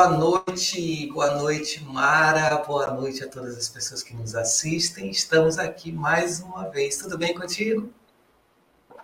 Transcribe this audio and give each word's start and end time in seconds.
Boa 0.00 0.16
noite, 0.16 1.12
boa 1.12 1.34
noite, 1.34 1.84
Mara. 1.84 2.56
Boa 2.64 2.90
noite 2.90 3.22
a 3.22 3.28
todas 3.28 3.54
as 3.58 3.68
pessoas 3.68 4.02
que 4.02 4.14
nos 4.14 4.34
assistem. 4.34 5.10
Estamos 5.10 5.58
aqui 5.58 5.92
mais 5.92 6.40
uma 6.40 6.70
vez. 6.70 6.96
Tudo 6.96 7.18
bem 7.18 7.34
contigo? 7.34 7.92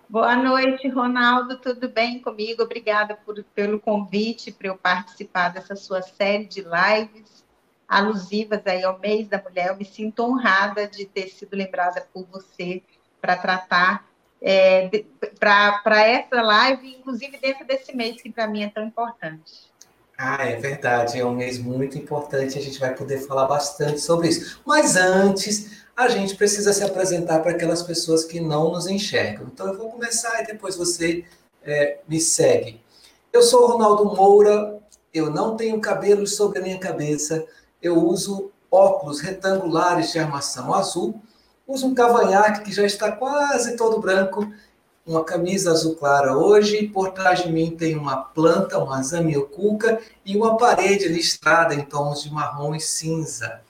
Boa 0.09 0.35
noite, 0.35 0.87
Ronaldo. 0.87 1.59
Tudo 1.59 1.87
bem 1.87 2.19
comigo? 2.19 2.63
Obrigada 2.63 3.13
por, 3.15 3.43
pelo 3.53 3.79
convite 3.79 4.51
para 4.51 4.69
eu 4.69 4.75
participar 4.75 5.49
dessa 5.49 5.75
sua 5.75 6.01
série 6.01 6.45
de 6.45 6.61
lives 6.61 7.45
alusivas 7.87 8.65
aí 8.65 8.83
ao 8.83 8.97
mês 8.97 9.27
da 9.27 9.39
mulher. 9.39 9.67
Eu 9.67 9.77
me 9.77 9.85
sinto 9.85 10.23
honrada 10.23 10.87
de 10.87 11.05
ter 11.05 11.27
sido 11.27 11.55
lembrada 11.55 12.07
por 12.11 12.25
você 12.25 12.81
para 13.21 13.35
tratar 13.37 14.09
é, 14.41 15.05
para 15.39 16.07
essa 16.07 16.41
live, 16.41 16.95
inclusive 16.95 17.37
dentro 17.37 17.67
desse 17.67 17.95
mês 17.95 18.19
que 18.19 18.31
para 18.31 18.47
mim 18.47 18.63
é 18.63 18.69
tão 18.71 18.83
importante. 18.83 19.76
Ah, 20.17 20.45
é 20.45 20.55
verdade, 20.55 21.19
é 21.19 21.25
um 21.25 21.35
mês 21.35 21.59
muito 21.59 21.97
importante, 21.97 22.57
a 22.57 22.61
gente 22.61 22.79
vai 22.79 22.95
poder 22.95 23.19
falar 23.19 23.45
bastante 23.45 23.99
sobre 24.01 24.29
isso. 24.29 24.59
Mas 24.65 24.95
antes, 24.95 25.83
a 25.95 26.07
gente 26.07 26.35
precisa 26.35 26.73
se 26.73 26.83
apresentar 26.83 27.39
para 27.41 27.51
aquelas 27.51 27.83
pessoas 27.83 28.25
que 28.25 28.39
não 28.39 28.71
nos 28.71 28.87
enxergam. 28.87 29.47
Então 29.53 29.67
eu 29.67 29.77
vou 29.77 29.91
começar 29.91 30.41
e 30.41 30.47
depois 30.47 30.75
você 30.75 31.23
é, 31.63 31.99
me 32.07 32.19
segue. 32.19 32.81
Eu 33.31 33.43
sou 33.43 33.67
Ronaldo 33.67 34.05
Moura, 34.05 34.79
eu 35.13 35.29
não 35.29 35.55
tenho 35.55 35.79
cabelos 35.79 36.35
sobre 36.35 36.59
a 36.59 36.61
minha 36.63 36.79
cabeça, 36.79 37.45
eu 37.81 37.95
uso 38.03 38.51
óculos 38.71 39.21
retangulares 39.21 40.11
de 40.11 40.19
armação 40.19 40.73
azul 40.73 41.21
Usa 41.67 41.85
um 41.85 41.93
cavanhaque 41.93 42.63
que 42.63 42.71
já 42.71 42.85
está 42.85 43.11
quase 43.11 43.75
todo 43.75 43.99
branco, 43.99 44.49
uma 45.07 45.23
camisa 45.23 45.71
azul 45.71 45.95
clara 45.95 46.37
hoje, 46.37 46.87
por 46.89 47.13
trás 47.13 47.41
de 47.41 47.51
mim 47.51 47.71
tem 47.71 47.95
uma 47.95 48.17
planta, 48.17 48.77
uma 48.77 49.01
zamioculca 49.01 50.01
e 50.25 50.35
uma 50.35 50.57
parede 50.57 51.07
listrada 51.07 51.73
em 51.73 51.81
tons 51.81 52.23
de 52.23 52.31
marrom 52.31 52.75
e 52.75 52.79
cinza. 52.81 53.61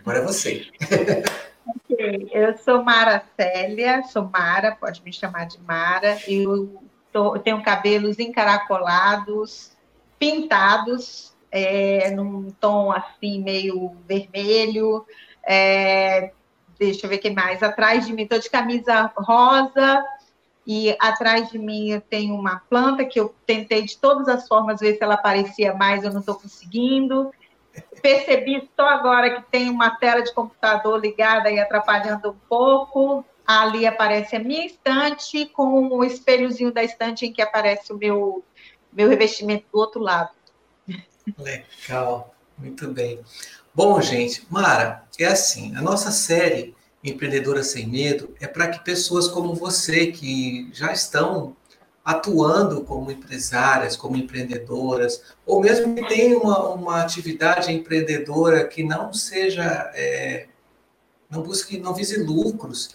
Agora 0.00 0.18
é 0.18 0.22
você. 0.22 0.66
ok, 1.68 2.30
eu 2.32 2.56
sou 2.56 2.82
Mara 2.82 3.22
Célia, 3.38 4.02
sou 4.04 4.24
Mara, 4.24 4.74
pode 4.74 5.02
me 5.04 5.12
chamar 5.12 5.46
de 5.46 5.60
Mara. 5.60 6.18
Eu, 6.26 6.82
tô, 7.12 7.36
eu 7.36 7.40
tenho 7.40 7.62
cabelos 7.62 8.18
encaracolados, 8.18 9.72
pintados, 10.18 11.32
é, 11.50 12.10
num 12.10 12.50
tom 12.52 12.90
assim 12.90 13.42
meio 13.42 13.94
vermelho, 14.08 15.04
é, 15.46 16.32
deixa 16.86 17.06
eu 17.06 17.10
ver 17.10 17.16
o 17.16 17.20
que 17.20 17.30
mais. 17.30 17.62
Atrás 17.62 18.06
de 18.06 18.12
mim, 18.12 18.22
estou 18.22 18.38
de 18.38 18.50
camisa 18.50 19.12
rosa, 19.16 20.04
e 20.66 20.96
atrás 21.00 21.50
de 21.50 21.58
mim 21.58 22.00
tenho 22.08 22.34
uma 22.34 22.60
planta 22.70 23.04
que 23.04 23.18
eu 23.18 23.34
tentei 23.46 23.82
de 23.82 23.96
todas 23.98 24.28
as 24.28 24.46
formas 24.46 24.80
ver 24.80 24.96
se 24.96 25.02
ela 25.02 25.14
aparecia 25.14 25.74
mais, 25.74 26.04
eu 26.04 26.12
não 26.12 26.20
estou 26.20 26.36
conseguindo. 26.36 27.32
Percebi 28.00 28.68
só 28.76 28.88
agora 28.88 29.40
que 29.40 29.50
tem 29.50 29.70
uma 29.70 29.90
tela 29.96 30.22
de 30.22 30.32
computador 30.32 31.00
ligada 31.00 31.50
e 31.50 31.58
atrapalhando 31.58 32.30
um 32.30 32.36
pouco. 32.48 33.24
Ali 33.44 33.86
aparece 33.86 34.36
a 34.36 34.38
minha 34.38 34.64
estante 34.64 35.46
com 35.46 35.88
o 35.88 36.04
espelhozinho 36.04 36.72
da 36.72 36.84
estante 36.84 37.26
em 37.26 37.32
que 37.32 37.42
aparece 37.42 37.92
o 37.92 37.96
meu, 37.96 38.44
meu 38.92 39.08
revestimento 39.08 39.64
do 39.72 39.78
outro 39.78 40.00
lado. 40.00 40.30
Legal, 41.38 42.32
muito 42.56 42.88
bem. 42.88 43.20
Bom, 43.74 44.02
gente, 44.02 44.46
Mara, 44.50 45.02
é 45.18 45.24
assim, 45.24 45.74
a 45.74 45.80
nossa 45.80 46.10
série 46.10 46.74
Empreendedora 47.02 47.62
Sem 47.62 47.86
Medo 47.86 48.34
é 48.38 48.46
para 48.46 48.68
que 48.68 48.84
pessoas 48.84 49.28
como 49.28 49.54
você, 49.54 50.08
que 50.08 50.68
já 50.74 50.92
estão 50.92 51.56
atuando 52.04 52.82
como 52.84 53.10
empresárias, 53.10 53.96
como 53.96 54.18
empreendedoras, 54.18 55.22
ou 55.46 55.62
mesmo 55.62 55.94
que 55.94 56.06
tenham 56.06 56.42
uma, 56.42 56.68
uma 56.68 57.00
atividade 57.00 57.72
empreendedora 57.72 58.68
que 58.68 58.82
não 58.82 59.10
seja, 59.10 59.90
é, 59.94 60.48
não 61.30 61.42
busque, 61.42 61.78
não 61.78 61.94
vise 61.94 62.22
lucros, 62.22 62.94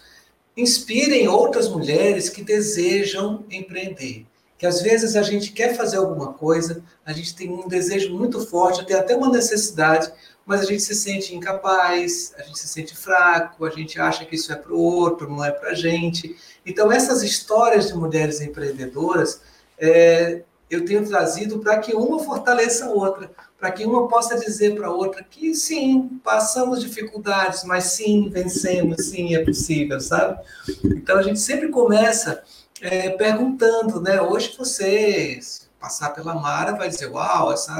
inspirem 0.56 1.26
outras 1.26 1.68
mulheres 1.68 2.28
que 2.28 2.42
desejam 2.42 3.44
empreender. 3.50 4.26
Que 4.56 4.66
às 4.66 4.80
vezes 4.80 5.16
a 5.16 5.22
gente 5.22 5.52
quer 5.52 5.76
fazer 5.76 5.96
alguma 5.96 6.32
coisa, 6.34 6.84
a 7.04 7.12
gente 7.12 7.34
tem 7.34 7.50
um 7.50 7.66
desejo 7.66 8.16
muito 8.16 8.44
forte, 8.46 8.86
tem 8.86 8.96
até 8.96 9.16
uma 9.16 9.30
necessidade, 9.30 10.12
mas 10.48 10.62
a 10.62 10.64
gente 10.64 10.82
se 10.82 10.94
sente 10.94 11.36
incapaz, 11.36 12.32
a 12.38 12.42
gente 12.42 12.58
se 12.58 12.66
sente 12.66 12.96
fraco, 12.96 13.66
a 13.66 13.70
gente 13.70 14.00
acha 14.00 14.24
que 14.24 14.34
isso 14.34 14.50
é 14.50 14.56
para 14.56 14.72
o 14.72 14.80
outro, 14.80 15.28
não 15.28 15.44
é 15.44 15.50
para 15.50 15.72
a 15.72 15.74
gente. 15.74 16.34
Então, 16.64 16.90
essas 16.90 17.22
histórias 17.22 17.88
de 17.88 17.94
mulheres 17.94 18.40
empreendedoras, 18.40 19.42
é, 19.78 20.40
eu 20.70 20.86
tenho 20.86 21.06
trazido 21.06 21.58
para 21.58 21.76
que 21.76 21.94
uma 21.94 22.18
fortaleça 22.18 22.86
a 22.86 22.88
outra, 22.88 23.30
para 23.58 23.70
que 23.70 23.84
uma 23.84 24.08
possa 24.08 24.38
dizer 24.38 24.74
para 24.74 24.86
a 24.86 24.90
outra 24.90 25.22
que 25.22 25.54
sim, 25.54 26.18
passamos 26.24 26.80
dificuldades, 26.80 27.62
mas 27.64 27.84
sim, 27.84 28.30
vencemos, 28.30 29.04
sim, 29.04 29.34
é 29.34 29.44
possível, 29.44 30.00
sabe? 30.00 30.40
Então, 30.82 31.18
a 31.18 31.22
gente 31.22 31.40
sempre 31.40 31.68
começa 31.68 32.42
é, 32.80 33.10
perguntando, 33.10 34.00
né? 34.00 34.22
Hoje 34.22 34.54
você 34.56 35.38
passar 35.78 36.08
pela 36.14 36.34
Mara 36.34 36.72
vai 36.72 36.88
dizer, 36.88 37.08
uau, 37.08 37.52
essa 37.52 37.74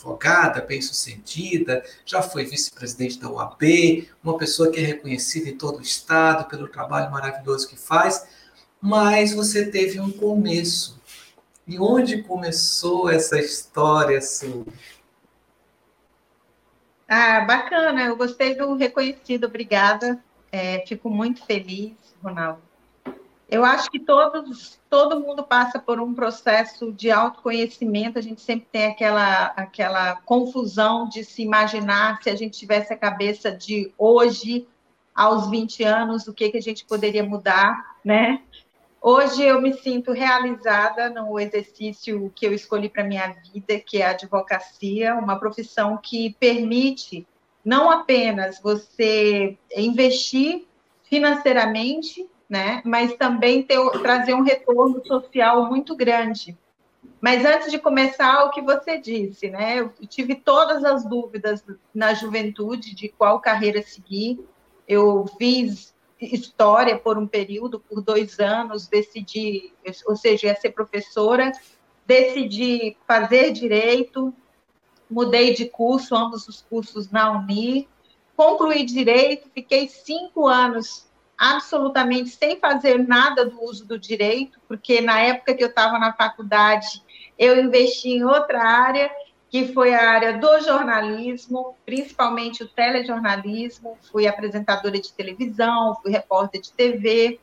advogada 0.00 0.62
bem-sucedida, 0.62 1.84
já 2.06 2.22
foi 2.22 2.44
vice-presidente 2.44 3.20
da 3.20 3.30
UAB, 3.30 4.08
uma 4.24 4.38
pessoa 4.38 4.70
que 4.72 4.80
é 4.80 4.82
reconhecida 4.82 5.50
em 5.50 5.58
todo 5.58 5.78
o 5.78 5.82
estado 5.82 6.48
pelo 6.48 6.68
trabalho 6.68 7.10
maravilhoso 7.10 7.68
que 7.68 7.76
faz, 7.76 8.26
mas 8.80 9.34
você 9.34 9.70
teve 9.70 10.00
um 10.00 10.10
começo. 10.10 10.98
E 11.66 11.78
onde 11.78 12.22
começou 12.22 13.10
essa 13.10 13.38
história 13.38 14.20
sua? 14.22 14.64
Ah, 17.06 17.42
bacana, 17.42 18.04
eu 18.04 18.16
gostei 18.16 18.54
do 18.54 18.74
reconhecido, 18.76 19.44
obrigada. 19.44 20.22
É, 20.50 20.84
fico 20.86 21.10
muito 21.10 21.44
feliz, 21.44 21.92
Ronaldo. 22.22 22.69
Eu 23.50 23.64
acho 23.64 23.90
que 23.90 23.98
todos, 23.98 24.80
todo 24.88 25.18
mundo 25.18 25.42
passa 25.42 25.76
por 25.76 25.98
um 26.00 26.14
processo 26.14 26.92
de 26.92 27.10
autoconhecimento. 27.10 28.16
A 28.16 28.22
gente 28.22 28.40
sempre 28.40 28.68
tem 28.70 28.86
aquela, 28.86 29.46
aquela 29.56 30.16
confusão 30.22 31.08
de 31.08 31.24
se 31.24 31.42
imaginar 31.42 32.22
se 32.22 32.30
a 32.30 32.36
gente 32.36 32.56
tivesse 32.56 32.92
a 32.92 32.96
cabeça 32.96 33.50
de 33.50 33.92
hoje, 33.98 34.68
aos 35.12 35.50
20 35.50 35.82
anos, 35.82 36.28
o 36.28 36.32
que, 36.32 36.50
que 36.50 36.58
a 36.58 36.62
gente 36.62 36.84
poderia 36.84 37.24
mudar, 37.24 37.96
né? 38.04 38.40
Hoje 39.02 39.42
eu 39.42 39.60
me 39.60 39.74
sinto 39.74 40.12
realizada 40.12 41.10
no 41.10 41.40
exercício 41.40 42.30
que 42.36 42.46
eu 42.46 42.52
escolhi 42.52 42.88
para 42.88 43.02
minha 43.02 43.34
vida, 43.52 43.80
que 43.80 44.00
é 44.00 44.06
a 44.06 44.10
advocacia, 44.10 45.14
uma 45.16 45.38
profissão 45.38 45.96
que 45.96 46.36
permite 46.38 47.26
não 47.64 47.90
apenas 47.90 48.60
você 48.60 49.58
investir 49.74 50.66
financeiramente 51.02 52.28
né? 52.50 52.82
Mas 52.84 53.14
também 53.14 53.62
ter, 53.62 53.78
trazer 54.02 54.34
um 54.34 54.42
retorno 54.42 55.00
social 55.06 55.66
muito 55.66 55.94
grande. 55.94 56.58
Mas 57.20 57.44
antes 57.44 57.70
de 57.70 57.78
começar, 57.78 58.44
o 58.44 58.50
que 58.50 58.60
você 58.60 58.98
disse, 58.98 59.48
né? 59.48 59.78
Eu 59.78 59.92
tive 60.08 60.34
todas 60.34 60.82
as 60.84 61.04
dúvidas 61.04 61.64
na 61.94 62.12
juventude 62.12 62.94
de 62.94 63.08
qual 63.08 63.40
carreira 63.40 63.80
seguir. 63.82 64.40
Eu 64.88 65.26
fiz 65.38 65.94
história 66.20 66.98
por 66.98 67.16
um 67.16 67.26
período, 67.26 67.78
por 67.78 68.02
dois 68.02 68.40
anos, 68.40 68.88
decidi, 68.88 69.72
ou 70.06 70.16
seja, 70.16 70.48
ia 70.48 70.56
ser 70.56 70.70
professora, 70.70 71.52
decidi 72.04 72.96
fazer 73.06 73.52
direito, 73.52 74.34
mudei 75.08 75.54
de 75.54 75.66
curso, 75.66 76.14
ambos 76.14 76.46
os 76.48 76.60
cursos 76.60 77.10
na 77.10 77.30
Uni, 77.30 77.88
concluí 78.36 78.84
direito, 78.84 79.48
fiquei 79.54 79.88
cinco 79.88 80.46
anos 80.46 81.09
absolutamente 81.40 82.28
sem 82.28 82.60
fazer 82.60 82.98
nada 82.98 83.46
do 83.46 83.64
uso 83.64 83.86
do 83.86 83.98
direito, 83.98 84.60
porque 84.68 85.00
na 85.00 85.20
época 85.20 85.54
que 85.54 85.64
eu 85.64 85.68
estava 85.68 85.98
na 85.98 86.12
faculdade, 86.12 87.02
eu 87.38 87.58
investi 87.58 88.10
em 88.10 88.24
outra 88.24 88.62
área, 88.62 89.10
que 89.48 89.72
foi 89.72 89.94
a 89.94 90.10
área 90.10 90.36
do 90.36 90.60
jornalismo, 90.60 91.74
principalmente 91.86 92.62
o 92.62 92.68
telejornalismo, 92.68 93.96
fui 94.12 94.26
apresentadora 94.26 95.00
de 95.00 95.14
televisão, 95.14 95.96
fui 96.02 96.12
repórter 96.12 96.60
de 96.60 96.72
TV, 96.74 97.40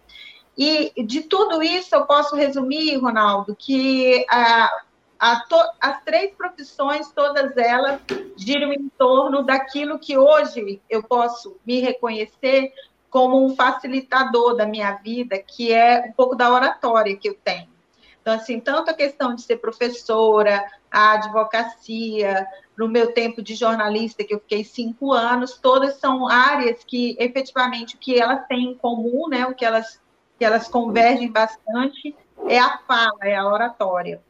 e 0.55 0.93
de 1.03 1.23
tudo 1.23 1.63
isso 1.63 1.95
eu 1.95 2.05
posso 2.05 2.35
resumir, 2.35 2.97
Ronaldo, 2.97 3.55
que 3.55 4.23
a, 4.29 4.69
a 5.17 5.39
to, 5.39 5.55
as 5.81 6.03
três 6.03 6.35
profissões, 6.35 7.11
todas 7.11 7.57
elas, 7.57 7.99
giram 8.35 8.71
em 8.71 8.89
torno 8.89 9.41
daquilo 9.41 9.97
que 9.97 10.15
hoje 10.15 10.79
eu 10.87 11.01
posso 11.01 11.57
me 11.65 11.79
reconhecer 11.79 12.71
como 13.09 13.43
um 13.45 13.55
facilitador 13.55 14.55
da 14.55 14.65
minha 14.65 14.93
vida, 14.93 15.37
que 15.37 15.71
é 15.71 16.05
um 16.07 16.11
pouco 16.11 16.35
da 16.35 16.51
oratória 16.51 17.15
que 17.15 17.29
eu 17.29 17.35
tenho. 17.35 17.67
Então, 18.21 18.35
assim, 18.35 18.59
tanto 18.59 18.91
a 18.91 18.93
questão 18.93 19.33
de 19.33 19.41
ser 19.41 19.57
professora, 19.57 20.65
a 20.91 21.13
advocacia, 21.13 22.45
no 22.77 22.89
meu 22.89 23.13
tempo 23.13 23.41
de 23.41 23.55
jornalista, 23.55 24.23
que 24.23 24.33
eu 24.33 24.39
fiquei 24.39 24.63
cinco 24.63 25.13
anos, 25.13 25.57
todas 25.57 25.95
são 25.95 26.27
áreas 26.27 26.83
que, 26.83 27.15
efetivamente, 27.19 27.95
o 27.95 27.97
que 27.97 28.19
elas 28.19 28.45
têm 28.47 28.71
em 28.71 28.77
comum, 28.77 29.29
né, 29.29 29.45
o 29.45 29.55
que 29.55 29.63
elas, 29.63 30.01
que 30.37 30.43
elas 30.43 30.67
convergem 30.67 31.31
bastante, 31.31 32.13
é 32.47 32.59
a 32.59 32.77
fala, 32.79 33.17
é 33.23 33.35
a 33.35 33.47
oratória. 33.47 34.21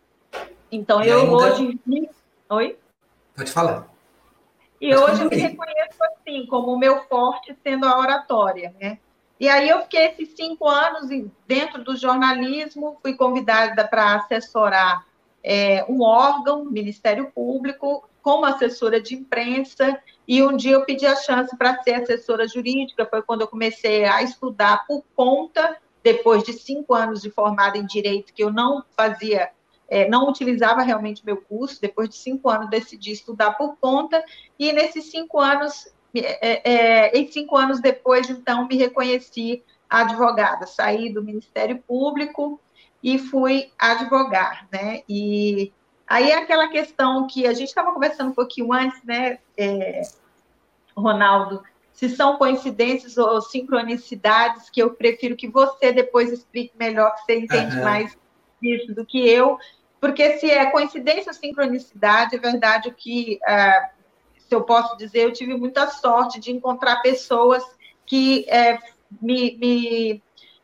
Então, 0.71 1.03
e 1.03 1.07
eu 1.07 1.21
ainda... 1.21 1.33
hoje 1.33 1.79
Oi? 2.49 2.77
Pode 3.35 3.51
falar. 3.51 3.96
E 4.79 4.95
hoje 4.95 5.23
eu 5.23 5.29
me 5.29 5.35
reconheço 5.35 5.97
assim, 6.03 6.45
como 6.45 6.73
o 6.73 6.79
meu 6.79 7.03
forte 7.05 7.55
sendo 7.63 7.85
a 7.85 7.97
oratória, 7.97 8.73
né? 8.79 8.99
E 9.39 9.47
aí 9.47 9.69
eu 9.69 9.81
fiquei 9.81 10.07
esses 10.07 10.29
cinco 10.35 10.67
anos 10.67 11.09
dentro 11.47 11.83
do 11.83 11.95
jornalismo, 11.95 12.97
fui 13.01 13.15
convidada 13.15 13.87
para 13.87 14.15
assessorar 14.15 15.05
é, 15.43 15.85
um 15.87 16.01
órgão, 16.01 16.65
Ministério 16.65 17.31
Público, 17.33 18.07
como 18.21 18.45
assessora 18.45 18.99
de 18.99 19.15
imprensa, 19.15 19.97
e 20.27 20.43
um 20.43 20.57
dia 20.57 20.73
eu 20.73 20.83
pedi 20.83 21.05
a 21.05 21.15
chance 21.15 21.55
para 21.55 21.81
ser 21.81 21.93
assessora 21.93 22.47
jurídica, 22.47 23.05
foi 23.05 23.21
quando 23.21 23.41
eu 23.41 23.47
comecei 23.47 24.03
a 24.03 24.21
estudar 24.21 24.85
por 24.85 25.03
conta, 25.15 25.77
depois 26.03 26.43
de 26.43 26.53
cinco 26.53 26.93
anos 26.93 27.21
de 27.21 27.29
formada 27.29 27.77
em 27.77 27.85
Direito, 27.85 28.33
que 28.33 28.43
eu 28.43 28.51
não 28.51 28.83
fazia, 28.97 29.51
é, 29.89 30.07
não 30.09 30.29
utilizava 30.29 30.81
realmente 30.81 31.25
meu 31.25 31.37
curso, 31.37 31.81
depois 31.81 32.09
de 32.09 32.15
cinco 32.15 32.49
anos 32.49 32.69
decidi 32.69 33.11
estudar 33.11 33.51
por 33.51 33.77
conta, 33.77 34.23
e 34.59 34.71
nesses 34.73 35.11
cinco 35.11 35.39
anos 35.39 35.87
é, 36.15 36.71
é, 36.71 37.17
e 37.17 37.31
cinco 37.31 37.55
anos 37.55 37.79
depois, 37.79 38.29
então, 38.29 38.67
me 38.67 38.77
reconheci 38.77 39.63
advogada. 39.89 40.65
Saí 40.65 41.11
do 41.11 41.23
Ministério 41.23 41.81
Público 41.87 42.59
e 43.03 43.17
fui 43.17 43.71
advogar, 43.77 44.67
né? 44.71 45.01
E 45.07 45.71
aí 46.07 46.31
é 46.31 46.35
aquela 46.35 46.67
questão 46.69 47.27
que 47.27 47.45
a 47.45 47.53
gente 47.53 47.69
estava 47.69 47.93
conversando 47.93 48.31
um 48.31 48.35
pouquinho 48.35 48.73
antes, 48.73 49.01
né, 49.03 49.39
é, 49.57 50.01
Ronaldo, 50.95 51.61
se 51.93 52.09
são 52.09 52.37
coincidências 52.37 53.17
ou 53.17 53.41
sincronicidades, 53.41 54.69
que 54.69 54.81
eu 54.81 54.91
prefiro 54.91 55.35
que 55.35 55.47
você 55.47 55.91
depois 55.91 56.31
explique 56.31 56.71
melhor, 56.77 57.13
que 57.15 57.25
você 57.25 57.39
entende 57.39 57.77
uhum. 57.77 57.83
mais 57.83 58.17
isso 58.61 58.93
do 58.93 59.05
que 59.05 59.27
eu, 59.27 59.57
porque 59.99 60.37
se 60.37 60.49
é 60.49 60.69
coincidência 60.71 61.31
ou 61.31 61.33
sincronicidade, 61.33 62.35
é 62.35 62.39
verdade 62.39 62.93
que 62.95 63.39
uh, 63.43 63.97
se 64.47 64.55
eu 64.55 64.61
posso 64.63 64.95
dizer, 64.97 65.25
eu 65.25 65.33
tive 65.33 65.55
muita 65.55 65.87
sorte 65.87 66.39
de 66.39 66.51
encontrar 66.51 67.01
pessoas 67.01 67.63
que 68.05 68.45
é, 68.49 68.79
me, 69.21 69.57
me, 69.57 70.23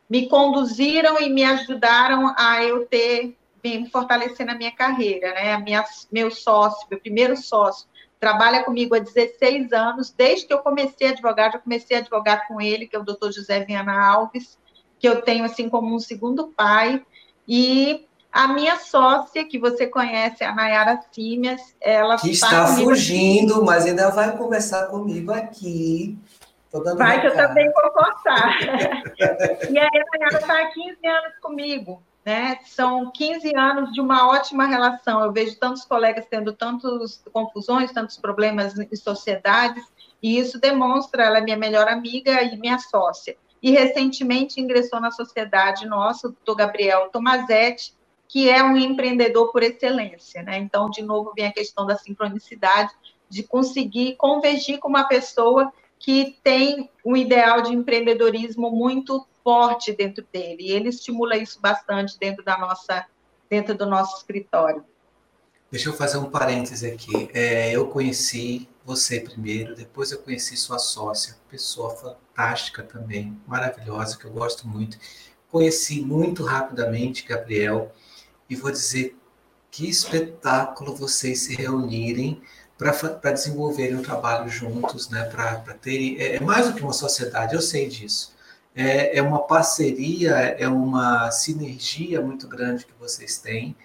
me 0.10 0.30
conduziram 0.30 1.20
e 1.20 1.30
me 1.30 1.44
ajudaram 1.44 2.34
a 2.38 2.64
eu 2.64 2.86
ter, 2.86 3.38
me 3.64 3.90
fortalecer 3.90 4.46
na 4.46 4.56
minha 4.56 4.72
carreira, 4.72 5.34
né? 5.34 5.58
Minha, 5.58 5.84
meu 6.12 6.32
sócio, 6.32 6.88
meu 6.90 7.00
primeiro 7.00 7.36
sócio, 7.36 7.88
trabalha 8.20 8.64
comigo 8.64 8.96
há 8.96 9.00
16 9.00 9.74
anos, 9.74 10.12
desde 10.12 10.48
que 10.48 10.54
eu 10.54 10.60
comecei 10.60 11.08
a 11.08 11.12
advogar, 11.12 11.52
já 11.52 11.60
comecei 11.60 11.98
a 11.98 12.00
advogar 12.00 12.48
com 12.48 12.62
ele, 12.62 12.88
que 12.88 12.96
é 12.96 13.00
o 13.00 13.04
doutor 13.04 13.34
José 13.34 13.66
Viana 13.66 14.02
Alves, 14.02 14.58
que 14.98 15.08
eu 15.10 15.22
tenho 15.22 15.44
assim 15.44 15.68
como 15.68 15.94
um 15.94 16.00
segundo 16.00 16.48
pai, 16.48 17.06
e 17.46 18.08
a 18.34 18.48
minha 18.48 18.80
sócia, 18.80 19.46
que 19.46 19.60
você 19.60 19.86
conhece, 19.86 20.44
a 20.44 20.56
Nayara 20.56 21.00
Símias, 21.12 21.76
ela 21.80 22.18
que 22.18 22.32
está 22.32 22.66
fugindo, 22.66 23.58
aqui. 23.58 23.64
mas 23.64 23.86
ainda 23.86 24.10
vai 24.10 24.36
conversar 24.36 24.88
comigo 24.88 25.32
aqui. 25.32 26.18
Vai 26.98 27.22
que 27.22 27.28
eu 27.28 27.36
também 27.36 27.72
vou 27.72 27.92
cortar. 27.92 28.58
e 29.70 29.78
aí 29.78 29.88
a 29.88 30.18
Nayara 30.18 30.40
está 30.40 30.60
há 30.60 30.72
15 30.72 31.08
anos 31.08 31.34
comigo. 31.40 32.02
Né? 32.26 32.58
São 32.66 33.12
15 33.12 33.56
anos 33.56 33.92
de 33.92 34.02
uma 34.02 34.28
ótima 34.28 34.66
relação. 34.66 35.24
Eu 35.24 35.32
vejo 35.32 35.60
tantos 35.60 35.86
colegas 35.86 36.26
tendo 36.28 36.54
tantas 36.54 37.22
confusões, 37.32 37.92
tantos 37.92 38.18
problemas 38.18 38.80
em 38.80 38.96
sociedades, 38.96 39.84
e 40.24 40.40
isso 40.40 40.60
demonstra, 40.60 41.26
ela 41.26 41.38
é 41.38 41.42
minha 41.42 41.58
melhor 41.58 41.88
amiga 41.88 42.42
e 42.42 42.58
minha 42.58 42.80
sócia. 42.80 43.36
E 43.62 43.70
recentemente 43.70 44.60
ingressou 44.60 45.00
na 45.00 45.12
sociedade 45.12 45.86
nossa, 45.86 46.30
o 46.30 46.32
doutor 46.32 46.56
Gabriel 46.56 47.10
Tomazetti, 47.12 47.94
que 48.34 48.50
é 48.50 48.64
um 48.64 48.76
empreendedor 48.76 49.52
por 49.52 49.62
excelência, 49.62 50.42
né? 50.42 50.58
Então, 50.58 50.90
de 50.90 51.04
novo, 51.04 51.34
vem 51.36 51.46
a 51.46 51.54
questão 51.54 51.86
da 51.86 51.96
sincronicidade, 51.96 52.92
de 53.30 53.44
conseguir 53.44 54.16
convergir 54.16 54.80
com 54.80 54.88
uma 54.88 55.08
pessoa 55.08 55.72
que 56.00 56.40
tem 56.44 56.90
um 57.06 57.16
ideal 57.16 57.62
de 57.62 57.72
empreendedorismo 57.72 58.72
muito 58.72 59.24
forte 59.44 59.94
dentro 59.94 60.26
dele. 60.34 60.64
E 60.64 60.72
ele 60.72 60.90
estimula 60.90 61.38
isso 61.38 61.62
bastante 61.62 62.18
dentro 62.18 62.44
da 62.44 62.58
nossa, 62.58 63.06
dentro 63.48 63.76
do 63.76 63.86
nosso 63.86 64.18
escritório. 64.18 64.84
Deixa 65.70 65.90
eu 65.90 65.94
fazer 65.94 66.18
um 66.18 66.32
parêntese 66.32 66.90
aqui. 66.90 67.30
É, 67.36 67.72
eu 67.72 67.86
conheci 67.86 68.68
você 68.84 69.20
primeiro, 69.20 69.76
depois 69.76 70.12
eu 70.12 70.18
conheci 70.18 70.58
sua 70.58 70.80
sócia, 70.80 71.38
pessoa 71.52 71.92
fantástica 71.92 72.82
também, 72.82 73.40
maravilhosa, 73.46 74.18
que 74.18 74.26
eu 74.26 74.32
gosto 74.32 74.68
muito. 74.68 74.98
Conheci 75.52 76.02
muito 76.02 76.44
rapidamente 76.44 77.28
Gabriel 77.28 77.94
e 78.54 78.56
vou 78.56 78.72
dizer 78.72 79.18
que 79.72 79.90
espetáculo 79.90 80.96
vocês 80.96 81.40
se 81.40 81.56
reunirem 81.56 82.42
para 82.78 83.32
desenvolverem 83.32 83.96
um 83.96 84.02
trabalho 84.02 84.48
juntos, 84.50 85.10
né? 85.10 85.24
Para 85.26 85.56
terem. 85.74 86.18
É, 86.20 86.36
é, 86.36 86.40
mais 86.40 86.68
do 86.68 86.76
que 86.76 86.84
uma 86.84 86.94
sociedade, 86.94 87.56
eu 87.56 87.62
sei 87.62 87.88
disso. 87.88 88.34
É, 88.76 89.18
é 89.18 89.22
uma 89.22 89.40
parceria, 89.40 90.32
é 90.32 90.68
uma 90.68 91.30
sinergia 91.32 92.22
muito 92.22 92.48
grande 92.48 92.86
que 92.86 92.94
vocês 93.00 93.38
têm, 93.38 93.76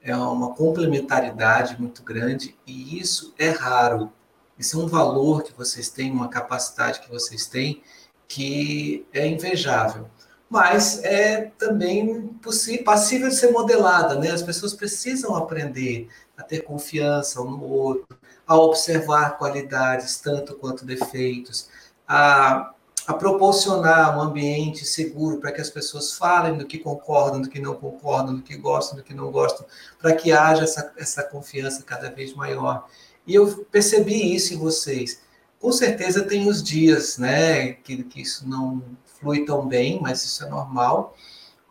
é 0.00 0.16
uma 0.16 0.54
complementaridade 0.54 1.80
muito 1.80 2.02
grande, 2.02 2.56
e 2.66 2.98
isso 2.98 3.34
é 3.38 3.50
raro. 3.50 4.12
Isso 4.58 4.80
é 4.80 4.84
um 4.84 4.86
valor 4.86 5.42
que 5.42 5.52
vocês 5.52 5.88
têm, 5.88 6.10
uma 6.10 6.28
capacidade 6.28 7.00
que 7.00 7.10
vocês 7.10 7.46
têm, 7.46 7.82
que 8.26 9.06
é 9.12 9.26
invejável 9.26 10.08
mas 10.48 11.02
é 11.02 11.50
também 11.58 12.38
passível 12.84 13.28
de 13.28 13.34
ser 13.34 13.50
modelada, 13.50 14.14
né? 14.16 14.30
As 14.30 14.42
pessoas 14.42 14.74
precisam 14.74 15.34
aprender 15.34 16.08
a 16.36 16.42
ter 16.42 16.60
confiança 16.60 17.40
um 17.40 17.50
no 17.50 17.64
outro, 17.64 18.16
a 18.46 18.56
observar 18.56 19.38
qualidades 19.38 20.18
tanto 20.20 20.54
quanto 20.54 20.84
defeitos, 20.84 21.68
a, 22.06 22.72
a 23.06 23.14
proporcionar 23.14 24.16
um 24.16 24.20
ambiente 24.20 24.84
seguro 24.84 25.38
para 25.38 25.50
que 25.50 25.60
as 25.60 25.70
pessoas 25.70 26.12
falem 26.12 26.56
do 26.56 26.66
que 26.66 26.78
concordam, 26.78 27.40
do 27.40 27.48
que 27.48 27.60
não 27.60 27.74
concordam, 27.74 28.36
do 28.36 28.42
que 28.42 28.56
gostam, 28.56 28.96
do 28.96 29.02
que 29.02 29.14
não 29.14 29.32
gostam, 29.32 29.66
para 29.98 30.14
que 30.14 30.30
haja 30.30 30.62
essa, 30.62 30.92
essa 30.96 31.22
confiança 31.24 31.82
cada 31.82 32.08
vez 32.10 32.34
maior. 32.34 32.86
E 33.26 33.34
eu 33.34 33.66
percebi 33.72 34.34
isso 34.34 34.54
em 34.54 34.58
vocês. 34.58 35.20
Com 35.58 35.72
certeza 35.72 36.22
tem 36.22 36.48
os 36.48 36.62
dias, 36.62 37.18
né, 37.18 37.72
que, 37.72 38.04
que 38.04 38.22
isso 38.22 38.48
não 38.48 38.80
flui 39.26 39.44
tão 39.44 39.66
bem, 39.66 40.00
mas 40.00 40.24
isso 40.24 40.44
é 40.44 40.48
normal. 40.48 41.16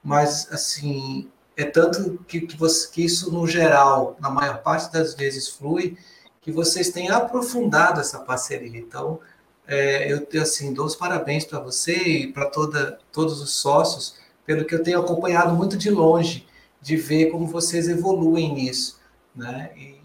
Mas, 0.04 0.52
assim, 0.52 1.32
é 1.56 1.64
tanto 1.64 2.20
que, 2.28 2.42
que, 2.42 2.58
você, 2.58 2.92
que 2.92 3.06
isso, 3.06 3.32
no 3.32 3.48
geral, 3.48 4.18
na 4.20 4.30
maior 4.30 4.62
parte 4.62 4.92
das 4.92 5.16
vezes, 5.16 5.48
flui, 5.48 5.98
que 6.42 6.52
vocês 6.52 6.90
têm 6.90 7.10
aprofundado 7.10 8.02
essa 8.02 8.20
parceria. 8.20 8.78
Então, 8.78 9.20
é, 9.66 10.12
eu 10.12 10.28
assim, 10.42 10.74
dou 10.74 10.86
os 10.86 10.96
parabéns 10.96 11.46
para 11.46 11.60
você 11.60 11.96
e 11.96 12.34
para 12.34 12.46
todos 12.50 13.42
os 13.42 13.52
sócios, 13.52 14.18
pelo 14.46 14.66
que 14.66 14.76
eu 14.76 14.84
tenho 14.84 15.00
acompanhado 15.00 15.56
muito 15.56 15.78
de 15.78 15.90
longe, 15.90 16.46
de 16.82 16.98
ver 16.98 17.32
como 17.32 17.48
vocês 17.48 17.88
evoluem 17.88 18.54
nisso. 18.54 19.00
Né? 19.34 19.72
E 19.76 20.02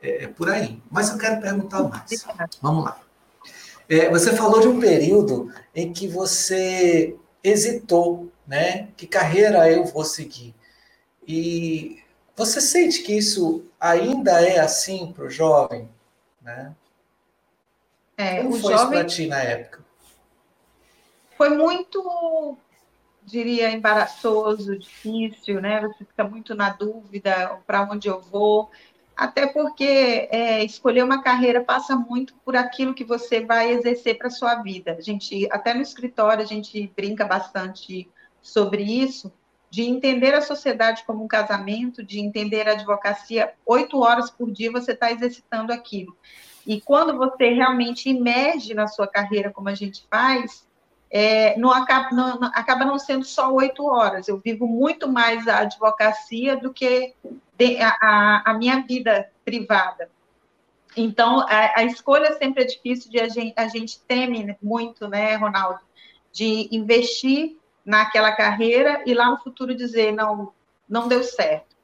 é, 0.00 0.24
é 0.24 0.28
por 0.28 0.48
aí. 0.48 0.80
Mas 0.88 1.10
eu 1.10 1.18
quero 1.18 1.40
perguntar 1.40 1.82
mais. 1.82 2.24
Vamos 2.62 2.84
lá. 2.84 3.07
É, 3.88 4.10
você 4.10 4.36
falou 4.36 4.60
de 4.60 4.68
um 4.68 4.78
período 4.78 5.52
em 5.74 5.92
que 5.92 6.06
você 6.06 7.16
hesitou, 7.42 8.30
né? 8.46 8.88
Que 8.96 9.06
carreira 9.06 9.70
eu 9.70 9.84
vou 9.84 10.04
seguir? 10.04 10.54
E 11.26 12.02
você 12.36 12.60
sente 12.60 13.02
que 13.02 13.16
isso 13.16 13.64
ainda 13.80 14.40
é 14.42 14.58
assim 14.58 15.12
para 15.12 15.24
o 15.24 15.30
jovem, 15.30 15.88
né? 16.42 16.74
É, 18.16 18.42
Como 18.42 18.58
foi 18.58 18.72
jovem... 18.72 18.76
isso 18.76 18.88
para 18.88 19.04
ti 19.04 19.26
na 19.26 19.42
época? 19.42 19.84
Foi 21.36 21.50
muito, 21.50 22.58
diria, 23.24 23.70
embaraçoso, 23.70 24.76
difícil, 24.76 25.60
né? 25.60 25.80
Você 25.80 26.04
fica 26.04 26.24
muito 26.24 26.54
na 26.54 26.70
dúvida 26.70 27.58
para 27.66 27.82
onde 27.84 28.08
eu 28.08 28.20
vou 28.20 28.70
até 29.18 29.48
porque 29.48 30.28
é, 30.30 30.62
escolher 30.64 31.02
uma 31.02 31.20
carreira 31.20 31.60
passa 31.60 31.96
muito 31.96 32.36
por 32.44 32.54
aquilo 32.54 32.94
que 32.94 33.02
você 33.02 33.44
vai 33.44 33.72
exercer 33.72 34.16
para 34.16 34.30
sua 34.30 34.62
vida. 34.62 34.94
A 34.96 35.00
gente, 35.00 35.48
até 35.50 35.74
no 35.74 35.82
escritório, 35.82 36.40
a 36.40 36.46
gente 36.46 36.86
brinca 36.94 37.24
bastante 37.24 38.08
sobre 38.40 38.84
isso, 38.84 39.32
de 39.68 39.82
entender 39.82 40.34
a 40.34 40.40
sociedade 40.40 41.02
como 41.04 41.24
um 41.24 41.26
casamento, 41.26 42.00
de 42.00 42.20
entender 42.20 42.68
a 42.68 42.74
advocacia, 42.74 43.52
oito 43.66 43.98
horas 43.98 44.30
por 44.30 44.52
dia 44.52 44.70
você 44.70 44.92
está 44.92 45.10
exercitando 45.10 45.72
aquilo. 45.72 46.16
E 46.64 46.80
quando 46.80 47.18
você 47.18 47.48
realmente 47.48 48.08
emerge 48.08 48.72
na 48.72 48.86
sua 48.86 49.08
carreira, 49.08 49.50
como 49.50 49.68
a 49.68 49.74
gente 49.74 50.06
faz, 50.08 50.64
é, 51.10 51.58
não, 51.58 51.70
acaba, 51.70 52.10
não, 52.10 52.38
não, 52.38 52.50
acaba 52.54 52.84
não 52.84 52.98
sendo 52.98 53.24
só 53.24 53.52
oito 53.52 53.86
horas. 53.86 54.28
Eu 54.28 54.38
vivo 54.38 54.66
muito 54.66 55.08
mais 55.08 55.48
a 55.48 55.60
advocacia 55.60 56.56
do 56.56 56.72
que 56.72 57.14
a, 58.00 58.50
a, 58.50 58.54
minha 58.54 58.82
vida 58.82 59.30
privada. 59.44 60.10
Então, 60.96 61.40
a, 61.40 61.80
a, 61.80 61.84
escolha 61.84 62.36
sempre 62.36 62.62
é 62.62 62.66
difícil, 62.66 63.10
de 63.10 63.20
a 63.20 63.28
gente, 63.28 63.54
a 63.56 63.68
gente 63.68 64.00
teme 64.00 64.56
muito, 64.60 65.08
né, 65.08 65.34
Ronaldo, 65.36 65.80
de 66.32 66.68
investir 66.70 67.56
naquela 67.84 68.32
carreira 68.32 69.02
e 69.06 69.14
lá 69.14 69.30
no 69.30 69.38
futuro 69.38 69.74
dizer, 69.74 70.12
não, 70.12 70.52
não 70.88 71.08
deu 71.08 71.22
certo. 71.22 71.76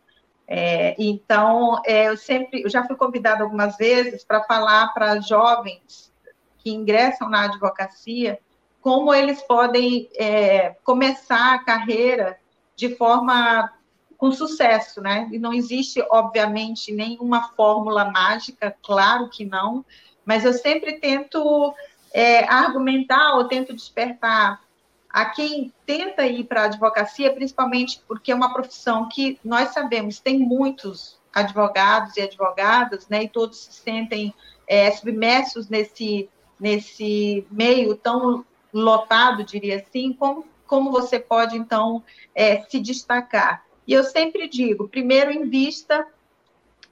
É, 0.47 0.95
então, 0.99 1.81
é, 1.87 2.09
eu 2.09 2.16
sempre, 2.19 2.62
eu 2.62 2.69
já 2.69 2.85
fui 2.85 2.97
convidada 2.97 3.43
algumas 3.43 3.78
vezes 3.78 4.23
para 4.23 4.45
falar 4.45 4.93
para 4.93 5.19
jovens 5.21 6.12
que 6.59 6.71
ingressam 6.71 7.31
na 7.31 7.45
advocacia 7.45 8.38
como 8.84 9.14
eles 9.14 9.40
podem 9.40 10.10
é, 10.14 10.76
começar 10.84 11.54
a 11.54 11.64
carreira 11.64 12.38
de 12.76 12.94
forma 12.94 13.72
com 14.18 14.30
sucesso, 14.30 15.00
né? 15.00 15.26
E 15.32 15.38
não 15.38 15.54
existe, 15.54 16.04
obviamente, 16.10 16.92
nenhuma 16.92 17.48
fórmula 17.56 18.10
mágica, 18.10 18.76
claro 18.82 19.30
que 19.30 19.46
não, 19.46 19.82
mas 20.22 20.44
eu 20.44 20.52
sempre 20.52 21.00
tento 21.00 21.74
é, 22.12 22.44
argumentar 22.44 23.36
ou 23.36 23.48
tento 23.48 23.72
despertar 23.72 24.60
a 25.08 25.24
quem 25.24 25.72
tenta 25.86 26.26
ir 26.26 26.44
para 26.44 26.64
a 26.64 26.66
advocacia, 26.66 27.32
principalmente 27.32 28.02
porque 28.06 28.32
é 28.32 28.34
uma 28.34 28.52
profissão 28.52 29.08
que 29.08 29.40
nós 29.42 29.70
sabemos 29.70 30.20
tem 30.20 30.38
muitos 30.38 31.18
advogados 31.32 32.18
e 32.18 32.20
advogadas, 32.20 33.08
né? 33.08 33.22
E 33.22 33.28
todos 33.30 33.60
se 33.60 33.72
sentem 33.72 34.34
é, 34.68 34.90
submersos 34.90 35.70
nesse 35.70 36.28
nesse 36.60 37.46
meio 37.50 37.96
tão 37.96 38.44
lotado, 38.75 39.45
diria 39.45 39.76
assim, 39.76 40.12
como 40.12 40.45
como 40.66 40.90
você 40.90 41.21
pode 41.21 41.57
então 41.57 42.02
é, 42.35 42.62
se 42.62 42.81
destacar? 42.81 43.64
E 43.87 43.93
eu 43.93 44.02
sempre 44.02 44.49
digo, 44.49 44.88
primeiro 44.88 45.31
invista 45.31 46.07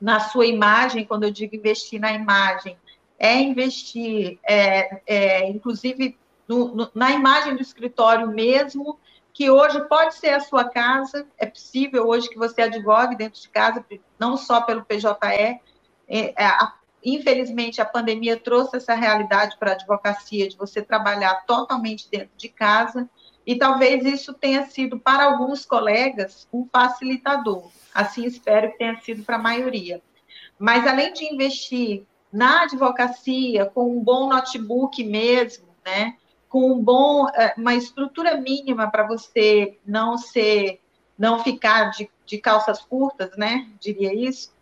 na 0.00 0.20
sua 0.20 0.46
imagem, 0.46 1.04
quando 1.04 1.24
eu 1.24 1.30
digo 1.30 1.56
investir 1.56 2.00
na 2.00 2.12
imagem, 2.12 2.76
é 3.18 3.40
investir, 3.40 4.38
é, 4.42 5.00
é, 5.06 5.48
inclusive, 5.48 6.18
no, 6.46 6.74
no, 6.74 6.90
na 6.94 7.12
imagem 7.12 7.54
do 7.54 7.62
escritório 7.62 8.28
mesmo, 8.28 8.98
que 9.32 9.48
hoje 9.48 9.80
pode 9.88 10.16
ser 10.16 10.30
a 10.30 10.40
sua 10.40 10.64
casa, 10.64 11.26
é 11.38 11.46
possível 11.46 12.06
hoje 12.06 12.28
que 12.28 12.36
você 12.36 12.62
advogue 12.62 13.16
dentro 13.16 13.40
de 13.40 13.48
casa, 13.48 13.84
não 14.18 14.36
só 14.36 14.60
pelo 14.60 14.84
PJE. 14.84 15.60
É, 16.08 16.34
infelizmente, 17.04 17.80
a 17.80 17.84
pandemia 17.84 18.36
trouxe 18.36 18.76
essa 18.76 18.94
realidade 18.94 19.56
para 19.58 19.72
a 19.72 19.74
advocacia, 19.74 20.48
de 20.48 20.56
você 20.56 20.82
trabalhar 20.82 21.44
totalmente 21.46 22.08
dentro 22.10 22.30
de 22.36 22.48
casa, 22.48 23.08
e 23.46 23.56
talvez 23.56 24.04
isso 24.04 24.32
tenha 24.34 24.66
sido, 24.66 24.98
para 24.98 25.24
alguns 25.24 25.66
colegas, 25.66 26.46
um 26.52 26.66
facilitador. 26.70 27.70
Assim 27.92 28.24
espero 28.24 28.70
que 28.72 28.78
tenha 28.78 29.00
sido 29.00 29.24
para 29.24 29.36
a 29.36 29.42
maioria. 29.42 30.00
Mas, 30.58 30.86
além 30.86 31.12
de 31.12 31.24
investir 31.24 32.04
na 32.32 32.62
advocacia, 32.62 33.66
com 33.66 33.96
um 33.96 34.00
bom 34.00 34.28
notebook 34.28 35.02
mesmo, 35.04 35.66
né? 35.84 36.16
com 36.52 36.70
um 36.70 36.78
bom, 36.78 37.26
eh, 37.30 37.54
uma 37.56 37.74
estrutura 37.74 38.36
mínima 38.36 38.90
para 38.90 39.06
você 39.06 39.78
não 39.86 40.18
ser, 40.18 40.82
não 41.18 41.42
ficar 41.42 41.90
de, 41.92 42.10
de 42.26 42.36
calças 42.36 42.82
curtas, 42.82 43.34
né? 43.38 43.70
Diria 43.80 44.14
isso. 44.14 44.52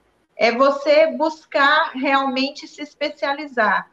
É 0.41 0.51
você 0.51 1.07
buscar 1.09 1.93
realmente 1.93 2.67
se 2.67 2.81
especializar. 2.81 3.91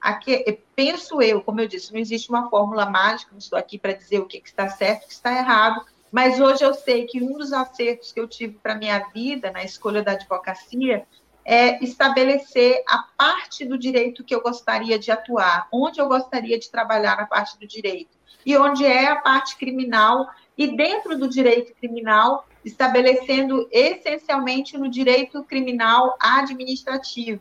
Aqui, 0.00 0.60
penso 0.76 1.20
eu, 1.20 1.42
como 1.42 1.60
eu 1.60 1.66
disse, 1.66 1.92
não 1.92 1.98
existe 1.98 2.30
uma 2.30 2.48
fórmula 2.48 2.86
mágica, 2.86 3.32
não 3.32 3.38
estou 3.38 3.58
aqui 3.58 3.76
para 3.76 3.94
dizer 3.94 4.20
o 4.20 4.26
que, 4.26 4.38
que 4.38 4.48
está 4.48 4.68
certo, 4.68 5.02
o 5.02 5.08
que 5.08 5.12
está 5.12 5.36
errado, 5.36 5.84
mas 6.12 6.38
hoje 6.38 6.64
eu 6.64 6.72
sei 6.72 7.04
que 7.04 7.20
um 7.20 7.36
dos 7.36 7.52
acertos 7.52 8.12
que 8.12 8.20
eu 8.20 8.28
tive 8.28 8.54
para 8.62 8.76
minha 8.76 9.00
vida 9.12 9.50
na 9.50 9.64
escolha 9.64 10.00
da 10.00 10.12
advocacia 10.12 11.04
é 11.44 11.82
estabelecer 11.82 12.80
a 12.86 13.04
parte 13.16 13.64
do 13.64 13.76
direito 13.76 14.22
que 14.22 14.32
eu 14.32 14.40
gostaria 14.40 15.00
de 15.00 15.10
atuar, 15.10 15.66
onde 15.72 16.00
eu 16.00 16.06
gostaria 16.06 16.60
de 16.60 16.70
trabalhar 16.70 17.16
na 17.16 17.26
parte 17.26 17.58
do 17.58 17.66
direito, 17.66 18.16
e 18.46 18.56
onde 18.56 18.86
é 18.86 19.08
a 19.08 19.16
parte 19.16 19.56
criminal, 19.56 20.28
e 20.56 20.76
dentro 20.76 21.18
do 21.18 21.28
direito 21.28 21.74
criminal, 21.74 22.46
estabelecendo 22.68 23.68
essencialmente 23.70 24.76
no 24.78 24.88
direito 24.88 25.42
criminal 25.44 26.16
administrativo, 26.20 27.40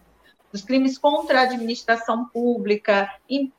os 0.51 0.61
crimes 0.61 0.97
contra 0.97 1.39
a 1.39 1.43
administração 1.43 2.25
pública, 2.25 3.09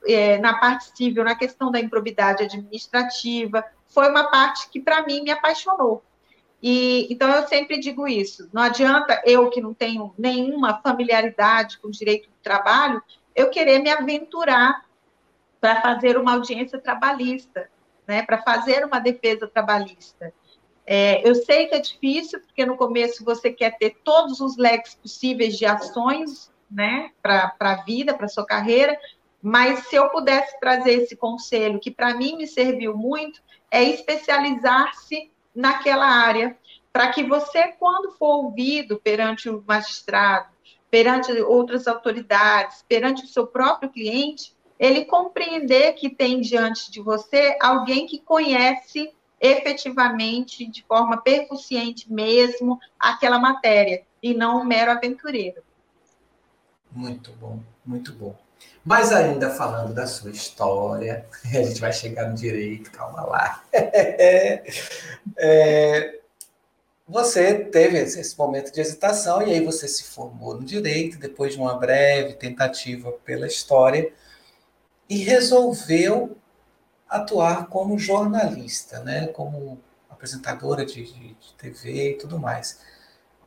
é, 0.06 0.38
na 0.38 0.58
parte 0.58 0.96
civil, 0.96 1.22
na 1.22 1.34
questão 1.34 1.70
da 1.70 1.78
improbidade 1.78 2.42
administrativa, 2.42 3.64
foi 3.86 4.08
uma 4.08 4.24
parte 4.30 4.68
que, 4.70 4.80
para 4.80 5.04
mim, 5.06 5.22
me 5.22 5.30
apaixonou. 5.30 6.02
E 6.62 7.06
então 7.12 7.30
eu 7.30 7.46
sempre 7.46 7.78
digo 7.78 8.08
isso. 8.08 8.48
Não 8.52 8.62
adianta 8.62 9.22
eu 9.24 9.48
que 9.48 9.60
não 9.60 9.72
tenho 9.72 10.12
nenhuma 10.18 10.80
familiaridade 10.82 11.78
com 11.78 11.88
o 11.88 11.92
direito 11.92 12.28
do 12.28 12.36
trabalho, 12.42 13.02
eu 13.34 13.50
querer 13.50 13.78
me 13.78 13.90
aventurar 13.90 14.84
para 15.60 15.80
fazer 15.80 16.18
uma 16.18 16.32
audiência 16.32 16.80
trabalhista, 16.80 17.70
né? 18.06 18.22
Para 18.22 18.42
fazer 18.42 18.84
uma 18.84 18.98
defesa 18.98 19.46
trabalhista. 19.46 20.32
É, 20.90 21.20
eu 21.28 21.34
sei 21.34 21.66
que 21.66 21.74
é 21.74 21.80
difícil, 21.80 22.40
porque 22.40 22.64
no 22.64 22.74
começo 22.74 23.22
você 23.22 23.52
quer 23.52 23.76
ter 23.76 23.98
todos 24.02 24.40
os 24.40 24.56
leques 24.56 24.94
possíveis 24.94 25.58
de 25.58 25.66
ações, 25.66 26.50
né? 26.70 27.10
Para 27.20 27.54
a 27.60 27.82
vida, 27.82 28.14
para 28.14 28.26
sua 28.26 28.46
carreira. 28.46 28.98
Mas 29.42 29.86
se 29.88 29.96
eu 29.96 30.08
pudesse 30.08 30.58
trazer 30.58 30.94
esse 30.94 31.14
conselho, 31.14 31.78
que 31.78 31.90
para 31.90 32.14
mim 32.14 32.38
me 32.38 32.46
serviu 32.46 32.96
muito, 32.96 33.38
é 33.70 33.84
especializar-se 33.84 35.30
naquela 35.54 36.06
área, 36.06 36.56
para 36.90 37.10
que 37.10 37.22
você, 37.22 37.68
quando 37.78 38.12
for 38.12 38.44
ouvido 38.44 38.98
perante 38.98 39.50
o 39.50 39.62
magistrado, 39.68 40.48
perante 40.90 41.30
outras 41.42 41.86
autoridades, 41.86 42.82
perante 42.88 43.24
o 43.24 43.28
seu 43.28 43.46
próprio 43.46 43.90
cliente, 43.90 44.56
ele 44.78 45.04
compreender 45.04 45.92
que 45.92 46.08
tem 46.08 46.40
diante 46.40 46.90
de 46.90 47.02
você 47.02 47.58
alguém 47.60 48.06
que 48.06 48.20
conhece 48.20 49.12
efetivamente, 49.40 50.66
de 50.66 50.82
forma 50.84 51.20
percussiente 51.22 52.12
mesmo, 52.12 52.78
aquela 52.98 53.38
matéria, 53.38 54.02
e 54.22 54.34
não 54.34 54.60
um 54.60 54.64
mero 54.64 54.90
aventureiro. 54.90 55.62
Muito 56.90 57.32
bom, 57.32 57.60
muito 57.84 58.12
bom. 58.12 58.36
Mas 58.84 59.12
ainda 59.12 59.50
falando 59.50 59.92
da 59.92 60.06
sua 60.06 60.30
história, 60.30 61.26
a 61.44 61.62
gente 61.62 61.80
vai 61.80 61.92
chegar 61.92 62.28
no 62.28 62.34
direito, 62.34 62.90
calma 62.90 63.22
lá. 63.22 63.62
é, 65.36 66.18
você 67.06 67.54
teve 67.54 67.98
esse 67.98 68.36
momento 68.36 68.72
de 68.72 68.80
hesitação 68.80 69.42
e 69.42 69.52
aí 69.52 69.64
você 69.64 69.86
se 69.86 70.04
formou 70.04 70.54
no 70.54 70.64
direito, 70.64 71.18
depois 71.18 71.54
de 71.54 71.60
uma 71.60 71.74
breve 71.78 72.34
tentativa 72.34 73.12
pela 73.24 73.46
história, 73.46 74.12
e 75.08 75.18
resolveu 75.18 76.36
atuar 77.08 77.66
como 77.66 77.98
jornalista, 77.98 79.00
né? 79.00 79.28
como 79.28 79.80
apresentadora 80.10 80.84
de, 80.84 81.04
de, 81.04 81.28
de 81.28 81.54
TV 81.56 82.10
e 82.10 82.14
tudo 82.18 82.38
mais. 82.38 82.80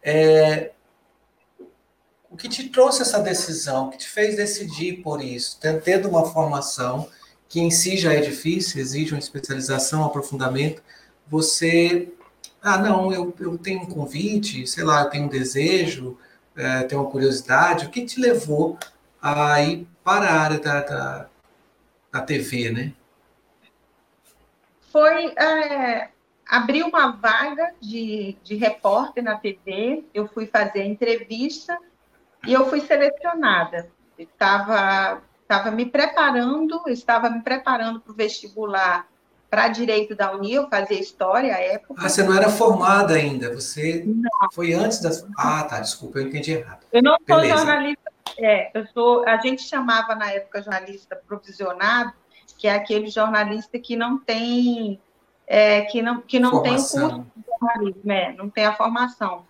É, 0.01 0.71
o 2.29 2.37
que 2.37 2.47
te 2.47 2.69
trouxe 2.69 3.01
essa 3.01 3.19
decisão, 3.19 3.87
o 3.87 3.91
que 3.91 3.97
te 3.97 4.07
fez 4.07 4.37
decidir 4.37 5.01
por 5.03 5.21
isso, 5.21 5.59
tendo 5.83 6.07
uma 6.09 6.25
formação 6.25 7.09
que 7.49 7.59
em 7.59 7.69
si 7.69 7.97
já 7.97 8.13
é 8.13 8.21
difícil, 8.21 8.79
exige 8.79 9.13
uma 9.13 9.19
especialização, 9.19 10.01
um 10.01 10.05
aprofundamento, 10.05 10.81
você, 11.27 12.09
ah, 12.61 12.77
não, 12.77 13.11
eu, 13.11 13.35
eu 13.39 13.57
tenho 13.57 13.81
um 13.81 13.85
convite, 13.85 14.65
sei 14.65 14.85
lá, 14.85 15.01
eu 15.01 15.09
tenho 15.09 15.25
um 15.25 15.29
desejo, 15.29 16.17
é, 16.55 16.83
tenho 16.83 17.01
uma 17.01 17.11
curiosidade, 17.11 17.85
o 17.85 17.89
que 17.89 18.05
te 18.05 18.19
levou 18.19 18.77
a 19.21 19.61
ir 19.61 19.85
para 20.01 20.27
a 20.27 20.39
área 20.41 20.59
da, 20.59 20.81
da, 20.81 21.29
da 22.13 22.21
TV, 22.21 22.71
né? 22.71 22.93
Foi 24.91 25.33
é, 25.37 26.09
abrir 26.47 26.83
uma 26.83 27.11
vaga 27.11 27.73
de, 27.79 28.35
de 28.43 28.55
repórter 28.55 29.23
na 29.23 29.37
TV, 29.37 30.03
eu 30.13 30.27
fui 30.27 30.45
fazer 30.45 30.83
entrevista 30.83 31.77
e 32.45 32.53
eu 32.53 32.69
fui 32.69 32.81
selecionada. 32.81 33.89
Estava 34.17 35.21
estava 35.51 35.69
me 35.69 35.85
preparando, 35.85 36.81
estava 36.87 37.29
me 37.29 37.41
preparando 37.41 37.99
para 37.99 38.11
o 38.11 38.15
vestibular 38.15 39.05
para 39.49 39.67
direito 39.67 40.15
da 40.15 40.31
Unil, 40.31 40.69
fazer 40.69 40.95
história 40.95 41.53
à 41.53 41.59
época. 41.59 42.01
Ah, 42.05 42.07
você 42.07 42.23
não 42.23 42.33
era 42.33 42.47
formada 42.47 43.15
ainda, 43.15 43.53
você 43.53 44.01
não. 44.05 44.49
foi 44.53 44.71
antes 44.71 45.01
das. 45.01 45.27
Ah, 45.37 45.65
tá, 45.65 45.81
desculpa, 45.81 46.19
eu 46.19 46.27
entendi 46.27 46.53
errado. 46.53 46.85
Eu 46.89 47.03
não 47.03 47.17
sou 47.27 47.35
Beleza. 47.35 47.57
jornalista, 47.57 48.11
é, 48.39 48.71
eu 48.73 48.87
sou, 48.87 49.27
a 49.27 49.35
gente 49.41 49.63
chamava 49.63 50.15
na 50.15 50.31
época 50.31 50.61
jornalista 50.61 51.17
provisionado, 51.27 52.13
que 52.61 52.67
é 52.67 52.75
aquele 52.75 53.07
jornalista 53.07 53.79
que 53.79 53.95
não 53.95 54.19
tem 54.19 55.01
é, 55.47 55.81
que 55.81 55.99
não, 55.99 56.21
que 56.21 56.39
não 56.39 56.61
tem 56.61 56.73
o 56.73 56.75
curso 56.75 57.25
de 57.35 57.43
jornalismo, 57.49 58.11
é, 58.11 58.33
não 58.33 58.51
tem 58.51 58.65
a 58.65 58.75
formação. 58.75 59.47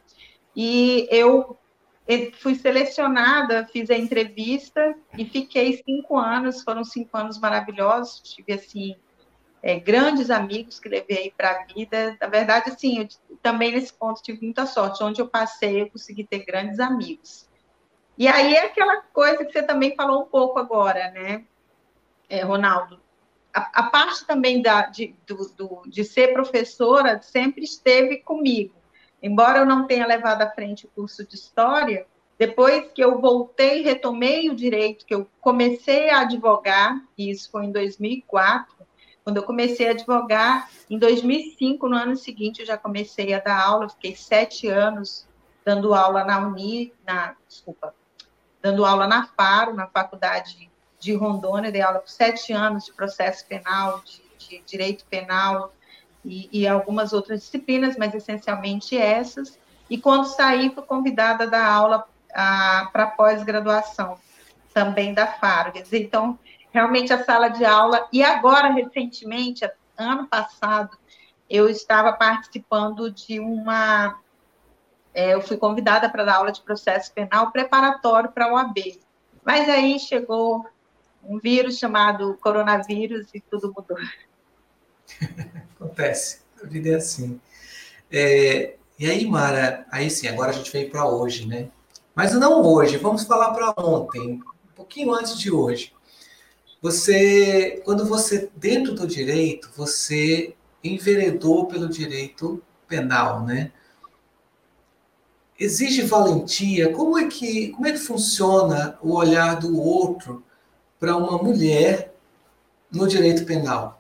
E 0.56 1.10
eu 1.12 1.58
fui 2.40 2.56
selecionada, 2.56 3.68
fiz 3.68 3.90
a 3.90 3.98
entrevista 3.98 4.96
e 5.18 5.26
fiquei 5.26 5.84
cinco 5.86 6.18
anos, 6.18 6.64
foram 6.64 6.86
cinco 6.86 7.18
anos 7.18 7.38
maravilhosos, 7.38 8.22
tive, 8.22 8.54
assim, 8.54 8.96
é, 9.62 9.78
grandes 9.78 10.30
amigos 10.30 10.80
que 10.80 10.88
levei 10.88 11.34
para 11.36 11.52
a 11.52 11.66
vida. 11.66 12.18
Na 12.20 12.28
verdade, 12.28 12.70
assim, 12.70 13.00
eu, 13.00 13.08
também 13.42 13.74
nesse 13.74 13.92
ponto 13.92 14.24
tive 14.24 14.42
muita 14.42 14.66
sorte. 14.66 15.04
Onde 15.04 15.22
eu 15.22 15.28
passei, 15.28 15.82
eu 15.82 15.90
consegui 15.90 16.24
ter 16.24 16.46
grandes 16.46 16.80
amigos. 16.80 17.50
E 18.18 18.26
aí 18.26 18.56
é 18.56 18.68
aquela 18.68 19.02
coisa 19.02 19.44
que 19.44 19.52
você 19.52 19.64
também 19.64 19.96
falou 19.98 20.22
um 20.22 20.28
pouco 20.28 20.58
agora, 20.60 21.12
né, 21.12 21.44
é, 22.32 22.44
Ronaldo? 22.44 23.00
A, 23.54 23.82
a, 23.82 23.84
parte 23.84 24.26
também 24.26 24.62
da, 24.62 24.84
de, 24.84 25.14
do, 25.28 25.54
do, 25.58 25.82
de 25.86 26.06
ser 26.06 26.32
professora 26.32 27.22
sempre 27.22 27.66
esteve 27.66 28.18
comigo. 28.20 28.74
embora 29.22 29.60
eu 29.60 29.66
não 29.66 29.86
tenha 29.86 30.08
levado 30.08 30.42
à 30.42 30.50
frente 30.50 30.86
o 30.86 30.90
curso 30.90 31.28
de 31.28 31.36
História, 31.36 32.08
depois 32.40 32.90
que 32.96 33.04
eu 33.04 33.20
voltei, 33.20 33.84
retomei 33.84 34.50
o 34.50 34.56
direito, 34.56 35.06
que 35.06 35.14
eu 35.14 35.28
comecei 35.42 36.10
a 36.10 36.22
advogar, 36.22 37.00
e 37.18 37.30
isso 37.30 37.52
foi 37.52 37.66
em 37.66 37.72
2004, 37.72 38.74
quando 39.24 39.38
eu 39.38 39.44
comecei 39.44 39.90
a 39.90 39.92
advogar, 39.92 40.68
em 40.90 40.98
2005, 40.98 41.88
no 41.88 41.96
ano 41.96 42.16
seguinte, 42.16 42.62
eu 42.62 42.66
já 42.66 42.78
comecei 42.78 43.34
a 43.34 43.40
dar 43.40 43.62
aula, 43.62 43.90
fiquei 43.90 44.16
sete 44.16 44.68
anos 44.68 45.28
dando 45.64 45.94
aula 45.94 46.24
na 46.24 46.40
Uni, 46.40 46.92
na, 47.06 47.36
desculpa, 47.48 47.94
dando 48.62 48.86
aula 48.86 49.06
na 49.06 49.28
Faro, 49.28 49.76
na 49.76 49.86
Faculdade 49.86 50.71
de 51.02 51.16
Rondônia, 51.16 51.72
dei 51.72 51.82
aula 51.82 52.00
por 52.00 52.10
sete 52.10 52.54
anos 52.54 52.86
de 52.86 52.94
processo 52.94 53.46
penal, 53.48 54.02
de, 54.06 54.22
de 54.38 54.64
direito 54.66 55.04
penal 55.06 55.74
e, 56.24 56.48
e, 56.54 56.68
algumas 56.68 57.12
outras 57.12 57.42
disciplinas, 57.42 57.98
mas 57.98 58.14
essencialmente 58.14 58.96
essas. 58.96 59.60
E 59.90 59.98
quando 59.98 60.26
saí, 60.26 60.70
fui 60.70 60.84
convidada 60.84 61.46
a 61.46 61.48
dar 61.48 61.66
aula 61.66 62.08
para 62.94 63.08
pós-graduação, 63.18 64.18
também 64.74 65.14
da 65.14 65.26
Faro. 65.26 65.74
Então, 65.92 66.38
realmente 66.72 67.12
a 67.12 67.24
sala 67.24 67.50
de 67.50 67.66
aula, 67.66 68.08
e 68.14 68.24
agora, 68.24 68.70
recentemente, 68.70 69.68
ano 69.98 70.28
passado, 70.28 70.96
eu 71.50 71.68
estava 71.68 72.14
participando 72.14 73.12
de 73.12 73.40
uma. 73.40 74.20
É, 75.14 75.34
eu 75.34 75.42
fui 75.42 75.58
convidada 75.58 76.08
para 76.08 76.24
dar 76.24 76.36
aula 76.36 76.52
de 76.52 76.62
processo 76.62 77.12
penal 77.12 77.52
preparatório 77.52 78.32
para 78.32 78.46
a 78.46 78.54
OAB. 78.54 79.02
Mas 79.44 79.68
aí 79.68 80.00
chegou 80.00 80.66
um 81.24 81.40
vírus 81.40 81.78
chamado 81.78 82.38
coronavírus 82.42 83.28
e 83.34 83.40
tudo 83.40 83.74
mudou. 83.76 83.98
Acontece, 85.76 86.42
a 86.62 86.68
vida 86.68 86.90
é 86.90 86.96
assim. 86.96 87.40
É, 88.12 88.76
e 89.00 89.10
aí, 89.10 89.26
Mara, 89.26 89.86
aí 89.92 90.10
sim, 90.10 90.28
agora 90.28 90.52
a 90.52 90.54
gente 90.54 90.72
veio 90.72 90.90
para 90.90 91.08
hoje, 91.08 91.48
né? 91.48 91.70
Mas 92.14 92.34
não 92.34 92.62
hoje, 92.62 92.98
vamos 92.98 93.24
falar 93.24 93.52
para 93.52 93.74
ontem, 93.78 94.34
um 94.34 94.76
pouquinho 94.76 95.14
antes 95.14 95.40
de 95.40 95.52
hoje. 95.52 95.94
Você, 96.82 97.82
quando 97.86 98.06
você, 98.06 98.50
dentro 98.56 98.94
do 98.94 99.08
direito, 99.08 99.72
você 99.76 100.56
enveredou 100.84 101.68
pelo 101.68 101.88
direito 101.88 102.62
penal, 102.88 103.46
né? 103.46 103.72
Exige 105.60 106.02
valentia. 106.02 106.92
Como 106.92 107.18
é 107.18 107.28
que, 107.28 107.70
como 107.70 107.88
é 107.88 107.92
que 107.92 108.00
funciona 108.00 108.98
o 109.02 109.14
olhar 109.14 109.60
do 109.60 109.80
outro 109.80 110.44
para 111.02 111.18
uma 111.18 111.40
mulher 111.40 112.14
no 112.92 113.08
direito 113.08 113.44
penal? 113.44 114.00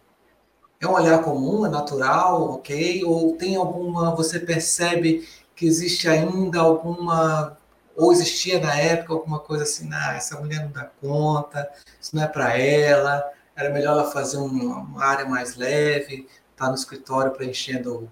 É 0.79 0.87
um 0.87 0.93
olhar 0.93 1.23
comum, 1.23 1.65
é 1.65 1.69
natural, 1.69 2.51
ok? 2.51 3.03
Ou 3.03 3.35
tem 3.35 3.55
alguma, 3.55 4.15
você 4.15 4.39
percebe 4.39 5.27
que 5.55 5.65
existe 5.65 6.07
ainda 6.07 6.59
alguma, 6.59 7.57
ou 7.95 8.11
existia 8.11 8.59
na 8.59 8.75
época 8.75 9.13
alguma 9.13 9.39
coisa 9.39 9.63
assim, 9.63 9.89
ah, 9.91 10.13
essa 10.15 10.39
mulher 10.39 10.63
não 10.63 10.71
dá 10.71 10.91
conta, 11.01 11.71
isso 11.99 12.15
não 12.15 12.23
é 12.23 12.27
para 12.27 12.55
ela, 12.55 13.27
era 13.55 13.71
melhor 13.71 13.93
ela 13.93 14.11
fazer 14.11 14.37
uma, 14.37 15.03
área 15.03 15.25
mais 15.25 15.55
leve, 15.55 16.27
estar 16.51 16.65
tá 16.65 16.69
no 16.69 16.75
escritório 16.75 17.31
preenchendo 17.31 18.07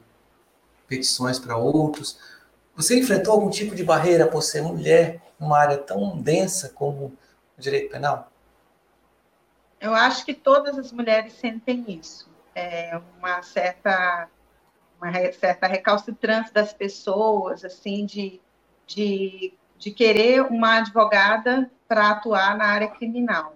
petições 0.87 1.37
para 1.37 1.55
outros. 1.55 2.17
Você 2.75 2.97
enfrentou 2.97 3.33
algum 3.33 3.51
tipo 3.51 3.75
de 3.75 3.83
barreira 3.83 4.25
por 4.25 4.41
ser 4.41 4.63
mulher 4.63 5.21
numa 5.39 5.59
área 5.59 5.77
tão 5.77 6.19
densa 6.19 6.69
como 6.69 7.05
o 7.05 7.61
direito 7.61 7.91
penal? 7.91 8.31
Eu 9.79 9.93
acho 9.93 10.25
que 10.25 10.33
todas 10.33 10.77
as 10.77 10.91
mulheres 10.91 11.33
sentem 11.33 11.85
isso. 11.87 12.29
É 12.53 12.99
uma 13.17 13.41
certa 13.41 14.29
uma 15.01 15.31
certa 15.31 15.65
recalcitrância 15.65 16.53
das 16.53 16.73
pessoas, 16.73 17.63
assim, 17.63 18.05
de, 18.05 18.41
de, 18.85 19.53
de 19.77 19.91
querer 19.91 20.41
uma 20.41 20.79
advogada 20.79 21.71
para 21.87 22.09
atuar 22.09 22.57
na 22.57 22.65
área 22.65 22.89
criminal. 22.89 23.55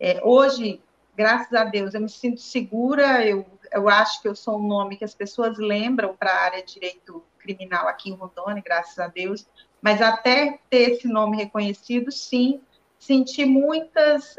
É, 0.00 0.20
hoje, 0.24 0.82
graças 1.16 1.52
a 1.52 1.62
Deus, 1.62 1.94
eu 1.94 2.00
me 2.00 2.08
sinto 2.08 2.40
segura, 2.40 3.24
eu, 3.24 3.46
eu 3.70 3.88
acho 3.88 4.20
que 4.20 4.26
eu 4.26 4.34
sou 4.34 4.58
um 4.58 4.66
nome 4.66 4.96
que 4.96 5.04
as 5.04 5.14
pessoas 5.14 5.56
lembram 5.56 6.16
para 6.16 6.32
a 6.32 6.42
área 6.42 6.62
de 6.64 6.74
direito 6.74 7.22
criminal 7.38 7.86
aqui 7.86 8.10
em 8.10 8.14
Rondônia, 8.14 8.62
graças 8.64 8.98
a 8.98 9.06
Deus, 9.06 9.46
mas 9.80 10.02
até 10.02 10.58
ter 10.68 10.92
esse 10.92 11.06
nome 11.06 11.36
reconhecido, 11.36 12.10
sim, 12.10 12.60
senti 12.98 13.44
muitas 13.44 14.36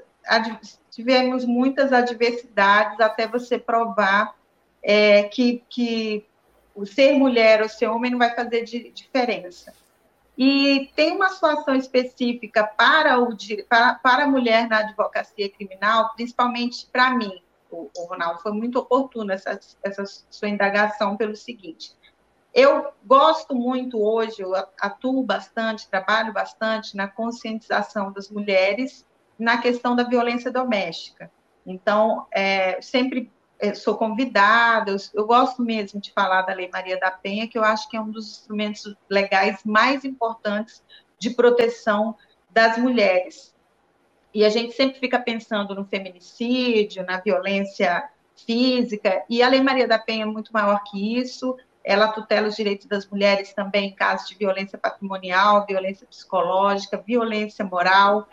tivemos 0.93 1.43
muitas 1.43 1.91
adversidades 1.91 2.99
até 2.99 3.27
você 3.27 3.57
provar 3.57 4.35
é, 4.81 5.23
que, 5.23 5.63
que 5.67 6.25
o 6.75 6.85
ser 6.85 7.13
mulher 7.13 7.61
ou 7.61 7.69
ser 7.69 7.87
homem 7.87 8.11
não 8.11 8.19
vai 8.19 8.35
fazer 8.35 8.63
de, 8.63 8.91
diferença. 8.91 9.73
E 10.37 10.91
tem 10.95 11.15
uma 11.15 11.29
situação 11.29 11.75
específica 11.75 12.63
para, 12.63 13.19
o, 13.19 13.35
para, 13.67 13.95
para 13.95 14.23
a 14.23 14.27
mulher 14.27 14.67
na 14.67 14.79
advocacia 14.79 15.49
criminal, 15.49 16.13
principalmente 16.15 16.87
para 16.91 17.11
mim, 17.11 17.41
o, 17.71 17.89
o, 17.95 18.05
Ronaldo, 18.05 18.41
foi 18.41 18.51
muito 18.51 18.79
oportuno 18.79 19.31
essa, 19.31 19.59
essa 19.83 20.03
sua 20.29 20.49
indagação 20.49 21.17
pelo 21.17 21.35
seguinte. 21.35 21.95
Eu 22.53 22.93
gosto 23.03 23.55
muito 23.55 23.99
hoje, 23.99 24.41
eu 24.41 24.53
atuo 24.79 25.23
bastante, 25.23 25.89
trabalho 25.89 26.31
bastante 26.31 26.95
na 26.95 27.07
conscientização 27.07 28.11
das 28.11 28.29
mulheres 28.29 29.03
na 29.37 29.57
questão 29.57 29.95
da 29.95 30.03
violência 30.03 30.51
doméstica. 30.51 31.31
Então, 31.65 32.27
é, 32.31 32.81
sempre 32.81 33.31
é, 33.59 33.73
sou 33.73 33.95
convidada, 33.95 34.91
eu, 34.91 34.97
eu, 35.13 35.25
gosto 35.25 35.61
mesmo 35.61 35.99
de 35.99 36.11
falar 36.11 36.41
da 36.41 36.53
Lei 36.53 36.69
Maria 36.71 36.99
da 36.99 37.09
Penha, 37.09 37.47
que 37.47 37.57
eu 37.57 37.63
acho 37.63 37.89
que 37.89 37.95
é 37.95 38.01
um 38.01 38.11
dos 38.11 38.29
instrumentos 38.29 38.95
legais 39.09 39.59
mais 39.63 40.03
importantes 40.03 40.83
de 41.17 41.29
proteção 41.29 42.15
das 42.49 42.77
mulheres. 42.77 43.53
E 44.33 44.43
a 44.43 44.49
gente 44.49 44.73
sempre 44.73 44.99
fica 44.99 45.19
pensando 45.19 45.75
no 45.75 45.85
feminicídio, 45.85 47.05
na 47.05 47.19
violência 47.19 48.09
física, 48.35 49.23
e 49.29 49.41
a 49.41 49.47
Lei 49.47 49.61
Maria 49.61 49.87
da 49.87 49.99
Penha 49.99 50.23
é 50.23 50.25
muito 50.25 50.51
maior 50.51 50.83
que 50.83 51.17
isso, 51.17 51.55
ela 51.83 52.07
tutela 52.07 52.47
os 52.47 52.55
direitos 52.55 52.87
das 52.87 53.07
mulheres 53.07 53.53
também 53.53 53.89
em 53.89 53.95
casos 53.95 54.27
de 54.27 54.35
violência 54.35 54.77
patrimonial, 54.77 55.65
violência 55.65 56.07
psicológica, 56.07 56.97
violência 56.97 57.63
moral, 57.63 58.27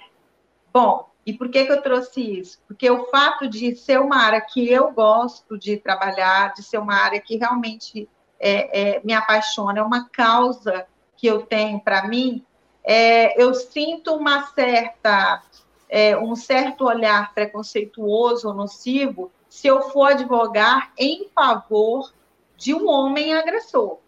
Bom, 0.73 1.11
e 1.27 1.33
por 1.33 1.49
que, 1.49 1.65
que 1.65 1.73
eu 1.73 1.83
trouxe 1.83 2.21
isso? 2.21 2.61
Porque 2.67 2.91
o 2.91 3.07
fato 3.07 3.49
de 3.49 3.75
ser 3.77 4.01
uma 4.01 4.17
área 4.17 4.41
que 4.41 4.71
eu 4.71 4.91
gosto 4.93 5.59
de 5.59 5.77
trabalhar, 5.77 6.55
de 6.55 6.63
ser 6.63 6.79
uma 6.79 6.95
área 6.95 7.21
que 7.21 7.37
realmente 7.37 8.09
é, 8.39 8.97
é, 8.97 9.01
me 9.05 9.13
apaixona, 9.13 9.81
é 9.81 9.83
uma 9.83 10.09
causa 10.09 10.87
que 11.17 11.27
eu 11.27 11.43
tenho 11.43 11.79
para 11.81 12.09
mim, 12.09 12.45
é, 12.83 13.41
eu 13.41 13.53
sinto 13.53 14.15
uma 14.15 14.47
certa, 14.49 15.43
é, 15.89 16.17
um 16.17 16.35
certo 16.35 16.87
olhar 16.87 17.35
preconceituoso 17.35 18.49
ou 18.49 18.55
nocivo 18.55 19.31
se 19.49 19.67
eu 19.67 19.83
for 19.83 20.13
advogar 20.13 20.93
em 20.97 21.29
favor 21.35 22.13
de 22.57 22.75
um 22.75 22.89
homem 22.89 23.35
agressor. 23.35 23.99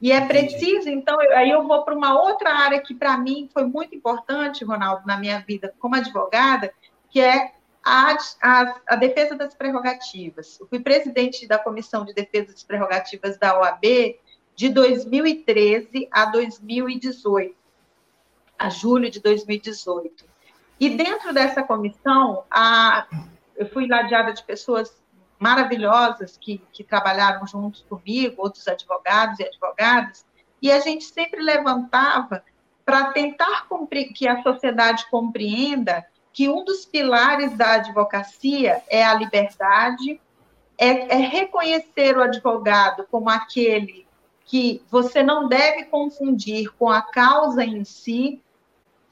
E 0.00 0.12
é 0.12 0.26
preciso, 0.26 0.88
então, 0.88 1.18
aí 1.32 1.50
eu 1.50 1.66
vou 1.66 1.82
para 1.82 1.94
uma 1.94 2.20
outra 2.20 2.50
área 2.50 2.80
que 2.80 2.94
para 2.94 3.16
mim 3.16 3.48
foi 3.52 3.64
muito 3.64 3.94
importante, 3.94 4.64
Ronaldo, 4.64 5.06
na 5.06 5.16
minha 5.16 5.38
vida 5.40 5.74
como 5.78 5.94
advogada, 5.94 6.72
que 7.08 7.20
é 7.20 7.52
a, 7.82 8.16
a, 8.42 8.80
a, 8.88 8.96
defesa 8.96 9.34
das 9.34 9.54
prerrogativas. 9.54 10.58
Eu 10.58 10.66
fui 10.66 10.80
presidente 10.80 11.46
da 11.46 11.58
Comissão 11.58 12.04
de 12.04 12.12
Defesa 12.14 12.52
das 12.52 12.62
Prerrogativas 12.62 13.38
da 13.38 13.58
OAB 13.58 14.16
de 14.56 14.68
2013 14.68 16.08
a 16.10 16.26
2018, 16.26 17.54
a 18.58 18.70
julho 18.70 19.10
de 19.10 19.20
2018. 19.20 20.24
E 20.80 20.90
dentro 20.90 21.32
dessa 21.32 21.62
comissão, 21.62 22.44
a, 22.50 23.06
eu 23.56 23.68
fui 23.68 23.86
ladeada 23.86 24.32
de 24.32 24.42
pessoas 24.42 25.03
maravilhosas 25.44 26.38
que, 26.38 26.62
que 26.72 26.82
trabalharam 26.82 27.46
juntos 27.46 27.84
comigo, 27.86 28.36
outros 28.38 28.66
advogados 28.66 29.38
e 29.38 29.44
advogadas, 29.44 30.24
e 30.62 30.72
a 30.72 30.80
gente 30.80 31.04
sempre 31.04 31.42
levantava 31.42 32.42
para 32.82 33.12
tentar 33.12 33.66
que 34.14 34.26
a 34.26 34.42
sociedade 34.42 35.04
compreenda 35.10 36.02
que 36.32 36.48
um 36.48 36.64
dos 36.64 36.86
pilares 36.86 37.54
da 37.58 37.74
advocacia 37.74 38.82
é 38.88 39.04
a 39.04 39.12
liberdade, 39.12 40.18
é, 40.78 41.14
é 41.14 41.16
reconhecer 41.16 42.16
o 42.16 42.22
advogado 42.22 43.06
como 43.10 43.28
aquele 43.28 44.06
que 44.46 44.82
você 44.90 45.22
não 45.22 45.46
deve 45.46 45.84
confundir 45.84 46.72
com 46.78 46.88
a 46.88 47.02
causa 47.02 47.62
em 47.62 47.84
si, 47.84 48.40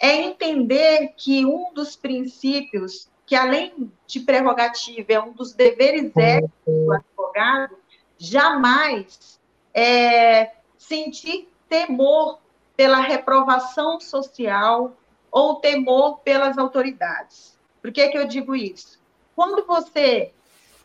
é 0.01 0.15
entender 0.15 1.13
que 1.15 1.45
um 1.45 1.75
dos 1.75 1.95
princípios 1.95 3.12
que 3.33 3.37
além 3.37 3.91
de 4.07 4.21
prerrogativa, 4.21 5.15
é 5.15 5.19
um 5.19 5.33
dos 5.33 5.55
deveres 5.55 6.15
éticos 6.15 6.51
do 6.67 6.93
advogado, 6.93 7.75
jamais 8.19 9.41
é, 9.73 10.53
sentir 10.77 11.51
temor 11.67 12.41
pela 12.77 13.01
reprovação 13.01 13.99
social 13.99 14.95
ou 15.31 15.55
temor 15.55 16.19
pelas 16.19 16.59
autoridades. 16.59 17.59
Por 17.81 17.91
que, 17.91 18.07
que 18.11 18.19
eu 18.19 18.29
digo 18.29 18.55
isso? 18.55 19.01
Quando 19.35 19.65
você 19.67 20.35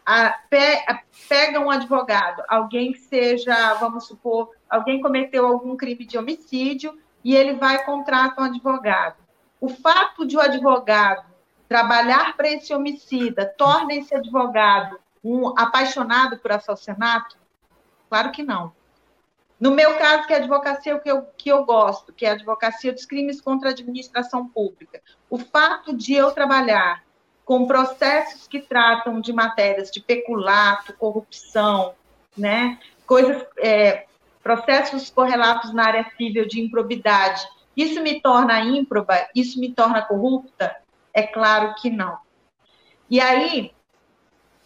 a, 0.06 0.30
pe, 0.50 0.86
a, 0.88 1.02
pega 1.28 1.60
um 1.60 1.70
advogado, 1.70 2.44
alguém 2.48 2.94
que 2.94 3.00
seja, 3.00 3.74
vamos 3.74 4.08
supor, 4.08 4.52
alguém 4.70 5.02
cometeu 5.02 5.46
algum 5.46 5.76
crime 5.76 6.06
de 6.06 6.18
homicídio 6.18 6.98
e 7.26 7.36
ele 7.36 7.56
vai 7.56 7.84
contratar 7.84 8.40
um 8.40 8.48
advogado. 8.48 9.18
O 9.60 9.68
fato 9.68 10.26
de 10.26 10.38
o 10.38 10.40
advogado 10.40 11.37
trabalhar 11.68 12.36
para 12.36 12.50
esse 12.50 12.74
homicida 12.74 13.46
torna 13.58 13.94
esse 13.94 14.16
advogado 14.16 15.00
um 15.24 15.50
apaixonado 15.58 16.38
por 16.38 16.52
assassinato? 16.52 17.38
Claro 18.10 18.32
que 18.32 18.44
não. 18.44 18.72
No 19.60 19.72
meu 19.72 19.98
caso, 19.98 20.28
que 20.28 20.34
é 20.34 20.38
a 20.38 20.40
advocacia 20.40 20.98
que 21.00 21.10
eu, 21.10 21.24
que 21.36 21.50
eu 21.50 21.66
gosto, 21.66 22.14
que 22.14 22.26
é 22.26 22.30
a 22.30 22.34
advocacia 22.34 22.94
dos 22.94 23.06
crimes 23.06 23.42
contra 23.42 23.70
a 23.70 23.72
administração 23.72 24.48
pública, 24.48 25.02
o 25.30 25.38
fato 25.40 25.96
de 25.96 26.14
eu 26.14 26.32
trabalhar 26.32 27.04
com 27.44 27.66
processos 27.66 28.48
que 28.48 28.60
tratam 28.60 29.20
de 29.20 29.34
matérias 29.34 29.90
de 29.90 30.00
peculato, 30.00 30.94
corrupção, 30.94 31.96
né, 32.38 32.78
coisas, 33.06 33.44
é, 33.58 34.06
processos 34.44 35.10
correlatos 35.10 35.74
na 35.74 35.86
área 35.86 36.12
civil 36.16 36.48
de 36.48 36.62
improbidade, 36.62 37.48
isso 37.76 38.02
me 38.02 38.22
torna 38.22 38.60
ímproba? 38.60 39.28
Isso 39.36 39.60
me 39.60 39.72
torna 39.72 40.02
corrupta? 40.02 40.76
É 41.18 41.24
claro 41.24 41.74
que 41.74 41.90
não. 41.90 42.16
E 43.10 43.20
aí, 43.20 43.74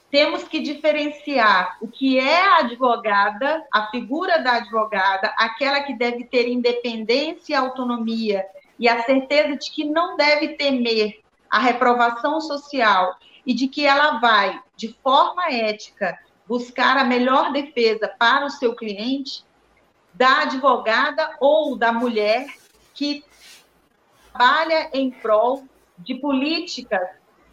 temos 0.09 0.43
que 0.43 0.59
diferenciar 0.59 1.77
o 1.79 1.87
que 1.87 2.19
é 2.19 2.41
a 2.45 2.57
advogada, 2.57 3.65
a 3.73 3.87
figura 3.89 4.37
da 4.39 4.55
advogada, 4.55 5.33
aquela 5.37 5.81
que 5.83 5.93
deve 5.93 6.25
ter 6.25 6.49
independência 6.49 7.53
e 7.53 7.55
autonomia 7.55 8.45
e 8.77 8.89
a 8.89 9.01
certeza 9.03 9.55
de 9.55 9.71
que 9.71 9.85
não 9.85 10.17
deve 10.17 10.57
temer 10.57 11.21
a 11.49 11.57
reprovação 11.57 12.41
social 12.41 13.15
e 13.45 13.53
de 13.53 13.69
que 13.69 13.85
ela 13.85 14.19
vai, 14.19 14.61
de 14.75 14.93
forma 15.01 15.53
ética, 15.53 16.19
buscar 16.45 16.97
a 16.97 17.05
melhor 17.05 17.53
defesa 17.53 18.13
para 18.19 18.45
o 18.45 18.49
seu 18.49 18.75
cliente, 18.75 19.45
da 20.13 20.41
advogada 20.41 21.33
ou 21.39 21.77
da 21.77 21.93
mulher 21.93 22.45
que 22.93 23.23
trabalha 24.33 24.89
em 24.91 25.09
prol 25.09 25.70
de 26.03 26.15
políticas 26.15 27.07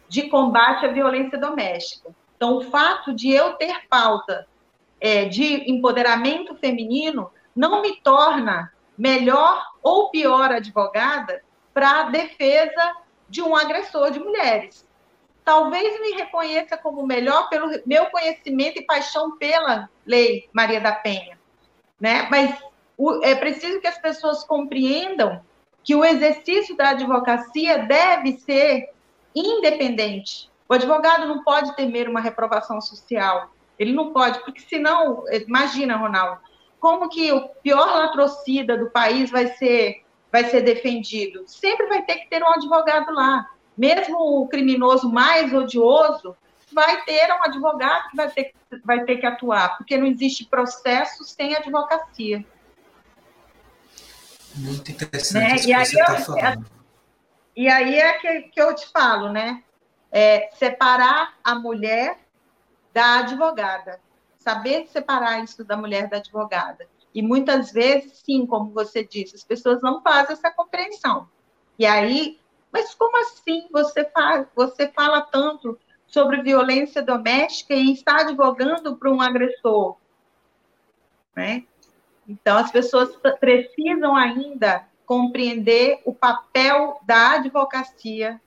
de 0.07 0.23
combate 0.29 0.85
à 0.85 0.91
violência 0.91 1.37
doméstica. 1.37 2.09
Então, 2.35 2.57
o 2.57 2.61
fato 2.61 3.13
de 3.13 3.29
eu 3.29 3.53
ter 3.53 3.87
pauta 3.87 4.47
é, 4.99 5.25
de 5.25 5.69
empoderamento 5.69 6.55
feminino 6.55 7.31
não 7.55 7.81
me 7.81 7.97
torna 7.97 8.71
melhor 8.97 9.65
ou 9.83 10.09
pior 10.09 10.51
advogada 10.51 11.41
para 11.73 12.01
a 12.01 12.03
defesa 12.09 12.95
de 13.29 13.41
um 13.41 13.55
agressor 13.55 14.11
de 14.11 14.19
mulheres. 14.19 14.85
Talvez 15.45 15.99
me 16.01 16.11
reconheça 16.11 16.77
como 16.77 17.05
melhor 17.05 17.49
pelo 17.49 17.69
meu 17.85 18.05
conhecimento 18.07 18.79
e 18.79 18.85
paixão 18.85 19.37
pela 19.37 19.89
lei 20.05 20.49
Maria 20.53 20.81
da 20.81 20.91
Penha, 20.91 21.39
né? 21.99 22.27
Mas 22.29 22.57
é 23.23 23.35
preciso 23.35 23.79
que 23.79 23.87
as 23.87 23.97
pessoas 23.97 24.43
compreendam 24.43 25.41
que 25.83 25.95
o 25.95 26.03
exercício 26.05 26.75
da 26.75 26.89
advocacia 26.89 27.79
deve 27.79 28.37
ser 28.39 28.89
independente, 29.35 30.49
o 30.67 30.73
advogado 30.73 31.27
não 31.27 31.43
pode 31.43 31.75
temer 31.75 32.07
uma 32.07 32.21
reprovação 32.21 32.79
social. 32.79 33.51
Ele 33.77 33.91
não 33.91 34.13
pode, 34.13 34.39
porque 34.43 34.61
senão, 34.61 35.23
imagina, 35.47 35.95
Ronaldo, 35.95 36.39
como 36.79 37.09
que 37.09 37.31
o 37.31 37.49
pior 37.63 37.87
latrocida 37.87 38.77
do 38.77 38.89
país 38.91 39.31
vai 39.31 39.47
ser, 39.47 40.03
vai 40.31 40.43
ser 40.43 40.61
defendido? 40.61 41.43
Sempre 41.47 41.87
vai 41.87 42.03
ter 42.03 42.17
que 42.17 42.29
ter 42.29 42.43
um 42.43 42.53
advogado 42.53 43.11
lá. 43.11 43.49
Mesmo 43.75 44.17
o 44.41 44.47
criminoso 44.47 45.11
mais 45.11 45.53
odioso, 45.53 46.35
vai 46.71 47.03
ter 47.03 47.31
um 47.33 47.43
advogado 47.43 48.09
que 48.09 48.17
vai 48.17 48.29
ter, 48.29 48.53
vai 48.83 49.03
ter 49.05 49.17
que 49.17 49.25
atuar, 49.25 49.77
porque 49.77 49.97
não 49.97 50.05
existe 50.05 50.45
processo 50.45 51.23
sem 51.23 51.55
advocacia. 51.55 52.45
Muito 54.55 54.91
interessante 54.91 55.67
né? 55.67 55.85
você 55.85 55.99
está 55.99 56.17
falando. 56.17 56.65
E 57.55 57.67
aí 57.67 57.95
é 57.95 58.13
que, 58.19 58.41
que 58.43 58.61
eu 58.61 58.73
te 58.73 58.87
falo, 58.91 59.31
né? 59.31 59.63
é, 60.11 60.49
separar 60.53 61.37
a 61.43 61.55
mulher 61.55 62.17
da 62.93 63.19
advogada, 63.19 63.99
saber 64.37 64.87
separar 64.87 65.43
isso 65.43 65.63
da 65.63 65.77
mulher 65.77 66.07
da 66.07 66.17
advogada. 66.17 66.87
E 67.13 67.21
muitas 67.21 67.71
vezes, 67.71 68.21
sim, 68.25 68.45
como 68.45 68.71
você 68.71 69.03
disse, 69.03 69.35
as 69.35 69.43
pessoas 69.43 69.81
não 69.81 70.01
fazem 70.01 70.33
essa 70.33 70.51
compreensão. 70.51 71.27
E 71.77 71.85
aí, 71.85 72.39
mas 72.71 72.93
como 72.93 73.17
assim 73.17 73.67
você 73.71 74.05
fala, 74.05 74.47
você 74.55 74.87
fala 74.87 75.21
tanto 75.21 75.77
sobre 76.07 76.41
violência 76.41 77.01
doméstica 77.01 77.73
e 77.73 77.93
está 77.93 78.21
advogando 78.21 78.95
para 78.95 79.11
um 79.11 79.21
agressor? 79.21 79.97
Né? 81.35 81.65
Então, 82.29 82.59
as 82.59 82.71
pessoas 82.71 83.09
precisam 83.39 84.15
ainda 84.15 84.85
compreender 85.03 85.99
o 86.05 86.13
papel 86.13 87.01
da 87.03 87.31
advocacia 87.31 88.39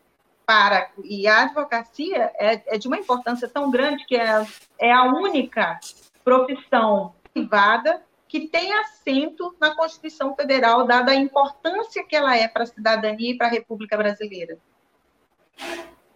para 0.47 0.91
e 1.03 1.27
a 1.27 1.43
advocacia 1.43 2.31
é, 2.39 2.75
é 2.75 2.79
de 2.79 2.87
uma 2.87 2.97
importância 2.97 3.49
tão 3.49 3.71
grande 3.71 4.05
que 4.07 4.17
é, 4.17 4.47
é 4.79 4.93
a 4.93 5.05
única 5.05 5.81
profissão 6.23 7.15
privada 7.33 8.01
que 8.29 8.49
tem 8.49 8.73
assento 8.73 9.55
na 9.61 9.75
Constituição 9.75 10.35
Federal, 10.37 10.87
dada 10.87 11.11
a 11.11 11.17
importância 11.17 12.05
que 12.05 12.15
ela 12.15 12.37
é 12.37 12.47
para 12.47 12.63
a 12.63 12.67
cidadania 12.67 13.33
e 13.33 13.37
para 13.37 13.49
a 13.49 13.51
República 13.51 13.97
Brasileira. 13.97 14.57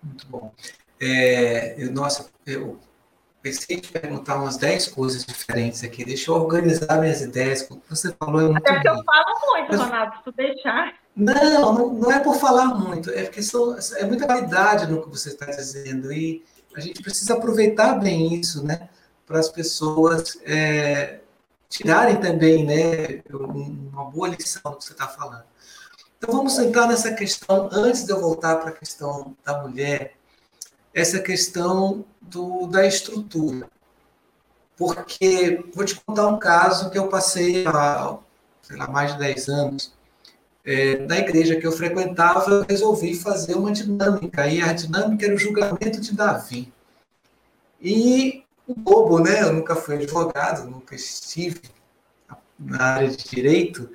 Muito 0.03 0.27
bom. 0.29 0.53
É, 1.01 1.75
eu, 1.77 1.93
nossa, 1.93 2.31
eu 2.47 2.79
pensei 3.47 3.77
em 3.77 3.81
perguntar 3.81 4.37
umas 4.37 4.57
10 4.57 4.89
coisas 4.89 5.25
diferentes 5.25 5.85
aqui. 5.85 6.05
Deixa 6.05 6.31
eu 6.31 6.35
organizar 6.35 7.01
minhas 7.01 7.21
ideias. 7.21 7.65
O 7.71 7.77
que 7.77 7.91
você 7.91 8.13
falou 8.13 8.41
é 8.41 8.45
muito 8.45 8.59
Até 8.59 8.81
que 8.81 8.89
eu 8.89 9.05
falo 9.05 9.53
muito, 9.53 9.69
Mas... 9.71 9.81
Ronaldo, 9.81 10.17
se 10.17 10.25
tu 10.25 10.33
deixar. 10.33 10.95
Não, 11.15 11.75
não, 11.75 11.95
não 11.95 12.13
é 12.13 12.19
por 12.19 12.35
falar 12.35 12.67
muito, 12.75 13.09
é 13.11 13.23
porque 13.23 13.43
são, 13.43 13.77
é 13.97 14.05
muita 14.05 14.27
qualidade 14.27 14.87
no 14.87 15.03
que 15.03 15.09
você 15.09 15.31
está 15.31 15.47
dizendo 15.47 16.13
e 16.13 16.45
a 16.75 16.81
gente 16.81 17.03
precisa 17.03 17.35
aproveitar 17.35 17.95
bem 17.95 18.35
isso, 18.35 18.63
né, 18.63 18.91
para 19.27 19.39
as 19.39 19.49
pessoas 19.49 20.39
é, 20.45 21.21
tirarem 21.71 22.17
também, 22.17 22.67
né, 22.67 23.23
uma 23.31 24.05
boa 24.05 24.29
lição 24.29 24.61
do 24.73 24.77
que 24.77 24.85
você 24.85 24.93
está 24.93 25.09
falando. 25.09 25.45
Então 26.19 26.37
vamos 26.37 26.59
entrar 26.59 26.87
nessa 26.87 27.15
questão, 27.15 27.71
antes 27.73 28.05
de 28.05 28.13
eu 28.13 28.21
voltar 28.21 28.57
para 28.57 28.69
a 28.69 28.73
questão 28.73 29.35
da 29.43 29.63
mulher, 29.63 30.17
essa 30.97 31.21
questão 31.21 32.07
do, 32.23 32.67
da 32.67 32.87
estrutura. 32.87 33.69
Porque 34.79 35.63
vou 35.75 35.85
te 35.85 35.95
contar 36.01 36.27
um 36.29 36.39
caso 36.39 36.89
que 36.91 36.99
eu 36.99 37.09
passei 37.09 37.67
há, 37.67 38.17
sei 38.63 38.79
lá, 38.79 38.89
mais 38.89 39.13
de 39.13 39.19
10 39.19 39.49
anos, 39.51 39.93
é, 40.65 40.97
na 41.01 41.19
igreja 41.19 41.57
que 41.57 41.67
eu 41.67 41.71
frequentava, 41.71 42.51
eu 42.51 42.63
resolvi 42.63 43.15
fazer 43.15 43.55
uma 43.55 43.71
dinâmica, 43.71 44.49
e 44.49 44.63
a 44.63 44.73
dinâmica 44.73 45.27
era 45.27 45.35
o 45.35 45.39
julgamento 45.39 46.01
de 46.01 46.15
Davi. 46.15 46.73
E 47.81 48.43
o 48.67 48.75
bobo, 48.75 49.19
né? 49.21 49.43
Eu 49.43 49.53
nunca 49.53 49.77
fui 49.77 49.97
advogado, 49.97 50.69
nunca 50.69 50.95
estive 50.95 51.61
na 52.59 52.83
área 52.83 53.09
de 53.11 53.23
direito. 53.23 53.91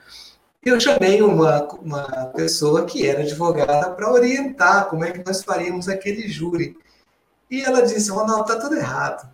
Eu 0.64 0.80
chamei 0.80 1.22
uma, 1.24 1.64
uma 1.74 2.28
pessoa 2.28 2.86
que 2.86 3.08
era 3.08 3.22
advogada 3.22 3.90
para 3.90 4.12
orientar 4.12 4.88
como 4.88 5.04
é 5.04 5.12
que 5.12 5.26
nós 5.26 5.44
faríamos 5.44 5.90
aquele 5.90 6.28
júri. 6.30 6.78
E 7.52 7.62
ela 7.62 7.82
disse: 7.82 8.10
Ronaldo, 8.10 8.46
tá 8.46 8.56
tudo 8.56 8.76
errado. 8.76 9.30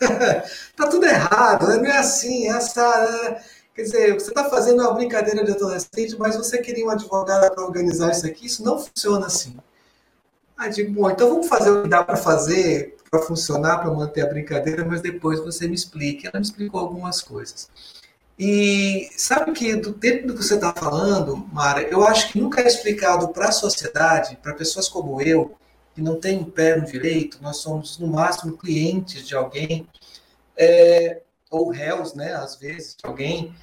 tá 0.74 0.86
tudo 0.88 1.04
errado, 1.04 1.66
não 1.66 1.84
é 1.84 1.98
assim, 1.98 2.50
é 2.50 2.56
essa. 2.56 3.42
Quer 3.74 3.82
dizer, 3.82 4.14
você 4.14 4.30
está 4.30 4.48
fazendo 4.48 4.80
uma 4.80 4.94
brincadeira 4.94 5.44
de 5.44 5.52
adolescente, 5.52 6.16
mas 6.18 6.36
você 6.36 6.58
queria 6.58 6.86
um 6.86 6.90
advogado 6.90 7.54
para 7.54 7.62
organizar 7.62 8.10
isso 8.10 8.26
aqui, 8.26 8.46
isso 8.46 8.64
não 8.64 8.78
funciona 8.78 9.26
assim. 9.26 9.56
Aí 10.56 10.70
digo, 10.70 10.92
bom, 10.92 11.10
então 11.10 11.28
vamos 11.28 11.48
fazer 11.48 11.70
o 11.70 11.82
que 11.82 11.88
dá 11.88 12.02
para 12.02 12.16
fazer, 12.16 12.96
para 13.10 13.20
funcionar, 13.20 13.78
para 13.78 13.90
manter 13.90 14.22
a 14.22 14.26
brincadeira, 14.26 14.84
mas 14.84 15.00
depois 15.00 15.38
você 15.40 15.68
me 15.68 15.74
explique. 15.74 16.26
Ela 16.26 16.38
me 16.38 16.44
explicou 16.44 16.80
algumas 16.80 17.20
coisas. 17.20 17.68
E 18.38 19.10
sabe 19.16 19.52
que 19.52 19.76
do 19.76 19.92
tempo 19.92 20.28
que 20.28 20.42
você 20.42 20.54
está 20.54 20.72
falando, 20.72 21.36
Mara, 21.52 21.82
eu 21.82 22.06
acho 22.06 22.32
que 22.32 22.40
nunca 22.40 22.62
é 22.62 22.66
explicado 22.66 23.28
para 23.28 23.48
a 23.48 23.52
sociedade, 23.52 24.38
para 24.42 24.54
pessoas 24.54 24.88
como 24.88 25.20
eu, 25.20 25.54
não 26.00 26.18
tem 26.18 26.38
um 26.38 26.44
pé 26.44 26.76
no 26.76 26.86
direito, 26.86 27.38
nós 27.42 27.58
somos 27.58 27.98
no 27.98 28.06
máximo 28.06 28.56
clientes 28.56 29.26
de 29.26 29.34
alguém, 29.34 29.86
é, 30.56 31.22
ou 31.50 31.70
réus, 31.70 32.14
né, 32.14 32.32
às 32.34 32.56
vezes, 32.56 32.96
de 32.96 33.06
alguém, 33.06 33.54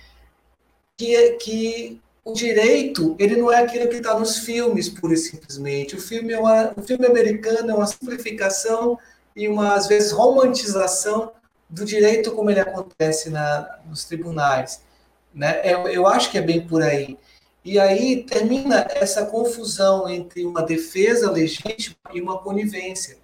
que, 0.97 1.15
é, 1.15 1.31
que 1.33 2.01
o 2.25 2.33
direito 2.33 3.15
ele 3.17 3.37
não 3.37 3.51
é 3.51 3.63
aquilo 3.63 3.87
que 3.87 3.95
está 3.95 4.19
nos 4.19 4.39
filmes, 4.39 4.89
pura 4.89 5.13
e 5.13 5.17
simplesmente. 5.17 5.95
O 5.95 6.01
filme, 6.01 6.33
é 6.33 6.39
uma, 6.39 6.73
o 6.75 6.81
filme 6.81 7.05
americano 7.05 7.71
é 7.71 7.73
uma 7.73 7.87
simplificação 7.87 8.99
e 9.35 9.47
uma, 9.47 9.75
às 9.75 9.87
vezes, 9.87 10.11
romantização 10.11 11.31
do 11.69 11.85
direito 11.85 12.31
como 12.31 12.49
ele 12.49 12.59
acontece 12.59 13.29
na, 13.29 13.79
nos 13.85 14.03
tribunais. 14.03 14.81
Né? 15.33 15.61
Eu, 15.63 15.87
eu 15.87 16.07
acho 16.07 16.31
que 16.31 16.37
é 16.37 16.41
bem 16.41 16.65
por 16.67 16.81
aí. 16.81 17.17
E 17.67 17.77
aí 17.77 18.23
termina 18.23 18.87
essa 18.91 19.25
confusão 19.25 20.07
entre 20.07 20.45
uma 20.45 20.61
defesa 20.61 21.29
legítima 21.29 21.97
e 22.13 22.21
uma 22.21 22.37
conivência. 22.37 23.17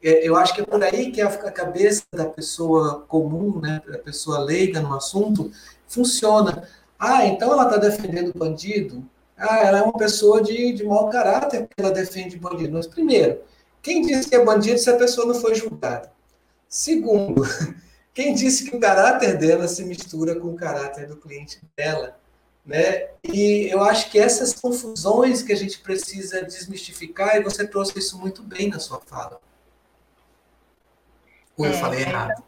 é, 0.00 0.28
eu 0.28 0.36
acho 0.36 0.54
que 0.54 0.60
é 0.60 0.64
por 0.64 0.80
aí 0.84 1.10
que 1.10 1.20
a 1.20 1.28
cabeça 1.50 2.04
da 2.14 2.26
pessoa 2.26 3.04
comum, 3.08 3.60
né, 3.60 3.82
da 3.88 3.98
pessoa 3.98 4.38
leiga 4.38 4.80
no 4.80 4.94
assunto, 4.94 5.50
funciona. 5.88 6.62
Ah, 6.96 7.26
então 7.26 7.52
ela 7.52 7.64
está 7.64 7.76
defendendo 7.76 8.28
o 8.28 8.38
bandido? 8.38 9.04
Ah, 9.36 9.58
ela 9.66 9.78
é 9.78 9.82
uma 9.82 9.98
pessoa 9.98 10.40
de, 10.40 10.72
de 10.72 10.84
mau 10.84 11.10
caráter 11.10 11.66
porque 11.66 11.82
ela 11.82 11.90
defende 11.90 12.38
bandido. 12.38 12.74
Mas, 12.74 12.86
primeiro, 12.86 13.40
quem 13.82 14.02
disse 14.02 14.28
que 14.28 14.36
é 14.36 14.44
bandido 14.44 14.78
se 14.78 14.88
a 14.90 14.96
pessoa 14.96 15.26
não 15.26 15.34
foi 15.34 15.56
julgada? 15.56 16.12
Segundo, 16.68 17.42
quem 18.14 18.32
disse 18.32 18.70
que 18.70 18.76
o 18.76 18.80
caráter 18.80 19.36
dela 19.36 19.66
se 19.66 19.84
mistura 19.84 20.38
com 20.38 20.50
o 20.50 20.56
caráter 20.56 21.08
do 21.08 21.16
cliente 21.16 21.60
dela? 21.76 22.19
Né? 22.70 23.08
E 23.24 23.66
eu 23.68 23.82
acho 23.82 24.08
que 24.12 24.16
essas 24.16 24.54
confusões 24.54 25.42
que 25.42 25.52
a 25.52 25.56
gente 25.56 25.80
precisa 25.80 26.44
desmistificar, 26.44 27.34
e 27.34 27.42
você 27.42 27.66
trouxe 27.66 27.98
isso 27.98 28.16
muito 28.16 28.44
bem 28.44 28.68
na 28.68 28.78
sua 28.78 29.00
fala. 29.00 29.40
Ou 31.56 31.66
eu 31.66 31.72
é, 31.72 31.76
falei 31.78 32.02
errado? 32.02 32.40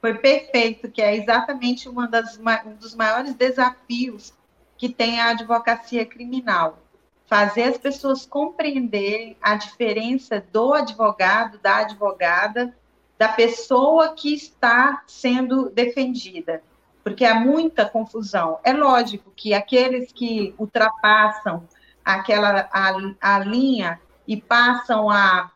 Foi 0.00 0.14
perfeito, 0.14 0.90
que 0.90 1.00
é 1.00 1.14
exatamente 1.14 1.88
uma 1.88 2.08
das, 2.08 2.40
um 2.66 2.74
dos 2.74 2.92
maiores 2.96 3.34
desafios 3.34 4.34
que 4.76 4.88
tem 4.88 5.20
a 5.20 5.30
advocacia 5.30 6.04
criminal. 6.04 6.80
Fazer 7.28 7.62
as 7.62 7.78
pessoas 7.78 8.26
compreenderem 8.26 9.36
a 9.40 9.54
diferença 9.54 10.44
do 10.52 10.74
advogado, 10.74 11.58
da 11.58 11.76
advogada, 11.76 12.76
da 13.16 13.28
pessoa 13.28 14.12
que 14.12 14.34
está 14.34 15.04
sendo 15.06 15.70
defendida. 15.70 16.64
Porque 17.06 17.24
há 17.24 17.36
muita 17.36 17.88
confusão. 17.88 18.58
É 18.64 18.72
lógico 18.72 19.32
que 19.36 19.54
aqueles 19.54 20.10
que 20.10 20.52
ultrapassam 20.58 21.62
aquela 22.04 22.68
a, 22.72 22.90
a 23.20 23.38
linha 23.38 24.00
e 24.26 24.36
passam 24.36 25.08
a 25.08 25.52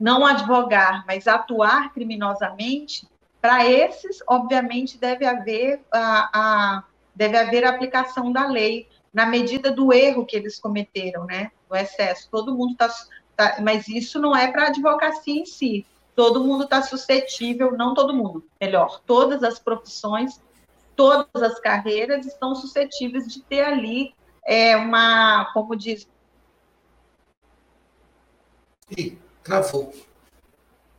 não 0.00 0.24
advogar, 0.24 1.04
mas 1.06 1.28
atuar 1.28 1.92
criminosamente, 1.92 3.06
para 3.38 3.66
esses, 3.66 4.22
obviamente, 4.26 4.96
deve 4.96 5.26
haver 5.26 5.82
a, 5.92 6.30
a, 6.32 6.84
deve 7.14 7.36
haver 7.36 7.62
a 7.62 7.68
aplicação 7.68 8.32
da 8.32 8.46
lei 8.46 8.88
na 9.12 9.26
medida 9.26 9.70
do 9.70 9.92
erro 9.92 10.24
que 10.24 10.36
eles 10.36 10.58
cometeram, 10.58 11.26
né? 11.26 11.50
Do 11.68 11.76
excesso. 11.76 12.30
Todo 12.30 12.56
mundo 12.56 12.72
está. 12.72 12.88
Tá, 13.36 13.58
mas 13.60 13.88
isso 13.88 14.18
não 14.18 14.34
é 14.34 14.50
para 14.50 14.62
a 14.62 14.68
advocacia 14.68 15.38
em 15.38 15.44
si. 15.44 15.84
Todo 16.14 16.42
mundo 16.42 16.64
está 16.64 16.80
suscetível, 16.80 17.76
não 17.76 17.92
todo 17.92 18.14
mundo, 18.14 18.42
melhor, 18.58 19.02
todas 19.04 19.42
as 19.42 19.58
profissões, 19.58 20.40
todas 20.96 21.42
as 21.42 21.60
carreiras 21.60 22.26
estão 22.26 22.54
suscetíveis 22.54 23.26
de 23.32 23.42
ter 23.42 23.62
ali 23.62 24.14
é, 24.44 24.76
uma, 24.76 25.52
como 25.52 25.76
diz. 25.76 26.08
Ih, 28.96 29.18
travou. 29.42 29.92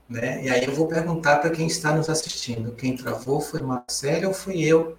Né? 0.07 0.45
E 0.45 0.49
aí 0.49 0.63
eu 0.63 0.73
vou 0.73 0.87
perguntar 0.87 1.39
para 1.39 1.49
quem 1.49 1.67
está 1.67 1.93
nos 1.93 2.09
assistindo, 2.09 2.73
quem 2.75 2.95
travou 2.95 3.41
foi 3.41 3.61
Marcelo 3.61 4.29
ou 4.29 4.33
fui 4.33 4.63
eu? 4.63 4.97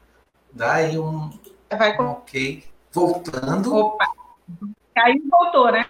Dá 0.52 0.74
aí 0.74 0.98
um, 0.98 1.30
Vai 1.70 1.98
um 1.98 2.10
ok. 2.10 2.64
Voltando. 2.92 3.74
Opa, 3.74 4.06
caiu 4.94 5.16
e 5.16 5.28
voltou, 5.28 5.70
né? 5.70 5.86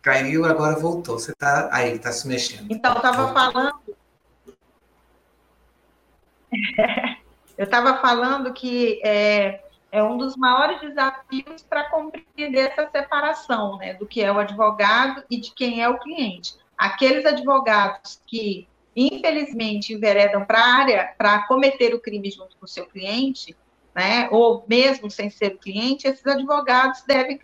Caiu, 0.00 0.44
agora 0.44 0.78
voltou. 0.78 1.18
Você 1.18 1.30
está 1.30 1.68
aí, 1.72 1.94
está 1.94 2.10
se 2.10 2.26
mexendo. 2.26 2.66
Então, 2.70 2.92
eu 2.92 2.96
estava 2.96 3.32
falando. 3.32 3.72
eu 7.62 7.64
estava 7.64 7.98
falando 7.98 8.52
que 8.52 9.00
é, 9.04 9.62
é 9.90 10.02
um 10.02 10.16
dos 10.16 10.36
maiores 10.36 10.80
desafios 10.80 11.62
para 11.62 11.88
compreender 11.90 12.70
essa 12.70 12.90
separação, 12.90 13.78
né, 13.78 13.94
do 13.94 14.06
que 14.06 14.22
é 14.22 14.30
o 14.30 14.38
advogado 14.38 15.22
e 15.30 15.40
de 15.40 15.52
quem 15.52 15.82
é 15.82 15.88
o 15.88 15.98
cliente 15.98 16.60
aqueles 16.82 17.24
advogados 17.24 18.20
que, 18.26 18.66
infelizmente, 18.96 19.94
enveredam 19.94 20.44
para 20.44 20.58
a 20.58 20.74
área 20.80 21.14
para 21.16 21.46
cometer 21.46 21.94
o 21.94 22.00
crime 22.00 22.28
junto 22.28 22.56
com 22.56 22.64
o 22.64 22.68
seu 22.68 22.86
cliente, 22.86 23.56
né, 23.94 24.28
ou 24.32 24.64
mesmo 24.66 25.08
sem 25.08 25.30
ser 25.30 25.54
o 25.54 25.58
cliente, 25.58 26.08
esses 26.08 26.26
advogados 26.26 27.02
devem, 27.06 27.38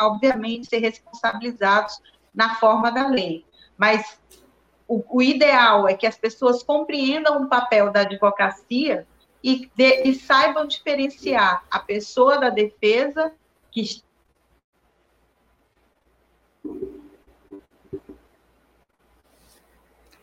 obviamente, 0.00 0.66
ser 0.66 0.78
responsabilizados 0.78 2.00
na 2.34 2.56
forma 2.56 2.90
da 2.90 3.06
lei. 3.06 3.44
Mas 3.76 4.18
o, 4.88 5.04
o 5.08 5.22
ideal 5.22 5.88
é 5.88 5.94
que 5.94 6.06
as 6.06 6.16
pessoas 6.16 6.64
compreendam 6.64 7.40
o 7.40 7.48
papel 7.48 7.92
da 7.92 8.00
advocacia 8.00 9.06
e, 9.42 9.70
de, 9.74 10.02
e 10.04 10.14
saibam 10.14 10.66
diferenciar 10.66 11.64
a 11.70 11.80
pessoa 11.80 12.38
da 12.38 12.48
defesa 12.48 13.32
que 13.70 14.02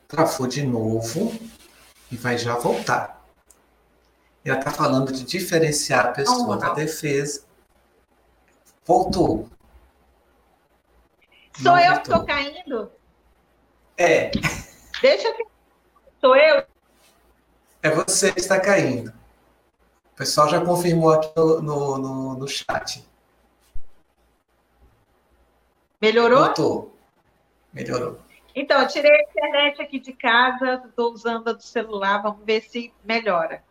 travou 0.08 0.48
de 0.48 0.66
novo 0.66 1.32
e 2.12 2.16
vai 2.16 2.38
já 2.38 2.56
voltar. 2.56 3.20
Ela 4.44 4.58
está 4.58 4.72
falando 4.72 5.12
de 5.12 5.24
diferenciar 5.24 6.08
a 6.08 6.12
pessoa 6.12 6.58
da 6.58 6.74
defesa. 6.74 7.46
Voltou. 8.86 9.50
Sou 11.54 11.64
Não 11.64 11.78
eu 11.78 11.94
voltou. 11.96 12.02
que 12.02 12.10
estou 12.10 12.26
caindo? 12.26 12.92
É. 13.98 14.32
Deixa 15.02 15.28
eu. 15.28 15.52
Sou 16.22 16.36
eu? 16.36 16.66
É 17.82 17.90
você 17.90 18.32
que 18.32 18.40
está 18.40 18.60
caindo. 18.60 19.10
O 20.14 20.16
pessoal 20.16 20.50
já 20.50 20.64
confirmou 20.64 21.12
aqui 21.12 21.32
no, 21.36 21.62
no, 21.62 21.98
no, 21.98 22.34
no 22.40 22.48
chat. 22.48 23.08
Melhorou? 26.02 26.46
Voltou. 26.46 26.98
Melhorou. 27.74 28.20
Então, 28.54 28.82
eu 28.82 28.88
tirei 28.88 29.12
a 29.12 29.24
internet 29.24 29.82
aqui 29.82 30.00
de 30.00 30.12
casa, 30.12 30.82
estou 30.86 31.14
usando 31.14 31.50
a 31.50 31.54
do 31.54 31.64
celular, 31.64 32.22
vamos 32.22 32.44
ver 32.44 32.62
se 32.62 32.92
melhora. 33.04 33.64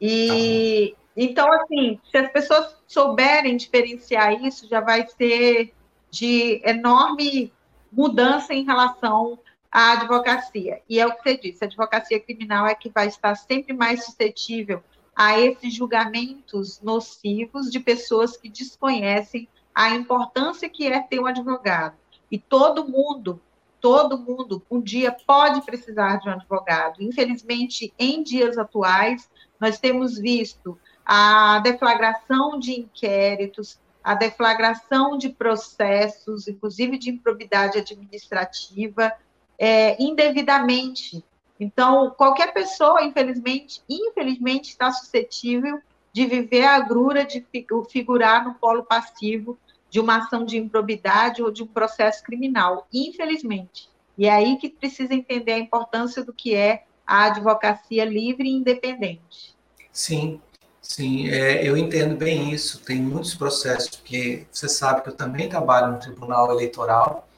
E 0.00 0.94
tá 0.96 1.02
então, 1.16 1.52
assim, 1.52 2.00
se 2.10 2.16
as 2.16 2.30
pessoas 2.32 2.76
souberem 2.88 3.56
diferenciar 3.56 4.32
isso, 4.44 4.68
já 4.68 4.80
vai 4.80 5.06
ser 5.06 5.72
de 6.10 6.60
enorme 6.64 7.52
mudança 7.92 8.52
em 8.52 8.64
relação 8.64 9.38
à 9.74 9.94
advocacia. 9.94 10.80
E 10.88 11.00
é 11.00 11.06
o 11.06 11.12
que 11.16 11.22
você 11.24 11.36
disse, 11.36 11.64
a 11.64 11.66
advocacia 11.66 12.20
criminal 12.20 12.64
é 12.64 12.76
que 12.76 12.88
vai 12.88 13.08
estar 13.08 13.34
sempre 13.34 13.72
mais 13.72 14.04
suscetível 14.04 14.80
a 15.16 15.38
esses 15.40 15.74
julgamentos 15.74 16.80
nocivos 16.80 17.72
de 17.72 17.80
pessoas 17.80 18.36
que 18.36 18.48
desconhecem 18.48 19.48
a 19.74 19.90
importância 19.90 20.68
que 20.68 20.86
é 20.86 21.00
ter 21.00 21.18
um 21.18 21.26
advogado. 21.26 21.96
E 22.30 22.38
todo 22.38 22.88
mundo 22.88 23.40
todo 23.80 24.16
mundo 24.16 24.64
um 24.70 24.80
dia 24.80 25.14
pode 25.26 25.60
precisar 25.60 26.16
de 26.16 26.26
um 26.26 26.32
advogado. 26.32 27.02
Infelizmente, 27.02 27.92
em 27.98 28.22
dias 28.22 28.56
atuais, 28.56 29.28
nós 29.60 29.78
temos 29.78 30.16
visto 30.16 30.78
a 31.04 31.58
deflagração 31.58 32.58
de 32.58 32.80
inquéritos, 32.80 33.78
a 34.02 34.14
deflagração 34.14 35.18
de 35.18 35.28
processos, 35.28 36.48
inclusive 36.48 36.96
de 36.96 37.10
improbidade 37.10 37.78
administrativa, 37.78 39.12
é, 39.58 40.02
indevidamente. 40.02 41.24
Então, 41.58 42.10
qualquer 42.10 42.52
pessoa, 42.52 43.04
infelizmente, 43.04 43.82
infelizmente, 43.88 44.70
está 44.70 44.90
suscetível 44.90 45.80
de 46.12 46.26
viver 46.26 46.64
a 46.64 46.76
agrura 46.76 47.24
de 47.24 47.44
figurar 47.90 48.44
no 48.44 48.54
polo 48.54 48.84
passivo 48.84 49.58
de 49.90 50.00
uma 50.00 50.18
ação 50.18 50.44
de 50.44 50.56
improbidade 50.56 51.42
ou 51.42 51.50
de 51.50 51.62
um 51.62 51.66
processo 51.66 52.22
criminal, 52.22 52.86
infelizmente. 52.92 53.88
E 54.16 54.26
é 54.26 54.32
aí 54.32 54.56
que 54.56 54.68
precisa 54.68 55.14
entender 55.14 55.52
a 55.52 55.58
importância 55.58 56.24
do 56.24 56.32
que 56.32 56.54
é 56.54 56.84
a 57.06 57.26
advocacia 57.26 58.04
livre 58.04 58.48
e 58.48 58.52
independente. 58.52 59.54
Sim, 59.92 60.40
sim, 60.80 61.28
é, 61.28 61.68
eu 61.68 61.76
entendo 61.76 62.16
bem 62.16 62.52
isso. 62.52 62.80
Tem 62.80 63.00
muitos 63.00 63.34
processos 63.34 64.00
que 64.04 64.46
você 64.50 64.68
sabe 64.68 65.02
que 65.02 65.08
eu 65.08 65.16
também 65.16 65.48
trabalho 65.48 65.92
no 65.92 66.00
Tribunal 66.00 66.50
Eleitoral 66.50 67.28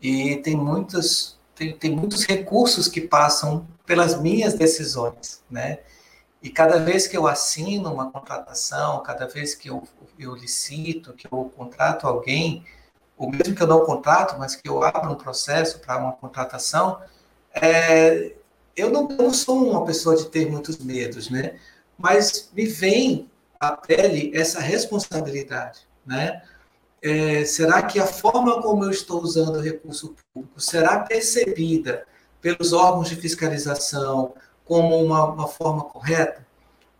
e 0.00 0.36
tem 0.36 0.56
muitos 0.56 1.35
tem, 1.56 1.72
tem 1.72 1.90
muitos 1.90 2.24
recursos 2.24 2.86
que 2.86 3.00
passam 3.00 3.66
pelas 3.84 4.20
minhas 4.20 4.54
decisões, 4.54 5.42
né? 5.50 5.78
E 6.42 6.50
cada 6.50 6.78
vez 6.78 7.08
que 7.08 7.16
eu 7.16 7.26
assino 7.26 7.92
uma 7.92 8.10
contratação, 8.10 9.02
cada 9.02 9.26
vez 9.26 9.54
que 9.54 9.68
eu, 9.68 9.82
eu 10.18 10.34
licito, 10.34 11.14
que 11.14 11.26
eu 11.26 11.50
contrato 11.56 12.06
alguém, 12.06 12.64
ou 13.16 13.30
mesmo 13.30 13.54
que 13.54 13.62
eu 13.62 13.66
não 13.66 13.84
contrato, 13.84 14.38
mas 14.38 14.54
que 14.54 14.68
eu 14.68 14.84
abro 14.84 15.12
um 15.12 15.16
processo 15.16 15.80
para 15.80 15.96
uma 15.96 16.12
contratação, 16.12 17.00
é, 17.54 18.34
eu 18.76 18.90
não, 18.90 19.08
não, 19.08 19.32
sou 19.32 19.70
uma 19.70 19.84
pessoa 19.86 20.14
de 20.14 20.26
ter 20.26 20.50
muitos 20.50 20.76
medos, 20.78 21.30
né? 21.30 21.58
Mas 21.96 22.50
me 22.52 22.66
vem 22.66 23.30
à 23.58 23.72
pele 23.72 24.30
essa 24.34 24.60
responsabilidade, 24.60 25.80
né? 26.04 26.42
É, 27.02 27.44
será 27.44 27.82
que 27.82 28.00
a 28.00 28.06
forma 28.06 28.60
como 28.62 28.84
eu 28.84 28.90
estou 28.90 29.22
usando 29.22 29.56
o 29.56 29.60
recurso 29.60 30.14
público 30.32 30.60
será 30.60 31.00
percebida 31.00 32.06
pelos 32.40 32.72
órgãos 32.72 33.08
de 33.08 33.16
fiscalização, 33.16 34.34
como 34.64 35.02
uma, 35.02 35.24
uma 35.24 35.48
forma 35.48 35.84
correta. 35.84 36.46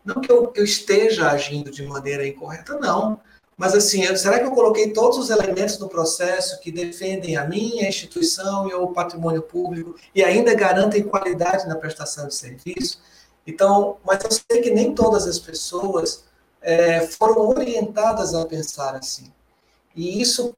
Não 0.05 0.21
que 0.21 0.31
eu, 0.31 0.53
eu, 0.55 0.65
esteja 0.65 1.31
agindo 1.31 1.71
de 1.71 1.85
maneira 1.85 2.27
incorreta, 2.27 2.79
não, 2.79 3.21
Mas 3.57 3.75
assim, 3.75 4.05
será 4.17 4.39
que 4.39 4.47
eu 4.47 4.53
coloquei 4.53 4.93
todos 4.93 5.19
os 5.19 5.31
elementos 5.31 5.79
no 5.79 5.89
processo 5.89 6.61
que 6.61 6.71
defendem 6.71 7.37
a 7.37 7.45
minha 7.45 7.89
instituição 7.89 8.69
e 8.69 8.75
o 8.75 8.89
patrimônio 8.89 9.43
público 9.43 9.97
e 10.15 10.23
ainda 10.23 10.55
garantem 10.55 11.03
qualidade 11.03 11.67
na 11.67 11.77
prestação 11.77 12.29
de 12.29 12.35
serviço? 12.35 13.01
Então, 13.47 13.97
mas 14.05 14.23
eu 14.25 14.31
sei 14.31 14.61
que 14.61 14.71
nem 14.71 14.95
todas 14.95 15.27
as 15.27 15.39
pessoas 15.39 16.25
é, 16.61 17.07
foram 17.07 17.49
orientadas 17.49 18.35
a 18.35 18.45
pensar 18.45 18.95
assim. 18.97 19.33
E 19.97 20.21
isso 20.21 20.55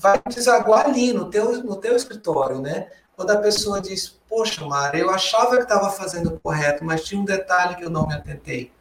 vai 0.00 0.20
desaguar 0.28 0.86
ali 0.86 1.12
no 1.12 1.30
teu, 1.30 1.62
no 1.62 1.76
teu 1.76 1.94
escritório, 1.94 2.60
né? 2.60 2.88
Quando 3.14 3.30
a 3.30 3.36
pessoa 3.36 3.80
diz, 3.80 4.18
poxa, 4.28 4.64
Mara, 4.64 4.96
eu 4.96 5.10
achava 5.10 5.56
que 5.56 5.64
estava 5.64 5.90
fazendo 5.90 6.40
correto, 6.42 6.84
mas 6.84 7.04
tinha 7.04 7.20
um 7.20 7.24
detalhe 7.24 7.76
que 7.76 7.84
eu 7.84 7.90
não 7.90 8.06
me 8.06 8.14
atentei. 8.14 8.72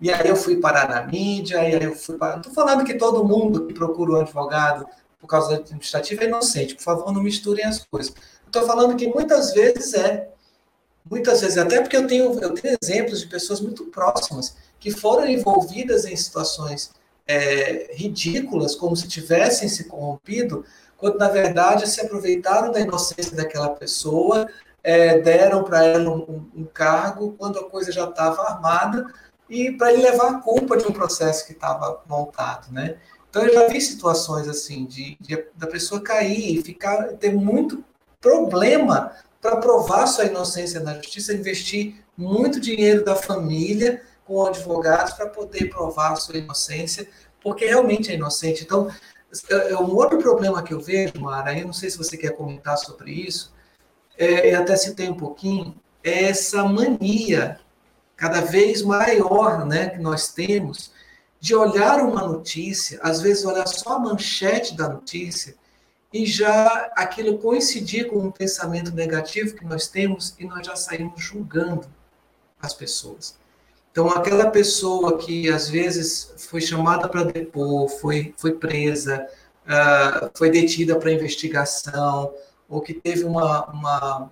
E 0.00 0.12
aí 0.12 0.28
eu 0.28 0.36
fui 0.36 0.56
parar 0.56 0.88
na 0.88 1.02
mídia, 1.02 1.56
e 1.56 1.74
aí 1.74 1.82
eu 1.82 1.94
fui 1.94 2.16
parar. 2.16 2.36
Estou 2.36 2.52
falando 2.52 2.84
que 2.84 2.94
todo 2.94 3.24
mundo 3.24 3.66
que 3.66 3.74
procura 3.74 4.12
um 4.12 4.20
advogado 4.20 4.86
por 5.18 5.26
causa 5.26 5.56
administrativa 5.56 6.24
é 6.24 6.26
inocente. 6.26 6.74
Por 6.74 6.82
favor, 6.82 7.12
não 7.12 7.22
misturem 7.22 7.64
as 7.64 7.84
coisas. 7.86 8.14
Estou 8.46 8.66
falando 8.66 8.96
que 8.96 9.08
muitas 9.08 9.52
vezes 9.52 9.94
é. 9.94 10.28
Muitas 11.08 11.40
vezes, 11.40 11.56
até 11.56 11.80
porque 11.80 11.96
eu 11.96 12.06
tenho, 12.06 12.38
eu 12.40 12.52
tenho 12.52 12.76
exemplos 12.82 13.20
de 13.20 13.28
pessoas 13.28 13.60
muito 13.60 13.84
próximas 13.86 14.56
que 14.78 14.90
foram 14.90 15.26
envolvidas 15.26 16.04
em 16.04 16.16
situações 16.16 16.90
é, 17.26 17.94
ridículas, 17.94 18.74
como 18.74 18.96
se 18.96 19.08
tivessem 19.08 19.68
se 19.68 19.84
corrompido, 19.84 20.64
quando 20.96 21.18
na 21.18 21.28
verdade 21.28 21.88
se 21.88 22.00
aproveitaram 22.00 22.72
da 22.72 22.80
inocência 22.80 23.36
daquela 23.36 23.70
pessoa, 23.70 24.48
é, 24.82 25.18
deram 25.18 25.64
para 25.64 25.84
ela 25.84 26.10
um, 26.10 26.48
um, 26.54 26.64
cargo 26.64 27.34
quando 27.36 27.58
a 27.58 27.68
coisa 27.68 27.90
já 27.90 28.04
estava 28.08 28.42
armada 28.42 29.12
e 29.50 29.72
para 29.72 29.92
ele 29.92 30.02
levar 30.02 30.30
a 30.30 30.40
culpa 30.40 30.76
de 30.76 30.86
um 30.86 30.92
processo 30.92 31.44
que 31.46 31.52
estava 31.52 32.02
montado, 32.08 32.72
né? 32.72 32.96
Então 33.28 33.42
eu 33.44 33.52
já 33.52 33.66
vi 33.66 33.80
situações 33.80 34.48
assim 34.48 34.86
de, 34.86 35.16
de 35.20 35.44
da 35.56 35.66
pessoa 35.66 36.00
cair 36.00 36.56
e 36.58 36.62
ficar 36.62 37.14
ter 37.14 37.34
muito 37.34 37.84
problema 38.20 39.12
para 39.42 39.56
provar 39.56 40.06
sua 40.06 40.24
inocência 40.24 40.80
na 40.80 40.94
justiça, 40.94 41.34
investir 41.34 42.02
muito 42.16 42.60
dinheiro 42.60 43.04
da 43.04 43.14
família 43.14 44.02
com 44.26 44.44
advogados 44.44 45.12
para 45.12 45.28
poder 45.28 45.70
provar 45.70 46.16
sua 46.16 46.36
inocência, 46.38 47.08
porque 47.40 47.66
realmente 47.66 48.10
é 48.10 48.14
inocente. 48.14 48.64
Então, 48.64 48.90
um 49.80 49.94
outro 49.94 50.18
problema 50.18 50.62
que 50.62 50.74
eu 50.74 50.80
vejo, 50.80 51.20
Mara, 51.20 51.56
eu 51.56 51.66
não 51.66 51.72
sei 51.72 51.90
se 51.90 51.98
você 51.98 52.16
quer 52.16 52.30
comentar 52.30 52.76
sobre 52.76 53.12
isso, 53.12 53.54
é, 54.18 54.54
até 54.54 54.76
citei 54.76 55.08
um 55.08 55.16
pouquinho, 55.16 55.74
é 56.02 56.24
essa 56.24 56.64
mania 56.64 57.60
cada 58.16 58.40
vez 58.40 58.82
maior 58.82 59.66
né, 59.66 59.90
que 59.90 59.98
nós 59.98 60.32
temos 60.32 60.90
de 61.38 61.54
olhar 61.54 62.00
uma 62.00 62.26
notícia, 62.26 62.98
às 63.02 63.20
vezes 63.20 63.44
olhar 63.44 63.66
só 63.66 63.96
a 63.96 63.98
manchete 63.98 64.74
da 64.74 64.88
notícia, 64.88 65.54
e 66.12 66.24
já 66.24 66.90
aquilo 66.96 67.38
coincidir 67.38 68.08
com 68.08 68.18
um 68.18 68.30
pensamento 68.30 68.90
negativo 68.92 69.54
que 69.54 69.64
nós 69.64 69.86
temos 69.86 70.34
e 70.38 70.46
nós 70.46 70.66
já 70.66 70.74
saímos 70.74 71.22
julgando 71.22 71.86
as 72.60 72.72
pessoas. 72.72 73.36
Então, 73.96 74.10
aquela 74.10 74.50
pessoa 74.50 75.16
que 75.16 75.48
às 75.48 75.70
vezes 75.70 76.34
foi 76.50 76.60
chamada 76.60 77.08
para 77.08 77.24
depor, 77.24 77.88
foi, 77.88 78.34
foi 78.36 78.52
presa, 78.52 79.26
uh, 79.64 80.30
foi 80.36 80.50
detida 80.50 80.96
para 80.96 81.10
investigação, 81.10 82.30
ou 82.68 82.82
que 82.82 82.92
teve 82.92 83.24
uma, 83.24 83.64
uma, 83.70 84.30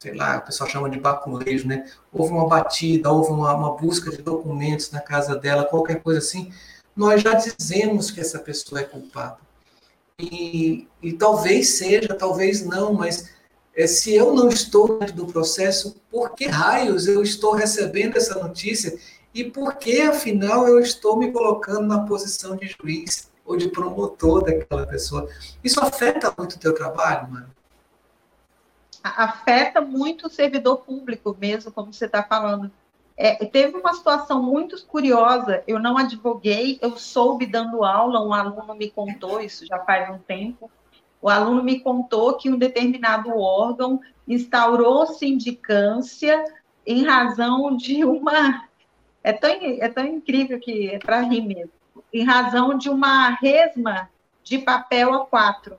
sei 0.00 0.12
lá, 0.12 0.38
o 0.38 0.40
pessoal 0.40 0.68
chama 0.68 0.90
de 0.90 0.98
baculejo, 0.98 1.68
né? 1.68 1.88
Houve 2.12 2.32
uma 2.32 2.48
batida, 2.48 3.08
houve 3.08 3.30
uma, 3.30 3.54
uma 3.54 3.76
busca 3.76 4.10
de 4.10 4.20
documentos 4.20 4.90
na 4.90 5.00
casa 5.00 5.36
dela, 5.36 5.64
qualquer 5.64 6.02
coisa 6.02 6.18
assim, 6.18 6.52
nós 6.96 7.22
já 7.22 7.34
dizemos 7.34 8.10
que 8.10 8.20
essa 8.20 8.40
pessoa 8.40 8.80
é 8.80 8.84
culpada. 8.84 9.38
E, 10.18 10.88
e 11.00 11.12
talvez 11.12 11.78
seja, 11.78 12.12
talvez 12.12 12.66
não, 12.66 12.92
mas 12.92 13.30
é, 13.76 13.86
se 13.86 14.14
eu 14.14 14.32
não 14.32 14.48
estou 14.48 14.98
dentro 14.98 15.14
do 15.14 15.26
processo, 15.26 15.96
por 16.10 16.34
que 16.34 16.46
raios 16.46 17.06
eu 17.06 17.22
estou 17.22 17.52
recebendo 17.52 18.16
essa 18.16 18.42
notícia 18.42 18.98
e 19.34 19.44
por 19.44 19.74
que, 19.74 20.00
afinal, 20.00 20.66
eu 20.66 20.80
estou 20.80 21.18
me 21.18 21.30
colocando 21.30 21.86
na 21.86 22.00
posição 22.06 22.56
de 22.56 22.68
juiz 22.68 23.30
ou 23.44 23.54
de 23.54 23.68
promotor 23.68 24.42
daquela 24.42 24.86
pessoa? 24.86 25.28
Isso 25.62 25.78
afeta 25.78 26.34
muito 26.38 26.54
o 26.54 26.58
teu 26.58 26.74
trabalho, 26.74 27.30
mano? 27.30 27.50
Afeta 29.04 29.82
muito 29.82 30.26
o 30.26 30.30
servidor 30.30 30.78
público 30.78 31.36
mesmo, 31.38 31.70
como 31.70 31.92
você 31.92 32.06
está 32.06 32.22
falando. 32.22 32.70
É, 33.14 33.44
teve 33.44 33.76
uma 33.76 33.92
situação 33.92 34.42
muito 34.42 34.82
curiosa, 34.86 35.62
eu 35.66 35.78
não 35.78 35.98
advoguei, 35.98 36.78
eu 36.80 36.96
soube 36.96 37.46
dando 37.46 37.84
aula, 37.84 38.26
um 38.26 38.32
aluno 38.32 38.74
me 38.74 38.90
contou, 38.90 39.40
isso 39.40 39.66
já 39.66 39.78
faz 39.80 40.10
um 40.10 40.18
tempo, 40.18 40.70
o 41.20 41.28
aluno 41.28 41.62
me 41.62 41.80
contou 41.80 42.36
que 42.36 42.50
um 42.50 42.58
determinado 42.58 43.30
órgão 43.36 44.00
instaurou 44.26 45.06
sindicância 45.06 46.44
em 46.86 47.04
razão 47.04 47.76
de 47.76 48.04
uma. 48.04 48.68
É 49.22 49.32
tão, 49.32 49.50
é 49.50 49.88
tão 49.88 50.06
incrível 50.06 50.60
que 50.60 50.90
é 50.90 50.98
para 50.98 51.20
rir 51.20 51.40
mesmo. 51.40 51.72
Em 52.12 52.24
razão 52.24 52.76
de 52.78 52.88
uma 52.88 53.30
resma 53.30 54.08
de 54.42 54.58
papel 54.58 55.10
A4. 55.10 55.76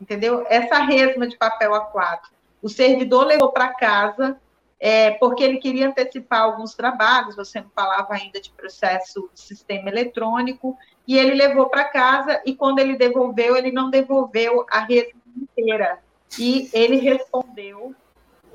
Entendeu? 0.00 0.44
Essa 0.48 0.78
resma 0.78 1.28
de 1.28 1.36
papel 1.36 1.70
A4. 1.72 2.20
O 2.60 2.68
servidor 2.68 3.26
levou 3.26 3.52
para 3.52 3.74
casa, 3.74 4.36
é, 4.80 5.12
porque 5.12 5.44
ele 5.44 5.58
queria 5.58 5.88
antecipar 5.88 6.42
alguns 6.42 6.74
trabalhos, 6.74 7.36
você 7.36 7.60
não 7.60 7.70
falava 7.70 8.14
ainda 8.14 8.40
de 8.40 8.50
processo 8.50 9.30
de 9.32 9.40
sistema 9.40 9.88
eletrônico, 9.88 10.76
e 11.06 11.18
ele 11.18 11.34
levou 11.34 11.66
para 11.68 11.84
casa, 11.84 12.40
e 12.44 12.54
quando 12.54 12.78
ele 12.78 12.96
devolveu, 12.96 13.56
ele 13.56 13.72
não 13.72 13.90
devolveu 13.90 14.64
a 14.70 14.80
rede 14.80 15.14
inteira. 15.36 15.98
E 16.38 16.70
ele 16.72 16.96
respondeu, 16.96 17.94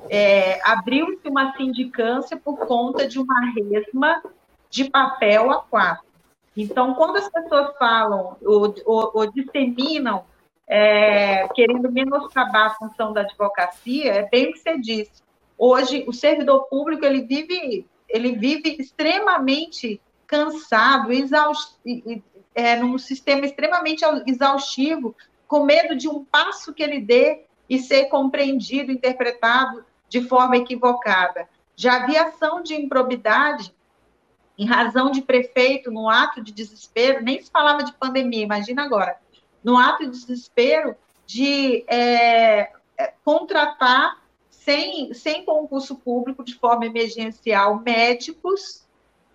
é, 0.09 0.59
abriu-se 0.63 1.27
uma 1.27 1.55
sindicância 1.57 2.37
por 2.37 2.57
conta 2.65 3.07
de 3.07 3.19
uma 3.19 3.51
resma 3.51 4.23
de 4.69 4.89
papel 4.89 5.49
A4. 5.49 5.99
Então, 6.55 6.93
quando 6.95 7.17
as 7.17 7.29
pessoas 7.29 7.75
falam 7.77 8.35
ou, 8.41 8.73
ou, 8.85 9.11
ou 9.13 9.31
disseminam, 9.31 10.23
é, 10.67 11.47
querendo 11.49 11.91
menoscabar 11.91 12.67
a 12.67 12.75
função 12.75 13.13
da 13.13 13.21
advocacia, 13.21 14.11
é 14.13 14.29
bem 14.29 14.49
o 14.49 14.53
que 14.53 14.59
você 14.59 14.77
disse. 14.79 15.23
Hoje, 15.57 16.03
o 16.07 16.13
servidor 16.13 16.63
público, 16.65 17.05
ele 17.05 17.21
vive, 17.21 17.87
ele 18.09 18.33
vive 18.33 18.75
extremamente 18.79 20.01
cansado, 20.25 21.11
exausto, 21.11 21.79
é, 22.57 22.75
num 22.75 22.97
sistema 22.97 23.45
extremamente 23.45 24.03
exaustivo, 24.25 25.15
com 25.47 25.63
medo 25.63 25.95
de 25.95 26.09
um 26.09 26.25
passo 26.25 26.73
que 26.73 26.81
ele 26.81 26.99
dê 26.99 27.43
e 27.69 27.77
ser 27.77 28.05
compreendido, 28.05 28.91
interpretado 28.91 29.85
de 30.09 30.21
forma 30.21 30.57
equivocada. 30.57 31.47
Já 31.75 31.97
havia 31.97 32.23
ação 32.23 32.63
de 32.63 32.73
improbidade 32.73 33.71
em 34.57 34.65
razão 34.65 35.11
de 35.11 35.21
prefeito, 35.21 35.91
no 35.91 36.09
ato 36.09 36.41
de 36.41 36.51
desespero, 36.51 37.23
nem 37.23 37.39
se 37.39 37.51
falava 37.51 37.83
de 37.83 37.93
pandemia, 37.93 38.41
imagina 38.41 38.83
agora, 38.83 39.15
no 39.63 39.77
ato 39.77 40.05
de 40.05 40.09
desespero 40.09 40.95
de 41.27 41.85
é, 41.87 42.71
é 42.97 43.13
contratar 43.23 44.19
sem, 44.49 45.13
sem 45.13 45.45
concurso 45.45 45.95
público, 45.95 46.43
de 46.43 46.55
forma 46.55 46.87
emergencial, 46.87 47.79
médicos 47.85 48.86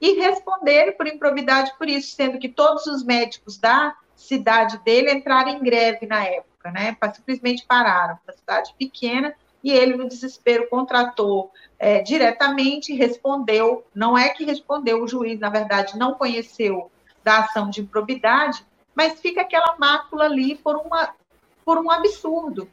e 0.03 0.15
responder 0.15 0.97
por 0.97 1.07
improbidade 1.07 1.73
por 1.79 1.89
isso, 1.89 2.17
sendo 2.17 2.41
que 2.41 2.49
todos 2.49 2.87
os 2.87 3.05
médicos 3.05 3.57
da 3.57 3.97
cidade 4.17 4.79
dele 4.79 5.13
entraram 5.13 5.51
em 5.51 5.63
greve 5.63 6.07
na 6.07 6.25
época, 6.25 6.73
né? 6.73 6.97
Simplesmente 7.15 7.65
pararam, 7.65 8.19
uma 8.27 8.37
cidade 8.37 8.75
pequena, 8.77 9.33
e 9.63 9.71
ele, 9.71 9.97
no 9.97 10.09
desespero, 10.09 10.69
contratou 10.69 11.53
é, 11.79 12.01
diretamente, 12.01 12.93
respondeu, 12.93 13.87
não 13.95 14.19
é 14.19 14.31
que 14.31 14.45
respondeu, 14.45 15.05
o 15.05 15.07
juiz, 15.07 15.39
na 15.39 15.49
verdade, 15.49 15.97
não 15.97 16.15
conheceu 16.15 16.91
da 17.23 17.39
ação 17.39 17.71
de 17.71 17.81
improbidade, 17.81 18.67
mas 18.97 19.21
fica 19.21 19.43
aquela 19.43 19.77
mácula 19.79 20.25
ali 20.25 20.57
por, 20.57 20.75
uma, 20.75 21.15
por 21.65 21.79
um 21.79 21.89
absurdo. 21.89 22.69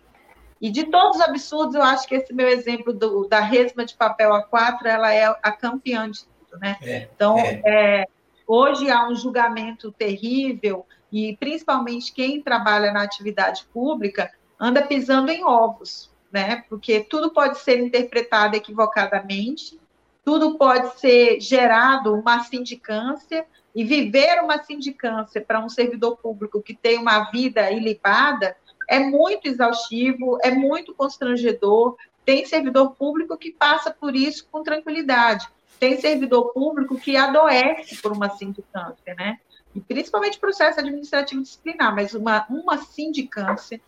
E 0.60 0.72
de 0.72 0.86
todos 0.86 1.18
os 1.18 1.22
absurdos, 1.22 1.76
eu 1.76 1.84
acho 1.84 2.08
que 2.08 2.16
esse 2.16 2.34
meu 2.34 2.48
exemplo 2.48 2.92
do, 2.92 3.28
da 3.28 3.40
resma 3.40 3.86
de 3.86 3.96
papel 3.96 4.32
A4, 4.32 4.86
ela 4.86 5.14
é 5.14 5.26
a 5.26 5.52
campeã 5.52 6.10
de 6.10 6.26
né? 6.58 6.78
É, 6.82 7.08
então, 7.14 7.38
é. 7.38 7.62
É, 7.66 8.08
hoje 8.48 8.90
há 8.90 9.08
um 9.08 9.16
julgamento 9.16 9.92
terrível 9.92 10.86
e 11.12 11.36
principalmente 11.38 12.14
quem 12.14 12.42
trabalha 12.42 12.92
na 12.92 13.04
atividade 13.04 13.66
pública 13.74 14.32
anda 14.60 14.82
pisando 14.82 15.32
em 15.32 15.44
ovos, 15.44 16.12
né? 16.32 16.64
Porque 16.70 17.02
tudo 17.02 17.32
pode 17.32 17.60
ser 17.60 17.80
interpretado 17.80 18.56
equivocadamente, 18.56 19.80
tudo 20.24 20.58
pode 20.58 21.00
ser 21.00 21.40
gerado 21.40 22.14
uma 22.14 22.44
sindicância 22.44 23.46
e 23.74 23.84
viver 23.84 24.44
uma 24.44 24.62
sindicância 24.62 25.42
para 25.42 25.64
um 25.64 25.70
servidor 25.70 26.18
público 26.18 26.62
que 26.62 26.74
tem 26.74 26.98
uma 26.98 27.32
vida 27.32 27.72
ilibada 27.72 28.56
é 28.88 29.00
muito 29.00 29.48
exaustivo, 29.48 30.40
é 30.42 30.50
muito 30.50 30.96
constrangedor. 30.96 31.96
Tem 32.26 32.46
servidor 32.46 32.96
público 32.96 33.38
que 33.38 33.52
passa 33.52 33.92
por 33.92 34.16
isso 34.16 34.48
com 34.52 34.64
tranquilidade 34.64 35.48
tem 35.80 36.00
servidor 36.00 36.52
público 36.54 37.00
que 37.00 37.16
adoece 37.16 38.02
por 38.02 38.12
uma 38.12 38.30
sindicância, 38.30 39.16
né? 39.16 39.40
e 39.74 39.80
principalmente 39.80 40.40
processo 40.40 40.80
administrativo 40.80 41.42
disciplinar, 41.42 41.94
mas 41.94 42.14
uma, 42.14 42.46
uma 42.50 42.78
sindicância 42.78 43.80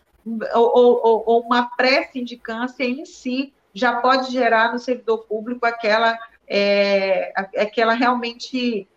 ou, 0.54 0.72
ou, 0.76 1.24
ou 1.26 1.42
uma 1.42 1.76
pré-sindicância 1.76 2.84
em 2.84 3.06
si 3.06 3.54
já 3.74 4.00
pode 4.02 4.32
gerar 4.32 4.72
no 4.72 4.80
servidor 4.80 5.26
público 5.26 5.66
aquela, 5.66 6.18
é, 6.48 7.34
aquela 7.58 7.94
realmente 7.94 8.88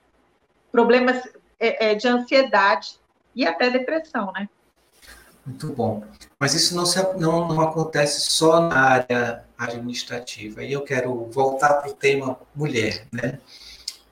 problemas 0.70 1.26
é, 1.58 1.92
é, 1.92 1.94
de 1.94 2.06
ansiedade 2.06 2.98
e 3.34 3.46
até 3.46 3.70
depressão, 3.70 4.32
né? 4.32 4.48
Muito 5.46 5.72
bom. 5.72 6.02
Mas 6.38 6.54
isso 6.54 6.74
não, 6.74 6.86
se, 6.86 7.00
não, 7.18 7.48
não 7.48 7.60
acontece 7.60 8.20
só 8.30 8.60
na 8.60 8.80
área 8.80 9.44
administrativa. 9.58 10.62
E 10.62 10.72
eu 10.72 10.82
quero 10.82 11.26
voltar 11.30 11.74
para 11.74 11.90
o 11.90 11.94
tema 11.94 12.38
mulher, 12.54 13.06
né? 13.12 13.38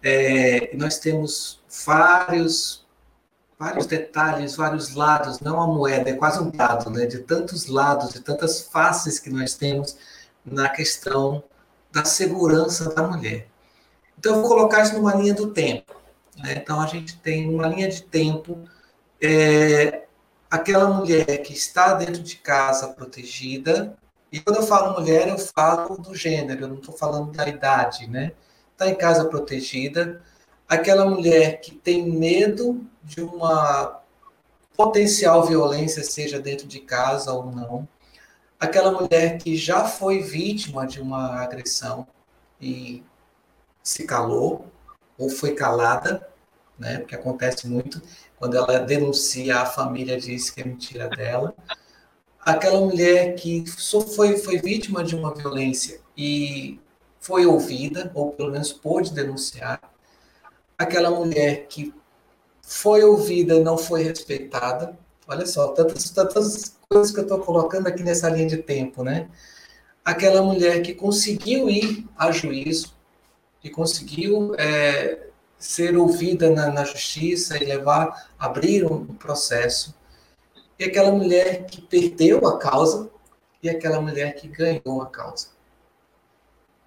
É, 0.02 0.74
nós 0.76 0.98
temos 0.98 1.60
vários 1.86 2.82
vários 3.58 3.86
detalhes, 3.86 4.56
vários 4.56 4.92
lados, 4.92 5.38
não 5.38 5.60
a 5.60 5.68
moeda, 5.68 6.10
é 6.10 6.14
quase 6.14 6.42
um 6.42 6.50
dado, 6.50 6.90
né? 6.90 7.06
De 7.06 7.20
tantos 7.20 7.66
lados, 7.66 8.12
de 8.12 8.18
tantas 8.18 8.62
faces 8.62 9.20
que 9.20 9.30
nós 9.30 9.54
temos 9.54 9.96
na 10.44 10.68
questão 10.68 11.44
da 11.92 12.04
segurança 12.04 12.92
da 12.92 13.04
mulher. 13.04 13.46
Então, 14.18 14.34
eu 14.34 14.40
vou 14.40 14.48
colocar 14.48 14.82
isso 14.82 14.94
numa 14.94 15.14
linha 15.14 15.34
do 15.34 15.52
tempo. 15.52 15.94
Né? 16.36 16.54
Então, 16.56 16.80
a 16.80 16.86
gente 16.86 17.16
tem 17.18 17.48
uma 17.48 17.68
linha 17.68 17.88
de 17.88 18.02
tempo, 18.02 18.58
é, 19.20 20.02
aquela 20.52 20.86
mulher 20.86 21.38
que 21.38 21.54
está 21.54 21.94
dentro 21.94 22.22
de 22.22 22.36
casa 22.36 22.88
protegida, 22.88 23.96
e 24.30 24.38
quando 24.38 24.56
eu 24.56 24.62
falo 24.62 25.00
mulher, 25.00 25.26
eu 25.28 25.38
falo 25.38 25.96
do 25.96 26.14
gênero, 26.14 26.64
eu 26.64 26.68
não 26.68 26.76
estou 26.76 26.94
falando 26.94 27.32
da 27.32 27.48
idade, 27.48 28.06
né? 28.06 28.32
Está 28.72 28.86
em 28.86 28.94
casa 28.94 29.24
protegida, 29.24 30.20
aquela 30.68 31.08
mulher 31.08 31.62
que 31.62 31.74
tem 31.74 32.06
medo 32.06 32.86
de 33.02 33.22
uma 33.22 34.02
potencial 34.76 35.42
violência, 35.46 36.04
seja 36.04 36.38
dentro 36.38 36.66
de 36.66 36.80
casa 36.80 37.32
ou 37.32 37.46
não, 37.46 37.88
aquela 38.60 38.92
mulher 38.92 39.38
que 39.38 39.56
já 39.56 39.86
foi 39.86 40.20
vítima 40.20 40.86
de 40.86 41.00
uma 41.00 41.40
agressão 41.40 42.06
e 42.60 43.02
se 43.82 44.04
calou 44.04 44.66
ou 45.16 45.30
foi 45.30 45.54
calada, 45.54 46.28
né? 46.78 46.98
Porque 46.98 47.14
acontece 47.14 47.66
muito 47.66 48.02
quando 48.42 48.56
ela 48.56 48.80
denuncia 48.80 49.60
a 49.60 49.66
família 49.66 50.18
diz 50.18 50.50
que 50.50 50.62
é 50.62 50.64
mentira 50.64 51.08
dela. 51.08 51.54
Aquela 52.40 52.80
mulher 52.80 53.36
que 53.36 53.64
foi 54.16 54.36
foi 54.36 54.58
vítima 54.58 55.04
de 55.04 55.14
uma 55.14 55.32
violência 55.32 56.00
e 56.16 56.80
foi 57.20 57.46
ouvida 57.46 58.10
ou 58.12 58.32
pelo 58.32 58.50
menos 58.50 58.72
pôde 58.72 59.12
denunciar. 59.12 59.80
Aquela 60.76 61.08
mulher 61.08 61.68
que 61.68 61.94
foi 62.62 63.04
ouvida 63.04 63.54
e 63.54 63.62
não 63.62 63.78
foi 63.78 64.02
respeitada. 64.02 64.98
Olha 65.28 65.46
só, 65.46 65.68
tantas, 65.68 66.10
tantas 66.10 66.76
coisas 66.88 67.12
que 67.12 67.20
eu 67.20 67.22
estou 67.22 67.38
colocando 67.38 67.86
aqui 67.86 68.02
nessa 68.02 68.28
linha 68.28 68.48
de 68.48 68.56
tempo, 68.56 69.04
né? 69.04 69.28
Aquela 70.04 70.42
mulher 70.42 70.82
que 70.82 70.94
conseguiu 70.94 71.70
ir 71.70 72.08
a 72.18 72.32
juízo 72.32 72.92
e 73.62 73.70
conseguiu 73.70 74.52
é, 74.58 75.28
ser 75.62 75.96
ouvida 75.96 76.50
na, 76.50 76.70
na, 76.70 76.84
justiça 76.84 77.56
e 77.56 77.64
levar, 77.64 78.30
abrir 78.38 78.84
um 78.84 79.06
processo, 79.06 79.94
e 80.78 80.84
aquela 80.84 81.12
mulher 81.12 81.66
que 81.66 81.80
perdeu 81.80 82.46
a 82.46 82.58
causa 82.58 83.10
e 83.62 83.70
aquela 83.70 84.00
mulher 84.00 84.34
que 84.34 84.48
ganhou 84.48 85.02
a 85.02 85.06
causa. 85.06 85.48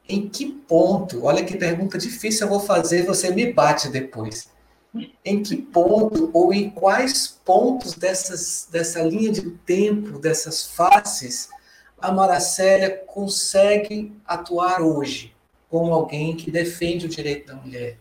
Em 0.07 0.28
que 0.28 0.45
ponto? 0.45 1.23
Olha 1.23 1.43
que 1.43 1.57
pergunta 1.57 1.97
difícil 1.97 2.45
eu 2.45 2.49
vou 2.49 2.59
fazer, 2.59 3.05
você 3.05 3.32
me 3.32 3.51
bate 3.51 3.89
depois 3.89 4.53
em 5.23 5.43
que 5.43 5.57
ponto 5.57 6.30
ou 6.34 6.53
em 6.53 6.69
quais 6.69 7.28
pontos 7.43 7.93
dessas, 7.93 8.67
dessa 8.71 9.01
linha 9.01 9.32
de 9.32 9.49
tempo, 9.51 10.19
dessas 10.19 10.63
faces, 10.63 11.49
a 11.99 12.11
Maracélia 12.11 12.89
consegue 13.07 14.13
atuar 14.26 14.82
hoje 14.82 15.34
como 15.69 15.93
alguém 15.93 16.36
que 16.36 16.51
defende 16.51 17.05
o 17.05 17.09
direito 17.09 17.47
da 17.47 17.55
mulher? 17.55 17.97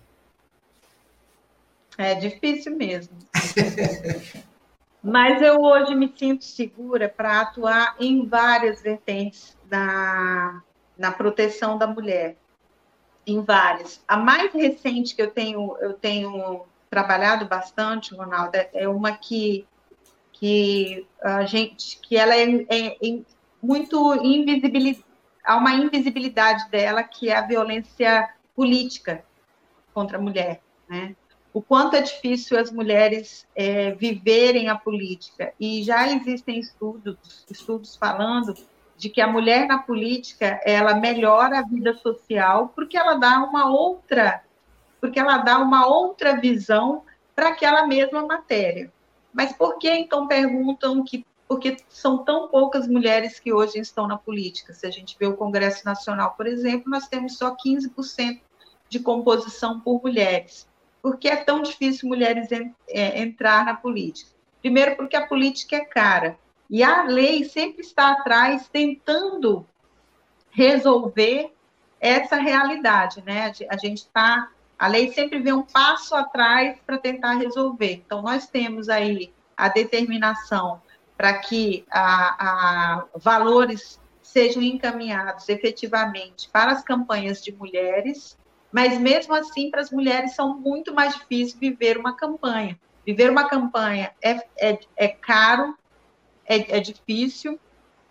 É 1.96 2.14
difícil 2.14 2.76
mesmo. 2.76 3.16
Mas 5.02 5.42
eu 5.42 5.60
hoje 5.60 5.94
me 5.94 6.12
sinto 6.16 6.44
segura 6.44 7.08
para 7.08 7.42
atuar 7.42 7.94
em 8.00 8.26
várias 8.26 8.80
vertentes 8.80 9.56
da, 9.66 10.62
na 10.96 11.12
proteção 11.12 11.76
da 11.76 11.86
mulher. 11.86 12.36
Em 13.26 13.42
várias. 13.42 14.02
A 14.06 14.16
mais 14.16 14.52
recente 14.52 15.14
que 15.14 15.22
eu 15.22 15.30
tenho, 15.30 15.76
eu 15.80 15.94
tenho 15.94 16.64
trabalhado 16.90 17.46
bastante, 17.46 18.14
Ronaldo, 18.14 18.56
é 18.72 18.88
uma 18.88 19.12
que, 19.12 19.66
que 20.32 21.06
a 21.22 21.44
gente, 21.44 21.98
que 22.00 22.16
ela 22.16 22.34
é, 22.36 22.44
é, 22.68 22.86
é 22.88 23.20
muito 23.62 24.14
invisibilidade, 24.14 25.04
há 25.44 25.56
uma 25.56 25.72
invisibilidade 25.72 26.68
dela, 26.70 27.02
que 27.02 27.30
é 27.30 27.36
a 27.36 27.46
violência 27.46 28.30
política 28.54 29.24
contra 29.92 30.18
a 30.18 30.20
mulher, 30.20 30.60
né? 30.88 31.16
O 31.54 31.62
quanto 31.62 31.94
é 31.94 32.02
difícil 32.02 32.58
as 32.58 32.72
mulheres 32.72 33.46
é, 33.54 33.92
viverem 33.92 34.68
a 34.68 34.76
política. 34.76 35.54
E 35.58 35.84
já 35.84 36.08
existem 36.08 36.58
estudos, 36.58 37.46
estudos 37.48 37.94
falando 37.94 38.54
de 38.96 39.08
que 39.08 39.20
a 39.20 39.28
mulher 39.28 39.66
na 39.68 39.78
política 39.78 40.60
ela 40.64 40.94
melhora 40.94 41.60
a 41.60 41.62
vida 41.62 41.94
social 41.94 42.72
porque 42.74 42.96
ela 42.96 43.14
dá 43.14 43.38
uma 43.42 43.70
outra 43.70 44.42
porque 45.00 45.20
ela 45.20 45.38
dá 45.38 45.58
uma 45.58 45.86
outra 45.86 46.40
visão 46.40 47.02
para 47.36 47.50
aquela 47.50 47.86
mesma 47.86 48.26
matéria. 48.26 48.90
Mas 49.32 49.52
por 49.52 49.78
que 49.78 49.90
então 49.90 50.26
perguntam 50.26 51.04
que 51.04 51.24
porque 51.46 51.76
são 51.88 52.24
tão 52.24 52.48
poucas 52.48 52.88
mulheres 52.88 53.38
que 53.38 53.52
hoje 53.52 53.78
estão 53.78 54.08
na 54.08 54.16
política? 54.16 54.72
Se 54.72 54.86
a 54.86 54.90
gente 54.90 55.16
vê 55.20 55.26
o 55.26 55.36
Congresso 55.36 55.84
Nacional, 55.84 56.32
por 56.36 56.46
exemplo, 56.46 56.90
nós 56.90 57.06
temos 57.06 57.36
só 57.36 57.54
15% 57.54 58.40
de 58.88 58.98
composição 58.98 59.78
por 59.78 60.02
mulheres. 60.02 60.66
Por 61.04 61.18
que 61.18 61.28
é 61.28 61.36
tão 61.36 61.60
difícil 61.60 62.08
mulheres 62.08 62.48
é, 62.88 63.20
entrar 63.20 63.62
na 63.62 63.74
política? 63.74 64.30
Primeiro, 64.62 64.96
porque 64.96 65.14
a 65.14 65.26
política 65.26 65.76
é 65.76 65.84
cara. 65.84 66.38
E 66.70 66.82
a 66.82 67.02
lei 67.02 67.44
sempre 67.44 67.82
está 67.82 68.12
atrás 68.12 68.70
tentando 68.70 69.66
resolver 70.50 71.52
essa 72.00 72.36
realidade, 72.36 73.22
né? 73.22 73.52
A 73.68 73.76
gente 73.76 73.98
está 73.98 74.48
a 74.78 74.86
lei 74.86 75.12
sempre 75.12 75.40
vem 75.40 75.52
um 75.52 75.62
passo 75.62 76.14
atrás 76.14 76.78
para 76.86 76.96
tentar 76.96 77.34
resolver. 77.34 78.02
Então, 78.06 78.22
nós 78.22 78.46
temos 78.46 78.88
aí 78.88 79.30
a 79.54 79.68
determinação 79.68 80.80
para 81.18 81.34
que 81.34 81.84
a, 81.90 83.02
a, 83.02 83.04
valores 83.14 84.00
sejam 84.22 84.62
encaminhados 84.62 85.50
efetivamente 85.50 86.48
para 86.48 86.72
as 86.72 86.82
campanhas 86.82 87.44
de 87.44 87.52
mulheres, 87.52 88.38
mas 88.74 88.98
mesmo 88.98 89.32
assim, 89.32 89.70
para 89.70 89.80
as 89.80 89.92
mulheres 89.92 90.34
são 90.34 90.58
muito 90.58 90.92
mais 90.92 91.14
difícil 91.14 91.56
viver 91.60 91.96
uma 91.96 92.16
campanha. 92.16 92.76
Viver 93.06 93.30
uma 93.30 93.48
campanha 93.48 94.10
é, 94.20 94.44
é, 94.58 94.78
é 94.96 95.06
caro, 95.06 95.78
é, 96.44 96.78
é 96.78 96.80
difícil, 96.80 97.56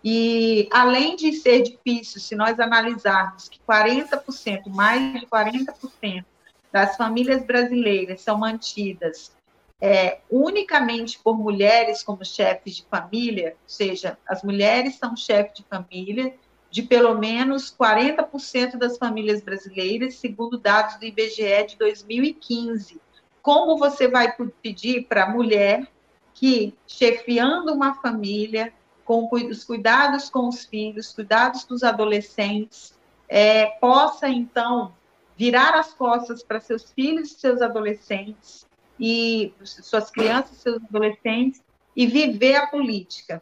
e 0.02 0.66
além 0.72 1.16
de 1.16 1.34
ser 1.34 1.64
difícil, 1.64 2.18
se 2.18 2.34
nós 2.34 2.58
analisarmos 2.58 3.46
que 3.46 3.60
40%, 3.68 4.62
mais 4.68 5.20
de 5.20 5.26
40% 5.26 6.24
das 6.72 6.96
famílias 6.96 7.44
brasileiras 7.44 8.22
são 8.22 8.38
mantidas 8.38 9.36
é, 9.78 10.20
unicamente 10.30 11.18
por 11.22 11.36
mulheres 11.36 12.02
como 12.02 12.24
chefes 12.24 12.76
de 12.76 12.86
família, 12.90 13.50
ou 13.50 13.68
seja, 13.68 14.16
as 14.26 14.42
mulheres 14.42 14.96
são 14.96 15.14
chefes 15.14 15.58
de 15.58 15.64
família 15.64 16.34
de 16.74 16.82
pelo 16.82 17.16
menos 17.16 17.72
40% 17.72 18.76
das 18.76 18.98
famílias 18.98 19.40
brasileiras, 19.40 20.14
segundo 20.14 20.58
dados 20.58 20.96
do 20.96 21.04
IBGE 21.04 21.68
de 21.68 21.76
2015. 21.78 23.00
Como 23.40 23.78
você 23.78 24.08
vai 24.08 24.34
pedir 24.60 25.06
para 25.06 25.22
a 25.22 25.30
mulher 25.30 25.86
que, 26.34 26.74
chefiando 26.84 27.72
uma 27.72 27.94
família, 28.02 28.72
com 29.04 29.28
os 29.32 29.62
cuidados 29.62 30.28
com 30.28 30.48
os 30.48 30.64
filhos, 30.64 31.12
cuidados 31.12 31.62
com 31.62 31.74
os 31.74 31.84
adolescentes, 31.84 32.98
é, 33.28 33.66
possa, 33.80 34.28
então, 34.28 34.92
virar 35.36 35.78
as 35.78 35.94
costas 35.94 36.42
para 36.42 36.58
seus 36.58 36.90
filhos 36.90 37.30
e 37.30 37.38
seus 37.38 37.62
adolescentes, 37.62 38.66
e 38.98 39.54
suas 39.62 40.10
crianças 40.10 40.56
seus 40.56 40.82
adolescentes, 40.82 41.62
e 41.94 42.04
viver 42.04 42.56
a 42.56 42.66
política. 42.66 43.40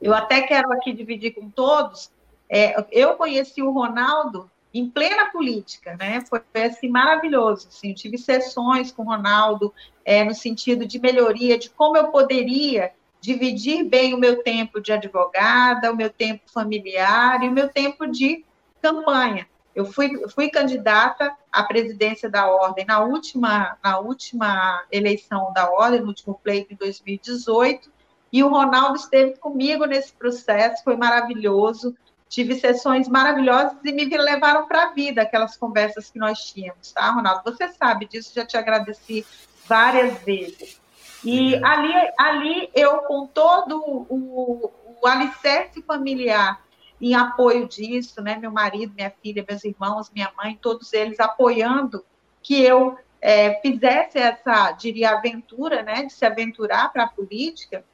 Eu 0.00 0.14
até 0.14 0.40
quero 0.40 0.72
aqui 0.72 0.94
dividir 0.94 1.34
com 1.34 1.50
todos. 1.50 2.15
É, 2.48 2.84
eu 2.92 3.14
conheci 3.14 3.62
o 3.62 3.70
Ronaldo 3.70 4.50
em 4.72 4.88
plena 4.88 5.30
política, 5.30 5.96
né? 5.96 6.22
Foi, 6.28 6.40
foi 6.52 6.64
assim 6.64 6.88
maravilhoso. 6.88 7.68
Assim, 7.68 7.90
eu 7.90 7.94
tive 7.94 8.18
sessões 8.18 8.92
com 8.92 9.02
o 9.02 9.06
Ronaldo 9.06 9.72
é, 10.04 10.22
no 10.22 10.34
sentido 10.34 10.86
de 10.86 10.98
melhoria, 10.98 11.58
de 11.58 11.70
como 11.70 11.96
eu 11.96 12.08
poderia 12.08 12.92
dividir 13.20 13.84
bem 13.84 14.14
o 14.14 14.18
meu 14.18 14.42
tempo 14.42 14.80
de 14.80 14.92
advogada, 14.92 15.90
o 15.90 15.96
meu 15.96 16.10
tempo 16.10 16.42
familiar 16.46 17.42
e 17.42 17.48
o 17.48 17.52
meu 17.52 17.68
tempo 17.68 18.06
de 18.06 18.44
campanha. 18.80 19.48
Eu 19.74 19.84
fui, 19.84 20.10
fui 20.28 20.48
candidata 20.48 21.36
à 21.52 21.62
presidência 21.62 22.30
da 22.30 22.46
ordem 22.46 22.86
na 22.86 23.00
última, 23.00 23.76
na 23.82 23.98
última 23.98 24.82
eleição 24.90 25.52
da 25.52 25.70
ordem, 25.70 26.00
no 26.00 26.08
último 26.08 26.40
pleito 26.42 26.72
em 26.72 26.76
2018, 26.76 27.90
e 28.32 28.42
o 28.42 28.48
Ronaldo 28.48 28.96
esteve 28.96 29.36
comigo 29.38 29.84
nesse 29.84 30.12
processo, 30.12 30.82
foi 30.82 30.96
maravilhoso. 30.96 31.94
Tive 32.28 32.56
sessões 32.56 33.08
maravilhosas 33.08 33.76
e 33.84 33.92
me 33.92 34.04
levaram 34.04 34.66
para 34.66 34.84
a 34.84 34.92
vida 34.92 35.22
aquelas 35.22 35.56
conversas 35.56 36.10
que 36.10 36.18
nós 36.18 36.40
tínhamos, 36.44 36.92
tá, 36.92 37.10
Ronaldo? 37.10 37.42
Você 37.44 37.68
sabe 37.68 38.06
disso, 38.06 38.32
já 38.34 38.44
te 38.44 38.56
agradeci 38.56 39.24
várias 39.66 40.22
vezes. 40.22 40.80
E 41.24 41.54
uhum. 41.54 41.66
ali, 41.66 41.92
ali 42.18 42.70
eu, 42.74 42.98
com 42.98 43.26
todo 43.26 43.78
o, 43.78 44.72
o 45.00 45.06
alicerce 45.06 45.82
familiar 45.82 46.60
em 47.00 47.14
apoio 47.14 47.68
disso, 47.68 48.22
né? 48.22 48.36
Meu 48.36 48.50
marido, 48.50 48.94
minha 48.94 49.12
filha, 49.22 49.44
meus 49.46 49.64
irmãos, 49.64 50.10
minha 50.14 50.32
mãe, 50.36 50.58
todos 50.60 50.92
eles 50.92 51.20
apoiando 51.20 52.04
que 52.42 52.62
eu 52.62 52.98
é, 53.20 53.60
fizesse 53.60 54.18
essa, 54.18 54.72
diria, 54.72 55.10
aventura, 55.10 55.82
né? 55.82 56.04
De 56.04 56.12
se 56.12 56.24
aventurar 56.24 56.92
para 56.92 57.04
a 57.04 57.08
política. 57.08 57.84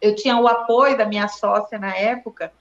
Eu 0.00 0.14
tinha 0.14 0.36
o 0.38 0.46
apoio 0.46 0.96
da 0.96 1.06
minha 1.06 1.28
sócia 1.28 1.78
na 1.78 1.94
época, 1.96 2.52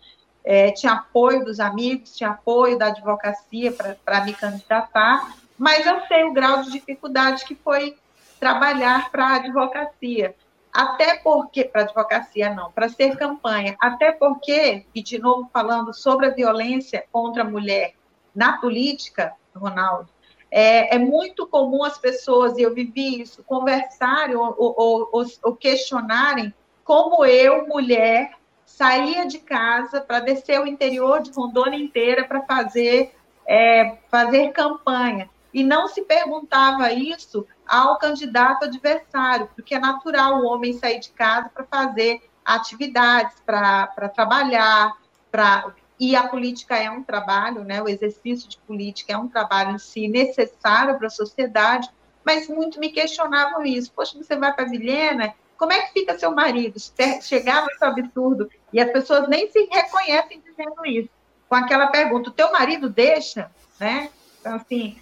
é, 0.45 0.71
tinha 0.71 0.93
apoio 0.93 1.43
dos 1.43 1.59
amigos, 1.59 2.15
tinha 2.15 2.29
apoio 2.29 2.77
da 2.77 2.87
advocacia 2.87 3.73
para 4.05 4.23
me 4.23 4.31
candidatar, 4.33 5.35
mas 5.57 5.85
eu 5.87 5.99
sei 6.07 6.23
o 6.23 6.33
grau 6.33 6.61
de 6.61 6.71
dificuldade 6.71 7.43
que 7.45 7.55
foi 7.55 7.97
trabalhar 8.39 9.09
para 9.09 9.25
a 9.25 9.35
advocacia. 9.37 10.35
Até 10.71 11.15
porque, 11.17 11.63
para 11.63 11.81
advocacia 11.81 12.53
não, 12.53 12.71
para 12.71 12.89
ser 12.89 13.17
campanha, 13.17 13.75
até 13.79 14.11
porque, 14.11 14.85
e 14.93 15.01
de 15.01 15.17
novo 15.17 15.49
falando 15.51 15.93
sobre 15.93 16.27
a 16.27 16.31
violência 16.31 17.05
contra 17.11 17.41
a 17.41 17.49
mulher 17.49 17.93
na 18.35 18.57
política, 18.57 19.33
Ronaldo, 19.55 20.09
é, 20.51 20.95
é 20.95 20.99
muito 20.99 21.47
comum 21.47 21.83
as 21.83 21.97
pessoas, 21.97 22.57
e 22.57 22.61
eu 22.61 22.73
vivi 22.73 23.21
isso, 23.21 23.43
conversarem 23.43 24.35
ou, 24.35 24.53
ou, 24.57 25.09
ou, 25.11 25.25
ou 25.43 25.55
questionarem 25.55 26.53
como 26.83 27.25
eu, 27.25 27.67
mulher, 27.67 28.31
saía 28.65 29.25
de 29.25 29.39
casa 29.39 30.01
para 30.01 30.19
descer 30.19 30.59
o 30.59 30.67
interior 30.67 31.21
de 31.21 31.31
Rondônia 31.31 31.77
inteira 31.77 32.25
para 32.25 32.41
fazer, 32.41 33.15
é, 33.47 33.97
fazer 34.09 34.51
campanha. 34.51 35.29
E 35.53 35.63
não 35.63 35.87
se 35.87 36.01
perguntava 36.01 36.91
isso 36.91 37.47
ao 37.65 37.97
candidato 37.97 38.65
adversário, 38.65 39.49
porque 39.55 39.75
é 39.75 39.79
natural 39.79 40.41
o 40.41 40.45
homem 40.45 40.73
sair 40.73 40.99
de 40.99 41.11
casa 41.11 41.49
para 41.49 41.63
fazer 41.63 42.21
atividades, 42.43 43.39
para 43.45 43.87
trabalhar, 44.09 44.93
para 45.31 45.73
e 45.99 46.15
a 46.15 46.27
política 46.27 46.75
é 46.75 46.89
um 46.89 47.03
trabalho, 47.03 47.63
né? 47.63 47.81
O 47.81 47.87
exercício 47.87 48.49
de 48.49 48.57
política 48.59 49.13
é 49.13 49.17
um 49.17 49.29
trabalho 49.29 49.71
em 49.71 49.77
si 49.77 50.07
necessário 50.07 50.97
para 50.97 51.07
a 51.07 51.09
sociedade, 51.09 51.89
mas 52.23 52.49
muito 52.49 52.79
me 52.79 52.89
questionavam 52.89 53.63
isso. 53.63 53.93
Poxa, 53.93 54.17
você 54.17 54.35
vai 54.35 54.53
para 54.53 54.65
Vilhena, 54.65 55.33
como 55.57 55.73
é 55.73 55.81
que 55.81 55.93
fica 55.93 56.17
seu 56.17 56.31
marido? 56.31 56.79
Chegava 57.21 57.67
esse 57.71 57.83
absurdo 57.83 58.49
e 58.71 58.79
as 58.79 58.91
pessoas 58.91 59.27
nem 59.27 59.49
se 59.49 59.67
reconhecem 59.71 60.41
dizendo 60.41 60.85
isso. 60.85 61.09
Com 61.47 61.55
aquela 61.55 61.87
pergunta, 61.87 62.29
o 62.29 62.33
teu 62.33 62.51
marido 62.51 62.89
deixa, 62.89 63.51
né? 63.79 64.09
Então 64.39 64.55
assim, 64.55 64.97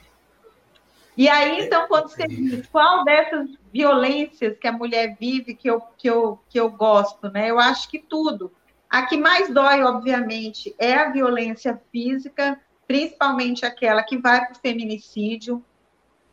e 1.15 1.29
aí, 1.29 1.65
então, 1.65 1.87
quando 1.87 2.09
você 2.09 2.27
diz 2.27 2.65
qual 2.67 3.03
dessas 3.03 3.49
violências 3.71 4.57
que 4.57 4.67
a 4.67 4.71
mulher 4.71 5.15
vive 5.19 5.53
que 5.53 5.69
eu, 5.69 5.79
que 5.97 6.09
eu, 6.09 6.39
que 6.49 6.59
eu 6.59 6.69
gosto, 6.71 7.29
né? 7.29 7.51
Eu 7.51 7.59
acho 7.59 7.87
que 7.89 7.99
tudo. 7.99 8.51
A 8.89 9.05
que 9.05 9.17
mais 9.17 9.53
dói, 9.53 9.83
obviamente, 9.83 10.75
é 10.77 10.93
a 10.93 11.11
violência 11.11 11.79
física, 11.91 12.59
principalmente 12.87 13.65
aquela 13.65 14.03
que 14.03 14.17
vai 14.17 14.43
para 14.45 14.53
o 14.53 14.59
feminicídio. 14.59 15.63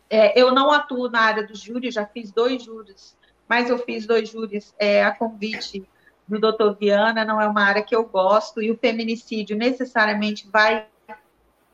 É, 0.08 0.38
eu 0.40 0.52
não 0.52 0.70
atuo 0.70 1.10
na 1.10 1.20
área 1.20 1.46
do 1.46 1.54
júri, 1.54 1.90
já 1.90 2.06
fiz 2.06 2.32
dois 2.32 2.62
júris, 2.64 3.16
mas 3.50 3.68
eu 3.68 3.78
fiz 3.78 4.06
dois 4.06 4.28
júris 4.28 4.72
é, 4.78 5.02
a 5.02 5.10
convite 5.10 5.84
do 6.28 6.38
doutor 6.38 6.76
Viana, 6.78 7.24
não 7.24 7.40
é 7.40 7.48
uma 7.48 7.64
área 7.64 7.82
que 7.82 7.96
eu 7.96 8.04
gosto, 8.04 8.62
e 8.62 8.70
o 8.70 8.78
feminicídio 8.78 9.56
necessariamente 9.56 10.48
vai 10.48 10.86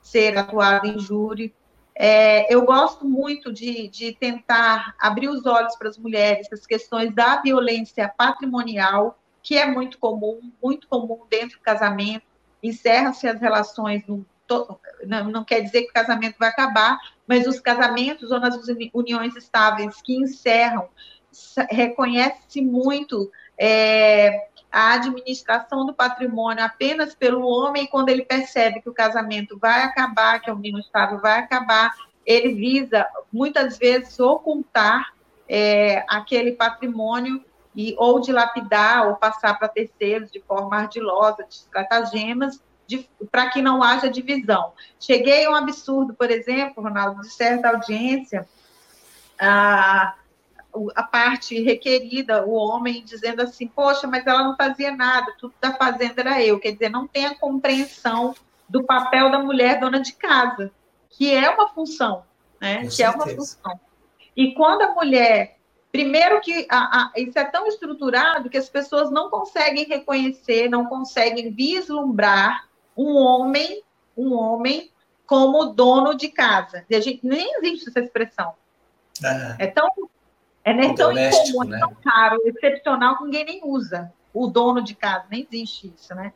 ser 0.00 0.38
atuado 0.38 0.86
em 0.86 0.98
júri. 0.98 1.54
É, 1.94 2.50
eu 2.52 2.64
gosto 2.64 3.04
muito 3.04 3.52
de, 3.52 3.88
de 3.88 4.12
tentar 4.12 4.94
abrir 4.98 5.28
os 5.28 5.44
olhos 5.44 5.76
para 5.76 5.90
as 5.90 5.98
mulheres, 5.98 6.50
as 6.50 6.64
questões 6.64 7.14
da 7.14 7.42
violência 7.42 8.08
patrimonial, 8.08 9.18
que 9.42 9.58
é 9.58 9.66
muito 9.66 9.98
comum, 9.98 10.50
muito 10.62 10.88
comum 10.88 11.26
dentro 11.28 11.58
do 11.58 11.62
casamento. 11.62 12.24
Encerram-se 12.62 13.28
as 13.28 13.38
relações, 13.38 14.02
não, 15.06 15.30
não 15.30 15.44
quer 15.44 15.60
dizer 15.60 15.82
que 15.82 15.90
o 15.90 15.92
casamento 15.92 16.36
vai 16.38 16.48
acabar, 16.48 16.98
mas 17.26 17.46
os 17.46 17.60
casamentos 17.60 18.30
ou 18.30 18.40
nas 18.40 18.56
uniões 18.94 19.36
estáveis 19.36 20.00
que 20.00 20.16
encerram, 20.16 20.88
reconhece-se 21.70 22.60
muito 22.60 23.30
é, 23.58 24.48
a 24.70 24.94
administração 24.94 25.86
do 25.86 25.94
patrimônio 25.94 26.64
apenas 26.64 27.14
pelo 27.14 27.46
homem, 27.46 27.86
quando 27.86 28.08
ele 28.08 28.24
percebe 28.24 28.80
que 28.80 28.88
o 28.88 28.94
casamento 28.94 29.58
vai 29.58 29.82
acabar, 29.82 30.40
que 30.40 30.50
a 30.50 30.54
união 30.54 30.78
estável 30.78 31.18
vai 31.20 31.38
acabar, 31.38 31.94
ele 32.24 32.54
visa, 32.54 33.06
muitas 33.32 33.78
vezes, 33.78 34.18
ocultar 34.18 35.14
é, 35.48 36.04
aquele 36.08 36.52
patrimônio 36.52 37.42
e 37.74 37.94
ou 37.98 38.20
dilapidar 38.20 39.06
ou 39.06 39.16
passar 39.16 39.58
para 39.58 39.68
terceiros 39.68 40.30
de 40.30 40.40
forma 40.40 40.76
ardilosa, 40.76 41.44
de 41.44 41.54
estratagemas, 41.54 42.60
para 43.30 43.48
que 43.50 43.60
não 43.60 43.82
haja 43.82 44.08
divisão. 44.08 44.72
Cheguei 44.98 45.44
a 45.44 45.50
um 45.50 45.54
absurdo, 45.54 46.14
por 46.14 46.30
exemplo, 46.30 46.82
Ronaldo, 46.82 47.20
de 47.22 47.30
certa 47.30 47.68
audiência, 47.70 48.48
a, 49.38 50.14
a 50.94 51.02
parte 51.02 51.60
requerida, 51.62 52.44
o 52.44 52.52
homem 52.52 53.04
dizendo 53.04 53.42
assim, 53.42 53.66
poxa, 53.66 54.06
mas 54.06 54.26
ela 54.26 54.42
não 54.42 54.56
fazia 54.56 54.94
nada, 54.94 55.34
tudo 55.38 55.54
está 55.54 55.72
fazendo 55.74 56.18
era 56.18 56.42
eu. 56.42 56.58
Quer 56.58 56.72
dizer, 56.72 56.90
não 56.90 57.06
tem 57.06 57.26
a 57.26 57.34
compreensão 57.34 58.34
do 58.68 58.84
papel 58.84 59.30
da 59.30 59.38
mulher 59.38 59.80
dona 59.80 60.00
de 60.00 60.12
casa, 60.12 60.70
que 61.10 61.32
é 61.34 61.48
uma 61.50 61.68
função, 61.68 62.24
né? 62.60 62.82
Com 62.82 62.88
que 62.88 62.94
certeza. 62.94 63.04
é 63.04 63.16
uma 63.16 63.34
função. 63.34 63.80
E 64.36 64.54
quando 64.54 64.82
a 64.82 64.94
mulher, 64.94 65.56
primeiro 65.90 66.40
que 66.40 66.66
a, 66.70 66.78
a, 66.78 67.12
isso 67.16 67.38
é 67.38 67.44
tão 67.44 67.66
estruturado 67.66 68.50
que 68.50 68.58
as 68.58 68.68
pessoas 68.68 69.10
não 69.10 69.30
conseguem 69.30 69.84
reconhecer, 69.84 70.68
não 70.68 70.86
conseguem 70.86 71.50
vislumbrar 71.52 72.68
um 72.96 73.16
homem, 73.16 73.82
um 74.16 74.34
homem 74.34 74.90
como 75.26 75.66
dono 75.66 76.14
de 76.14 76.28
casa. 76.28 76.84
A 76.90 77.00
gente 77.00 77.26
nem 77.26 77.58
existe 77.58 77.88
essa 77.88 78.00
expressão. 78.00 78.54
Uhum. 79.22 79.56
É 79.58 79.66
tão 79.66 79.88
é 80.66 80.74
nem 80.74 80.92
tão 80.96 81.12
incomum, 81.12 81.62
é 81.62 81.66
né? 81.68 81.78
tão 81.78 81.94
caro, 81.94 82.42
excepcional 82.44 83.16
que 83.16 83.24
ninguém 83.24 83.44
nem 83.44 83.60
usa. 83.64 84.12
O 84.34 84.48
dono 84.48 84.82
de 84.82 84.96
casa, 84.96 85.24
nem 85.30 85.46
existe 85.48 85.94
isso, 85.96 86.12
né? 86.12 86.32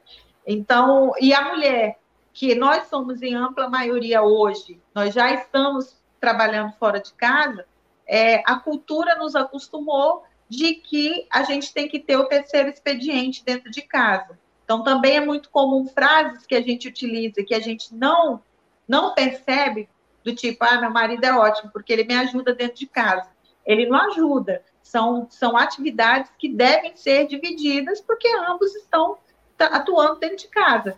Então, 0.46 1.12
e 1.20 1.34
a 1.34 1.50
mulher, 1.50 1.98
que 2.32 2.54
nós 2.54 2.86
somos 2.86 3.20
em 3.22 3.34
ampla 3.34 3.68
maioria 3.68 4.22
hoje, 4.22 4.80
nós 4.94 5.12
já 5.12 5.34
estamos 5.34 6.00
trabalhando 6.20 6.72
fora 6.74 7.00
de 7.00 7.12
casa, 7.14 7.66
é, 8.06 8.40
a 8.46 8.54
cultura 8.54 9.16
nos 9.16 9.34
acostumou 9.34 10.22
de 10.48 10.74
que 10.74 11.26
a 11.28 11.42
gente 11.42 11.74
tem 11.74 11.88
que 11.88 11.98
ter 11.98 12.16
o 12.16 12.26
terceiro 12.26 12.68
expediente 12.68 13.44
dentro 13.44 13.68
de 13.68 13.82
casa. 13.82 14.38
Então, 14.64 14.84
também 14.84 15.16
é 15.16 15.20
muito 15.20 15.50
comum 15.50 15.88
frases 15.88 16.46
que 16.46 16.54
a 16.54 16.62
gente 16.62 16.86
utiliza, 16.86 17.42
que 17.42 17.54
a 17.54 17.60
gente 17.60 17.92
não, 17.92 18.40
não 18.86 19.12
percebe, 19.12 19.88
do 20.22 20.32
tipo, 20.34 20.64
ah, 20.64 20.80
meu 20.80 20.90
marido 20.90 21.24
é 21.24 21.32
ótimo, 21.32 21.70
porque 21.72 21.92
ele 21.92 22.04
me 22.04 22.14
ajuda 22.14 22.54
dentro 22.54 22.76
de 22.76 22.86
casa 22.86 23.29
ele 23.66 23.86
não 23.86 23.98
ajuda. 24.10 24.62
São, 24.82 25.26
são 25.30 25.56
atividades 25.56 26.30
que 26.38 26.48
devem 26.48 26.96
ser 26.96 27.26
divididas, 27.26 28.00
porque 28.00 28.28
ambos 28.48 28.74
estão 28.74 29.18
atuando 29.58 30.18
dentro 30.18 30.38
de 30.38 30.48
casa. 30.48 30.96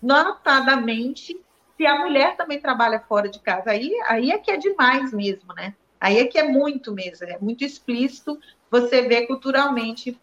Notadamente, 0.00 1.40
se 1.76 1.86
a 1.86 1.98
mulher 1.98 2.36
também 2.36 2.60
trabalha 2.60 3.00
fora 3.00 3.28
de 3.28 3.40
casa, 3.40 3.70
aí, 3.70 3.92
aí 4.06 4.30
é 4.30 4.38
que 4.38 4.50
é 4.50 4.56
demais 4.56 5.12
mesmo, 5.12 5.52
né? 5.54 5.74
Aí 6.00 6.18
é 6.18 6.26
que 6.26 6.38
é 6.38 6.44
muito 6.44 6.92
mesmo, 6.92 7.26
é 7.26 7.38
muito 7.40 7.64
explícito 7.64 8.38
você 8.70 9.02
vê 9.02 9.26
culturalmente 9.26 10.18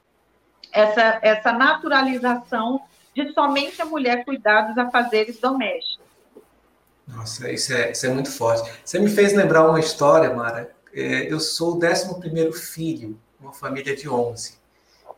essa, 0.72 1.20
essa 1.22 1.52
naturalização 1.52 2.82
de 3.14 3.34
somente 3.34 3.82
a 3.82 3.86
mulher 3.86 4.26
cuidar 4.26 4.62
dos 4.64 4.78
afazeres 4.78 5.40
domésticos. 5.40 6.06
Nossa, 7.08 7.52
isso 7.52 7.74
é, 7.74 7.92
isso 7.92 8.06
é 8.06 8.10
muito 8.10 8.32
forte. 8.32 8.70
Você 8.84 9.00
me 9.00 9.10
fez 9.10 9.34
lembrar 9.34 9.70
uma 9.70 9.80
história, 9.80 10.34
Mara, 10.34 10.75
é, 10.96 11.32
eu 11.32 11.42
sou 11.42 11.78
o 11.78 11.80
11 11.86 12.54
filho, 12.54 13.20
uma 13.40 13.52
família 13.52 13.94
de 13.94 14.08
11. 14.08 14.54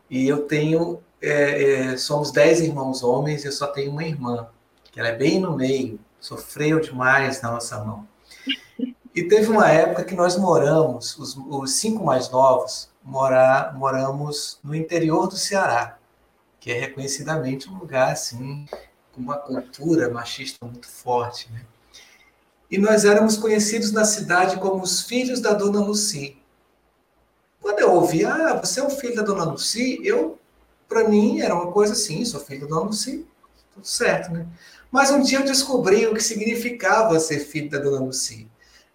E 0.10 0.28
eu 0.28 0.48
tenho, 0.48 1.00
é, 1.22 1.92
é, 1.92 1.98
somos 1.98 2.32
10 2.32 2.62
irmãos 2.62 3.04
homens 3.04 3.44
e 3.44 3.48
eu 3.48 3.52
só 3.52 3.68
tenho 3.68 3.92
uma 3.92 4.04
irmã, 4.04 4.50
que 4.92 5.00
ela 5.00 5.10
é 5.10 5.16
bem 5.16 5.40
no 5.40 5.56
meio, 5.56 6.00
sofreu 6.20 6.80
demais 6.80 7.42
na 7.44 7.52
nossa 7.52 7.78
mão. 7.84 8.08
E 9.14 9.24
teve 9.24 9.50
uma 9.50 9.70
época 9.70 10.04
que 10.04 10.16
nós 10.16 10.36
moramos, 10.36 11.16
os, 11.18 11.38
os 11.38 11.74
cinco 11.74 12.04
mais 12.04 12.30
novos, 12.32 12.90
morar, 13.04 13.76
moramos 13.76 14.60
no 14.64 14.74
interior 14.74 15.28
do 15.28 15.38
Ceará, 15.38 15.98
que 16.60 16.72
é 16.72 16.80
reconhecidamente 16.80 17.70
um 17.70 17.78
lugar 17.78 18.12
assim, 18.12 18.66
com 19.12 19.22
uma 19.22 19.38
cultura 19.38 20.10
machista 20.10 20.66
muito 20.66 20.88
forte, 20.88 21.52
né? 21.52 21.62
E 22.70 22.78
nós 22.78 23.06
éramos 23.06 23.38
conhecidos 23.38 23.92
na 23.92 24.04
cidade 24.04 24.58
como 24.58 24.82
os 24.82 25.02
filhos 25.02 25.40
da 25.40 25.54
dona 25.54 25.80
Luci. 25.80 26.38
Quando 27.62 27.80
eu 27.80 27.94
ouvi, 27.94 28.26
ah, 28.26 28.60
você 28.64 28.80
é 28.80 28.84
o 28.84 28.90
filho 28.90 29.16
da 29.16 29.22
dona 29.22 29.44
Luci, 29.44 30.00
eu, 30.04 30.38
para 30.88 31.08
mim, 31.08 31.42
era 31.42 31.56
uma 31.56 31.72
coisa 31.72 31.94
assim, 31.94 32.24
sou 32.26 32.40
filho 32.40 32.62
da 32.62 32.68
dona 32.68 32.88
Luci, 32.88 33.26
tudo 33.74 33.88
certo, 33.88 34.32
né? 34.32 34.46
Mas 34.92 35.12
um 35.12 35.22
dia 35.22 35.40
eu 35.40 35.46
descobri 35.46 36.08
o 36.08 36.14
que 36.14 36.24
significava 36.24 37.20
ser 37.20 37.40
filho 37.40 37.70
da 37.70 37.80
dona 37.80 38.00
Luci. 38.00 38.50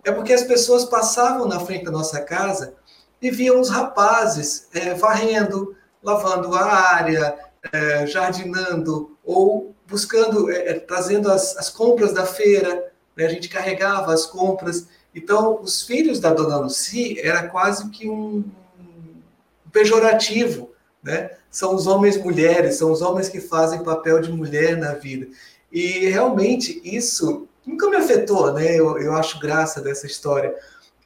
É 0.04 0.10
porque 0.10 0.32
as 0.32 0.42
pessoas 0.42 0.84
passavam 0.84 1.46
na 1.46 1.60
frente 1.60 1.84
da 1.84 1.90
nossa 1.90 2.20
casa 2.20 2.74
e 3.20 3.30
viam 3.30 3.60
os 3.60 3.68
rapazes 3.68 4.66
é, 4.74 4.94
varrendo, 4.94 5.76
lavando 6.02 6.54
a 6.54 6.64
área, 6.64 7.38
é, 7.72 8.06
jardinando 8.06 9.16
ou 9.24 9.74
buscando, 9.86 10.50
é 10.50 10.74
trazendo 10.80 11.30
as, 11.30 11.56
as, 11.56 11.68
compras 11.68 12.12
da 12.12 12.26
feira. 12.26 12.91
Né? 13.16 13.26
A 13.26 13.28
gente 13.28 13.48
carregava 13.48 14.12
as 14.12 14.26
compras. 14.26 14.88
Então, 15.14 15.60
os 15.62 15.82
filhos 15.82 16.20
da 16.20 16.32
dona 16.32 16.58
Luci 16.58 17.18
era 17.20 17.48
quase 17.48 17.90
que 17.90 18.08
um, 18.08 18.44
um 18.78 19.70
pejorativo. 19.70 20.70
Né? 21.02 21.30
São 21.50 21.74
os 21.74 21.86
homens 21.86 22.16
mulheres, 22.16 22.76
são 22.76 22.92
os 22.92 23.02
homens 23.02 23.28
que 23.28 23.40
fazem 23.40 23.82
papel 23.82 24.20
de 24.20 24.30
mulher 24.32 24.76
na 24.76 24.94
vida. 24.94 25.28
E 25.70 26.08
realmente 26.08 26.80
isso 26.84 27.48
nunca 27.66 27.88
me 27.88 27.96
afetou, 27.96 28.52
né? 28.52 28.74
Eu, 28.74 28.98
eu 28.98 29.14
acho 29.14 29.40
graça 29.40 29.80
dessa 29.80 30.06
história. 30.06 30.54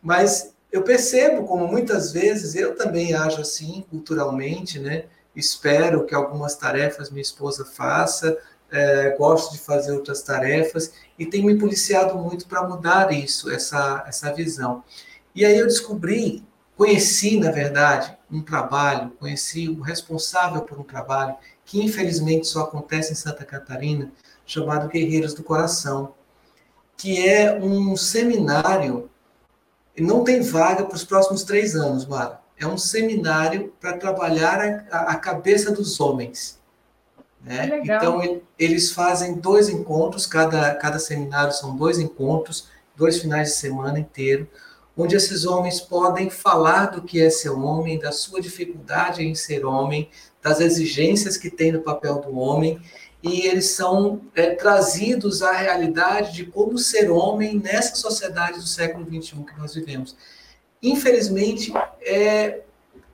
Mas 0.03 0.55
eu 0.73 0.83
percebo 0.83 1.45
como 1.45 1.67
muitas 1.67 2.13
vezes 2.13 2.55
eu 2.55 2.75
também 2.75 3.15
ajo 3.15 3.41
assim 3.41 3.85
culturalmente, 3.89 4.79
né? 4.79 5.05
Espero 5.35 6.05
que 6.05 6.15
algumas 6.15 6.57
tarefas 6.57 7.11
minha 7.11 7.23
esposa 7.23 7.65
faça, 7.65 8.37
é, 8.71 9.17
gosto 9.17 9.53
de 9.53 9.59
fazer 9.59 9.93
outras 9.93 10.23
tarefas 10.23 10.93
e 11.19 11.27
tenho 11.27 11.47
me 11.47 11.59
policiado 11.59 12.17
muito 12.19 12.47
para 12.47 12.67
mudar 12.67 13.13
isso, 13.13 13.51
essa, 13.51 14.05
essa 14.07 14.33
visão. 14.33 14.83
E 15.35 15.45
aí 15.45 15.59
eu 15.59 15.67
descobri, 15.67 16.45
conheci, 16.77 17.39
na 17.39 17.51
verdade, 17.51 18.17
um 18.31 18.43
trabalho, 18.43 19.13
conheci 19.19 19.69
o 19.69 19.81
responsável 19.81 20.63
por 20.63 20.79
um 20.79 20.83
trabalho 20.83 21.37
que 21.65 21.83
infelizmente 21.85 22.47
só 22.47 22.63
acontece 22.63 23.13
em 23.13 23.17
Santa 23.17 23.45
Catarina, 23.45 24.11
chamado 24.47 24.89
Guerreiros 24.89 25.35
do 25.35 25.43
Coração, 25.43 26.15
que 26.97 27.29
é 27.29 27.59
um 27.59 27.97
seminário, 27.97 29.11
não 29.99 30.25
tem 30.25 30.41
vaga 30.41 30.85
para 30.85 30.95
os 30.95 31.05
próximos 31.05 31.43
três 31.43 31.75
anos, 31.75 32.07
Mara. 32.07 32.41
É 32.59 32.67
um 32.67 32.79
seminário 32.79 33.73
para 33.81 33.99
trabalhar 33.99 34.87
a, 34.91 35.13
a, 35.13 35.17
cabeça 35.17 35.71
dos 35.71 36.01
homens. 36.01 36.59
Né? 37.47 37.81
Então, 37.85 38.41
eles 38.59 38.91
fazem 38.91 39.35
dois 39.35 39.69
encontros, 39.69 40.27
cada, 40.27 40.75
cada 40.75 40.99
seminário 40.99 41.53
são 41.53 41.77
dois 41.77 42.01
encontros, 42.01 42.69
dois 42.97 43.21
finais 43.21 43.51
de 43.51 43.55
semana 43.55 44.01
inteiro, 44.01 44.51
onde 44.97 45.15
esses 45.15 45.45
homens 45.45 45.81
podem 45.81 46.29
falar 46.29 46.87
do 46.87 47.03
que 47.03 47.21
é 47.23 47.31
ser 47.31 47.51
homem, 47.51 48.01
da 48.01 48.11
sua 48.11 48.41
dificuldade 48.41 49.23
em 49.23 49.37
ser 49.37 49.65
homem, 49.65 50.11
das 50.43 50.59
exigências 50.59 51.37
que 51.37 51.49
tem 51.49 51.71
no 51.71 51.83
papel 51.83 52.19
do 52.19 52.37
homem, 52.37 52.81
e 53.23 53.47
eles 53.47 53.71
são 53.71 54.23
é, 54.35 54.51
trazidos 54.51 55.41
à 55.41 55.53
realidade 55.53 56.33
de 56.33 56.47
como 56.47 56.77
ser 56.77 57.11
homem 57.11 57.61
nessa 57.63 57.95
sociedade 57.95 58.59
do 58.59 58.67
século 58.67 59.05
XXI 59.05 59.45
que 59.45 59.59
nós 59.59 59.73
vivemos. 59.73 60.17
Infelizmente, 60.83 61.73
é, 62.01 62.63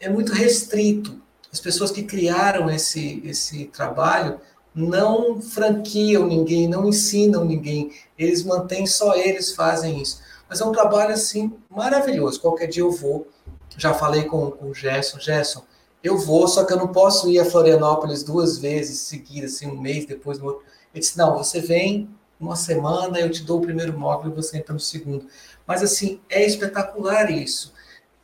é 0.01 0.09
muito 0.09 0.33
restrito. 0.33 1.22
As 1.53 1.61
pessoas 1.61 1.91
que 1.91 2.03
criaram 2.03 2.71
esse, 2.71 3.23
esse 3.25 3.67
trabalho 3.67 4.41
não 4.75 5.41
franquiam 5.41 6.27
ninguém, 6.27 6.67
não 6.67 6.89
ensinam 6.89 7.45
ninguém, 7.45 7.93
eles 8.19 8.43
mantêm, 8.43 8.87
só 8.87 9.15
eles 9.15 9.55
fazem 9.55 10.01
isso. 10.01 10.23
Mas 10.49 10.61
é 10.61 10.65
um 10.65 10.73
trabalho, 10.73 11.13
assim, 11.13 11.53
maravilhoso. 11.71 12.41
Qualquer 12.41 12.67
dia 12.67 12.83
eu 12.83 12.91
vou. 12.91 13.29
Já 13.77 13.93
falei 13.95 14.25
com, 14.25 14.51
com 14.51 14.71
o 14.71 14.75
Gerson. 14.75 15.19
Gerson, 15.19 15.63
eu 16.03 16.19
vou, 16.19 16.49
só 16.49 16.65
que 16.65 16.73
eu 16.73 16.77
não 16.77 16.89
posso 16.89 17.29
ir 17.31 17.39
a 17.39 17.45
Florianópolis 17.45 18.23
duas 18.23 18.59
vezes 18.59 19.01
seguidas, 19.01 19.55
assim, 19.55 19.67
um 19.67 19.81
mês 19.81 20.07
depois 20.07 20.39
no 20.39 20.47
outro. 20.47 20.65
Ele 20.93 21.01
disse, 21.01 21.17
não, 21.17 21.37
você 21.37 21.61
vem 21.61 22.09
uma 22.41 22.57
semana, 22.57 23.21
eu 23.21 23.31
te 23.31 23.45
dou 23.45 23.59
o 23.59 23.63
primeiro 23.63 23.99
módulo 23.99 24.33
e 24.33 24.37
você 24.37 24.59
entra 24.59 24.75
no 24.75 24.81
segundo. 24.81 25.27
Mas, 25.67 25.83
assim, 25.83 26.21
é 26.29 26.45
espetacular 26.45 27.31
isso. 27.31 27.73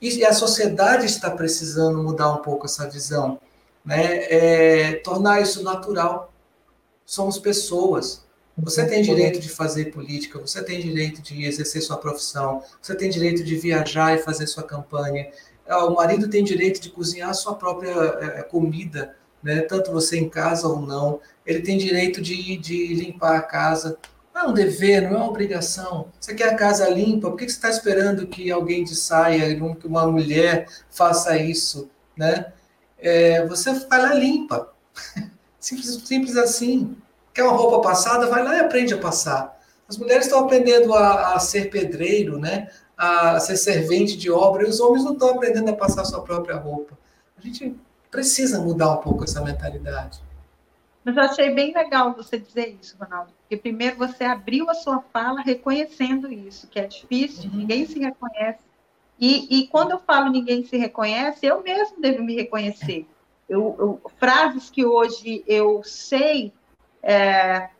E 0.01 0.25
a 0.25 0.33
sociedade 0.33 1.07
está 1.07 1.31
precisando 1.31 2.03
mudar 2.03 2.33
um 2.33 2.43
pouco 2.43 2.67
essa 2.67 2.89
visão, 2.89 3.41
né? 3.85 4.25
É, 4.25 4.93
tornar 4.97 5.41
isso 5.41 5.63
natural. 5.63 6.33
Somos 7.05 7.39
pessoas. 7.39 8.27
Você 8.57 8.85
tem 8.87 9.03
direito 9.03 9.39
de 9.39 9.49
fazer 9.49 9.87
política, 9.93 10.39
você 10.39 10.63
tem 10.65 10.81
direito 10.81 11.23
de 11.23 11.45
exercer 11.45 11.81
sua 11.81 11.97
profissão, 11.97 12.61
você 12.83 12.93
tem 12.93 13.09
direito 13.09 13.45
de 13.45 13.55
viajar 13.55 14.17
e 14.17 14.19
fazer 14.19 14.49
sua 14.49 14.65
campanha, 14.65 15.31
ah, 15.69 15.85
o 15.85 15.95
marido 15.95 16.29
tem 16.29 16.43
direito 16.43 16.81
de 16.81 16.89
cozinhar 16.89 17.35
sua 17.35 17.55
própria 17.55 17.91
é, 17.91 18.43
comida, 18.43 19.15
né? 19.43 19.61
tanto 19.61 19.93
você 19.93 20.19
em 20.19 20.29
casa 20.29 20.67
ou 20.67 20.81
não. 20.81 21.21
Ele 21.45 21.61
tem 21.61 21.77
direito 21.77 22.23
de, 22.23 22.57
de 22.57 22.95
limpar 22.95 23.37
a 23.37 23.43
casa. 23.43 23.99
Não 24.39 24.45
é 24.45 24.49
um 24.51 24.53
dever, 24.53 25.03
não 25.03 25.11
é 25.11 25.17
uma 25.17 25.29
obrigação. 25.29 26.13
Você 26.21 26.33
quer 26.33 26.51
a 26.51 26.55
casa 26.55 26.89
limpa, 26.89 27.29
por 27.29 27.37
que 27.37 27.43
você 27.43 27.57
está 27.57 27.69
esperando 27.69 28.25
que 28.29 28.53
alguém 28.53 28.85
de 28.85 28.95
saia, 28.95 29.53
que 29.75 29.87
uma 29.87 30.07
mulher 30.07 30.69
faça 30.89 31.37
isso? 31.37 31.91
Né? 32.17 32.53
É, 32.97 33.45
você 33.49 33.73
vai 33.73 34.01
lá 34.01 34.15
limpa. 34.15 34.73
Simples, 35.59 36.03
simples 36.05 36.37
assim. 36.37 36.97
Quer 37.35 37.43
uma 37.43 37.57
roupa 37.57 37.81
passada? 37.81 38.29
Vai 38.29 38.45
lá 38.45 38.57
e 38.57 38.61
aprende 38.61 38.95
a 38.95 38.99
passar. 38.99 39.61
As 39.89 39.99
mulheres 39.99 40.27
estão 40.27 40.45
aprendendo 40.45 40.95
a, 40.95 41.35
a 41.35 41.41
ser 41.41 41.69
pedreiro, 41.69 42.39
né? 42.39 42.69
a 42.97 43.41
ser 43.41 43.57
servente 43.57 44.17
de 44.17 44.31
obra, 44.31 44.63
e 44.63 44.71
os 44.71 44.79
homens 44.79 45.05
não 45.05 45.15
estão 45.15 45.31
aprendendo 45.31 45.69
a 45.71 45.77
passar 45.77 46.05
sua 46.05 46.23
própria 46.23 46.57
roupa. 46.57 46.97
A 47.37 47.41
gente 47.41 47.77
precisa 48.09 48.61
mudar 48.61 48.93
um 48.93 48.99
pouco 48.99 49.25
essa 49.25 49.41
mentalidade. 49.43 50.23
Mas 51.09 51.17
eu 51.17 51.23
achei 51.23 51.55
bem 51.55 51.73
legal 51.73 52.13
você 52.13 52.39
dizer 52.39 52.77
isso, 52.79 52.95
Ronaldo, 53.01 53.33
porque 53.41 53.57
primeiro 53.57 53.97
você 53.97 54.25
abriu 54.25 54.69
a 54.69 54.75
sua 54.75 55.01
fala 55.01 55.41
reconhecendo 55.41 56.31
isso, 56.31 56.67
que 56.67 56.79
é 56.79 56.87
difícil, 56.87 57.51
uhum. 57.51 57.57
ninguém 57.57 57.87
se 57.87 57.99
reconhece. 57.99 58.61
E, 59.19 59.59
e, 59.59 59.69
quando 59.69 59.93
eu 59.93 59.99
falo 60.01 60.31
ninguém 60.31 60.65
se 60.65 60.77
reconhece, 60.77 61.47
eu 61.47 61.63
mesmo 61.63 61.99
devo 61.99 62.23
me 62.23 62.35
reconhecer. 62.35 63.09
Eu, 63.49 63.75
eu, 63.79 64.11
frases 64.19 64.69
que 64.69 64.85
hoje 64.85 65.43
eu 65.47 65.83
sei 65.83 66.53
é, 67.03 67.71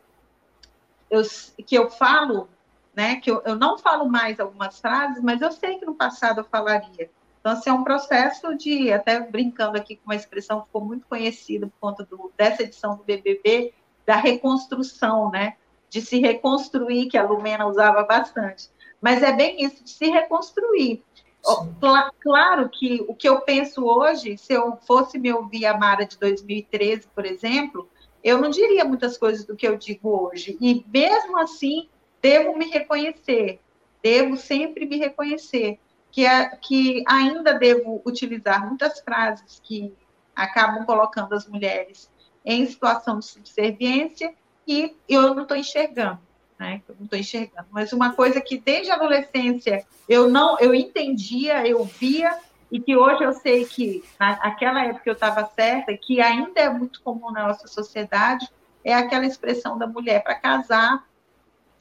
eu, 1.11 1.21
que 1.67 1.75
eu 1.75 1.87
falo 1.87 2.49
né? 2.95 3.17
Que 3.17 3.29
eu, 3.29 3.43
eu 3.45 3.55
não 3.55 3.77
falo 3.77 4.09
mais 4.09 4.39
algumas 4.39 4.79
frases, 4.79 5.23
mas 5.23 5.39
eu 5.39 5.51
sei 5.51 5.77
que 5.77 5.85
no 5.85 5.93
passado 5.93 6.39
eu 6.39 6.43
falaria. 6.43 7.09
Então, 7.49 7.57
assim, 7.57 7.69
é 7.71 7.73
um 7.73 7.83
processo 7.83 8.55
de, 8.55 8.91
até 8.93 9.19
brincando 9.19 9.75
aqui 9.75 9.95
com 9.95 10.03
uma 10.05 10.15
expressão 10.15 10.59
que 10.59 10.67
ficou 10.67 10.85
muito 10.85 11.07
conhecida 11.07 11.65
por 11.65 11.73
conta 11.79 12.05
do, 12.05 12.31
dessa 12.37 12.61
edição 12.61 12.95
do 12.95 13.03
BBB, 13.03 13.73
da 14.05 14.15
reconstrução, 14.17 15.31
né? 15.31 15.55
De 15.89 15.99
se 15.99 16.19
reconstruir, 16.19 17.07
que 17.07 17.17
a 17.17 17.23
Lumena 17.23 17.65
usava 17.65 18.03
bastante. 18.03 18.69
Mas 19.01 19.23
é 19.23 19.31
bem 19.31 19.63
isso, 19.63 19.83
de 19.83 19.89
se 19.89 20.11
reconstruir. 20.11 21.03
Cl 21.43 22.11
claro 22.19 22.69
que 22.69 23.03
o 23.07 23.15
que 23.15 23.27
eu 23.27 23.41
penso 23.41 23.83
hoje, 23.83 24.37
se 24.37 24.53
eu 24.53 24.77
fosse 24.85 25.17
me 25.17 25.33
ouvir 25.33 25.65
a 25.65 25.75
Mara 25.75 26.05
de 26.05 26.19
2013, 26.19 27.07
por 27.15 27.25
exemplo, 27.25 27.89
eu 28.23 28.39
não 28.39 28.51
diria 28.51 28.85
muitas 28.85 29.17
coisas 29.17 29.43
do 29.43 29.55
que 29.55 29.67
eu 29.67 29.75
digo 29.75 30.27
hoje. 30.27 30.55
E 30.61 30.85
mesmo 30.93 31.39
assim, 31.39 31.89
devo 32.21 32.55
me 32.55 32.69
reconhecer, 32.69 33.59
devo 34.03 34.37
sempre 34.37 34.85
me 34.85 34.97
reconhecer, 34.97 35.79
que, 36.11 36.25
é, 36.25 36.49
que 36.57 37.03
ainda 37.07 37.53
devo 37.53 38.01
utilizar 38.05 38.65
muitas 38.67 38.99
frases 39.01 39.61
que 39.63 39.93
acabam 40.35 40.85
colocando 40.85 41.33
as 41.33 41.47
mulheres 41.47 42.09
em 42.45 42.65
situação 42.65 43.19
de 43.19 43.25
subserviência 43.25 44.33
e 44.67 44.95
eu 45.07 45.33
não 45.33 45.43
estou 45.43 45.57
enxergando, 45.57 46.19
né? 46.57 46.81
Eu 46.87 46.95
não 46.97 47.05
estou 47.05 47.19
enxergando. 47.19 47.67
Mas 47.71 47.91
uma 47.91 48.13
coisa 48.13 48.39
que 48.39 48.57
desde 48.57 48.91
a 48.91 48.95
adolescência 48.95 49.85
eu 50.07 50.29
não, 50.29 50.57
eu 50.59 50.73
entendia, 50.73 51.67
eu 51.67 51.83
via 51.83 52.37
e 52.71 52.79
que 52.79 52.95
hoje 52.95 53.23
eu 53.23 53.33
sei 53.33 53.65
que 53.65 54.03
naquela 54.19 54.85
época 54.85 55.09
eu 55.09 55.13
estava 55.13 55.49
certa, 55.55 55.95
que 55.97 56.21
ainda 56.21 56.59
é 56.59 56.69
muito 56.69 57.01
comum 57.01 57.31
na 57.31 57.47
nossa 57.47 57.67
sociedade, 57.67 58.47
é 58.83 58.93
aquela 58.93 59.25
expressão 59.25 59.77
da 59.77 59.87
mulher 59.87 60.23
para 60.23 60.35
casar 60.35 61.03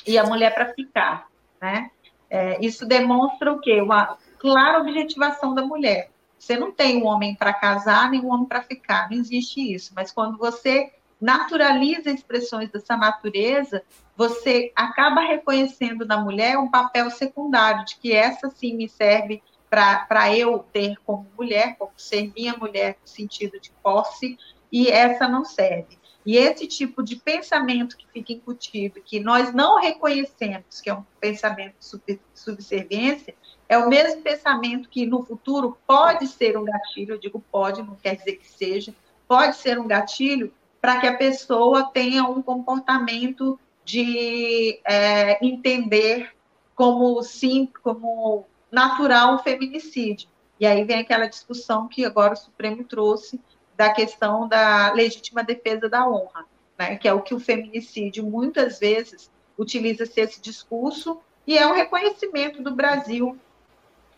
e 0.06 0.18
a 0.18 0.24
mulher 0.24 0.54
para 0.54 0.72
ficar, 0.72 1.28
né? 1.60 1.90
É, 2.30 2.64
isso 2.64 2.86
demonstra 2.86 3.52
o 3.52 3.60
quê? 3.60 3.80
Uma 3.80 4.18
clara 4.38 4.78
objetivação 4.78 5.54
da 5.54 5.64
mulher. 5.64 6.10
Você 6.38 6.56
não 6.56 6.70
tem 6.70 7.02
um 7.02 7.06
homem 7.06 7.34
para 7.34 7.52
casar, 7.52 8.10
nem 8.10 8.20
um 8.20 8.32
homem 8.32 8.46
para 8.46 8.62
ficar, 8.62 9.10
não 9.10 9.18
existe 9.18 9.74
isso. 9.74 9.92
Mas 9.94 10.12
quando 10.12 10.38
você 10.38 10.92
naturaliza 11.20 12.10
expressões 12.10 12.70
dessa 12.70 12.96
natureza, 12.96 13.82
você 14.16 14.72
acaba 14.74 15.20
reconhecendo 15.20 16.06
na 16.06 16.16
mulher 16.16 16.56
um 16.56 16.70
papel 16.70 17.10
secundário, 17.10 17.84
de 17.84 17.96
que 17.96 18.12
essa 18.12 18.48
sim 18.50 18.76
me 18.76 18.88
serve 18.88 19.42
para 19.68 20.34
eu 20.34 20.60
ter 20.72 20.96
como 21.04 21.26
mulher, 21.36 21.76
como 21.76 21.92
ser 21.96 22.32
minha 22.34 22.56
mulher 22.56 22.96
no 23.02 23.08
sentido 23.08 23.60
de 23.60 23.70
posse, 23.82 24.38
e 24.70 24.88
essa 24.88 25.28
não 25.28 25.44
serve. 25.44 25.98
E 26.28 26.36
esse 26.36 26.66
tipo 26.66 27.02
de 27.02 27.16
pensamento 27.16 27.96
que 27.96 28.06
fica 28.12 28.34
incutido, 28.34 29.00
que 29.00 29.18
nós 29.18 29.50
não 29.54 29.80
reconhecemos 29.80 30.78
que 30.78 30.90
é 30.90 30.94
um 30.94 31.02
pensamento 31.18 31.76
de 32.06 32.20
subserviência, 32.34 33.34
é 33.66 33.78
o 33.78 33.88
mesmo 33.88 34.20
pensamento 34.20 34.90
que 34.90 35.06
no 35.06 35.22
futuro 35.22 35.78
pode 35.86 36.26
ser 36.26 36.58
um 36.58 36.66
gatilho, 36.66 37.14
eu 37.14 37.18
digo 37.18 37.42
pode, 37.50 37.82
não 37.82 37.94
quer 37.94 38.14
dizer 38.14 38.36
que 38.36 38.46
seja, 38.46 38.94
pode 39.26 39.56
ser 39.56 39.78
um 39.78 39.88
gatilho 39.88 40.52
para 40.82 41.00
que 41.00 41.06
a 41.06 41.16
pessoa 41.16 41.90
tenha 41.94 42.22
um 42.24 42.42
comportamento 42.42 43.58
de 43.82 44.82
é, 44.84 45.42
entender 45.42 46.34
como 46.74 47.22
sim, 47.22 47.72
como 47.82 48.44
natural 48.70 49.36
um 49.36 49.38
feminicídio. 49.38 50.28
E 50.60 50.66
aí 50.66 50.84
vem 50.84 50.98
aquela 50.98 51.26
discussão 51.26 51.88
que 51.88 52.04
agora 52.04 52.34
o 52.34 52.36
Supremo 52.36 52.84
trouxe 52.84 53.40
da 53.78 53.90
questão 53.90 54.48
da 54.48 54.92
legítima 54.92 55.44
defesa 55.44 55.88
da 55.88 56.06
honra, 56.06 56.44
né? 56.76 56.96
que 56.96 57.06
é 57.06 57.12
o 57.14 57.22
que 57.22 57.32
o 57.32 57.38
feminicídio 57.38 58.24
muitas 58.26 58.80
vezes 58.80 59.30
utiliza-se 59.56 60.20
esse 60.20 60.40
discurso 60.40 61.20
e 61.46 61.56
é 61.56 61.64
um 61.64 61.74
reconhecimento 61.74 62.60
do 62.60 62.74
Brasil 62.74 63.38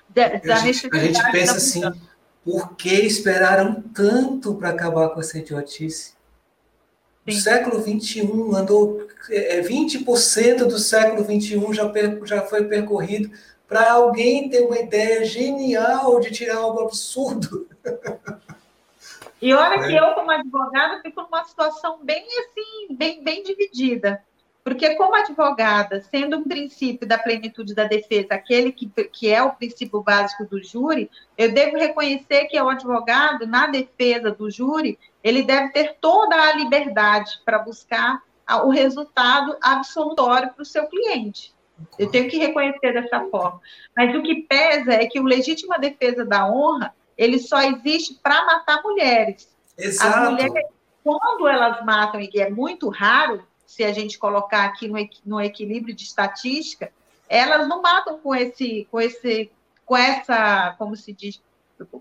da, 0.09 0.29
da 0.29 0.55
a 0.55 0.59
gente, 0.61 0.67
necessidade. 0.67 1.05
A 1.05 1.13
gente 1.13 1.31
pensa 1.31 1.57
assim, 1.57 1.83
por 2.43 2.75
que 2.75 3.03
esperaram 3.03 3.83
tanto 3.95 4.55
para 4.55 4.71
acabar 4.71 5.11
com 5.11 5.21
essa 5.21 5.39
idiotice? 5.39 6.15
O 7.29 7.33
século 7.33 7.83
XXI 7.83 8.23
andou, 8.57 9.07
é, 9.29 9.61
20% 9.61 10.65
do 10.65 10.79
século 10.79 11.23
XXI 11.23 11.75
já, 11.75 11.87
per, 11.91 12.19
já 12.25 12.41
foi 12.43 12.65
percorrido 12.65 13.31
para 13.69 13.93
alguém 13.93 14.49
ter 14.49 14.63
uma 14.63 14.79
ideia 14.79 15.23
genial 15.23 16.19
de 16.19 16.31
tirar 16.31 16.57
algo 16.57 16.81
absurdo. 16.81 17.69
E 19.41 19.55
olha 19.55 19.87
que 19.87 19.97
é. 19.97 20.01
eu, 20.01 20.15
como 20.15 20.31
advogada, 20.31 21.01
fico 21.01 21.23
numa 21.23 21.45
situação 21.45 21.99
bem 22.03 22.25
assim, 22.41 22.95
bem, 22.95 23.23
bem 23.23 23.43
dividida. 23.43 24.23
Porque, 24.63 24.95
como 24.97 25.15
advogada, 25.15 26.03
sendo 26.03 26.37
um 26.37 26.45
princípio 26.45 27.09
da 27.09 27.19
plenitude 27.19 27.75
da 27.75 27.85
defesa, 27.85 28.35
aquele 28.35 28.71
que, 28.71 28.87
que 29.11 29.33
é 29.33 29.43
o 29.43 29.53
princípio 29.53 30.03
básico 30.03 30.45
do 30.45 30.63
júri, 30.63 31.11
eu 31.37 31.53
devo 31.53 31.79
reconhecer 31.79 32.45
que 32.45 32.61
o 32.61 32.69
advogado, 32.69 33.47
na 33.47 33.67
defesa 33.67 34.31
do 34.31 34.51
júri, 34.51 34.99
ele 35.25 35.43
deve 35.43 35.73
ter 35.73 35.97
toda 35.99 36.37
a 36.37 36.55
liberdade 36.55 37.41
para 37.45 37.59
buscar 37.59 38.23
o 38.65 38.71
resultado 38.71 39.57
absolutório 39.63 40.53
para 40.53 40.63
o 40.63 40.67
seu 40.67 40.87
cliente. 40.89 41.55
Eu 41.99 42.11
tenho 42.11 42.29
que 42.29 42.39
reconhecer 42.39 42.93
dessa 42.93 43.21
forma. 43.31 43.61
Mas 43.97 44.15
o 44.15 44.23
que 44.23 44.43
pesa 44.43 44.93
é 44.93 45.07
que 45.07 45.21
o 45.21 45.25
legítima 45.25 45.79
defesa 45.79 46.25
da 46.25 46.47
honra 46.47 46.95
ele 47.21 47.39
só 47.39 47.61
existe 47.61 48.15
para 48.15 48.47
matar 48.47 48.83
mulheres. 48.83 49.47
Exato. 49.77 50.19
As 50.19 50.31
mulheres, 50.31 50.69
quando 51.05 51.47
elas 51.47 51.85
matam, 51.85 52.19
e 52.19 52.31
é 52.41 52.49
muito 52.49 52.89
raro, 52.89 53.45
se 53.67 53.85
a 53.85 53.93
gente 53.93 54.19
colocar 54.19 54.65
aqui 54.65 54.89
no, 54.89 54.97
no 55.27 55.39
equilíbrio 55.39 55.95
de 55.95 56.05
estatística, 56.05 56.91
elas 57.29 57.69
não 57.69 57.83
matam 57.83 58.19
com 58.19 58.35
esse, 58.35 58.89
com 58.91 58.99
esse, 58.99 59.51
com 59.85 59.99
essa, 59.99 60.75
como 60.79 60.97
se 60.97 61.13
diz, 61.13 61.39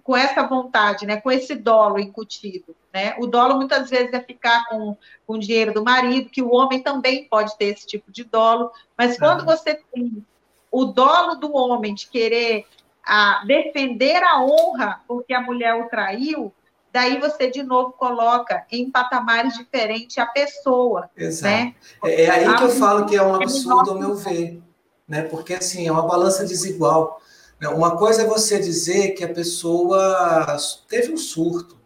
com 0.03 0.15
essa 0.15 0.41
vontade, 0.47 1.05
né, 1.05 1.19
com 1.19 1.29
esse 1.29 1.53
dolo 1.53 1.99
incutido, 1.99 2.73
né? 2.93 3.15
O 3.19 3.27
dolo 3.27 3.55
muitas 3.55 3.89
vezes 3.89 4.13
é 4.13 4.21
ficar 4.21 4.65
com, 4.69 4.95
com 5.27 5.33
o 5.33 5.39
dinheiro 5.39 5.73
do 5.73 5.83
marido, 5.83 6.29
que 6.29 6.41
o 6.41 6.53
homem 6.53 6.81
também 6.81 7.25
pode 7.25 7.57
ter 7.57 7.65
esse 7.65 7.85
tipo 7.85 8.09
de 8.09 8.23
dolo, 8.23 8.71
mas 8.97 9.17
quando 9.17 9.43
você 9.43 9.75
tem 9.93 10.25
o 10.71 10.85
dolo 10.85 11.35
do 11.35 11.53
homem 11.55 11.93
de 11.93 12.07
querer 12.07 12.65
a 13.09 13.43
defender 13.43 14.21
a 14.21 14.39
honra 14.39 15.01
porque 15.07 15.33
a 15.33 15.41
mulher 15.41 15.73
o 15.73 15.89
traiu, 15.89 16.53
daí 16.93 17.19
você 17.19 17.49
de 17.49 17.63
novo 17.63 17.91
coloca 17.93 18.67
em 18.71 18.91
patamares 18.91 19.57
diferentes 19.57 20.15
a 20.19 20.27
pessoa. 20.27 21.09
Exato. 21.17 21.51
Né? 21.51 21.75
É, 22.05 22.25
é 22.25 22.29
aí 22.29 22.55
que 22.55 22.63
eu 22.63 22.69
falo 22.69 23.07
que 23.07 23.15
é 23.15 23.23
um 23.23 23.33
absurdo, 23.33 23.91
ao 23.91 23.97
meu 23.99 24.15
ver. 24.15 24.61
Né? 25.07 25.23
Porque 25.23 25.55
assim, 25.55 25.87
é 25.87 25.91
uma 25.91 26.05
balança 26.05 26.45
desigual. 26.45 27.19
Né? 27.59 27.67
Uma 27.67 27.97
coisa 27.97 28.21
é 28.21 28.27
você 28.27 28.59
dizer 28.59 29.13
que 29.15 29.23
a 29.23 29.33
pessoa 29.33 30.55
teve 30.87 31.11
um 31.11 31.17
surto 31.17 31.79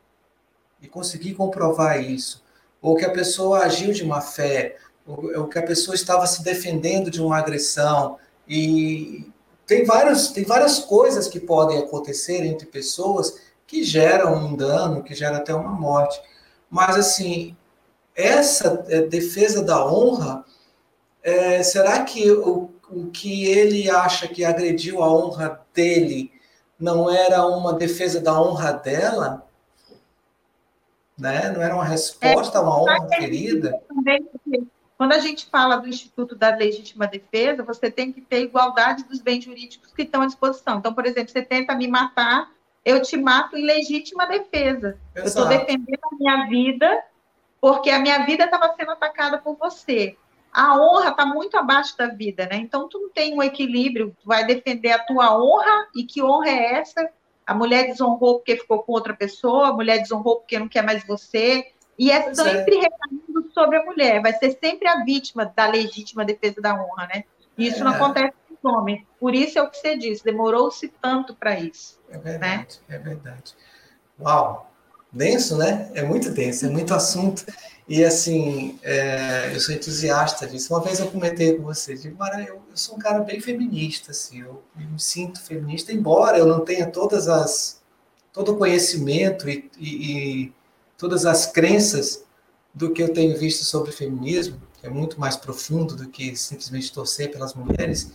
e 0.82 0.89
conseguir 0.89 1.36
comprovar 1.36 2.03
isso, 2.03 2.43
ou 2.82 2.97
que 2.97 3.05
a 3.05 3.11
pessoa 3.11 3.59
agiu 3.59 3.93
de 3.93 4.05
má 4.05 4.19
fé, 4.19 4.76
ou 5.05 5.47
que 5.47 5.57
a 5.57 5.63
pessoa 5.63 5.95
estava 5.95 6.28
se 6.28 6.43
defendendo 6.43 7.09
de 7.09 7.21
uma 7.21 7.38
agressão 7.38 8.17
e 8.45 9.32
tem 9.66 9.86
várias, 9.86 10.30
tem 10.30 10.43
várias 10.43 10.80
coisas 10.80 11.28
que 11.28 11.39
podem 11.39 11.80
acontecer 11.80 12.43
entre 12.45 12.66
pessoas 12.68 13.41
que 13.66 13.84
geram 13.84 14.36
um 14.36 14.55
dano, 14.55 15.03
que 15.03 15.16
gera 15.16 15.38
até 15.38 15.53
uma 15.53 15.72
morte. 15.72 16.22
Mas, 16.70 16.95
assim, 16.97 17.55
essa 18.16 18.86
é, 18.89 19.01
defesa 19.01 19.64
da 19.64 19.86
honra, 19.86 20.43
é, 21.24 21.64
será 21.64 22.03
que 22.03 22.30
o, 22.32 22.70
o 22.89 23.07
que 23.07 23.45
ele 23.45 23.89
acha 23.89 24.28
que 24.28 24.43
agrediu 24.43 25.01
a 25.01 25.11
honra 25.11 25.61
dele 25.74 26.32
não 26.78 27.09
era 27.09 27.45
uma 27.45 27.74
defesa 27.74 28.20
da 28.20 28.39
honra 28.39 28.74
dela? 28.74 29.47
Né? 31.18 31.51
Não 31.51 31.61
era 31.61 31.74
uma 31.74 31.86
resposta 31.86 32.57
a 32.57 32.61
uma 32.61 32.82
honra 32.82 33.07
querida? 33.07 33.80
Também, 33.88 34.28
quando 34.97 35.13
a 35.13 35.19
gente 35.19 35.47
fala 35.47 35.77
do 35.77 35.87
Instituto 35.87 36.35
da 36.35 36.55
Legítima 36.55 37.07
Defesa, 37.07 37.63
você 37.63 37.89
tem 37.89 38.11
que 38.11 38.21
ter 38.21 38.41
igualdade 38.41 39.03
dos 39.03 39.19
bens 39.19 39.43
jurídicos 39.43 39.91
que 39.91 40.03
estão 40.03 40.21
à 40.21 40.25
disposição. 40.25 40.77
Então, 40.77 40.93
por 40.93 41.05
exemplo, 41.05 41.31
você 41.31 41.41
tenta 41.41 41.75
me 41.75 41.87
matar, 41.87 42.51
eu 42.85 43.01
te 43.01 43.17
mato 43.17 43.57
em 43.57 43.65
legítima 43.65 44.25
defesa. 44.27 44.99
Exato. 45.15 45.19
Eu 45.19 45.25
estou 45.25 45.47
defendendo 45.47 45.99
a 46.03 46.15
minha 46.15 46.47
vida, 46.47 47.03
porque 47.59 47.89
a 47.89 47.99
minha 47.99 48.25
vida 48.25 48.45
estava 48.45 48.73
sendo 48.75 48.91
atacada 48.91 49.37
por 49.37 49.55
você. 49.55 50.15
A 50.51 50.77
honra 50.77 51.09
está 51.09 51.25
muito 51.25 51.57
abaixo 51.57 51.97
da 51.97 52.07
vida, 52.07 52.45
né? 52.45 52.57
Então, 52.57 52.87
tu 52.87 52.99
não 52.99 53.09
tem 53.09 53.33
um 53.33 53.41
equilíbrio, 53.41 54.15
tu 54.21 54.27
vai 54.27 54.45
defender 54.45 54.91
a 54.91 54.99
tua 54.99 55.35
honra, 55.35 55.87
e 55.95 56.03
que 56.03 56.21
honra 56.21 56.49
é 56.49 56.73
essa? 56.75 57.09
A 57.45 57.55
mulher 57.55 57.87
desonrou 57.87 58.35
porque 58.35 58.57
ficou 58.57 58.83
com 58.83 58.91
outra 58.91 59.15
pessoa, 59.15 59.69
a 59.69 59.73
mulher 59.73 59.97
desonrou 59.99 60.37
porque 60.37 60.59
não 60.59 60.69
quer 60.69 60.83
mais 60.83 61.05
você, 61.05 61.73
e 61.97 62.11
é 62.11 62.21
pois 62.21 62.37
sempre 62.37 62.77
é. 62.77 62.81
recaindo 62.81 63.51
sobre 63.53 63.77
a 63.77 63.85
mulher, 63.85 64.21
vai 64.21 64.33
ser 64.33 64.57
sempre 64.61 64.87
a 64.87 65.03
vítima 65.03 65.51
da 65.55 65.67
legítima 65.67 66.25
defesa 66.25 66.61
da 66.61 66.73
honra, 66.73 67.07
né? 67.13 67.23
E 67.57 67.67
isso 67.67 67.81
é. 67.81 67.83
não 67.83 67.91
acontece 67.91 68.33
com 68.47 68.69
os 68.69 68.73
homens. 68.75 69.03
Por 69.19 69.33
isso 69.35 69.59
é 69.59 69.61
o 69.61 69.69
que 69.69 69.77
você 69.77 69.97
disse, 69.97 70.23
demorou-se 70.23 70.87
tanto 71.01 71.35
para 71.35 71.59
isso. 71.59 71.99
É 72.09 72.17
verdade, 72.17 72.79
né? 72.87 72.95
é 72.95 72.99
verdade. 72.99 73.55
Uau! 74.19 74.69
Denso, 75.11 75.57
né? 75.57 75.91
É 75.93 76.01
muito 76.01 76.31
denso, 76.31 76.65
é 76.65 76.69
muito 76.69 76.93
assunto. 76.93 77.45
E 77.87 78.03
assim, 78.03 78.79
é, 78.81 79.51
eu 79.53 79.59
sou 79.59 79.75
entusiasta 79.75 80.47
disso. 80.47 80.73
Uma 80.73 80.81
vez 80.81 80.99
eu 80.99 81.11
comentei 81.11 81.55
com 81.55 81.63
você, 81.63 81.95
digo, 81.95 82.17
Mara, 82.17 82.41
eu, 82.41 82.55
eu, 82.55 82.77
sou 82.77 82.95
um 82.95 82.99
cara 82.99 83.19
bem 83.19 83.39
feminista, 83.39 84.11
assim, 84.11 84.41
eu 84.41 84.63
me 84.75 84.99
sinto 84.99 85.41
feminista, 85.41 85.91
embora 85.91 86.37
eu 86.37 86.47
não 86.47 86.61
tenha 86.61 86.89
todas 86.89 87.27
as 87.27 87.83
todo 88.31 88.53
o 88.53 88.57
conhecimento 88.57 89.47
e, 89.47 89.69
e, 89.77 90.41
e 90.45 90.53
todas 90.97 91.25
as 91.25 91.45
crenças 91.45 92.23
do 92.73 92.91
que 92.91 93.03
eu 93.03 93.13
tenho 93.13 93.37
visto 93.37 93.63
sobre 93.63 93.91
feminismo, 93.91 94.61
que 94.79 94.87
é 94.87 94.89
muito 94.89 95.19
mais 95.19 95.35
profundo 95.35 95.95
do 95.95 96.09
que 96.09 96.35
simplesmente 96.35 96.91
torcer 96.91 97.31
pelas 97.31 97.53
mulheres, 97.53 98.11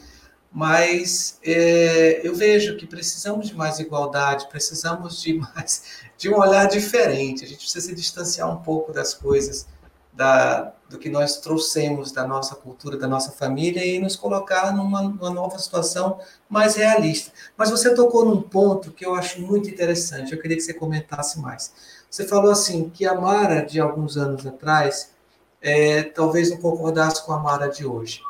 mas 0.50 1.38
é, 1.44 2.26
eu 2.26 2.34
vejo 2.34 2.76
que 2.76 2.86
precisamos 2.86 3.48
de 3.48 3.54
mais 3.54 3.78
igualdade, 3.78 4.48
precisamos 4.48 5.20
de 5.20 5.34
mais 5.34 6.02
de 6.16 6.28
um 6.28 6.38
olhar 6.38 6.66
diferente. 6.66 7.44
A 7.44 7.48
gente 7.48 7.60
precisa 7.60 7.86
se 7.86 7.94
distanciar 7.94 8.50
um 8.50 8.62
pouco 8.62 8.92
das 8.92 9.12
coisas 9.12 9.66
da, 10.12 10.72
do 10.88 10.98
que 10.98 11.08
nós 11.08 11.36
trouxemos 11.36 12.10
da 12.10 12.26
nossa 12.26 12.56
cultura, 12.56 12.96
da 12.96 13.06
nossa 13.06 13.30
família 13.30 13.84
e 13.84 14.00
nos 14.00 14.16
colocar 14.16 14.74
numa, 14.74 15.02
numa 15.02 15.30
nova 15.30 15.58
situação 15.58 16.18
mais 16.48 16.74
realista. 16.74 17.30
Mas 17.56 17.70
você 17.70 17.94
tocou 17.94 18.24
num 18.24 18.42
ponto 18.42 18.90
que 18.90 19.06
eu 19.06 19.14
acho 19.14 19.40
muito 19.40 19.68
interessante. 19.68 20.32
Eu 20.32 20.40
queria 20.40 20.56
que 20.56 20.62
você 20.62 20.74
comentasse 20.74 21.38
mais 21.38 21.72
você 22.10 22.26
falou 22.26 22.50
assim 22.50 22.88
que 22.88 23.06
a 23.06 23.14
Mara 23.14 23.62
de 23.62 23.80
alguns 23.80 24.16
anos 24.16 24.46
atrás 24.46 25.12
é, 25.60 26.02
talvez 26.02 26.50
não 26.50 26.58
concordasse 26.58 27.24
com 27.24 27.32
a 27.32 27.38
Mara 27.38 27.68
de 27.68 27.84
hoje. 27.84 28.20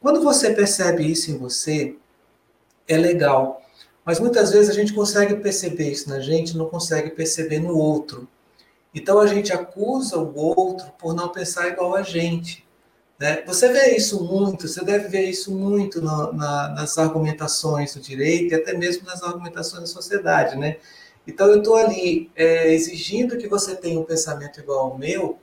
Quando 0.00 0.22
você 0.22 0.52
percebe 0.52 1.10
isso 1.10 1.30
em 1.30 1.38
você, 1.38 1.96
é 2.88 2.96
legal. 2.96 3.62
Mas 4.04 4.18
muitas 4.18 4.50
vezes 4.50 4.68
a 4.68 4.74
gente 4.74 4.92
consegue 4.92 5.36
perceber 5.36 5.90
isso 5.90 6.08
na 6.08 6.18
gente, 6.20 6.56
não 6.56 6.68
consegue 6.68 7.10
perceber 7.10 7.60
no 7.60 7.76
outro. 7.76 8.28
Então 8.94 9.18
a 9.20 9.26
gente 9.26 9.52
acusa 9.52 10.18
o 10.18 10.36
outro 10.36 10.92
por 10.98 11.14
não 11.14 11.28
pensar 11.28 11.68
igual 11.68 11.94
a 11.94 12.02
gente. 12.02 12.66
Né? 13.18 13.42
Você 13.46 13.72
vê 13.72 13.96
isso 13.96 14.24
muito, 14.24 14.66
você 14.66 14.84
deve 14.84 15.08
ver 15.08 15.30
isso 15.30 15.54
muito 15.54 16.02
na, 16.02 16.32
na, 16.32 16.68
nas 16.70 16.98
argumentações 16.98 17.94
do 17.94 18.00
direito 18.00 18.52
e 18.52 18.56
até 18.56 18.76
mesmo 18.76 19.06
nas 19.06 19.22
argumentações 19.22 19.82
da 19.82 19.86
sociedade. 19.86 20.56
Né? 20.56 20.78
Então, 21.26 21.46
eu 21.48 21.58
estou 21.58 21.76
ali 21.76 22.30
é, 22.34 22.72
exigindo 22.72 23.38
que 23.38 23.48
você 23.48 23.76
tenha 23.76 23.98
um 23.98 24.04
pensamento 24.04 24.60
igual 24.60 24.90
ao 24.90 24.98
meu, 24.98 25.38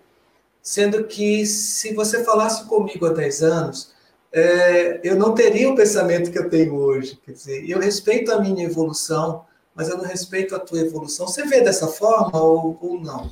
sendo 0.61 1.05
que 1.05 1.45
se 1.45 1.93
você 1.93 2.23
falasse 2.23 2.65
comigo 2.67 3.05
há 3.05 3.13
10 3.13 3.43
anos, 3.43 3.93
é, 4.31 4.99
eu 5.03 5.15
não 5.15 5.33
teria 5.33 5.69
o 5.69 5.75
pensamento 5.75 6.31
que 6.31 6.37
eu 6.37 6.49
tenho 6.49 6.75
hoje. 6.75 7.19
Quer 7.25 7.31
dizer, 7.31 7.69
eu 7.69 7.79
respeito 7.79 8.31
a 8.31 8.39
minha 8.39 8.65
evolução, 8.65 9.45
mas 9.73 9.89
eu 9.89 9.97
não 9.97 10.05
respeito 10.05 10.55
a 10.55 10.59
tua 10.59 10.79
evolução. 10.79 11.27
Você 11.27 11.45
vê 11.45 11.61
dessa 11.61 11.87
forma 11.87 12.41
ou, 12.41 12.77
ou 12.81 12.99
não? 12.99 13.31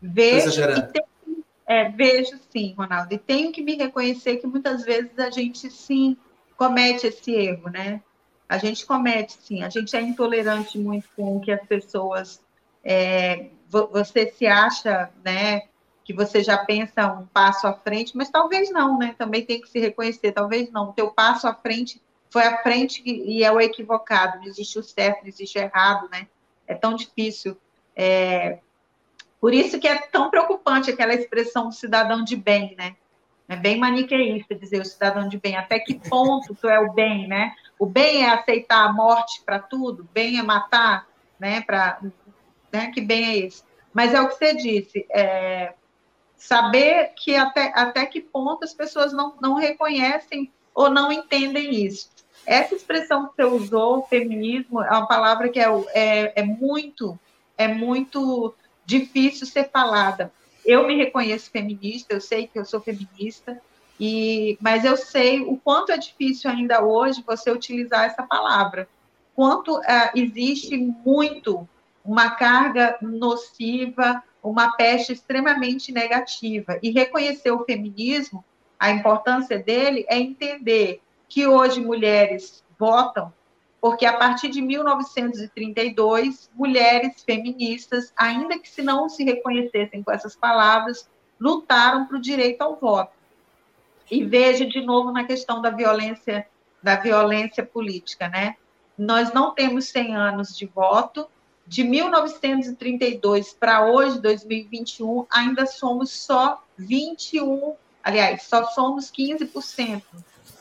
Vejo 0.00 0.50
tem, 0.92 1.04
é, 1.66 1.88
vejo 1.90 2.38
sim, 2.50 2.74
Ronaldo, 2.76 3.14
e 3.14 3.18
tenho 3.18 3.52
que 3.52 3.62
me 3.62 3.76
reconhecer 3.76 4.38
que 4.38 4.46
muitas 4.46 4.82
vezes 4.82 5.16
a 5.18 5.30
gente 5.30 5.70
sim 5.70 6.16
comete 6.56 7.06
esse 7.06 7.30
erro, 7.32 7.70
né? 7.70 8.02
A 8.52 8.58
gente 8.58 8.84
comete 8.84 9.38
sim, 9.40 9.62
a 9.62 9.70
gente 9.70 9.96
é 9.96 10.02
intolerante 10.02 10.78
muito 10.78 11.08
com 11.16 11.38
o 11.38 11.40
que 11.40 11.50
as 11.50 11.66
pessoas. 11.66 12.38
É, 12.84 13.46
você 13.66 14.30
se 14.30 14.46
acha, 14.46 15.08
né, 15.24 15.62
que 16.04 16.12
você 16.12 16.44
já 16.44 16.58
pensa 16.58 17.14
um 17.14 17.24
passo 17.28 17.66
à 17.66 17.72
frente, 17.72 18.14
mas 18.14 18.28
talvez 18.28 18.70
não, 18.70 18.98
né? 18.98 19.14
Também 19.16 19.42
tem 19.42 19.58
que 19.58 19.70
se 19.70 19.78
reconhecer, 19.80 20.32
talvez 20.32 20.70
não. 20.70 20.90
O 20.90 20.92
teu 20.92 21.10
passo 21.10 21.48
à 21.48 21.54
frente 21.54 21.98
foi 22.28 22.42
à 22.42 22.62
frente 22.62 23.02
e 23.06 23.42
é 23.42 23.50
o 23.50 23.58
equivocado, 23.58 24.36
não 24.36 24.44
existe 24.44 24.78
o 24.78 24.82
certo, 24.82 25.22
não 25.22 25.28
existe 25.28 25.58
o 25.58 25.62
errado, 25.62 26.10
né? 26.12 26.26
É 26.66 26.74
tão 26.74 26.94
difícil. 26.94 27.56
É... 27.96 28.58
Por 29.40 29.54
isso 29.54 29.80
que 29.80 29.88
é 29.88 29.96
tão 30.08 30.28
preocupante 30.28 30.90
aquela 30.90 31.14
expressão 31.14 31.72
cidadão 31.72 32.22
de 32.22 32.36
bem, 32.36 32.74
né? 32.76 32.96
É 33.48 33.56
bem 33.56 33.78
maniqueísta 33.78 34.54
dizer 34.54 34.82
o 34.82 34.84
cidadão 34.84 35.26
de 35.26 35.38
bem. 35.38 35.56
Até 35.56 35.78
que 35.78 35.94
ponto 35.94 36.54
tu 36.54 36.68
é 36.68 36.78
o 36.78 36.92
bem, 36.92 37.26
né? 37.26 37.54
O 37.82 37.86
bem 37.86 38.22
é 38.22 38.30
aceitar 38.30 38.84
a 38.84 38.92
morte 38.92 39.42
para 39.44 39.58
tudo, 39.58 40.08
bem 40.14 40.38
é 40.38 40.42
matar, 40.44 41.04
né? 41.36 41.62
Para, 41.62 42.00
né? 42.72 42.92
Que 42.92 43.00
bem 43.00 43.24
é 43.24 43.38
esse? 43.38 43.64
Mas 43.92 44.14
é 44.14 44.20
o 44.20 44.28
que 44.28 44.36
você 44.36 44.54
disse, 44.54 45.04
é, 45.10 45.74
saber 46.36 47.10
que 47.16 47.34
até, 47.34 47.72
até 47.74 48.06
que 48.06 48.20
ponto 48.20 48.62
as 48.62 48.72
pessoas 48.72 49.12
não, 49.12 49.34
não 49.42 49.54
reconhecem 49.54 50.48
ou 50.72 50.88
não 50.88 51.10
entendem 51.10 51.84
isso. 51.84 52.08
Essa 52.46 52.76
expressão 52.76 53.26
que 53.26 53.34
você 53.34 53.44
usou, 53.46 54.06
feminismo, 54.06 54.80
é 54.80 54.90
uma 54.90 55.08
palavra 55.08 55.48
que 55.48 55.58
é, 55.58 55.66
é, 55.92 56.40
é 56.40 56.42
muito 56.44 57.18
é 57.58 57.66
muito 57.66 58.54
difícil 58.86 59.44
ser 59.44 59.70
falada. 59.70 60.32
Eu 60.64 60.86
me 60.86 60.96
reconheço 60.96 61.50
feminista, 61.50 62.14
eu 62.14 62.20
sei 62.20 62.46
que 62.46 62.60
eu 62.60 62.64
sou 62.64 62.80
feminista, 62.80 63.60
e, 64.04 64.58
mas 64.60 64.84
eu 64.84 64.96
sei 64.96 65.42
o 65.42 65.56
quanto 65.56 65.92
é 65.92 65.96
difícil 65.96 66.50
ainda 66.50 66.84
hoje 66.84 67.22
você 67.24 67.52
utilizar 67.52 68.04
essa 68.04 68.24
palavra. 68.24 68.88
Quanto 69.32 69.78
uh, 69.78 69.82
existe 70.16 70.76
muito 70.76 71.68
uma 72.04 72.30
carga 72.30 72.98
nociva, 73.00 74.20
uma 74.42 74.72
peste 74.72 75.12
extremamente 75.12 75.92
negativa. 75.92 76.80
E 76.82 76.90
reconhecer 76.90 77.52
o 77.52 77.64
feminismo, 77.64 78.44
a 78.76 78.90
importância 78.90 79.56
dele 79.56 80.04
é 80.08 80.18
entender 80.18 81.00
que 81.28 81.46
hoje 81.46 81.80
mulheres 81.80 82.64
votam, 82.76 83.32
porque 83.80 84.04
a 84.04 84.14
partir 84.14 84.48
de 84.48 84.60
1932, 84.60 86.50
mulheres 86.52 87.22
feministas, 87.22 88.12
ainda 88.16 88.58
que 88.58 88.68
se 88.68 88.82
não 88.82 89.08
se 89.08 89.22
reconhecessem 89.22 90.02
com 90.02 90.10
essas 90.10 90.34
palavras, 90.34 91.08
lutaram 91.38 92.04
para 92.06 92.16
o 92.16 92.20
direito 92.20 92.62
ao 92.62 92.74
voto. 92.74 93.21
E 94.10 94.24
veja 94.24 94.66
de 94.66 94.80
novo 94.80 95.10
na 95.10 95.24
questão 95.24 95.62
da 95.62 95.70
violência, 95.70 96.46
da 96.82 96.96
violência 96.96 97.64
política, 97.64 98.28
né? 98.28 98.56
Nós 98.96 99.32
não 99.32 99.54
temos 99.54 99.86
100 99.86 100.16
anos 100.16 100.56
de 100.56 100.66
voto, 100.66 101.26
de 101.66 101.84
1932 101.84 103.54
para 103.54 103.86
hoje, 103.86 104.20
2021, 104.20 105.26
ainda 105.30 105.64
somos 105.64 106.10
só 106.10 106.62
21, 106.76 107.74
aliás, 108.02 108.42
só 108.42 108.64
somos 108.66 109.10
15% 109.10 110.02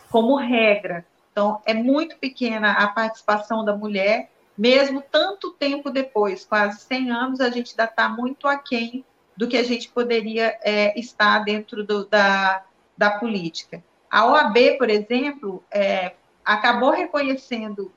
como 0.10 0.36
regra. 0.36 1.06
Então, 1.32 1.62
é 1.66 1.74
muito 1.74 2.18
pequena 2.18 2.74
a 2.74 2.88
participação 2.88 3.66
da 3.66 3.76
mulher, 3.76 4.30
mesmo 4.58 5.02
tanto 5.02 5.52
tempo 5.52 5.90
depois, 5.90 6.46
quase 6.46 6.82
100 6.82 7.12
anos, 7.12 7.42
a 7.42 7.50
gente 7.50 7.72
ainda 7.72 7.86
está 7.86 8.08
muito 8.08 8.48
aquém 8.48 9.04
do 9.36 9.48
que 9.48 9.58
a 9.58 9.64
gente 9.64 9.90
poderia 9.90 10.58
é, 10.62 10.98
estar 11.00 11.40
dentro 11.40 11.84
do, 11.84 12.06
da, 12.06 12.64
da 12.98 13.12
política. 13.12 13.84
A 14.10 14.26
OAB, 14.26 14.78
por 14.78 14.90
exemplo, 14.90 15.64
é, 15.72 16.14
acabou 16.44 16.92
reconhecendo 16.92 17.92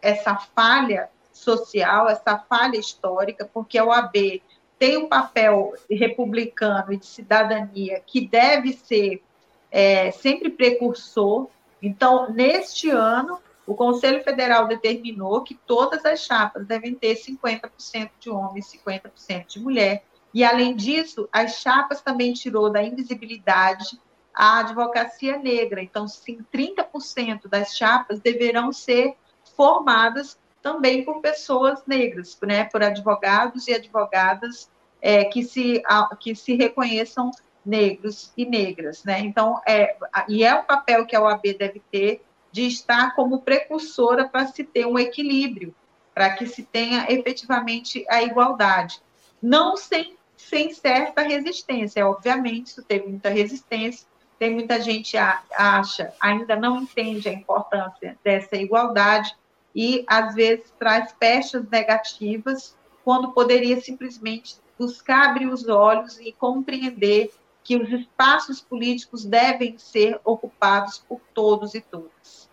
essa 0.00 0.36
falha 0.36 1.08
social, 1.32 2.08
essa 2.08 2.38
falha 2.38 2.76
histórica, 2.76 3.48
porque 3.52 3.78
a 3.78 3.84
OAB 3.84 4.42
tem 4.78 4.98
um 4.98 5.08
papel 5.08 5.72
republicano 5.90 6.92
e 6.92 6.96
de 6.96 7.06
cidadania 7.06 8.02
que 8.06 8.26
deve 8.26 8.72
ser 8.72 9.22
é, 9.70 10.10
sempre 10.10 10.50
precursor. 10.50 11.48
Então, 11.80 12.30
neste 12.30 12.90
ano, 12.90 13.40
o 13.66 13.74
Conselho 13.74 14.22
Federal 14.22 14.68
determinou 14.68 15.42
que 15.42 15.54
todas 15.54 16.04
as 16.04 16.20
chapas 16.20 16.66
devem 16.66 16.94
ter 16.94 17.16
50% 17.16 18.10
de 18.20 18.30
homem 18.30 18.58
e 18.58 18.78
50% 18.78 19.46
de 19.46 19.60
mulher. 19.60 20.04
E, 20.32 20.44
além 20.44 20.76
disso, 20.76 21.28
as 21.32 21.60
chapas 21.60 22.00
também 22.00 22.32
tirou 22.32 22.70
da 22.70 22.82
invisibilidade 22.82 23.98
a 24.34 24.58
advocacia 24.58 25.38
negra. 25.38 25.82
Então, 25.82 26.08
sim, 26.08 26.44
30% 26.52 27.48
das 27.48 27.76
chapas 27.76 28.20
deverão 28.20 28.72
ser 28.72 29.14
formadas 29.56 30.38
também 30.60 31.04
por 31.04 31.20
pessoas 31.20 31.82
negras, 31.86 32.38
né, 32.42 32.64
por 32.64 32.82
advogados 32.82 33.68
e 33.68 33.74
advogadas 33.74 34.70
é, 35.00 35.24
que, 35.26 35.44
se, 35.44 35.82
que 36.18 36.34
se 36.34 36.56
reconheçam 36.56 37.30
negros 37.64 38.32
e 38.36 38.44
negras, 38.44 39.04
né? 39.04 39.20
Então, 39.20 39.60
é, 39.66 39.96
e 40.28 40.44
é 40.44 40.54
o 40.54 40.64
papel 40.64 41.06
que 41.06 41.14
a 41.14 41.22
OAB 41.22 41.42
deve 41.58 41.80
ter 41.90 42.22
de 42.50 42.66
estar 42.66 43.14
como 43.14 43.40
precursora 43.40 44.28
para 44.28 44.46
se 44.46 44.64
ter 44.64 44.86
um 44.86 44.98
equilíbrio, 44.98 45.74
para 46.14 46.34
que 46.34 46.46
se 46.46 46.62
tenha 46.62 47.06
efetivamente 47.10 48.04
a 48.08 48.22
igualdade. 48.22 49.02
Não 49.42 49.76
sem, 49.76 50.16
sem 50.36 50.72
certa 50.72 51.22
resistência, 51.22 52.06
obviamente, 52.06 52.68
isso 52.68 52.82
teve 52.82 53.06
muita 53.06 53.28
resistência, 53.28 54.06
tem 54.38 54.52
muita 54.52 54.80
gente 54.80 55.16
acha, 55.16 56.12
ainda 56.20 56.56
não 56.56 56.82
entende 56.82 57.28
a 57.28 57.32
importância 57.32 58.18
dessa 58.22 58.56
igualdade, 58.56 59.34
e 59.74 60.04
às 60.06 60.34
vezes 60.34 60.72
traz 60.78 61.12
pechas 61.12 61.68
negativas, 61.68 62.76
quando 63.04 63.32
poderia 63.32 63.80
simplesmente 63.80 64.56
buscar 64.78 65.30
abrir 65.30 65.46
os 65.46 65.68
olhos 65.68 66.18
e 66.18 66.32
compreender 66.32 67.32
que 67.62 67.76
os 67.76 67.90
espaços 67.90 68.60
políticos 68.60 69.24
devem 69.24 69.76
ser 69.78 70.20
ocupados 70.24 70.98
por 71.08 71.20
todos 71.32 71.74
e 71.74 71.80
todas. 71.80 72.48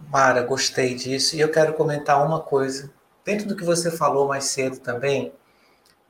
Mara, 0.00 0.42
gostei 0.42 0.94
disso 0.94 1.36
e 1.36 1.40
eu 1.40 1.50
quero 1.50 1.74
comentar 1.74 2.24
uma 2.24 2.40
coisa. 2.40 2.92
Dentro 3.24 3.46
do 3.48 3.56
que 3.56 3.64
você 3.64 3.90
falou 3.90 4.28
mais 4.28 4.44
cedo 4.44 4.78
também, 4.78 5.32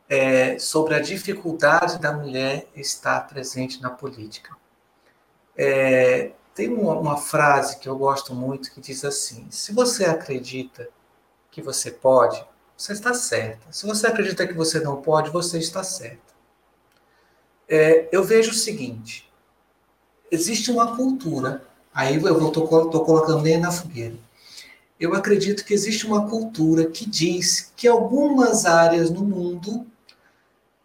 é, 0.09 0.59
sobre 0.59 0.95
a 0.95 1.01
dificuldade 1.01 1.99
da 1.99 2.13
mulher 2.13 2.67
estar 2.75 3.27
presente 3.29 3.83
na 3.83 3.91
política. 3.91 4.57
É, 5.57 6.33
tem 6.55 6.73
uma, 6.73 6.95
uma 6.95 7.17
frase 7.17 7.79
que 7.79 7.89
eu 7.89 7.97
gosto 7.97 8.35
muito 8.35 8.73
que 8.73 8.81
diz 8.81 9.05
assim: 9.05 9.47
se 9.51 9.73
você 9.73 10.07
acredita 10.07 10.89
que 11.51 11.61
você 11.61 11.91
pode, 11.91 12.43
você 12.77 12.93
está 12.93 13.13
certa. 13.13 13.71
Se 13.71 13.87
você 13.87 14.07
acredita 14.07 14.47
que 14.47 14.55
você 14.55 14.81
não 14.81 15.03
pode, 15.03 15.31
você 15.31 15.59
está 15.59 15.83
certa. 15.83 16.29
É, 17.69 18.09
eu 18.11 18.25
vejo 18.25 18.53
o 18.53 18.55
seguinte: 18.55 19.31
existe 20.31 20.71
uma 20.71 20.97
cultura, 20.97 21.63
aí 21.93 22.17
eu 22.17 22.49
estou 22.49 22.67
colocando 22.67 23.43
nem 23.43 23.59
na 23.59 23.71
fogueira. 23.71 24.17
Eu 24.99 25.15
acredito 25.15 25.65
que 25.65 25.75
existe 25.75 26.07
uma 26.07 26.29
cultura 26.29 26.87
que 26.87 27.09
diz 27.09 27.73
que 27.77 27.87
algumas 27.87 28.67
áreas 28.67 29.11
no 29.11 29.23
mundo 29.23 29.87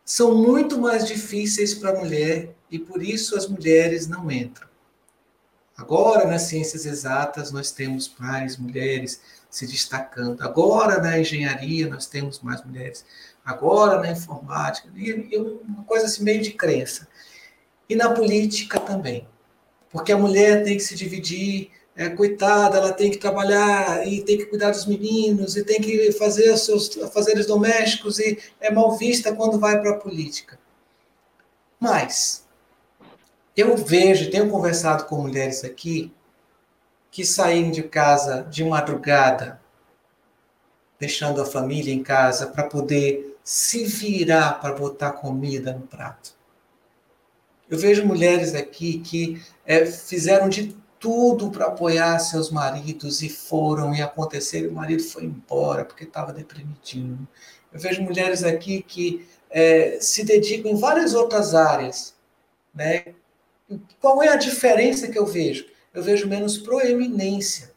são 0.05 0.35
muito 0.35 0.79
mais 0.79 1.07
difíceis 1.07 1.73
para 1.73 1.91
a 1.91 1.99
mulher 1.99 2.53
e 2.69 2.77
por 2.77 3.01
isso 3.01 3.37
as 3.37 3.47
mulheres 3.47 4.07
não 4.07 4.29
entram. 4.29 4.67
Agora, 5.75 6.27
nas 6.27 6.43
ciências 6.43 6.85
exatas, 6.85 7.51
nós 7.51 7.71
temos 7.71 8.13
mais 8.19 8.57
mulheres 8.57 9.21
se 9.49 9.65
destacando. 9.65 10.41
Agora, 10.41 11.01
na 11.01 11.19
engenharia, 11.19 11.87
nós 11.87 12.05
temos 12.05 12.39
mais 12.41 12.63
mulheres. 12.63 13.05
Agora, 13.43 13.99
na 13.99 14.11
informática. 14.11 14.87
E, 14.95 15.35
uma 15.37 15.83
coisa 15.83 16.05
assim, 16.05 16.23
meio 16.23 16.41
de 16.41 16.51
crença. 16.51 17.07
E 17.89 17.95
na 17.95 18.11
política 18.11 18.79
também. 18.79 19.27
Porque 19.89 20.11
a 20.11 20.17
mulher 20.17 20.63
tem 20.63 20.77
que 20.77 20.83
se 20.83 20.95
dividir, 20.95 21.71
é, 21.95 22.09
coitada, 22.09 22.77
ela 22.77 22.91
tem 22.91 23.11
que 23.11 23.17
trabalhar 23.17 24.07
e 24.07 24.21
tem 24.23 24.37
que 24.37 24.45
cuidar 24.45 24.71
dos 24.71 24.85
meninos 24.85 25.55
e 25.55 25.63
tem 25.63 25.79
que 25.79 26.11
fazer 26.13 26.55
seus 26.57 26.97
afazeres 26.97 27.45
domésticos 27.45 28.19
e 28.19 28.39
é 28.59 28.71
mal 28.71 28.97
vista 28.97 29.33
quando 29.35 29.59
vai 29.59 29.79
para 29.79 29.91
a 29.91 29.99
política. 29.99 30.59
Mas 31.79 32.47
eu 33.55 33.77
vejo, 33.77 34.31
tenho 34.31 34.49
conversado 34.49 35.05
com 35.05 35.21
mulheres 35.21 35.63
aqui 35.63 36.11
que 37.11 37.23
saem 37.23 37.69
de 37.69 37.83
casa 37.83 38.41
de 38.49 38.63
madrugada, 38.63 39.61
deixando 40.99 41.41
a 41.41 41.45
família 41.45 41.93
em 41.93 42.01
casa 42.01 42.47
para 42.47 42.63
poder 42.63 43.37
se 43.43 43.83
virar 43.83 44.59
para 44.59 44.73
botar 44.73 45.11
comida 45.11 45.73
no 45.73 45.85
prato. 45.85 46.33
Eu 47.69 47.77
vejo 47.77 48.05
mulheres 48.05 48.55
aqui 48.55 48.99
que 48.99 49.41
é, 49.65 49.85
fizeram 49.85 50.49
de 50.49 50.75
tudo 51.03 51.51
para 51.51 51.65
apoiar 51.65 52.17
seus 52.17 52.49
maridos 52.49 53.21
e 53.21 53.27
foram 53.27 53.93
e 53.93 54.01
aconteceram, 54.01 54.69
o 54.69 54.75
marido 54.75 55.03
foi 55.03 55.25
embora 55.25 55.83
porque 55.83 56.05
estava 56.05 56.31
deprimidinho. 56.31 57.27
Eu 57.73 57.77
vejo 57.77 58.01
mulheres 58.01 58.41
aqui 58.41 58.81
que 58.81 59.27
é, 59.49 59.97
se 59.99 60.23
dedicam 60.23 60.71
em 60.71 60.77
várias 60.79 61.13
outras 61.13 61.53
áreas, 61.53 62.15
né? 62.73 63.03
Qual 63.99 64.23
é 64.23 64.29
a 64.29 64.37
diferença 64.37 65.09
que 65.09 65.19
eu 65.19 65.25
vejo? 65.25 65.65
Eu 65.93 66.01
vejo 66.01 66.25
menos 66.25 66.57
proeminência. 66.57 67.73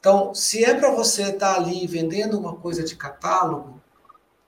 Então, 0.00 0.34
se 0.34 0.64
é 0.64 0.74
para 0.74 0.90
você 0.90 1.30
estar 1.30 1.54
tá 1.54 1.60
ali 1.60 1.86
vendendo 1.86 2.36
uma 2.36 2.56
coisa 2.56 2.82
de 2.82 2.96
catálogo, 2.96 3.80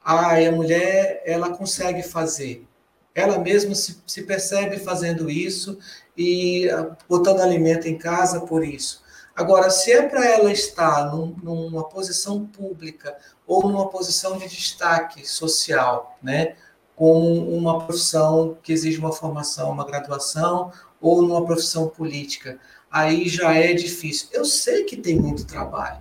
ah, 0.04 0.34
a 0.34 0.50
mulher 0.50 1.22
ela 1.24 1.56
consegue 1.56 2.02
fazer. 2.02 2.66
Ela 3.14 3.38
mesma 3.38 3.74
se, 3.74 4.02
se 4.06 4.22
percebe 4.22 4.78
fazendo 4.78 5.30
isso 5.30 5.78
e 6.16 6.68
ah, 6.70 6.96
botando 7.08 7.40
alimento 7.40 7.86
em 7.86 7.96
casa 7.96 8.40
por 8.40 8.64
isso. 8.64 9.04
Agora, 9.36 9.68
se 9.68 9.92
é 9.92 10.08
para 10.08 10.24
ela 10.24 10.52
estar 10.52 11.10
num, 11.12 11.34
numa 11.42 11.88
posição 11.88 12.46
pública 12.46 13.16
ou 13.46 13.68
numa 13.68 13.88
posição 13.88 14.38
de 14.38 14.48
destaque 14.48 15.28
social, 15.28 16.16
né, 16.22 16.56
com 16.94 17.38
uma 17.56 17.84
profissão 17.84 18.56
que 18.62 18.72
exige 18.72 18.98
uma 18.98 19.12
formação, 19.12 19.70
uma 19.70 19.84
graduação, 19.84 20.72
ou 21.00 21.20
numa 21.22 21.44
profissão 21.44 21.88
política, 21.88 22.58
aí 22.90 23.28
já 23.28 23.52
é 23.54 23.72
difícil. 23.74 24.28
Eu 24.32 24.44
sei 24.44 24.84
que 24.84 24.96
tem 24.96 25.18
muito 25.18 25.44
trabalho. 25.44 26.00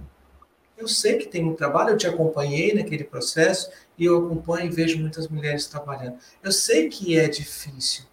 Eu 0.77 0.87
sei 0.87 1.17
que 1.17 1.27
tem 1.27 1.43
muito 1.43 1.57
trabalho, 1.57 1.91
eu 1.91 1.97
te 1.97 2.07
acompanhei 2.07 2.73
naquele 2.73 3.03
processo 3.03 3.69
e 3.97 4.05
eu 4.05 4.25
acompanho 4.25 4.67
e 4.67 4.73
vejo 4.73 4.99
muitas 4.99 5.27
mulheres 5.27 5.67
trabalhando. 5.67 6.17
Eu 6.41 6.51
sei 6.51 6.89
que 6.89 7.17
é 7.17 7.27
difícil. 7.27 8.05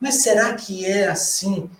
Mas 0.00 0.16
será 0.16 0.54
que 0.54 0.84
é 0.86 1.08
assim 1.08 1.70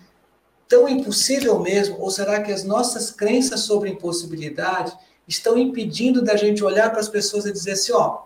tão 0.67 0.87
impossível 0.87 1.59
mesmo? 1.59 1.99
Ou 1.99 2.11
será 2.11 2.41
que 2.41 2.51
as 2.51 2.63
nossas 2.63 3.11
crenças 3.11 3.61
sobre 3.61 3.89
impossibilidade 3.89 4.95
estão 5.27 5.57
impedindo 5.57 6.21
da 6.21 6.35
gente 6.35 6.63
olhar 6.63 6.89
para 6.91 6.99
as 6.99 7.07
pessoas 7.07 7.45
e 7.45 7.51
dizer 7.51 7.71
assim, 7.71 7.91
ó, 7.91 8.23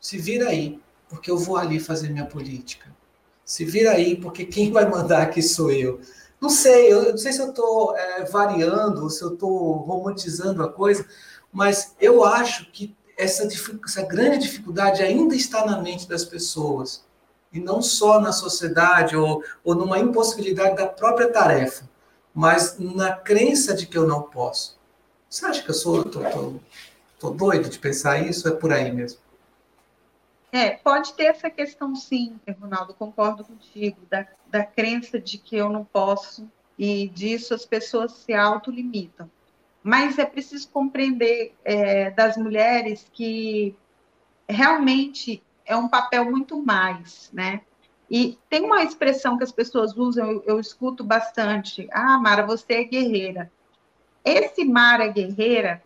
se 0.00 0.18
vira 0.18 0.48
aí, 0.48 0.80
porque 1.08 1.30
eu 1.30 1.38
vou 1.38 1.56
ali 1.56 1.80
fazer 1.80 2.10
minha 2.10 2.26
política. 2.26 2.94
Se 3.44 3.64
vira 3.64 3.92
aí, 3.92 4.16
porque 4.16 4.44
quem 4.44 4.72
vai 4.72 4.88
mandar 4.88 5.22
aqui 5.22 5.42
sou 5.42 5.70
eu. 5.70 6.00
Não 6.40 6.50
sei, 6.50 6.92
eu 6.92 7.10
não 7.10 7.18
sei 7.18 7.32
se 7.32 7.40
eu 7.40 7.50
estou 7.50 7.96
é, 7.96 8.24
variando, 8.24 9.08
se 9.08 9.22
eu 9.22 9.34
estou 9.34 9.72
romantizando 9.78 10.62
a 10.62 10.68
coisa, 10.68 11.06
mas 11.52 11.94
eu 12.00 12.24
acho 12.24 12.70
que 12.70 12.94
essa, 13.16 13.48
essa 13.84 14.02
grande 14.02 14.38
dificuldade 14.38 15.02
ainda 15.02 15.34
está 15.34 15.64
na 15.64 15.80
mente 15.80 16.08
das 16.08 16.24
pessoas, 16.24 17.04
e 17.52 17.60
não 17.60 17.80
só 17.80 18.20
na 18.20 18.32
sociedade 18.32 19.16
ou, 19.16 19.42
ou 19.62 19.74
numa 19.74 19.98
impossibilidade 19.98 20.76
da 20.76 20.86
própria 20.86 21.30
tarefa, 21.30 21.88
mas 22.34 22.78
na 22.78 23.12
crença 23.14 23.74
de 23.74 23.86
que 23.86 23.96
eu 23.96 24.06
não 24.06 24.22
posso. 24.22 24.76
Você 25.30 25.46
acha 25.46 25.62
que 25.62 25.70
eu 25.70 25.74
sou 25.74 26.04
tô, 26.04 26.20
tô, 26.20 26.54
tô 27.18 27.30
doido 27.30 27.68
de 27.68 27.78
pensar 27.78 28.18
isso? 28.18 28.48
É 28.48 28.50
por 28.50 28.72
aí 28.72 28.90
mesmo. 28.90 29.20
É, 30.50 30.70
pode 30.70 31.14
ter 31.14 31.24
essa 31.24 31.50
questão 31.50 31.94
sim, 31.96 32.38
Ronaldo, 32.60 32.94
concordo 32.94 33.44
contigo, 33.44 33.98
da, 34.08 34.26
da 34.48 34.64
crença 34.64 35.18
de 35.18 35.38
que 35.38 35.56
eu 35.56 35.68
não 35.68 35.84
posso, 35.84 36.48
e 36.78 37.08
disso 37.08 37.54
as 37.54 37.64
pessoas 37.64 38.12
se 38.12 38.32
autolimitam 38.32 39.30
mas 39.84 40.18
é 40.18 40.24
preciso 40.24 40.70
compreender 40.70 41.54
é, 41.62 42.10
das 42.10 42.38
mulheres 42.38 43.06
que 43.12 43.76
realmente 44.48 45.42
é 45.66 45.76
um 45.76 45.88
papel 45.88 46.24
muito 46.24 46.60
mais, 46.60 47.30
né? 47.34 47.60
E 48.10 48.38
tem 48.48 48.64
uma 48.64 48.82
expressão 48.82 49.36
que 49.36 49.44
as 49.44 49.52
pessoas 49.52 49.94
usam, 49.94 50.30
eu, 50.30 50.44
eu 50.46 50.60
escuto 50.60 51.04
bastante. 51.04 51.86
Ah, 51.92 52.18
Mara, 52.18 52.46
você 52.46 52.74
é 52.74 52.84
guerreira. 52.84 53.52
Esse 54.24 54.64
Mara 54.64 55.06
guerreira 55.08 55.82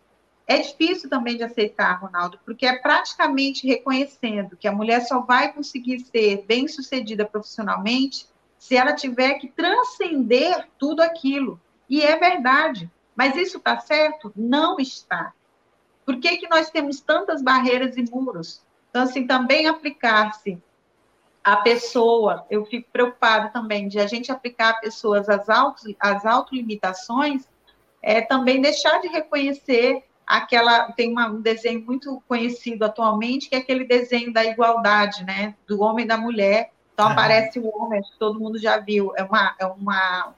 é 0.46 0.59
difícil 0.59 1.11
também 1.11 1.36
de 1.36 1.42
aceitar, 1.42 2.01
Ronaldo, 2.01 2.38
porque 2.44 2.66
é 2.66 2.78
praticamente 2.78 3.66
reconhecendo 3.66 4.57
que 4.57 4.68
a 4.68 4.72
mulher 4.72 5.01
só 5.01 5.20
vai 5.20 5.53
conseguir 5.53 6.01
ser 6.01 6.44
bem-sucedida 6.46 7.26
profissionalmente 7.26 8.28
se 8.57 8.76
ela 8.76 8.94
tiver 8.94 9.34
que 9.34 9.49
transcender 9.49 10.68
tudo 10.78 11.03
aquilo. 11.03 11.61
E 11.88 12.01
é 12.01 12.16
verdade. 12.16 12.88
Mas 13.18 13.34
isso 13.34 13.58
está 13.58 13.80
certo? 13.80 14.32
Não 14.36 14.78
está. 14.78 15.32
Por 16.06 16.20
que, 16.20 16.36
que 16.36 16.48
nós 16.48 16.70
temos 16.70 17.00
tantas 17.00 17.42
barreiras 17.42 17.96
e 17.96 18.02
muros? 18.08 18.62
Então, 18.88 19.02
assim, 19.02 19.26
também 19.26 19.66
aplicar-se 19.66 20.56
a 21.42 21.56
pessoa, 21.56 22.46
eu 22.48 22.64
fico 22.64 22.88
preocupada 22.92 23.48
também 23.48 23.88
de 23.88 23.98
a 23.98 24.06
gente 24.06 24.30
aplicar 24.30 24.70
a 24.70 24.74
pessoas 24.74 25.28
as, 25.28 25.48
auto, 25.48 25.82
as 25.98 26.24
autolimitações, 26.24 27.42
é 28.00 28.20
também 28.20 28.60
deixar 28.60 29.00
de 29.00 29.08
reconhecer 29.08 30.04
aquela, 30.24 30.92
tem 30.92 31.10
uma, 31.10 31.26
um 31.26 31.40
desenho 31.40 31.84
muito 31.84 32.22
conhecido 32.28 32.84
atualmente, 32.84 33.48
que 33.48 33.56
é 33.56 33.58
aquele 33.58 33.82
desenho 33.82 34.32
da 34.32 34.44
igualdade, 34.44 35.24
né, 35.24 35.56
do 35.66 35.82
homem 35.82 36.04
e 36.04 36.08
da 36.08 36.16
mulher, 36.16 36.70
então 36.94 37.08
aparece 37.08 37.58
o 37.58 37.66
homem, 37.76 37.98
acho 37.98 38.12
que 38.12 38.18
todo 38.18 38.38
mundo 38.38 38.58
já 38.58 38.78
viu, 38.78 39.12
é 39.16 39.24
uma, 39.24 39.56
é 39.58 39.66
uma 39.66 40.34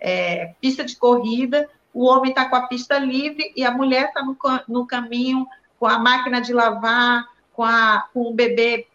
é, 0.00 0.54
pista 0.60 0.84
de 0.84 0.96
corrida, 0.96 1.68
o 1.96 2.04
homem 2.04 2.28
está 2.28 2.46
com 2.46 2.56
a 2.56 2.66
pista 2.66 2.98
livre 2.98 3.50
e 3.56 3.64
a 3.64 3.70
mulher 3.70 4.08
está 4.08 4.22
no, 4.22 4.36
no 4.68 4.86
caminho 4.86 5.46
com 5.80 5.86
a 5.86 5.98
máquina 5.98 6.42
de 6.42 6.52
lavar, 6.52 7.26
com, 7.54 7.64
a, 7.64 8.06
com 8.12 8.30
o 8.30 8.34
bebê 8.34 8.86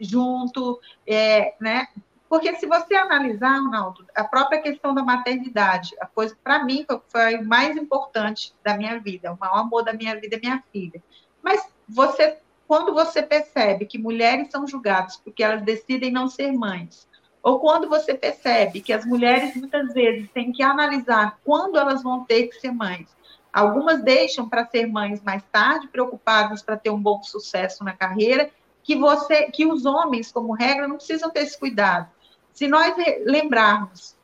junto, 0.00 0.80
é, 1.06 1.54
né? 1.60 1.86
Porque 2.28 2.56
se 2.56 2.66
você 2.66 2.96
analisar, 2.96 3.60
Ronaldo, 3.60 4.04
a 4.12 4.24
própria 4.24 4.60
questão 4.60 4.92
da 4.92 5.04
maternidade, 5.04 5.94
a 6.00 6.06
coisa 6.06 6.36
para 6.42 6.64
mim 6.64 6.84
foi 7.06 7.38
mais 7.42 7.76
importante 7.76 8.52
da 8.64 8.76
minha 8.76 8.98
vida, 8.98 9.32
o 9.32 9.38
maior 9.38 9.58
amor 9.58 9.84
da 9.84 9.92
minha 9.92 10.18
vida 10.18 10.34
é 10.34 10.40
minha 10.40 10.62
filha. 10.72 11.00
Mas 11.40 11.64
você, 11.88 12.38
quando 12.66 12.92
você 12.92 13.22
percebe 13.22 13.86
que 13.86 13.98
mulheres 13.98 14.50
são 14.50 14.66
julgadas 14.66 15.16
porque 15.16 15.44
elas 15.44 15.62
decidem 15.62 16.10
não 16.10 16.28
ser 16.28 16.50
mães, 16.50 17.08
ou 17.42 17.60
quando 17.60 17.88
você 17.88 18.14
percebe 18.14 18.80
que 18.80 18.92
as 18.92 19.04
mulheres 19.04 19.54
muitas 19.56 19.92
vezes 19.92 20.30
têm 20.30 20.52
que 20.52 20.62
analisar 20.62 21.38
quando 21.44 21.78
elas 21.78 22.02
vão 22.02 22.24
ter 22.24 22.48
que 22.48 22.60
ser 22.60 22.72
mães. 22.72 23.08
Algumas 23.52 24.02
deixam 24.02 24.48
para 24.48 24.66
ser 24.66 24.86
mães 24.86 25.22
mais 25.22 25.42
tarde, 25.50 25.88
preocupadas 25.88 26.62
para 26.62 26.76
ter 26.76 26.90
um 26.90 27.00
bom 27.00 27.22
sucesso 27.22 27.82
na 27.82 27.92
carreira, 27.92 28.50
que 28.82 28.96
você, 28.96 29.50
que 29.50 29.66
os 29.66 29.84
homens, 29.84 30.30
como 30.30 30.52
regra, 30.52 30.88
não 30.88 30.96
precisam 30.96 31.30
ter 31.30 31.40
esse 31.40 31.58
cuidado. 31.58 32.08
Se 32.52 32.66
nós 32.66 32.94
lembrarmos 33.24 34.16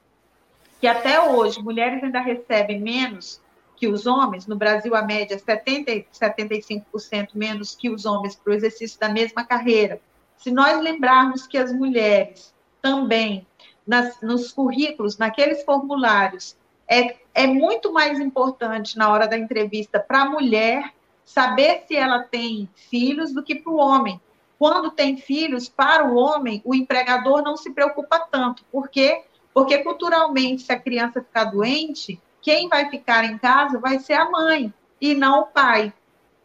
que 0.80 0.86
até 0.86 1.20
hoje 1.20 1.62
mulheres 1.62 2.02
ainda 2.02 2.20
recebem 2.20 2.80
menos 2.80 3.40
que 3.76 3.88
os 3.88 4.06
homens, 4.06 4.46
no 4.46 4.56
Brasil 4.56 4.94
a 4.94 5.02
média 5.02 5.34
é 5.34 5.38
70 5.38 6.06
75% 6.12 7.30
menos 7.34 7.74
que 7.74 7.90
os 7.90 8.06
homens 8.06 8.36
para 8.36 8.52
o 8.52 8.54
exercício 8.54 8.98
da 9.00 9.08
mesma 9.08 9.44
carreira. 9.44 10.00
Se 10.36 10.50
nós 10.50 10.80
lembrarmos 10.80 11.46
que 11.46 11.58
as 11.58 11.72
mulheres 11.72 12.53
também 12.84 13.46
nas, 13.86 14.20
nos 14.20 14.52
currículos, 14.52 15.16
naqueles 15.16 15.64
formulários, 15.64 16.54
é, 16.86 17.16
é 17.32 17.46
muito 17.46 17.90
mais 17.90 18.20
importante 18.20 18.98
na 18.98 19.10
hora 19.10 19.26
da 19.26 19.38
entrevista 19.38 19.98
para 19.98 20.20
a 20.20 20.28
mulher 20.28 20.92
saber 21.24 21.84
se 21.88 21.96
ela 21.96 22.24
tem 22.24 22.68
filhos 22.74 23.32
do 23.32 23.42
que 23.42 23.54
para 23.54 23.72
o 23.72 23.78
homem. 23.78 24.20
Quando 24.58 24.90
tem 24.90 25.16
filhos, 25.16 25.66
para 25.66 26.06
o 26.06 26.14
homem, 26.14 26.60
o 26.62 26.74
empregador 26.74 27.42
não 27.42 27.56
se 27.56 27.72
preocupa 27.72 28.18
tanto. 28.30 28.62
Por 28.70 28.90
quê? 28.90 29.22
Porque 29.54 29.78
culturalmente, 29.78 30.60
se 30.60 30.72
a 30.72 30.78
criança 30.78 31.22
ficar 31.22 31.44
doente, 31.44 32.20
quem 32.42 32.68
vai 32.68 32.90
ficar 32.90 33.24
em 33.24 33.38
casa 33.38 33.78
vai 33.78 33.98
ser 33.98 34.12
a 34.12 34.30
mãe 34.30 34.72
e 35.00 35.14
não 35.14 35.40
o 35.40 35.46
pai, 35.46 35.90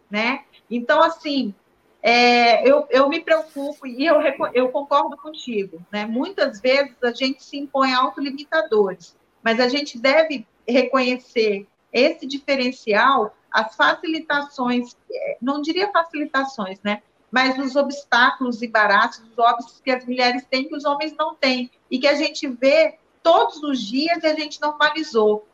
né? 0.09 0.43
Então, 0.71 1.03
assim, 1.03 1.53
é, 2.01 2.67
eu, 2.67 2.87
eu 2.89 3.09
me 3.09 3.19
preocupo 3.19 3.85
e 3.85 4.05
eu, 4.05 4.21
eu 4.53 4.69
concordo 4.69 5.17
contigo. 5.17 5.85
Né? 5.91 6.05
Muitas 6.05 6.59
vezes 6.59 6.95
a 7.03 7.11
gente 7.11 7.43
se 7.43 7.57
impõe 7.57 7.93
autolimitadores, 7.93 9.15
mas 9.43 9.59
a 9.59 9.67
gente 9.67 9.97
deve 9.97 10.47
reconhecer 10.67 11.67
esse 11.91 12.25
diferencial, 12.25 13.35
as 13.51 13.75
facilitações, 13.75 14.95
é, 15.11 15.37
não 15.41 15.61
diria 15.61 15.91
facilitações, 15.91 16.79
né? 16.83 17.01
mas 17.31 17.57
os 17.57 17.75
obstáculos 17.75 18.61
e 18.61 18.67
baratos, 18.67 19.19
os 19.19 19.37
óbitos 19.37 19.81
que 19.83 19.91
as 19.91 20.05
mulheres 20.05 20.45
têm 20.49 20.67
que 20.67 20.75
os 20.75 20.85
homens 20.85 21.13
não 21.17 21.35
têm, 21.35 21.69
e 21.89 21.99
que 21.99 22.07
a 22.07 22.15
gente 22.15 22.47
vê 22.47 22.97
todos 23.21 23.61
os 23.63 23.79
dias 23.79 24.23
e 24.23 24.27
a 24.27 24.33
gente 24.33 24.61
normalizou. 24.61 25.47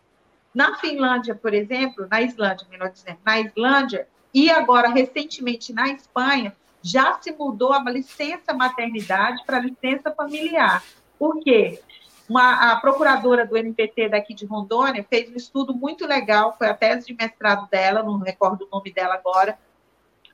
Na 0.54 0.78
Finlândia, 0.78 1.36
por 1.36 1.54
exemplo, 1.54 2.08
na 2.10 2.22
Islândia, 2.22 2.66
melhor 2.70 2.90
dizendo, 2.90 3.20
na 3.26 3.42
Islândia, 3.42 4.08
e 4.36 4.52
agora, 4.52 4.90
recentemente, 4.90 5.72
na 5.72 5.88
Espanha, 5.88 6.54
já 6.82 7.18
se 7.22 7.32
mudou 7.32 7.72
a 7.72 7.80
licença 7.90 8.54
maternidade 8.54 9.42
para 9.46 9.60
licença 9.60 10.12
familiar. 10.12 10.84
Por 11.18 11.40
quê? 11.40 11.82
Uma, 12.28 12.74
a 12.74 12.76
procuradora 12.82 13.48
do 13.48 13.56
MPT 13.56 14.10
daqui 14.10 14.34
de 14.34 14.46
Rondônia 14.46 15.06
fez 15.10 15.32
um 15.32 15.38
estudo 15.38 15.74
muito 15.74 16.06
legal, 16.06 16.54
foi 16.58 16.68
a 16.68 16.74
tese 16.74 17.08
de 17.08 17.14
mestrado 17.14 17.70
dela, 17.70 18.04
não 18.04 18.18
recordo 18.18 18.66
o 18.66 18.70
nome 18.70 18.92
dela 18.92 19.14
agora, 19.14 19.58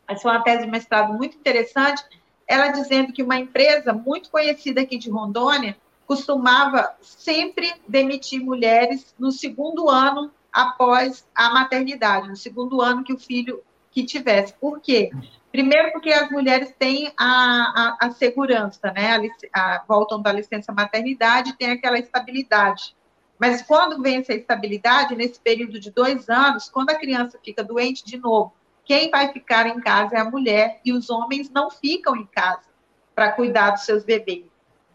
mas 0.07 0.19
foi 0.19 0.31
uma 0.31 0.43
tese 0.43 0.65
de 0.65 0.71
mestrado 0.71 1.13
muito 1.13 1.37
interessante, 1.37 2.03
ela 2.47 2.69
dizendo 2.69 3.13
que 3.13 3.21
uma 3.21 3.37
empresa 3.37 3.93
muito 3.93 4.31
conhecida 4.31 4.81
aqui 4.81 4.97
de 4.97 5.11
Rondônia 5.11 5.77
costumava 6.07 6.95
sempre 7.01 7.71
demitir 7.87 8.43
mulheres 8.43 9.13
no 9.19 9.31
segundo 9.31 9.87
ano 9.87 10.31
após 10.51 11.23
a 11.35 11.51
maternidade, 11.51 12.27
no 12.27 12.35
segundo 12.35 12.81
ano 12.81 13.03
que 13.03 13.13
o 13.13 13.19
filho 13.19 13.61
que 13.91 14.05
tivesse. 14.05 14.53
Por 14.53 14.79
quê? 14.79 15.11
Primeiro, 15.51 15.91
porque 15.91 16.11
as 16.11 16.31
mulheres 16.31 16.73
têm 16.79 17.11
a, 17.17 17.97
a, 17.99 18.07
a 18.07 18.11
segurança, 18.11 18.91
né? 18.93 19.29
A, 19.53 19.83
voltam 19.87 20.21
da 20.21 20.31
licença 20.31 20.71
maternidade, 20.71 21.57
tem 21.57 21.71
aquela 21.71 21.99
estabilidade. 21.99 22.95
Mas 23.37 23.61
quando 23.61 24.01
vem 24.01 24.17
essa 24.17 24.33
estabilidade, 24.33 25.15
nesse 25.15 25.39
período 25.39 25.79
de 25.79 25.91
dois 25.91 26.29
anos, 26.29 26.69
quando 26.69 26.91
a 26.91 26.95
criança 26.95 27.39
fica 27.43 27.63
doente 27.63 28.05
de 28.05 28.17
novo, 28.17 28.53
quem 28.85 29.09
vai 29.09 29.33
ficar 29.33 29.67
em 29.67 29.79
casa 29.79 30.15
é 30.15 30.19
a 30.19 30.29
mulher 30.29 30.79
e 30.85 30.93
os 30.93 31.09
homens 31.09 31.49
não 31.49 31.69
ficam 31.69 32.15
em 32.15 32.25
casa 32.25 32.69
para 33.13 33.31
cuidar 33.31 33.71
dos 33.71 33.83
seus 33.83 34.03
bebês, 34.03 34.45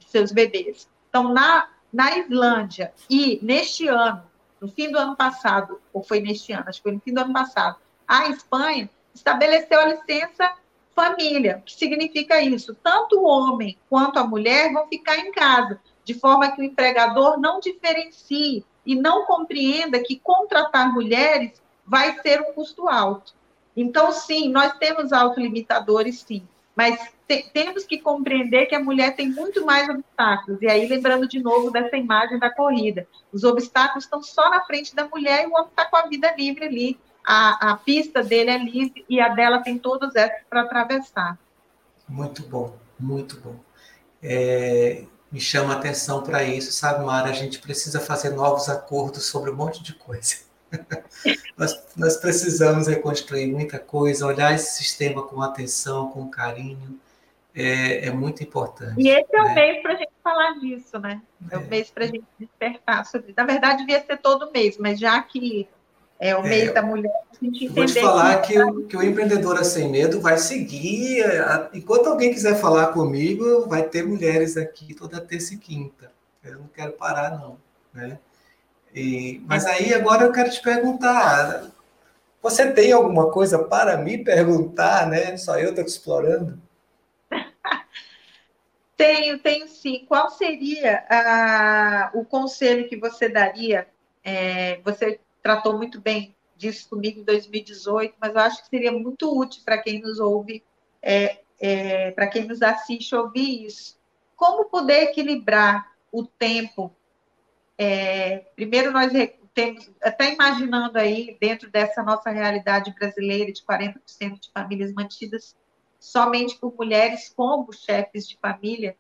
seus 0.07 0.33
bebês. 0.33 0.89
Então, 1.09 1.33
na, 1.33 1.69
na 1.93 2.19
Islândia 2.19 2.93
e 3.11 3.39
neste 3.43 3.89
ano, 3.89 4.23
no 4.61 4.69
fim 4.69 4.91
do 4.91 4.99
ano 4.99 5.17
passado, 5.17 5.81
ou 5.93 6.03
foi 6.03 6.21
neste 6.21 6.53
ano, 6.53 6.65
acho 6.69 6.79
que 6.79 6.85
foi 6.85 6.93
no 6.93 7.01
fim 7.01 7.13
do 7.13 7.21
ano 7.21 7.33
passado, 7.33 7.79
a 8.07 8.29
Espanha 8.29 8.89
estabeleceu 9.15 9.81
a 9.81 9.87
licença 9.87 10.53
família, 10.95 11.63
que 11.65 11.75
significa 11.75 12.41
isso. 12.41 12.75
Tanto 12.83 13.21
o 13.21 13.27
homem 13.27 13.77
quanto 13.89 14.19
a 14.19 14.27
mulher 14.27 14.73
vão 14.73 14.89
ficar 14.89 15.19
em 15.19 15.31
casa, 15.31 15.79
de 16.05 16.15
forma 16.15 16.51
que 16.51 16.61
o 16.61 16.65
empregador 16.65 17.39
não 17.39 17.61
diferencie 17.61 18.65
e 18.85 18.95
não 18.95 19.27
compreenda 19.27 19.99
que 20.01 20.19
contratar 20.19 20.93
mulheres 20.93 21.61
vai 21.85 22.19
ser 22.21 22.41
um 22.41 22.53
custo 22.53 22.89
alto. 22.89 23.35
Então, 23.77 24.11
sim, 24.11 24.49
nós 24.49 24.73
temos 24.79 25.13
autolimitadores, 25.13 26.21
sim, 26.21 26.47
mas 26.75 26.99
te, 27.29 27.51
temos 27.53 27.85
que 27.85 27.99
compreender 27.99 28.67
que 28.67 28.75
a 28.75 28.83
mulher 28.83 29.15
tem 29.15 29.29
muito 29.29 29.67
mais 29.67 29.89
obstáculos. 29.89 30.63
E 30.63 30.69
aí, 30.69 30.87
lembrando 30.87 31.29
de 31.29 31.39
novo 31.39 31.71
dessa 31.71 31.97
imagem 31.97 32.39
da 32.39 32.49
corrida, 32.49 33.07
os 33.33 33.45
obstáculos 33.45 34.05
estão 34.05 34.23
só 34.23 34.49
na 34.49 34.63
frente 34.63 34.95
da 34.95 35.07
mulher 35.07 35.45
e 35.45 35.47
o 35.47 35.55
homem 35.55 35.69
está 35.69 35.85
com 35.85 35.97
a 35.97 36.07
vida 36.07 36.35
livre 36.39 36.65
ali, 36.65 36.99
a, 37.27 37.73
a 37.73 37.77
pista 37.77 38.23
dele 38.23 38.51
é 38.51 38.59
livre 38.59 39.05
e 39.09 39.21
a 39.21 39.29
dela 39.31 39.61
tem 39.61 39.77
todas 39.77 40.15
essas 40.15 40.45
para 40.49 40.61
atravessar. 40.63 41.37
Muito 42.09 42.43
bom, 42.43 42.77
muito 42.99 43.41
bom. 43.41 43.57
É, 44.23 45.03
me 45.31 45.41
chama 45.41 45.75
a 45.75 45.77
atenção 45.77 46.23
para 46.23 46.45
isso, 46.45 46.71
sabe, 46.71 47.05
Mara? 47.05 47.29
A 47.29 47.33
gente 47.33 47.59
precisa 47.59 47.99
fazer 47.99 48.31
novos 48.31 48.69
acordos 48.69 49.25
sobre 49.25 49.51
um 49.51 49.57
monte 49.57 49.83
de 49.83 49.93
coisa. 49.95 50.37
nós, 51.59 51.85
nós 51.97 52.17
precisamos 52.17 52.87
reconstruir 52.87 53.49
muita 53.49 53.79
coisa, 53.81 54.25
olhar 54.25 54.55
esse 54.55 54.77
sistema 54.77 55.23
com 55.23 55.43
atenção, 55.43 56.11
com 56.11 56.29
carinho, 56.29 57.01
é, 57.53 58.07
é 58.07 58.11
muito 58.13 58.43
importante. 58.45 58.95
E 58.99 59.09
esse 59.09 59.35
é 59.35 59.43
né? 59.43 59.51
o 59.51 59.55
mês 59.55 59.83
para 59.83 59.93
a 59.95 59.97
gente 59.97 60.13
falar 60.23 60.53
disso, 60.61 60.99
né? 61.01 61.21
É, 61.51 61.55
é. 61.57 61.59
o 61.59 61.67
mês 61.67 61.91
para 61.91 62.05
a 62.05 62.07
gente 62.07 62.25
despertar 62.39 63.05
sobre. 63.05 63.35
Na 63.37 63.45
verdade, 63.45 63.79
devia 63.79 64.05
ser 64.05 64.19
todo 64.19 64.53
mês, 64.53 64.79
mas 64.79 65.01
já 65.01 65.21
que 65.23 65.69
é 66.19 66.35
o 66.35 66.43
mês 66.43 66.69
é, 66.69 66.73
da 66.73 66.83
mulher. 66.83 67.13
A 67.31 67.45
gente 67.45 67.69
vou 67.69 67.85
te 67.85 68.01
falar 68.01 68.41
que, 68.41 68.59
o, 68.59 68.87
que 68.87 68.97
o 68.97 69.03
Empreendedora 69.03 69.63
Sem 69.63 69.91
Medo 69.91 70.21
vai 70.21 70.39
seguir. 70.39 71.25
Enquanto 71.75 72.09
alguém 72.09 72.33
quiser 72.33 72.59
falar 72.59 72.89
comigo, 72.89 73.67
vai 73.69 73.83
ter 73.83 74.05
mulheres 74.05 74.57
aqui 74.57 74.95
toda 74.95 75.21
terça 75.21 75.55
e 75.55 75.59
quinta. 75.59 76.11
Eu 76.43 76.61
não 76.61 76.69
quero 76.69 76.93
parar, 76.93 77.31
não. 77.39 77.59
Né? 77.93 78.19
E, 78.95 79.43
mas 79.47 79.67
aí 79.67 79.93
agora 79.93 80.25
eu 80.25 80.33
quero 80.33 80.51
te 80.51 80.63
perguntar. 80.63 81.71
Você 82.41 82.73
tem 82.73 82.93
alguma 82.93 83.31
coisa 83.31 83.59
para 83.59 83.97
me 83.99 84.23
perguntar, 84.23 85.07
né? 85.07 85.37
Só 85.37 85.59
eu 85.59 85.71
estou 85.71 85.85
te 85.85 85.89
explorando? 85.89 86.59
tenho, 88.97 89.39
tenho 89.41 89.69
sim. 89.69 90.07
Qual 90.09 90.31
seria 90.31 91.05
ah, 91.11 92.11
o 92.15 92.25
conselho 92.25 92.89
que 92.89 92.97
você 92.97 93.29
daria? 93.29 93.89
É, 94.25 94.81
você 94.83 95.21
tratou 95.47 95.79
muito 95.79 96.01
bem 96.01 96.35
disso 96.57 96.89
comigo 96.89 97.21
em 97.21 97.23
2018, 97.23 98.17
mas 98.21 98.35
eu 98.35 98.41
acho 98.41 98.63
que 98.65 98.69
seria 98.69 98.91
muito 98.91 99.33
útil 99.39 99.63
para 99.65 99.79
quem 99.79 100.01
nos 100.01 100.19
ouve, 100.19 100.65
é, 101.01 101.39
é, 101.61 102.11
para 102.11 102.27
quem 102.27 102.49
nos 102.49 102.63
assiste 102.63 103.15
ouvir 103.15 103.65
isso. 103.65 103.97
Como 104.35 104.65
poder 104.65 105.05
equilibrar 105.05 105.93
o 106.11 106.27
tempo? 106.27 106.93
É, 107.79 108.39
primeiro, 108.57 108.91
nós 108.91 109.13
temos, 109.55 109.89
até 110.03 110.33
imaginando 110.35 110.99
aí, 110.99 111.37
dentro 111.41 111.71
dessa 111.71 112.03
nossa 112.03 112.29
realidade 112.31 112.93
brasileira 112.99 113.53
de 113.53 113.63
40% 113.63 114.41
de 114.41 114.51
famílias 114.51 114.93
mantidas 114.93 115.55
somente 116.01 116.57
por 116.57 116.75
mulheres 116.75 117.33
como 117.37 117.73
chefes 117.73 118.29
de 118.29 118.37
família, 118.39 118.97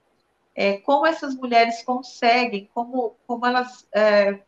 é, 0.54 0.76
como 0.78 1.06
essas 1.06 1.34
mulheres 1.34 1.82
conseguem, 1.82 2.70
como, 2.72 3.16
como 3.26 3.44
elas 3.44 3.84
é, 3.92 4.45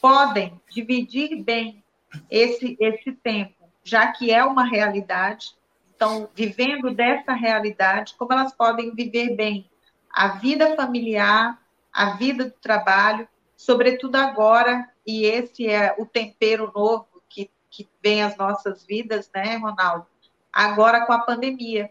podem 0.00 0.60
dividir 0.70 1.42
bem 1.42 1.84
esse, 2.30 2.76
esse 2.80 3.12
tempo, 3.12 3.68
já 3.84 4.08
que 4.08 4.30
é 4.30 4.44
uma 4.44 4.64
realidade. 4.64 5.54
Então, 5.94 6.28
vivendo 6.34 6.90
dessa 6.92 7.32
realidade, 7.32 8.14
como 8.18 8.32
elas 8.32 8.54
podem 8.54 8.94
viver 8.94 9.36
bem 9.36 9.70
a 10.12 10.28
vida 10.28 10.74
familiar, 10.74 11.60
a 11.92 12.10
vida 12.16 12.46
do 12.46 12.54
trabalho, 12.60 13.28
sobretudo 13.56 14.16
agora, 14.16 14.88
e 15.06 15.24
esse 15.24 15.68
é 15.68 15.94
o 15.98 16.06
tempero 16.06 16.72
novo 16.74 17.06
que, 17.28 17.50
que 17.68 17.88
vem 18.02 18.22
às 18.22 18.36
nossas 18.36 18.84
vidas, 18.84 19.30
né, 19.34 19.56
Ronaldo? 19.56 20.06
Agora 20.52 21.06
com 21.06 21.12
a 21.12 21.20
pandemia, 21.20 21.90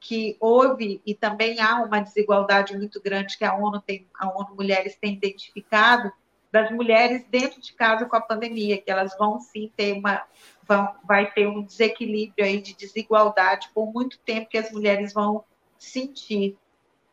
que 0.00 0.36
houve 0.38 1.02
e 1.04 1.14
também 1.14 1.60
há 1.60 1.82
uma 1.82 2.00
desigualdade 2.00 2.76
muito 2.76 3.00
grande 3.02 3.36
que 3.36 3.44
a 3.44 3.54
ONU 3.54 3.80
tem, 3.80 4.06
a 4.14 4.28
ONU 4.28 4.54
Mulheres 4.54 4.96
tem 4.96 5.14
identificado, 5.14 6.12
das 6.50 6.70
mulheres 6.70 7.24
dentro 7.30 7.60
de 7.60 7.72
casa 7.72 8.06
com 8.06 8.16
a 8.16 8.20
pandemia, 8.20 8.80
que 8.80 8.90
elas 8.90 9.16
vão 9.18 9.40
sim 9.40 9.70
ter 9.76 9.92
uma 9.92 10.24
vão, 10.62 10.94
vai 11.04 11.30
ter 11.30 11.46
um 11.46 11.62
desequilíbrio 11.62 12.44
aí 12.44 12.60
de 12.60 12.74
desigualdade 12.74 13.70
por 13.74 13.92
muito 13.92 14.18
tempo 14.18 14.48
que 14.48 14.58
as 14.58 14.70
mulheres 14.70 15.12
vão 15.12 15.44
sentir 15.78 16.56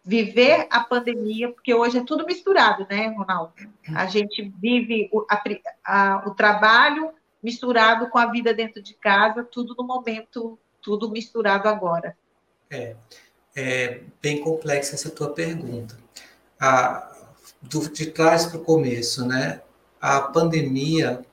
viver 0.03 0.67
a 0.69 0.81
pandemia, 0.81 1.51
porque 1.51 1.73
hoje 1.73 1.97
é 1.97 2.03
tudo 2.03 2.25
misturado, 2.25 2.85
né, 2.87 3.07
Ronaldo? 3.07 3.53
A 3.95 4.05
gente 4.05 4.53
vive 4.59 5.09
o, 5.11 5.25
a, 5.27 5.43
a, 5.83 6.23
o 6.27 6.35
trabalho 6.35 7.11
misturado 7.41 8.07
com 8.09 8.19
a 8.19 8.27
vida 8.27 8.53
dentro 8.53 8.83
de 8.83 8.93
casa, 8.93 9.43
tudo 9.43 9.75
no 9.75 9.83
momento, 9.83 10.59
tudo 10.79 11.09
misturado 11.09 11.67
agora. 11.67 12.15
É, 12.69 12.95
é 13.55 14.01
bem 14.21 14.41
complexa 14.41 14.93
essa 14.93 15.09
tua 15.09 15.31
pergunta. 15.31 15.97
A, 16.59 17.14
do, 17.69 17.89
de 17.89 18.07
trás 18.07 18.45
para 18.45 18.57
o 18.57 18.63
começo, 18.63 19.25
né? 19.25 19.61
A 19.99 20.21
pandemia, 20.21 21.25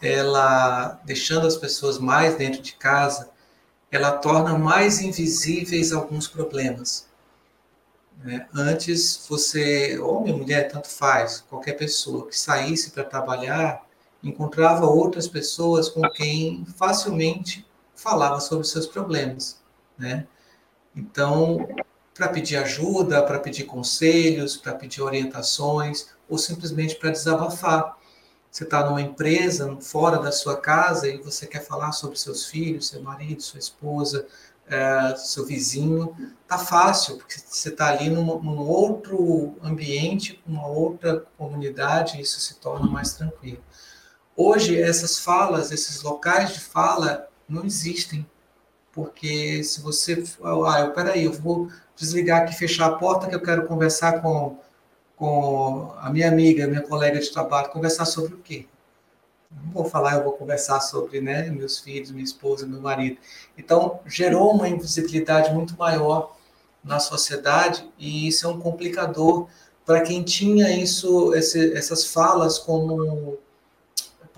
ela 0.00 1.00
deixando 1.04 1.46
as 1.46 1.56
pessoas 1.56 1.98
mais 1.98 2.36
dentro 2.36 2.62
de 2.62 2.74
casa, 2.74 3.30
ela 3.90 4.12
torna 4.12 4.58
mais 4.58 5.00
invisíveis 5.00 5.92
alguns 5.92 6.28
problemas. 6.28 7.06
Né? 8.22 8.46
Antes, 8.52 9.26
você, 9.28 9.98
homem 9.98 10.36
mulher, 10.36 10.68
tanto 10.68 10.88
faz, 10.88 11.44
qualquer 11.48 11.74
pessoa 11.74 12.26
que 12.26 12.38
saísse 12.38 12.90
para 12.90 13.04
trabalhar, 13.04 13.86
encontrava 14.22 14.86
outras 14.86 15.28
pessoas 15.28 15.88
com 15.88 16.02
quem 16.10 16.66
facilmente 16.76 17.64
falava 17.94 18.40
sobre 18.40 18.66
seus 18.66 18.86
problemas, 18.86 19.60
né? 19.96 20.26
Então, 20.94 21.68
para 22.18 22.28
pedir 22.28 22.56
ajuda, 22.56 23.22
para 23.22 23.38
pedir 23.38 23.62
conselhos, 23.62 24.56
para 24.56 24.74
pedir 24.74 25.00
orientações, 25.00 26.08
ou 26.28 26.36
simplesmente 26.36 26.96
para 26.96 27.10
desabafar. 27.10 27.96
Você 28.50 28.64
está 28.64 28.84
numa 28.84 29.00
empresa, 29.00 29.78
fora 29.80 30.18
da 30.18 30.32
sua 30.32 30.56
casa, 30.56 31.06
e 31.08 31.18
você 31.18 31.46
quer 31.46 31.64
falar 31.64 31.92
sobre 31.92 32.18
seus 32.18 32.46
filhos, 32.46 32.88
seu 32.88 33.00
marido, 33.00 33.40
sua 33.40 33.60
esposa, 33.60 34.26
é, 34.66 35.14
seu 35.14 35.46
vizinho. 35.46 36.12
Tá 36.48 36.58
fácil, 36.58 37.18
porque 37.18 37.36
você 37.38 37.68
está 37.68 37.86
ali 37.86 38.10
num, 38.10 38.42
num, 38.42 38.58
outro 38.58 39.54
ambiente, 39.62 40.42
uma 40.44 40.66
outra 40.66 41.24
comunidade, 41.38 42.18
e 42.18 42.22
isso 42.22 42.40
se 42.40 42.56
torna 42.56 42.90
mais 42.90 43.12
tranquilo. 43.12 43.62
Hoje, 44.36 44.80
essas 44.80 45.20
falas, 45.20 45.70
esses 45.70 46.02
locais 46.02 46.52
de 46.52 46.60
fala, 46.60 47.28
não 47.48 47.64
existem. 47.64 48.26
Porque 48.90 49.62
se 49.62 49.80
você. 49.80 50.24
Ah, 50.42 50.80
eu, 50.80 50.92
peraí, 50.92 51.24
eu 51.24 51.32
vou 51.32 51.68
desligar 51.98 52.42
aqui, 52.42 52.54
fechar 52.54 52.86
a 52.86 52.92
porta, 52.96 53.26
que 53.26 53.34
eu 53.34 53.42
quero 53.42 53.66
conversar 53.66 54.22
com, 54.22 54.58
com 55.16 55.92
a 55.98 56.10
minha 56.10 56.28
amiga, 56.28 56.66
minha 56.66 56.82
colega 56.82 57.18
de 57.18 57.30
trabalho, 57.30 57.70
conversar 57.70 58.04
sobre 58.04 58.34
o 58.34 58.38
quê? 58.38 58.66
Não 59.50 59.72
vou 59.72 59.84
falar, 59.84 60.14
eu 60.14 60.24
vou 60.24 60.32
conversar 60.32 60.80
sobre 60.80 61.20
né, 61.20 61.50
meus 61.50 61.78
filhos, 61.78 62.10
minha 62.10 62.24
esposa, 62.24 62.66
meu 62.66 62.80
marido. 62.80 63.18
Então, 63.56 64.00
gerou 64.06 64.52
uma 64.52 64.68
invisibilidade 64.68 65.52
muito 65.52 65.76
maior 65.76 66.36
na 66.84 67.00
sociedade 67.00 67.88
e 67.98 68.28
isso 68.28 68.46
é 68.46 68.50
um 68.50 68.60
complicador 68.60 69.48
para 69.84 70.02
quem 70.02 70.22
tinha 70.22 70.70
isso, 70.70 71.34
esse, 71.34 71.74
essas 71.74 72.04
falas 72.04 72.58
como 72.58 73.38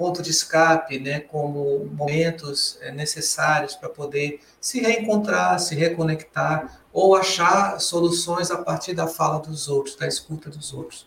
ponto 0.00 0.22
de 0.22 0.30
escape, 0.30 0.98
né, 0.98 1.20
como 1.20 1.84
momentos 1.92 2.78
é, 2.80 2.90
necessários 2.90 3.76
para 3.76 3.90
poder 3.90 4.40
se 4.58 4.80
reencontrar, 4.80 5.60
se 5.60 5.74
reconectar 5.74 6.80
ou 6.92 7.14
achar 7.14 7.80
soluções 7.80 8.50
a 8.50 8.58
partir 8.58 8.94
da 8.94 9.06
fala 9.06 9.38
dos 9.38 9.68
outros, 9.68 9.96
da 9.96 10.06
escuta 10.06 10.50
dos 10.50 10.72
outros. 10.72 11.06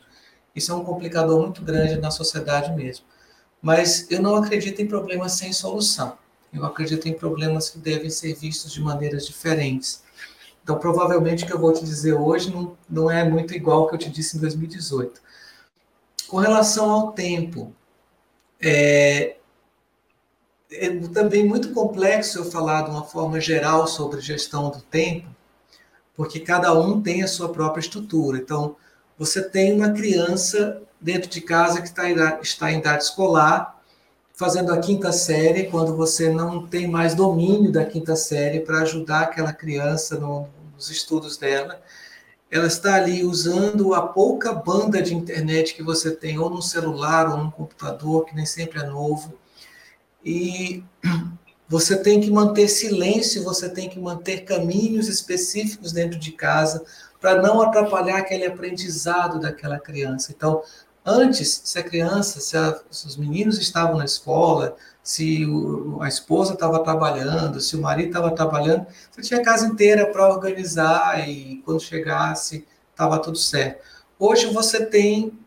Isso 0.56 0.72
é 0.72 0.76
um 0.76 0.84
complicador 0.84 1.42
muito 1.42 1.62
grande 1.62 2.00
na 2.00 2.12
sociedade 2.12 2.72
mesmo. 2.74 3.06
Mas 3.62 4.10
eu 4.12 4.22
não 4.22 4.36
acredito 4.36 4.82
em 4.82 4.88
problemas 4.88 5.34
sem 5.34 5.52
solução. 5.52 6.18
Eu 6.54 6.66
acredito 6.66 7.08
em 7.08 7.14
problemas 7.14 7.70
que 7.70 7.80
devem 7.80 8.10
ser 8.10 8.36
vistos 8.36 8.72
de 8.72 8.82
maneiras 8.82 9.26
diferentes. 9.26 10.04
Então, 10.62 10.78
provavelmente, 10.78 11.44
o 11.44 11.48
que 11.48 11.54
eu 11.54 11.60
vou 11.60 11.74
te 11.74 11.84
dizer 11.84 12.14
hoje 12.14 12.52
não, 12.52 12.78
não 12.90 13.10
é 13.10 13.28
muito 13.28 13.54
igual 13.54 13.82
ao 13.82 13.90
que 13.90 13.96
eu 13.96 14.00
te 14.00 14.10
disse 14.10 14.38
em 14.38 14.40
2018. 14.40 15.22
Com 16.28 16.38
relação 16.38 16.90
ao 16.90 17.12
tempo, 17.12 17.74
é, 18.62 19.36
é 20.72 21.00
também 21.14 21.46
muito 21.46 21.74
complexo 21.74 22.40
eu 22.40 22.46
falar 22.46 22.84
de 22.84 22.92
uma 22.92 23.04
forma 23.04 23.40
geral 23.40 23.88
sobre 23.88 24.22
gestão 24.22 24.70
do 24.70 24.82
tempo, 24.82 25.33
porque 26.16 26.40
cada 26.40 26.74
um 26.74 27.02
tem 27.02 27.24
a 27.24 27.28
sua 27.28 27.50
própria 27.50 27.82
estrutura. 27.82 28.38
Então, 28.38 28.76
você 29.18 29.42
tem 29.42 29.74
uma 29.74 29.92
criança 29.92 30.82
dentro 31.00 31.30
de 31.30 31.42
casa 31.42 31.82
que 31.82 31.88
está 31.88 32.10
em, 32.10 32.16
está 32.42 32.72
em 32.72 32.80
idade 32.80 33.04
escolar, 33.04 33.82
fazendo 34.34 34.74
a 34.74 34.80
quinta 34.80 35.12
série, 35.12 35.66
quando 35.66 35.96
você 35.96 36.30
não 36.30 36.66
tem 36.66 36.88
mais 36.88 37.14
domínio 37.14 37.72
da 37.72 37.86
quinta 37.86 38.16
série 38.16 38.62
para 38.62 38.80
ajudar 38.80 39.22
aquela 39.22 39.54
criança 39.54 40.18
no, 40.18 40.48
nos 40.74 40.90
estudos 40.90 41.38
dela. 41.38 41.82
Ela 42.50 42.68
está 42.68 42.96
ali 42.96 43.24
usando 43.24 43.94
a 43.94 44.02
pouca 44.02 44.54
banda 44.54 45.02
de 45.02 45.16
internet 45.16 45.74
que 45.76 45.84
você 45.84 46.12
tem, 46.12 46.38
ou 46.38 46.50
no 46.50 46.62
celular, 46.62 47.30
ou 47.30 47.38
no 47.38 47.52
computador, 47.52 48.26
que 48.26 48.36
nem 48.36 48.46
sempre 48.46 48.80
é 48.80 48.86
novo. 48.86 49.34
E 50.24 50.84
você 51.68 51.96
tem 51.98 52.20
que 52.20 52.30
manter 52.30 52.68
silêncio, 52.68 53.44
você 53.44 53.70
tem 53.70 53.90
que 53.90 54.00
manter 54.00 54.42
caminhos 54.42 55.08
específicos 55.08 55.92
dentro 55.92 56.20
de 56.20 56.32
casa 56.32 56.84
para 57.20 57.42
não 57.42 57.62
atrapalhar 57.62 58.18
aquele 58.18 58.46
aprendizado 58.46 59.40
daquela 59.40 59.80
criança. 59.80 60.34
Então, 60.36 60.62
antes, 61.06 61.62
se 61.64 61.80
a 61.80 61.84
criança, 61.84 62.40
se, 62.42 62.58
a, 62.58 62.80
se 62.92 63.08
os 63.08 63.16
meninos 63.16 63.60
estavam 63.60 63.98
na 63.98 64.06
escola, 64.06 64.76
se 65.02 65.46
o, 65.46 66.02
a 66.02 66.08
esposa 66.08 66.54
estava 66.54 66.84
trabalhando, 66.84 67.60
se 67.60 67.76
o 67.76 67.82
marido 67.82 68.08
estava 68.08 68.32
trabalhando, 68.32 68.86
você 69.12 69.22
tinha 69.22 69.40
a 69.40 69.44
casa 69.44 69.68
inteira 69.68 70.06
para 70.08 70.28
organizar 70.30 71.28
e 71.28 71.62
quando 71.66 71.82
chegasse 71.82 72.66
estava 72.92 73.20
tudo 73.20 73.38
certo. 73.38 73.84
Hoje 74.18 74.48
você 74.48 74.86
tem 74.86 75.38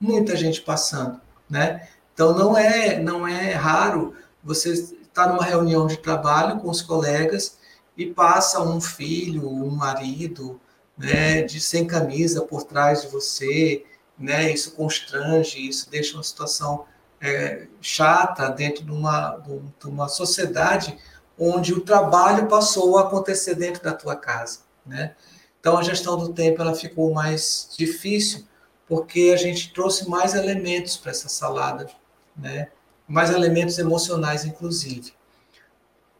muita 0.00 0.36
gente 0.36 0.60
passando, 0.60 1.20
né? 1.48 1.88
Então 2.12 2.36
não 2.36 2.56
é 2.56 2.98
não 2.98 3.26
é 3.26 3.52
raro 3.52 4.14
você 4.42 4.95
está 5.16 5.26
numa 5.26 5.42
reunião 5.42 5.86
de 5.86 5.96
trabalho 5.96 6.60
com 6.60 6.68
os 6.68 6.82
colegas 6.82 7.56
e 7.96 8.04
passa 8.04 8.60
um 8.60 8.78
filho, 8.78 9.48
um 9.48 9.70
marido, 9.70 10.60
né, 10.96 11.40
de 11.40 11.58
sem 11.58 11.86
camisa 11.86 12.42
por 12.42 12.64
trás 12.64 13.00
de 13.00 13.08
você, 13.08 13.82
né, 14.18 14.52
isso 14.52 14.72
constrange, 14.72 15.66
isso 15.66 15.88
deixa 15.88 16.14
uma 16.14 16.22
situação 16.22 16.84
é, 17.18 17.66
chata 17.80 18.50
dentro 18.50 18.84
de 18.84 18.90
uma, 18.90 19.42
de 19.80 19.88
uma 19.88 20.06
sociedade 20.06 20.98
onde 21.38 21.72
o 21.72 21.80
trabalho 21.80 22.46
passou 22.46 22.98
a 22.98 23.02
acontecer 23.02 23.54
dentro 23.54 23.82
da 23.82 23.94
tua 23.94 24.16
casa, 24.16 24.60
né? 24.84 25.14
Então 25.58 25.78
a 25.78 25.82
gestão 25.82 26.16
do 26.16 26.32
tempo 26.32 26.60
ela 26.60 26.74
ficou 26.74 27.12
mais 27.12 27.70
difícil 27.76 28.46
porque 28.86 29.32
a 29.34 29.36
gente 29.36 29.72
trouxe 29.72 30.08
mais 30.08 30.34
elementos 30.34 30.96
para 30.96 31.10
essa 31.10 31.28
salada, 31.28 31.88
né? 32.36 32.68
Mais 33.08 33.30
elementos 33.30 33.78
emocionais, 33.78 34.44
inclusive. 34.44 35.12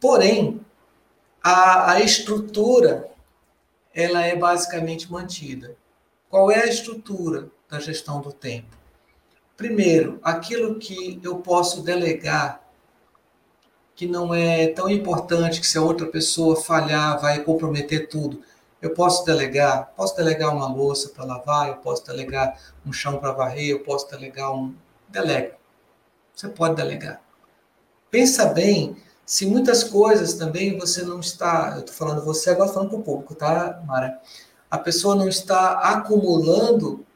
Porém, 0.00 0.60
a, 1.42 1.92
a 1.92 2.00
estrutura 2.00 3.10
ela 3.94 4.22
é 4.22 4.36
basicamente 4.36 5.10
mantida. 5.10 5.76
Qual 6.28 6.50
é 6.50 6.62
a 6.62 6.66
estrutura 6.66 7.48
da 7.68 7.80
gestão 7.80 8.20
do 8.20 8.32
tempo? 8.32 8.76
Primeiro, 9.56 10.20
aquilo 10.22 10.78
que 10.78 11.18
eu 11.22 11.38
posso 11.38 11.82
delegar, 11.82 12.62
que 13.94 14.06
não 14.06 14.34
é 14.34 14.68
tão 14.68 14.90
importante 14.90 15.60
que 15.60 15.66
se 15.66 15.78
a 15.78 15.82
outra 15.82 16.06
pessoa 16.06 16.56
falhar 16.56 17.18
vai 17.18 17.42
comprometer 17.42 18.08
tudo. 18.08 18.42
Eu 18.82 18.92
posso 18.92 19.24
delegar, 19.24 19.94
posso 19.96 20.14
delegar 20.14 20.54
uma 20.54 20.68
louça 20.68 21.08
para 21.08 21.24
lavar, 21.24 21.68
eu 21.68 21.76
posso 21.76 22.04
delegar 22.04 22.60
um 22.84 22.92
chão 22.92 23.18
para 23.18 23.32
varrer, 23.32 23.70
eu 23.70 23.80
posso 23.80 24.10
delegar 24.10 24.52
um. 24.54 24.74
Delega. 25.08 25.56
Você 26.36 26.48
pode 26.48 26.76
delegar. 26.76 27.22
Pensa 28.10 28.44
bem 28.44 28.94
se 29.24 29.46
muitas 29.46 29.82
coisas 29.82 30.34
também 30.34 30.78
você 30.78 31.02
não 31.02 31.18
está. 31.18 31.72
Eu 31.74 31.80
estou 31.80 31.94
falando 31.94 32.22
você, 32.22 32.50
agora 32.50 32.70
falando 32.70 32.90
para 32.90 32.98
o 32.98 33.02
público, 33.02 33.34
tá, 33.34 33.82
Mara? 33.86 34.20
A 34.70 34.76
pessoa 34.76 35.14
não 35.16 35.28
está 35.28 35.78
acumulando 35.78 37.06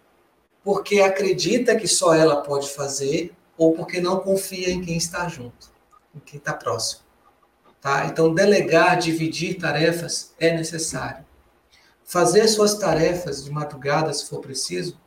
porque 0.65 1.01
acredita 1.01 1.77
que 1.77 1.87
só 1.87 2.15
ela 2.15 2.43
pode 2.43 2.71
fazer 2.71 3.35
ou 3.59 3.75
porque 3.75 4.01
não 4.01 4.21
confia 4.21 4.71
em 4.71 4.81
quem 4.81 4.97
está 4.97 5.29
junto, 5.29 5.71
em 6.15 6.21
quem 6.21 6.39
está 6.39 6.55
próximo. 6.55 7.03
Tá? 7.79 8.07
Então, 8.07 8.33
delegar, 8.33 8.99
dividir 8.99 9.59
tarefas 9.59 10.35
é 10.39 10.57
necessário. 10.57 11.27
Fazer 12.05 12.49
suas 12.49 12.75
tarefas 12.75 13.45
de 13.45 13.51
madrugada, 13.51 14.13
se 14.13 14.27
for 14.27 14.41
preciso, 14.41 14.99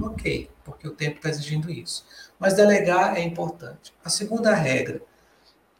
ok, 0.00 0.50
porque 0.64 0.88
o 0.88 0.92
tempo 0.92 1.16
está 1.16 1.28
exigindo 1.28 1.70
isso. 1.70 2.04
Mas 2.38 2.54
delegar 2.54 3.16
é 3.16 3.22
importante. 3.22 3.92
A 4.04 4.08
segunda 4.08 4.54
regra: 4.54 5.02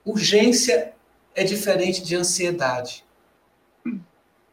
urgência 0.04 0.92
é 1.34 1.44
diferente 1.44 2.02
de 2.02 2.16
ansiedade. 2.16 3.04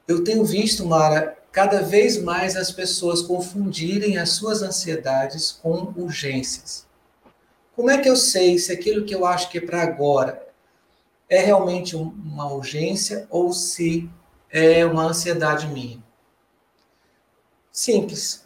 Eu 0.07 0.23
tenho 0.23 0.45
visto, 0.45 0.86
Mara, 0.86 1.36
cada 1.52 1.82
vez 1.82 2.22
mais 2.22 2.56
as 2.56 2.72
pessoas 2.72 3.22
confundirem 3.22 4.18
as 4.18 4.30
suas 4.32 4.61
ansiedades 4.61 5.52
com 5.52 5.94
urgências. 5.95 6.86
Como 7.76 7.90
é 7.90 7.98
que 7.98 8.07
eu 8.07 8.15
sei 8.15 8.57
se 8.60 8.72
aquilo 8.72 9.06
que 9.06 9.15
eu 9.15 9.26
acho 9.26 9.49
que 9.49 9.57
é 9.57 9.61
para 9.61 9.82
agora 9.82 10.45
é 11.27 11.40
realmente 11.40 11.95
uma 11.95 12.52
urgência 12.53 13.26
ou 13.30 13.52
se 13.52 14.10
é 14.49 14.86
uma 14.86 15.06
ansiedade 15.06 15.68
minha? 15.68 16.03
Simples. 17.72 18.44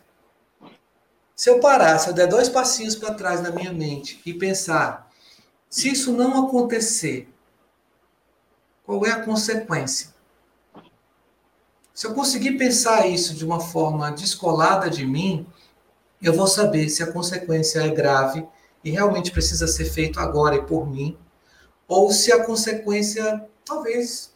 Se 1.39 1.49
eu 1.49 1.61
parar, 1.61 1.97
se 1.99 2.09
eu 2.09 2.13
der 2.13 2.27
dois 2.27 2.49
passinhos 2.49 2.97
para 2.97 3.13
trás 3.13 3.41
na 3.41 3.49
minha 3.49 3.71
mente 3.71 4.21
e 4.25 4.33
pensar, 4.33 5.09
se 5.69 5.87
isso 5.87 6.11
não 6.11 6.45
acontecer, 6.45 7.33
qual 8.83 9.05
é 9.05 9.11
a 9.11 9.23
consequência? 9.23 10.13
Se 11.93 12.05
eu 12.05 12.13
conseguir 12.13 12.57
pensar 12.57 13.07
isso 13.07 13.33
de 13.33 13.45
uma 13.45 13.61
forma 13.61 14.11
descolada 14.11 14.89
de 14.89 15.05
mim, 15.05 15.47
eu 16.21 16.33
vou 16.33 16.45
saber 16.45 16.89
se 16.89 17.01
a 17.01 17.09
consequência 17.09 17.79
é 17.79 17.87
grave 17.87 18.45
e 18.83 18.91
realmente 18.91 19.31
precisa 19.31 19.65
ser 19.65 19.85
feito 19.85 20.19
agora 20.19 20.57
e 20.57 20.65
por 20.65 20.85
mim, 20.85 21.17
ou 21.87 22.11
se 22.11 22.33
a 22.33 22.43
consequência 22.43 23.47
talvez 23.63 24.35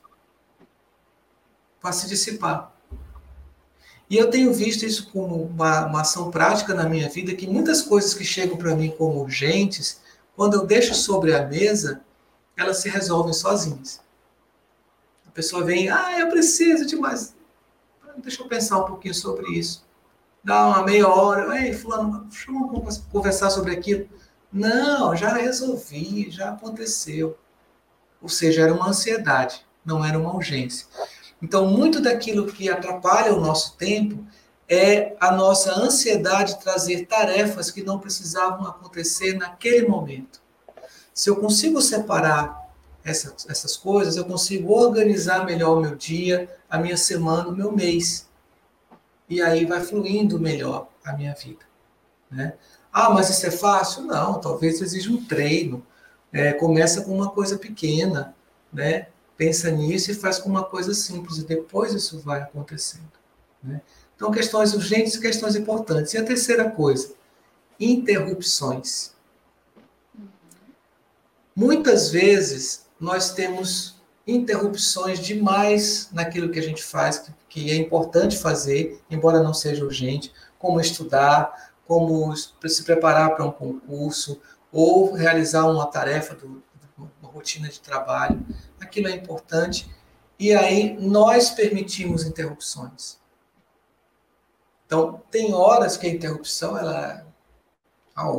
vá 1.81 1.91
se 1.91 2.07
dissipar. 2.07 2.72
E 4.09 4.17
eu 4.17 4.29
tenho 4.29 4.53
visto 4.53 4.85
isso 4.85 5.09
como 5.11 5.43
uma, 5.43 5.85
uma 5.85 6.01
ação 6.01 6.29
prática 6.29 6.73
na 6.73 6.87
minha 6.87 7.09
vida, 7.09 7.33
que 7.33 7.47
muitas 7.47 7.81
coisas 7.81 8.13
que 8.13 8.23
chegam 8.23 8.57
para 8.57 8.75
mim 8.75 8.91
como 8.91 9.21
urgentes, 9.21 10.01
quando 10.35 10.55
eu 10.55 10.65
deixo 10.65 10.93
sobre 10.93 11.33
a 11.33 11.45
mesa, 11.45 12.01
elas 12.55 12.77
se 12.77 12.89
resolvem 12.89 13.33
sozinhas. 13.33 14.01
A 15.27 15.31
pessoa 15.31 15.63
vem, 15.63 15.89
ah, 15.89 16.19
eu 16.19 16.29
preciso 16.29 16.85
de 16.85 16.95
mais. 16.95 17.35
Deixa 18.17 18.41
eu 18.41 18.47
pensar 18.47 18.79
um 18.79 18.85
pouquinho 18.85 19.13
sobre 19.13 19.51
isso. 19.57 19.83
Dá 20.43 20.67
uma 20.67 20.83
meia 20.83 21.07
hora, 21.07 21.59
ei, 21.59 21.73
fulano, 21.73 22.27
chama 22.31 22.69
conversar 23.11 23.49
sobre 23.49 23.71
aquilo. 23.71 24.07
Não, 24.51 25.15
já 25.15 25.33
resolvi, 25.33 26.29
já 26.29 26.49
aconteceu. 26.49 27.37
Ou 28.21 28.29
seja, 28.29 28.61
era 28.61 28.73
uma 28.73 28.89
ansiedade, 28.89 29.65
não 29.83 30.05
era 30.05 30.19
uma 30.19 30.35
urgência. 30.35 30.85
Então, 31.43 31.67
muito 31.67 31.99
daquilo 31.99 32.47
que 32.47 32.69
atrapalha 32.69 33.33
o 33.33 33.41
nosso 33.41 33.75
tempo 33.75 34.25
é 34.69 35.13
a 35.19 35.29
nossa 35.29 35.77
ansiedade 35.77 36.53
de 36.53 36.61
trazer 36.61 37.05
tarefas 37.05 37.69
que 37.69 37.83
não 37.83 37.99
precisavam 37.99 38.65
acontecer 38.65 39.33
naquele 39.33 39.85
momento. 39.85 40.41
Se 41.13 41.29
eu 41.29 41.35
consigo 41.35 41.81
separar 41.81 42.63
essas, 43.03 43.75
coisas, 43.75 44.15
eu 44.15 44.23
consigo 44.23 44.73
organizar 44.73 45.45
melhor 45.45 45.77
o 45.77 45.81
meu 45.81 45.95
dia, 45.95 46.49
a 46.69 46.77
minha 46.77 46.95
semana, 46.95 47.49
o 47.49 47.55
meu 47.55 47.73
mês. 47.73 48.25
E 49.29 49.41
aí 49.41 49.65
vai 49.65 49.81
fluindo 49.81 50.39
melhor 50.39 50.87
a 51.03 51.11
minha 51.11 51.33
vida. 51.33 51.65
Né? 52.31 52.53
Ah, 52.91 53.09
mas 53.09 53.29
isso 53.29 53.45
é 53.45 53.51
fácil? 53.51 54.03
Não, 54.03 54.39
talvez 54.39 54.81
exija 54.81 55.11
um 55.11 55.25
treino. 55.25 55.85
É, 56.31 56.53
começa 56.53 57.01
com 57.01 57.13
uma 57.13 57.29
coisa 57.31 57.57
pequena, 57.57 58.33
né? 58.71 59.07
Pensa 59.37 59.71
nisso 59.71 60.11
e 60.11 60.13
faz 60.13 60.39
com 60.39 60.49
uma 60.49 60.63
coisa 60.63 60.93
simples, 60.93 61.37
e 61.37 61.43
depois 61.43 61.93
isso 61.93 62.19
vai 62.19 62.41
acontecendo. 62.41 63.11
Né? 63.63 63.81
Então, 64.15 64.31
questões 64.31 64.73
urgentes 64.73 65.15
e 65.15 65.21
questões 65.21 65.55
importantes. 65.55 66.13
E 66.13 66.17
a 66.17 66.23
terceira 66.23 66.69
coisa, 66.69 67.13
interrupções. 67.79 69.11
Muitas 71.55 72.09
vezes 72.09 72.85
nós 72.99 73.33
temos 73.33 73.95
interrupções 74.25 75.19
demais 75.19 76.09
naquilo 76.11 76.49
que 76.49 76.59
a 76.59 76.63
gente 76.63 76.81
faz, 76.81 77.29
que 77.49 77.69
é 77.69 77.75
importante 77.75 78.37
fazer, 78.37 79.01
embora 79.09 79.43
não 79.43 79.53
seja 79.53 79.83
urgente, 79.83 80.31
como 80.57 80.79
estudar, 80.79 81.73
como 81.85 82.33
se 82.35 82.83
preparar 82.83 83.35
para 83.35 83.45
um 83.45 83.51
concurso, 83.51 84.39
ou 84.71 85.13
realizar 85.13 85.65
uma 85.65 85.85
tarefa 85.85 86.33
do, 86.33 86.63
uma 87.21 87.31
rotina 87.31 87.69
de 87.69 87.79
trabalho, 87.79 88.45
aquilo 88.79 89.07
é 89.07 89.11
importante, 89.11 89.89
e 90.39 90.53
aí 90.53 90.97
nós 90.99 91.51
permitimos 91.51 92.25
interrupções. 92.25 93.17
Então, 94.85 95.21
tem 95.31 95.53
horas 95.53 95.97
que 95.97 96.05
a 96.05 96.09
interrupção, 96.09 96.77
ela. 96.77 97.25
Ah, 98.15 98.31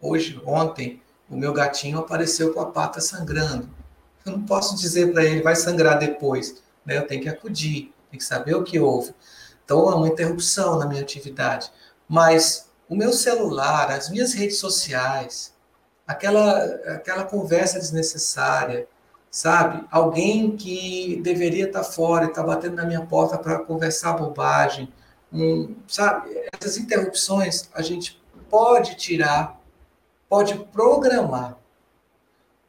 hoje, 0.00 0.40
ontem, 0.44 1.00
o 1.28 1.36
meu 1.36 1.52
gatinho 1.52 1.98
apareceu 1.98 2.52
com 2.52 2.60
a 2.60 2.66
pata 2.66 3.00
sangrando. 3.00 3.68
Eu 4.26 4.32
não 4.32 4.42
posso 4.42 4.76
dizer 4.76 5.12
para 5.12 5.24
ele, 5.24 5.42
vai 5.42 5.54
sangrar 5.54 5.98
depois. 5.98 6.60
Né? 6.84 6.98
Eu 6.98 7.06
tenho 7.06 7.22
que 7.22 7.28
acudir, 7.28 7.92
tenho 8.10 8.18
que 8.18 8.24
saber 8.24 8.54
o 8.56 8.64
que 8.64 8.80
houve. 8.80 9.14
Então, 9.64 9.88
é 9.90 9.94
uma 9.94 10.08
interrupção 10.08 10.76
na 10.78 10.86
minha 10.86 11.02
atividade. 11.02 11.70
Mas 12.08 12.68
o 12.88 12.96
meu 12.96 13.12
celular, 13.12 13.92
as 13.92 14.10
minhas 14.10 14.32
redes 14.32 14.58
sociais, 14.58 15.54
aquela, 16.10 16.64
aquela 16.94 17.24
conversa 17.24 17.78
desnecessária, 17.78 18.88
sabe? 19.30 19.86
Alguém 19.92 20.56
que 20.56 21.20
deveria 21.22 21.66
estar 21.66 21.84
fora 21.84 22.24
e 22.24 22.28
está 22.28 22.42
batendo 22.42 22.74
na 22.74 22.84
minha 22.84 23.06
porta 23.06 23.38
para 23.38 23.60
conversar 23.60 24.14
bobagem, 24.14 24.92
um, 25.32 25.76
sabe? 25.86 26.30
Essas 26.52 26.76
interrupções 26.76 27.70
a 27.72 27.80
gente 27.80 28.20
pode 28.48 28.96
tirar, 28.96 29.60
pode 30.28 30.54
programar. 30.72 31.56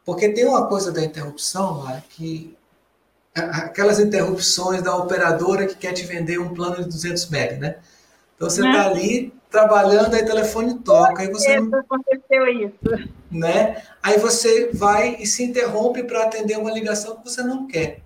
Porque 0.05 0.29
tem 0.29 0.45
uma 0.45 0.67
coisa 0.67 0.91
da 0.91 1.03
interrupção, 1.03 1.81
Mara, 1.81 2.03
que 2.09 2.55
aquelas 3.33 3.99
interrupções 3.99 4.83
da 4.83 4.95
operadora 4.95 5.65
que 5.65 5.75
quer 5.75 5.93
te 5.93 6.05
vender 6.05 6.39
um 6.39 6.53
plano 6.53 6.75
de 6.75 6.85
200 6.85 7.27
mega, 7.29 7.57
né? 7.57 7.75
Então 8.35 8.47
você 8.49 8.63
está 8.65 8.83
né? 8.83 8.85
ali 8.85 9.40
trabalhando, 9.51 10.15
aí 10.15 10.23
o 10.23 10.25
telefone 10.25 10.79
toca, 10.79 11.21
aí 11.21 11.29
você 11.29 11.51
aconteceu 11.51 12.47
isso, 12.47 13.09
né? 13.29 13.83
Aí 14.01 14.17
você 14.17 14.71
vai 14.73 15.17
e 15.19 15.27
se 15.27 15.43
interrompe 15.43 16.03
para 16.03 16.23
atender 16.23 16.57
uma 16.57 16.71
ligação 16.71 17.17
que 17.17 17.29
você 17.29 17.43
não 17.43 17.67
quer. 17.67 18.01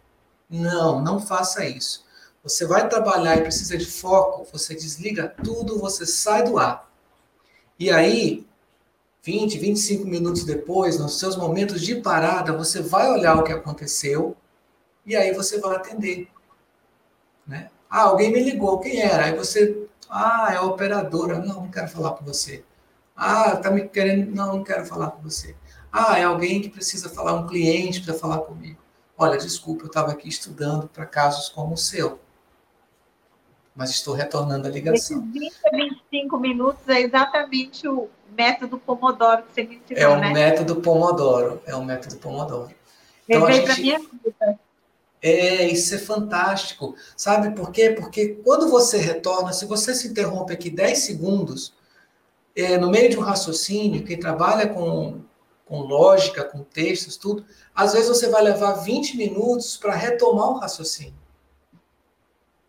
Não, 0.50 1.00
não 1.02 1.20
faça 1.22 1.64
isso. 1.64 2.04
Você 2.44 2.66
vai 2.66 2.90
trabalhar 2.90 3.38
e 3.38 3.42
precisa 3.42 3.78
de 3.78 3.86
foco, 3.86 4.48
você 4.52 4.76
desliga 4.76 5.34
tudo, 5.44 5.80
você 5.80 6.06
sai 6.06 6.44
do 6.44 6.58
ar. 6.58 6.92
E 7.80 7.92
aí, 7.92 8.46
20, 9.24 9.58
25 9.58 10.08
minutos 10.08 10.44
depois, 10.44 11.00
nos 11.00 11.20
seus 11.20 11.36
momentos 11.36 11.82
de 11.82 11.96
parada, 11.96 12.54
você 12.54 12.82
vai 12.82 13.10
olhar 13.10 13.38
o 13.38 13.44
que 13.44 13.52
aconteceu 13.52 14.36
e 15.06 15.16
aí 15.16 15.32
você 15.34 15.60
vai 15.60 15.76
atender. 15.76 16.28
Né? 17.46 17.70
Ah, 17.90 18.04
alguém 18.04 18.32
me 18.32 18.44
ligou, 18.44 18.80
quem 18.80 19.02
era? 19.02 19.26
Aí 19.26 19.36
você, 19.36 19.85
ah, 20.16 20.54
é 20.54 20.56
a 20.56 20.62
operadora. 20.62 21.40
Não, 21.40 21.62
não 21.64 21.70
quero 21.70 21.90
falar 21.90 22.12
com 22.12 22.24
você. 22.24 22.64
Ah, 23.16 23.58
tá 23.58 23.70
me 23.70 23.88
querendo. 23.88 24.34
Não, 24.34 24.58
não 24.58 24.64
quero 24.64 24.86
falar 24.86 25.12
com 25.12 25.22
você. 25.22 25.56
Ah, 25.92 26.18
é 26.18 26.24
alguém 26.24 26.62
que 26.62 26.70
precisa 26.70 27.10
falar, 27.10 27.34
um 27.34 27.48
cliente 27.48 28.00
precisa 28.02 28.18
falar 28.18 28.40
comigo. 28.40 28.80
Olha, 29.18 29.38
desculpa, 29.38 29.84
eu 29.84 29.88
estava 29.88 30.12
aqui 30.12 30.28
estudando 30.28 30.88
para 30.88 31.06
casos 31.06 31.50
como 31.50 31.74
o 31.74 31.78
seu. 31.78 32.20
Mas 33.76 33.90
estou 33.90 34.14
retornando 34.14 34.68
a 34.68 34.72
ligação. 34.72 35.20
Esses 35.20 35.34
20 35.34 35.54
a 35.66 35.76
25 35.76 36.38
minutos 36.38 36.88
é 36.88 37.02
exatamente 37.02 37.88
o 37.88 38.10
método 38.38 38.78
Pomodoro 38.78 39.44
que 39.44 39.54
você 39.54 39.64
me 39.64 39.76
ensinou, 39.78 40.02
É 40.02 40.08
o 40.08 40.20
né? 40.20 40.32
método 40.32 40.78
Pomodoro. 40.78 41.62
É 41.66 41.76
o 41.76 41.84
método 41.84 42.16
Pomodoro. 42.18 42.74
Então, 43.28 43.46
Levei 43.46 43.66
gente... 43.68 43.82
minha 43.82 44.00
vida. 44.00 44.60
É, 45.28 45.66
isso 45.66 45.96
é 45.96 45.98
fantástico. 45.98 46.96
Sabe 47.18 47.56
por 47.56 47.72
quê? 47.72 47.90
Porque 47.90 48.40
quando 48.44 48.70
você 48.70 49.00
retorna, 49.00 49.52
se 49.54 49.66
você 49.66 49.96
se 49.96 50.10
interrompe 50.10 50.54
aqui 50.54 50.70
10 50.70 51.00
segundos, 51.00 51.74
é, 52.56 52.78
no 52.78 52.92
meio 52.92 53.10
de 53.10 53.18
um 53.18 53.22
raciocínio, 53.22 54.06
quem 54.06 54.20
trabalha 54.20 54.70
com, 54.70 55.22
com 55.66 55.80
lógica, 55.80 56.44
com 56.44 56.64
textos, 56.64 57.18
tudo, 57.18 57.44
às 57.74 57.94
vezes 57.94 58.08
você 58.08 58.30
vai 58.30 58.44
levar 58.44 58.74
20 58.74 59.18
minutos 59.18 59.78
para 59.78 59.96
retomar 59.96 60.48
o 60.52 60.60
raciocínio. 60.60 61.16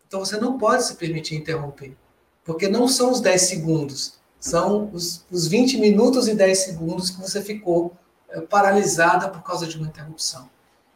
Então 0.07 0.21
você 0.21 0.37
não 0.37 0.57
pode 0.57 0.83
se 0.83 0.95
permitir 0.95 1.35
interromper. 1.35 1.95
Porque 2.43 2.67
não 2.67 2.87
são 2.87 3.11
os 3.11 3.21
10 3.21 3.39
segundos, 3.39 4.13
são 4.39 4.89
os, 4.91 5.23
os 5.29 5.47
20 5.47 5.77
minutos 5.77 6.27
e 6.27 6.33
10 6.33 6.57
segundos 6.57 7.11
que 7.11 7.21
você 7.21 7.39
ficou 7.39 7.95
é, 8.29 8.41
paralisada 8.41 9.29
por 9.29 9.43
causa 9.43 9.67
de 9.67 9.77
uma 9.77 9.85
interrupção. 9.85 10.49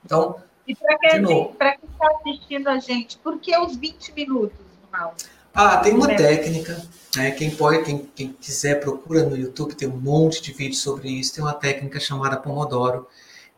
Então, 0.04 0.42
e 0.68 0.76
para 0.76 0.98
quem 0.98 1.90
está 1.90 2.08
assistindo 2.20 2.68
a 2.68 2.80
gente, 2.80 3.18
por 3.18 3.40
que 3.40 3.58
os 3.58 3.76
20 3.76 4.14
minutos, 4.14 4.58
Ronaldo? 4.92 5.24
Ah, 5.54 5.78
tem 5.78 5.94
uma 5.94 6.08
técnica, 6.08 6.82
né? 7.16 7.32
Quem 7.32 7.52
pode, 7.52 7.84
quem, 7.84 8.10
quem 8.16 8.34
quiser 8.34 8.80
procura 8.80 9.24
no 9.24 9.36
YouTube, 9.36 9.76
tem 9.76 9.88
um 9.88 9.98
monte 9.98 10.42
de 10.42 10.54
vídeos 10.54 10.82
sobre 10.82 11.10
isso. 11.10 11.36
Tem 11.36 11.44
uma 11.44 11.54
técnica 11.54 12.00
chamada 12.00 12.38
Pomodoro, 12.38 13.06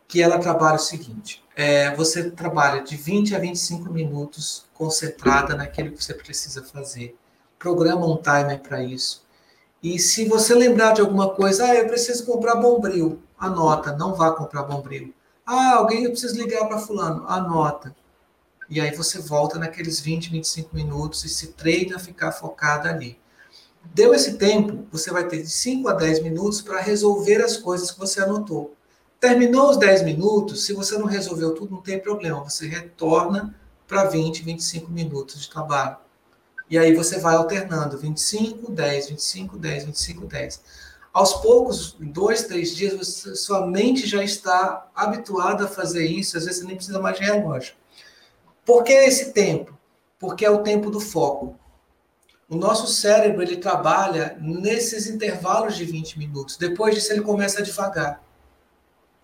que 0.07 0.21
ela 0.21 0.39
trabalha 0.39 0.77
o 0.77 0.79
seguinte: 0.79 1.43
é, 1.55 1.95
você 1.95 2.31
trabalha 2.31 2.81
de 2.81 2.95
20 2.95 3.35
a 3.35 3.39
25 3.39 3.91
minutos 3.91 4.65
concentrada 4.73 5.55
naquilo 5.55 5.91
que 5.91 6.03
você 6.03 6.15
precisa 6.15 6.63
fazer. 6.63 7.15
Programa 7.59 8.07
um 8.07 8.17
timer 8.17 8.59
para 8.59 8.83
isso. 8.83 9.23
E 9.81 9.99
se 9.99 10.25
você 10.27 10.55
lembrar 10.55 10.93
de 10.93 11.01
alguma 11.01 11.29
coisa, 11.29 11.65
ah, 11.65 11.75
eu 11.75 11.87
preciso 11.87 12.25
comprar 12.25 12.55
bombril, 12.55 13.21
anota, 13.37 13.91
não 13.91 14.15
vá 14.15 14.31
comprar 14.31 14.63
bombril. 14.63 15.13
Ah, 15.45 15.75
alguém 15.75 16.03
eu 16.03 16.11
preciso 16.11 16.35
ligar 16.35 16.67
para 16.67 16.79
fulano. 16.79 17.25
Anota. 17.27 17.95
E 18.69 18.79
aí 18.79 18.95
você 18.95 19.19
volta 19.19 19.59
naqueles 19.59 19.99
20, 19.99 20.29
25 20.31 20.75
minutos 20.75 21.23
e 21.25 21.29
se 21.29 21.47
treina 21.47 21.97
a 21.97 21.99
ficar 21.99 22.31
focada 22.31 22.89
ali. 22.89 23.19
Deu 23.93 24.13
esse 24.13 24.37
tempo, 24.37 24.87
você 24.91 25.11
vai 25.11 25.27
ter 25.27 25.41
de 25.41 25.49
5 25.49 25.89
a 25.89 25.93
10 25.93 26.23
minutos 26.23 26.61
para 26.61 26.79
resolver 26.79 27.43
as 27.43 27.57
coisas 27.57 27.91
que 27.91 27.99
você 27.99 28.21
anotou. 28.21 28.75
Terminou 29.19 29.69
os 29.69 29.77
10 29.77 30.03
minutos, 30.03 30.65
se 30.65 30.73
você 30.73 30.97
não 30.97 31.05
resolveu 31.05 31.53
tudo, 31.53 31.71
não 31.75 31.81
tem 31.81 31.99
problema. 31.99 32.43
Você 32.43 32.67
retorna 32.67 33.53
para 33.87 34.05
20, 34.05 34.43
25 34.43 34.89
minutos 34.91 35.41
de 35.41 35.49
trabalho. 35.49 35.97
E 36.69 36.77
aí 36.77 36.95
você 36.95 37.19
vai 37.19 37.35
alternando 37.35 37.97
25, 37.97 38.71
10, 38.71 39.09
25, 39.09 39.57
10, 39.57 39.85
25, 39.85 40.25
10 40.25 40.61
aos 41.13 41.33
poucos, 41.33 41.95
dois, 41.99 42.43
três 42.43 42.75
dias, 42.75 42.93
você, 42.95 43.35
sua 43.35 43.67
mente 43.67 44.07
já 44.07 44.23
está 44.23 44.89
habituada 44.95 45.65
a 45.65 45.67
fazer 45.67 46.07
isso, 46.07 46.35
às 46.35 46.45
vezes 46.45 46.61
você 46.61 46.67
nem 46.67 46.75
precisa 46.75 46.99
mais 46.99 47.17
de 47.19 47.23
relógio. 47.23 47.75
Por 48.65 48.83
que 48.83 48.91
esse 48.91 49.31
tempo? 49.31 49.77
Porque 50.17 50.43
é 50.43 50.49
o 50.49 50.63
tempo 50.63 50.89
do 50.89 50.99
foco. 50.99 51.55
O 52.49 52.55
nosso 52.55 52.87
cérebro 52.87 53.43
ele 53.43 53.57
trabalha 53.57 54.37
nesses 54.41 55.07
intervalos 55.07 55.75
de 55.75 55.85
20 55.85 56.17
minutos. 56.17 56.57
Depois 56.57 56.95
disso, 56.95 57.13
ele 57.13 57.21
começa 57.21 57.61
devagar. 57.61 58.23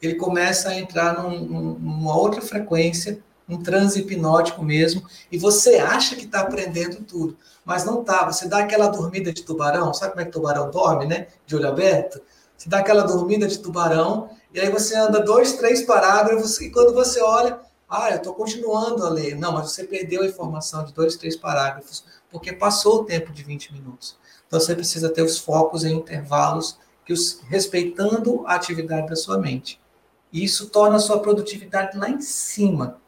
Ele 0.02 0.16
começa 0.16 0.70
a 0.70 0.76
entrar 0.76 1.22
num, 1.22 1.40
numa 1.80 2.16
outra 2.16 2.42
frequência, 2.42 3.22
um 3.50 3.62
transe 3.62 4.00
hipnótico 4.00 4.64
mesmo, 4.64 5.04
e 5.32 5.38
você 5.38 5.76
acha 5.78 6.16
que 6.16 6.26
está 6.26 6.42
aprendendo 6.42 7.04
tudo 7.04 7.36
mas 7.70 7.86
não 7.86 8.04
tá. 8.04 8.26
Você 8.26 8.48
dá 8.48 8.60
aquela 8.60 8.88
dormida 8.88 9.32
de 9.32 9.44
tubarão, 9.44 9.94
sabe 9.94 10.14
como 10.14 10.22
é 10.22 10.26
que 10.26 10.32
tubarão 10.32 10.72
dorme, 10.72 11.06
né? 11.06 11.28
De 11.46 11.56
olho 11.56 11.68
aberto? 11.68 12.20
Você 12.58 12.68
dá 12.68 12.80
aquela 12.80 13.04
dormida 13.04 13.48
de 13.48 13.60
tubarão, 13.60 14.32
e 14.52 14.60
aí 14.60 14.72
você 14.72 14.96
anda 14.96 15.20
dois, 15.20 15.54
três 15.54 15.84
parágrafos, 15.84 16.60
e 16.62 16.72
quando 16.72 16.96
você 16.96 17.22
olha, 17.22 17.60
ah, 17.88 18.10
eu 18.10 18.18
estou 18.18 18.34
continuando 18.34 19.06
a 19.06 19.10
ler. 19.10 19.36
Não, 19.36 19.52
mas 19.52 19.70
você 19.70 19.84
perdeu 19.84 20.24
a 20.24 20.26
informação 20.26 20.84
de 20.84 20.92
dois, 20.94 21.16
três 21.16 21.36
parágrafos, 21.36 22.04
porque 22.32 22.52
passou 22.52 23.02
o 23.02 23.04
tempo 23.06 23.32
de 23.32 23.44
20 23.44 23.72
minutos. 23.72 24.18
Então 24.48 24.60
você 24.60 24.74
precisa 24.74 25.08
ter 25.08 25.22
os 25.22 25.38
focos 25.38 25.86
em 25.86 25.94
intervalos, 25.94 26.76
que 27.06 27.14
os, 27.14 27.40
respeitando 27.48 28.44
a 28.48 28.56
atividade 28.56 29.10
da 29.10 29.16
sua 29.16 29.38
mente. 29.38 29.80
E 30.34 30.44
isso 30.44 30.72
torna 30.72 30.96
a 30.96 31.00
sua 31.00 31.20
produtividade 31.20 31.96
lá 31.96 32.10
em 32.10 32.20
cima. 32.20 33.00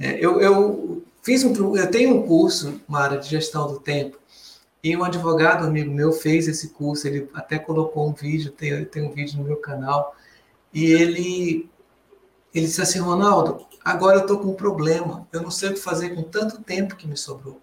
É, 0.00 0.24
eu, 0.24 0.40
eu 0.40 1.04
Fiz 1.22 1.44
um, 1.44 1.76
eu 1.76 1.90
tenho 1.90 2.16
um 2.16 2.26
curso, 2.26 2.80
Mara, 2.88 3.18
de 3.18 3.28
gestão 3.28 3.68
do 3.70 3.78
tempo, 3.78 4.18
e 4.82 4.96
um 4.96 5.04
advogado 5.04 5.66
amigo 5.66 5.92
meu 5.92 6.12
fez 6.12 6.48
esse 6.48 6.70
curso, 6.70 7.06
ele 7.06 7.28
até 7.34 7.58
colocou 7.58 8.08
um 8.08 8.14
vídeo, 8.14 8.50
tem, 8.50 8.84
tem 8.86 9.02
um 9.02 9.12
vídeo 9.12 9.38
no 9.38 9.44
meu 9.44 9.58
canal, 9.58 10.16
e 10.72 10.86
ele, 10.86 11.68
ele 12.54 12.66
disse 12.66 12.80
assim, 12.80 13.00
Ronaldo, 13.00 13.66
agora 13.84 14.16
eu 14.16 14.22
estou 14.22 14.38
com 14.38 14.48
um 14.48 14.54
problema, 14.54 15.28
eu 15.32 15.42
não 15.42 15.50
sei 15.50 15.70
o 15.70 15.74
que 15.74 15.80
fazer 15.80 16.14
com 16.14 16.22
tanto 16.22 16.62
tempo 16.62 16.96
que 16.96 17.06
me 17.06 17.16
sobrou. 17.16 17.60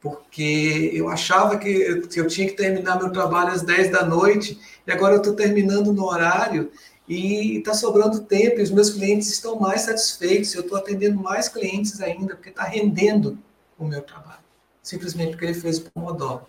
Porque 0.00 0.92
eu 0.94 1.08
achava 1.08 1.58
que 1.58 1.68
eu, 1.68 2.02
que 2.02 2.20
eu 2.20 2.28
tinha 2.28 2.46
que 2.46 2.54
terminar 2.54 2.98
meu 2.98 3.10
trabalho 3.10 3.50
às 3.50 3.62
10 3.62 3.90
da 3.90 4.04
noite, 4.04 4.60
e 4.86 4.92
agora 4.92 5.14
eu 5.14 5.18
estou 5.18 5.34
terminando 5.34 5.92
no 5.92 6.04
horário, 6.04 6.70
e 7.08 7.58
está 7.58 7.72
sobrando 7.72 8.24
tempo, 8.24 8.58
e 8.58 8.62
os 8.62 8.70
meus 8.70 8.90
clientes 8.90 9.30
estão 9.30 9.58
mais 9.58 9.82
satisfeitos, 9.82 10.54
eu 10.54 10.62
estou 10.62 10.76
atendendo 10.76 11.20
mais 11.20 11.48
clientes 11.48 12.00
ainda, 12.00 12.34
porque 12.34 12.50
está 12.50 12.64
rendendo 12.64 13.38
o 13.78 13.84
meu 13.84 14.02
trabalho, 14.02 14.42
simplesmente 14.82 15.30
porque 15.30 15.44
ele 15.44 15.54
fez 15.54 15.78
o 15.78 15.90
Pomodoro. 15.90 16.46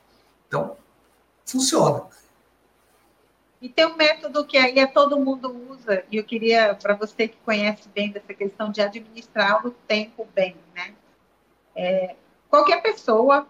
Então, 0.47 0.75
funciona. 1.45 2.05
E 3.61 3.69
tem 3.69 3.85
um 3.85 3.95
método 3.95 4.45
que 4.45 4.57
aí 4.57 4.79
é 4.79 4.85
todo 4.85 5.19
mundo 5.19 5.55
usa, 5.69 6.03
e 6.11 6.17
eu 6.17 6.23
queria, 6.23 6.75
para 6.75 6.93
você 6.93 7.27
que 7.27 7.37
conhece 7.43 7.89
bem 7.89 8.11
dessa 8.11 8.33
questão 8.33 8.71
de 8.71 8.81
administrar 8.81 9.65
o 9.65 9.71
tempo 9.71 10.27
bem, 10.33 10.55
né? 10.75 10.93
É, 11.75 12.15
qualquer 12.49 12.81
pessoa 12.81 13.47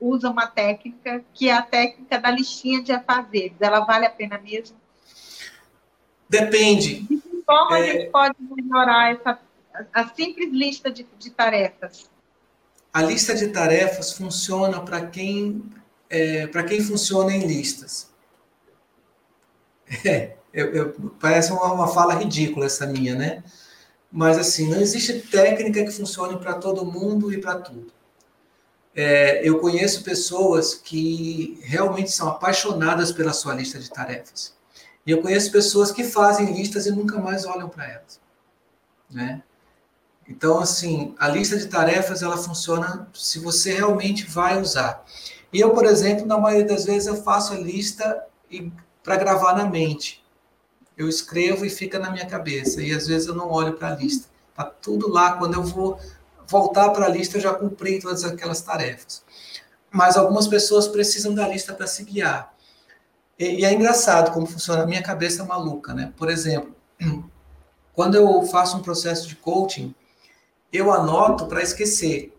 usa 0.00 0.30
uma 0.30 0.46
técnica 0.46 1.24
que 1.32 1.48
é 1.48 1.52
a 1.52 1.62
técnica 1.62 2.18
da 2.18 2.30
listinha 2.30 2.82
de 2.82 2.92
afazeres. 2.92 3.56
Ela 3.60 3.80
vale 3.80 4.06
a 4.06 4.10
pena 4.10 4.38
mesmo? 4.38 4.76
Depende. 6.28 7.00
De 7.02 7.16
que 7.16 7.42
forma 7.44 7.78
é... 7.78 7.80
a 7.80 7.92
gente 7.92 8.10
pode 8.10 8.34
melhorar 8.40 9.12
essa 9.12 9.38
a 9.92 10.08
simples 10.08 10.50
lista 10.52 10.90
de, 10.90 11.06
de 11.18 11.30
tarefas? 11.30 12.08
A 12.92 13.02
lista 13.02 13.34
de 13.34 13.48
tarefas 13.48 14.12
funciona 14.12 14.80
para 14.80 15.06
quem 15.06 15.62
é, 16.08 16.46
para 16.46 16.62
quem 16.62 16.80
funciona 16.80 17.32
em 17.32 17.46
listas. 17.46 18.10
É, 20.04 20.36
eu, 20.52 20.72
eu, 20.72 21.12
parece 21.20 21.52
uma, 21.52 21.72
uma 21.72 21.88
fala 21.88 22.14
ridícula 22.14 22.66
essa 22.66 22.86
minha, 22.86 23.14
né? 23.14 23.44
Mas 24.10 24.38
assim, 24.38 24.68
não 24.70 24.80
existe 24.80 25.20
técnica 25.20 25.84
que 25.84 25.90
funcione 25.90 26.38
para 26.38 26.54
todo 26.54 26.84
mundo 26.84 27.32
e 27.32 27.38
para 27.38 27.56
tudo. 27.60 27.92
É, 28.94 29.46
eu 29.46 29.58
conheço 29.60 30.02
pessoas 30.02 30.74
que 30.74 31.60
realmente 31.62 32.10
são 32.10 32.28
apaixonadas 32.28 33.12
pela 33.12 33.34
sua 33.34 33.54
lista 33.54 33.78
de 33.78 33.90
tarefas. 33.90 34.55
E 35.06 35.10
eu 35.12 35.22
conheço 35.22 35.52
pessoas 35.52 35.92
que 35.92 36.02
fazem 36.02 36.52
listas 36.52 36.86
e 36.86 36.90
nunca 36.90 37.18
mais 37.18 37.44
olham 37.44 37.68
para 37.68 37.88
elas. 37.88 38.20
Né? 39.08 39.42
Então, 40.28 40.58
assim, 40.58 41.14
a 41.18 41.28
lista 41.28 41.56
de 41.56 41.68
tarefas 41.68 42.22
ela 42.22 42.36
funciona 42.36 43.08
se 43.14 43.38
você 43.38 43.72
realmente 43.74 44.26
vai 44.26 44.60
usar. 44.60 45.04
E 45.52 45.60
eu, 45.60 45.70
por 45.70 45.86
exemplo, 45.86 46.26
na 46.26 46.36
maioria 46.36 46.66
das 46.66 46.84
vezes 46.84 47.06
eu 47.06 47.22
faço 47.22 47.52
a 47.52 47.56
lista 47.56 48.26
para 49.02 49.16
gravar 49.16 49.54
na 49.54 49.64
mente. 49.64 50.24
Eu 50.96 51.08
escrevo 51.08 51.64
e 51.64 51.70
fica 51.70 51.98
na 51.98 52.10
minha 52.10 52.26
cabeça. 52.26 52.82
E 52.82 52.92
às 52.92 53.06
vezes 53.06 53.28
eu 53.28 53.34
não 53.34 53.50
olho 53.50 53.74
para 53.74 53.92
a 53.92 53.94
lista. 53.94 54.28
Tá 54.54 54.64
tudo 54.64 55.08
lá. 55.08 55.36
Quando 55.36 55.54
eu 55.54 55.62
vou 55.62 56.00
voltar 56.48 56.90
para 56.90 57.06
a 57.06 57.08
lista, 57.08 57.36
eu 57.36 57.42
já 57.42 57.54
cumpri 57.54 58.00
todas 58.00 58.24
aquelas 58.24 58.60
tarefas. 58.60 59.22
Mas 59.90 60.16
algumas 60.16 60.48
pessoas 60.48 60.88
precisam 60.88 61.32
da 61.32 61.46
lista 61.46 61.72
para 61.72 61.86
se 61.86 62.02
guiar. 62.02 62.52
E, 63.38 63.60
e 63.60 63.64
é 63.64 63.72
engraçado 63.72 64.32
como 64.32 64.46
funciona 64.46 64.82
a 64.82 64.86
minha 64.86 65.02
cabeça 65.02 65.44
maluca, 65.44 65.92
né? 65.92 66.12
Por 66.16 66.30
exemplo, 66.30 66.74
quando 67.92 68.14
eu 68.14 68.42
faço 68.42 68.76
um 68.76 68.82
processo 68.82 69.28
de 69.28 69.36
coaching, 69.36 69.94
eu 70.72 70.92
anoto 70.92 71.46
para 71.46 71.62
esquecer. 71.62 72.36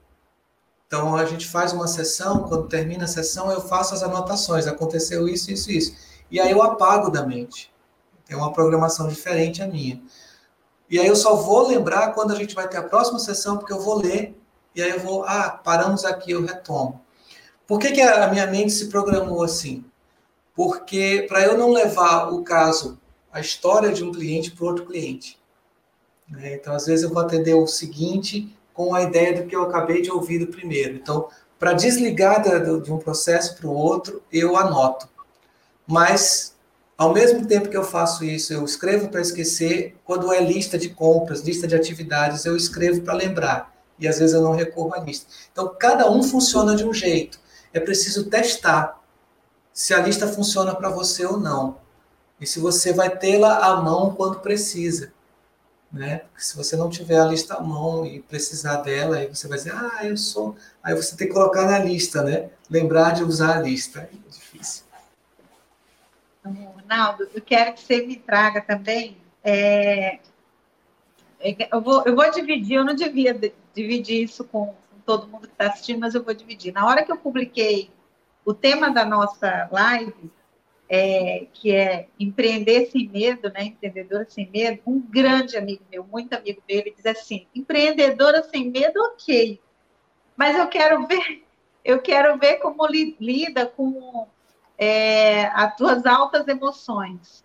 Então 0.88 1.15
a 1.15 1.26
gente 1.26 1.45
faz 1.45 1.74
uma 1.74 1.88
sessão, 1.88 2.44
quando 2.44 2.68
termina 2.68 3.03
a 3.03 3.07
sessão, 3.07 3.52
eu 3.52 3.61
faço 3.61 3.94
as 3.94 4.03
anotações, 4.03 4.68
aconteceu 4.68 5.28
isso, 5.28 5.52
isso, 5.52 5.72
isso. 5.72 5.95
E 6.32 6.40
aí 6.40 6.52
eu 6.52 6.61
apago 6.61 7.10
da 7.10 7.26
mente. 7.26 7.74
Tem 8.26 8.36
uma 8.36 8.52
programação 8.52 9.07
diferente 9.07 9.61
a 9.61 9.68
minha. 9.68 10.02
E 10.90 10.99
aí 10.99 11.07
eu 11.07 11.15
só 11.15 11.36
vou 11.36 11.68
lembrar 11.68 12.14
quando 12.14 12.32
a 12.32 12.36
gente 12.36 12.56
vai 12.56 12.68
ter 12.68 12.78
a 12.78 12.84
próxima 12.84 13.19
sessão, 13.19 13.57
porque 13.57 13.74
eu 13.74 13.82
vou 13.82 13.98
ler, 13.98 14.38
e 14.74 14.82
aí 14.82 14.91
eu 14.91 14.99
vou, 14.99 15.24
ah, 15.26 15.49
paramos 15.49 16.06
aqui, 16.06 16.32
eu 16.32 16.45
retomo. 16.45 17.02
Por 17.65 17.80
que, 17.80 17.91
que 17.91 18.02
a 18.02 18.28
minha 18.30 18.48
mente 18.48 18.72
se 18.72 18.88
programou 18.88 19.44
assim? 19.44 19.84
Porque 20.58 21.28
para 21.30 21.46
eu 21.46 21.56
não 21.56 21.72
levar 21.72 22.34
o 22.34 22.44
caso, 22.44 23.00
a 23.32 23.40
história 23.40 23.94
de 23.94 24.04
um 24.04 24.12
cliente 24.12 24.50
para 24.50 24.66
outro 24.66 24.88
cliente. 24.88 25.40
Né? 26.28 26.56
Então, 26.56 26.74
às 26.74 26.88
vezes, 26.88 27.04
eu 27.04 27.14
vou 27.14 27.22
atender 27.22 27.54
o 27.54 27.68
seguinte 27.68 28.58
com 28.74 28.96
a 28.96 29.04
ideia 29.04 29.40
do 29.40 29.48
que 29.48 29.56
eu 29.56 29.62
acabei 29.62 30.02
de 30.02 30.12
ouvir 30.12 30.40
do 30.40 30.48
primeiro. 30.48 30.96
Então, 30.96 31.30
para 31.60 31.74
desligar 31.74 32.42
de 32.82 32.92
um 32.92 32.98
processo 32.98 33.56
para 33.56 33.68
o 33.68 33.72
outro, 33.72 34.24
eu 34.34 34.58
anoto. 34.58 35.08
Mas 35.86 36.56
ao 36.98 37.14
mesmo 37.14 37.46
tempo 37.46 37.70
que 37.70 37.78
eu 37.78 37.84
faço 37.84 38.26
isso, 38.26 38.52
eu 38.52 38.66
escrevo 38.66 39.10
para 39.10 39.22
esquecer. 39.22 39.96
Quando 40.04 40.34
é 40.34 40.42
lista 40.42 40.76
de 40.76 40.90
compras, 40.90 41.42
lista 41.42 41.68
de 41.68 41.76
atividades, 41.76 42.46
eu 42.46 42.58
escrevo 42.58 43.02
para 43.02 43.14
lembrar. 43.14 43.72
E 44.00 44.08
às 44.08 44.18
vezes 44.18 44.34
eu 44.34 44.42
não 44.42 44.56
recorro 44.56 44.96
à 44.96 45.00
lista. 45.00 45.28
Então, 45.52 45.72
cada 45.80 46.10
um 46.10 46.24
funciona 46.24 46.76
de 46.76 46.84
um 46.84 46.92
jeito. 46.92 47.40
É 47.72 47.80
preciso 47.80 48.28
testar 48.28 49.00
se 49.78 49.94
a 49.94 49.99
lista 49.99 50.28
funciona 50.28 50.74
para 50.74 50.90
você 50.90 51.24
ou 51.24 51.40
não. 51.40 51.78
E 52.41 52.48
se 52.48 52.60
você 52.60 52.91
vai 52.91 53.16
tê-la 53.16 53.60
à 53.60 53.80
mão 53.80 54.12
quando 54.16 54.40
precisa. 54.40 55.14
Né? 55.94 56.18
Porque 56.18 56.44
se 56.44 56.58
você 56.58 56.76
não 56.76 56.90
tiver 56.90 57.20
a 57.20 57.26
lista 57.26 57.54
à 57.54 57.62
mão 57.62 58.04
e 58.04 58.20
precisar 58.20 58.78
dela, 58.78 59.18
aí 59.18 59.28
você 59.28 59.48
vai 59.48 59.60
dizer, 59.60 59.76
ah, 59.76 59.99
eu 60.04 60.18
sou. 60.18 60.56
Aí 60.82 60.95
você 60.95 61.16
tem 61.16 61.28
que 61.28 61.34
colocar 61.34 61.68
na 61.68 61.78
lista, 61.78 62.24
né? 62.24 62.49
Lembrar 62.68 63.12
de 63.12 63.24
usar 63.24 63.58
a 63.58 63.62
lista. 63.62 64.10
É 64.12 64.30
difícil. 64.32 64.84
Ronaldo, 66.44 67.30
eu 67.32 67.41
quero 67.41 67.74
que 67.74 67.82
você 67.82 68.04
me 68.04 68.16
traga 68.16 68.62
também. 68.62 69.16
É, 69.44 70.18
é 71.40 71.70
eu, 71.72 71.82
vou, 71.82 72.04
eu 72.04 72.16
vou 72.16 72.32
dividir, 72.32 72.78
eu 72.78 72.84
não 72.84 72.95
devia 72.95 73.40
dividir 73.76 74.24
isso 74.24 74.44
com, 74.44 74.66
com 74.66 74.99
todo 75.06 75.28
mundo 75.28 75.48
que 75.48 75.54
está 75.54 75.68
assistindo, 75.68 75.99
mas 75.99 76.16
eu 76.16 76.24
vou 76.24 76.34
dividir. 76.34 76.74
Na 76.74 76.88
hora 76.88 77.06
que 77.06 77.12
eu 77.12 77.18
publiquei 77.18 77.91
o 78.48 78.53
tema 78.53 78.90
da 78.90 79.03
nossa 79.03 79.68
live, 79.69 80.32
é, 80.88 81.48
que 81.52 81.76
é 81.76 82.07
empreender 82.18 82.90
sem 82.90 83.10
medo, 83.10 83.52
né? 83.52 83.65
Empreendedora 83.65 84.26
sem 84.30 84.49
medo, 84.49 84.82
um 84.88 85.02
grande 85.02 85.57
amigo 85.57 85.84
meu, 85.91 86.06
muito 86.06 86.32
amigo 86.32 86.64
meu, 86.65 86.80
ele 86.80 86.94
diz 86.95 87.06
assim: 87.06 87.45
empreendedora 87.53 88.41
sem 88.44 88.72
medo, 88.72 88.98
ok. 89.02 89.60
Mas 90.38 90.57
eu 90.57 90.65
quero 90.69 91.06
ver, 91.06 91.44
eu 91.84 92.02
quero 92.02 92.38
ver 92.38 92.60
como 92.60 92.88
li, 92.88 93.18
lida 93.19 93.65
com 93.65 94.26
é, 94.78 95.48
as 95.48 95.76
tuas 95.76 96.06
altas 96.06 96.48
emoções. 96.48 97.44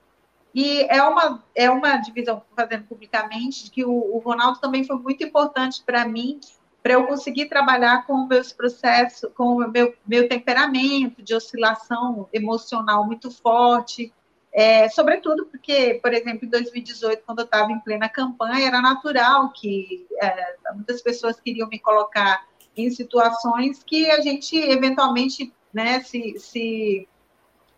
E 0.54 0.82
é 0.82 1.02
uma, 1.02 1.42
é 1.52 1.68
uma 1.68 1.96
divisão 1.96 2.44
fazendo 2.54 2.84
publicamente 2.84 3.68
que 3.72 3.84
o, 3.84 3.90
o 3.90 4.18
Ronaldo 4.18 4.60
também 4.60 4.84
foi 4.84 4.96
muito 4.98 5.24
importante 5.24 5.82
para 5.84 6.06
mim, 6.06 6.38
para 6.82 6.94
eu 6.94 7.06
conseguir 7.06 7.46
trabalhar 7.46 8.06
com 8.06 8.26
meus 8.26 8.52
processos, 8.52 9.30
com 9.34 9.56
o 9.56 9.68
meu, 9.70 9.94
meu 10.06 10.28
temperamento 10.28 11.22
de 11.22 11.34
oscilação 11.34 12.28
emocional 12.32 13.06
muito 13.06 13.30
forte. 13.30 14.12
É, 14.52 14.88
sobretudo 14.88 15.46
porque, 15.46 16.00
por 16.02 16.12
exemplo, 16.12 16.44
em 16.44 16.48
2018, 16.48 17.22
quando 17.24 17.38
eu 17.38 17.44
estava 17.44 17.70
em 17.70 17.78
plena 17.80 18.08
campanha, 18.08 18.66
era 18.66 18.82
natural 18.82 19.50
que 19.52 20.06
é, 20.20 20.56
muitas 20.74 21.00
pessoas 21.00 21.40
queriam 21.40 21.68
me 21.68 21.78
colocar 21.78 22.44
em 22.76 22.90
situações 22.90 23.82
que 23.82 24.10
a 24.10 24.20
gente 24.20 24.56
eventualmente 24.56 25.52
né, 25.72 26.00
se, 26.00 26.38
se 26.38 27.08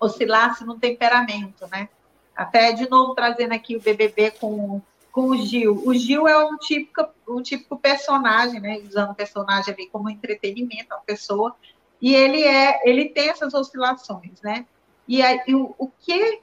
oscilasse 0.00 0.64
no 0.64 0.78
temperamento, 0.78 1.66
né? 1.70 1.88
Até 2.34 2.72
de 2.72 2.88
novo 2.88 3.14
trazendo 3.14 3.52
aqui 3.52 3.76
o 3.76 3.80
BBB 3.80 4.32
com, 4.32 4.80
com 5.14 5.30
o 5.30 5.36
Gil. 5.36 5.80
O 5.86 5.94
Gil 5.94 6.26
é 6.26 6.44
um 6.44 6.58
típico, 6.58 7.06
um 7.28 7.40
típico 7.40 7.78
personagem, 7.78 8.60
né? 8.60 8.78
Usando 8.78 9.12
o 9.12 9.14
personagem 9.14 9.72
ali 9.72 9.88
como 9.88 10.10
entretenimento, 10.10 10.92
a 10.92 10.98
pessoa. 10.98 11.54
E 12.02 12.12
ele 12.12 12.42
é, 12.42 12.80
ele 12.84 13.08
tem 13.10 13.28
essas 13.28 13.54
oscilações, 13.54 14.42
né? 14.42 14.66
E 15.06 15.22
aí, 15.22 15.40
o, 15.54 15.72
o 15.78 15.88
que, 16.00 16.40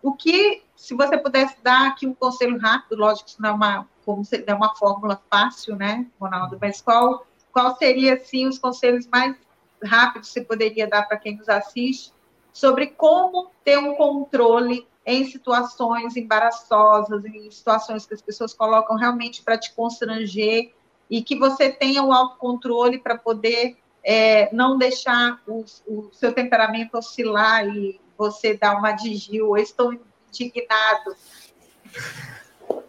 o 0.00 0.12
que, 0.12 0.62
se 0.76 0.94
você 0.94 1.18
pudesse 1.18 1.56
dar 1.64 1.88
aqui 1.88 2.06
um 2.06 2.14
conselho 2.14 2.58
rápido, 2.58 3.00
lógico 3.00 3.24
que 3.24 3.30
isso 3.32 3.42
não 3.42 3.50
é 3.50 3.52
uma, 3.52 3.88
como 4.04 4.24
se, 4.24 4.44
é 4.46 4.54
uma 4.54 4.72
fórmula 4.76 5.20
fácil, 5.28 5.74
né, 5.74 6.06
Ronaldo? 6.20 6.56
Mas 6.60 6.80
qual, 6.80 7.26
qual 7.52 7.76
seria, 7.76 8.14
assim, 8.14 8.46
os 8.46 8.56
conselhos 8.56 9.08
mais 9.08 9.34
rápidos 9.82 10.28
que 10.28 10.34
você 10.34 10.44
poderia 10.44 10.86
dar 10.86 11.08
para 11.08 11.16
quem 11.16 11.36
nos 11.36 11.48
assiste 11.48 12.12
sobre 12.52 12.86
como 12.86 13.50
ter 13.64 13.78
um 13.78 13.96
controle 13.96 14.86
em 15.04 15.24
situações 15.24 16.16
embaraçosas, 16.16 17.24
em 17.24 17.50
situações 17.50 18.06
que 18.06 18.14
as 18.14 18.22
pessoas 18.22 18.54
colocam 18.54 18.96
realmente 18.96 19.42
para 19.42 19.58
te 19.58 19.74
constranger 19.74 20.72
e 21.10 21.22
que 21.22 21.36
você 21.36 21.70
tenha 21.70 22.02
o 22.02 22.12
autocontrole 22.12 22.98
para 22.98 23.18
poder 23.18 23.76
é, 24.04 24.52
não 24.54 24.78
deixar 24.78 25.40
o, 25.46 25.64
o, 25.86 26.10
seu 26.12 26.32
temperamento 26.32 26.96
oscilar 26.96 27.66
e 27.66 28.00
você 28.16 28.56
dar 28.56 28.76
uma 28.76 28.92
de 28.92 29.14
Gil, 29.14 29.56
estou 29.56 29.92
indignado. 29.92 31.16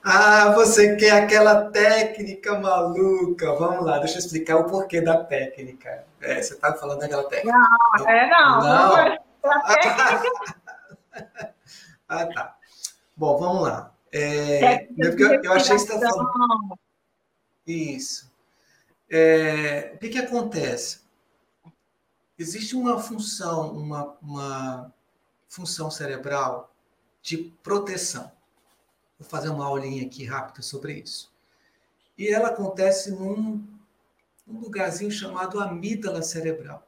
Ah, 0.04 0.52
você 0.54 0.96
quer 0.96 1.24
aquela 1.24 1.72
técnica 1.72 2.60
maluca. 2.60 3.54
Vamos 3.56 3.86
lá, 3.86 4.00
deixa 4.00 4.16
eu 4.16 4.20
explicar 4.20 4.58
o 4.58 4.66
porquê 4.66 5.02
da 5.02 5.24
técnica. 5.24 6.06
É, 6.22 6.42
você 6.42 6.54
está 6.54 6.74
falando 6.74 7.00
daquela 7.00 7.24
técnica. 7.24 7.58
Não, 7.58 8.10
é 8.10 8.30
não. 8.30 8.60
não. 8.60 8.96
não. 8.96 9.18
ah, 12.22 12.28
tá. 12.28 12.58
Bom, 13.16 13.38
vamos 13.38 13.64
lá. 13.64 13.94
É, 14.12 14.86
eu, 14.98 15.18
eu 15.44 15.54
achei 15.54 15.76
que 15.76 15.82
você 15.82 15.94
está 15.94 16.00
falando. 16.00 16.80
Isso. 17.66 18.32
É, 19.10 19.92
o 19.96 19.98
que, 19.98 20.10
que 20.10 20.20
acontece? 20.20 21.02
Existe 22.38 22.76
uma 22.76 23.00
função, 23.00 23.72
uma, 23.72 24.18
uma 24.22 24.94
função 25.48 25.90
cerebral 25.90 26.74
de 27.22 27.38
proteção. 27.64 28.32
Vou 29.20 29.28
fazer 29.28 29.50
uma 29.50 29.66
aulinha 29.66 30.06
aqui 30.06 30.26
rápida 30.26 30.62
sobre 30.62 30.94
isso. 30.94 31.32
E 32.18 32.28
ela 32.28 32.50
acontece 32.50 33.12
num, 33.12 33.66
num 34.46 34.60
lugarzinho 34.60 35.12
chamado 35.12 35.60
amígdala 35.60 36.22
cerebral 36.22 36.88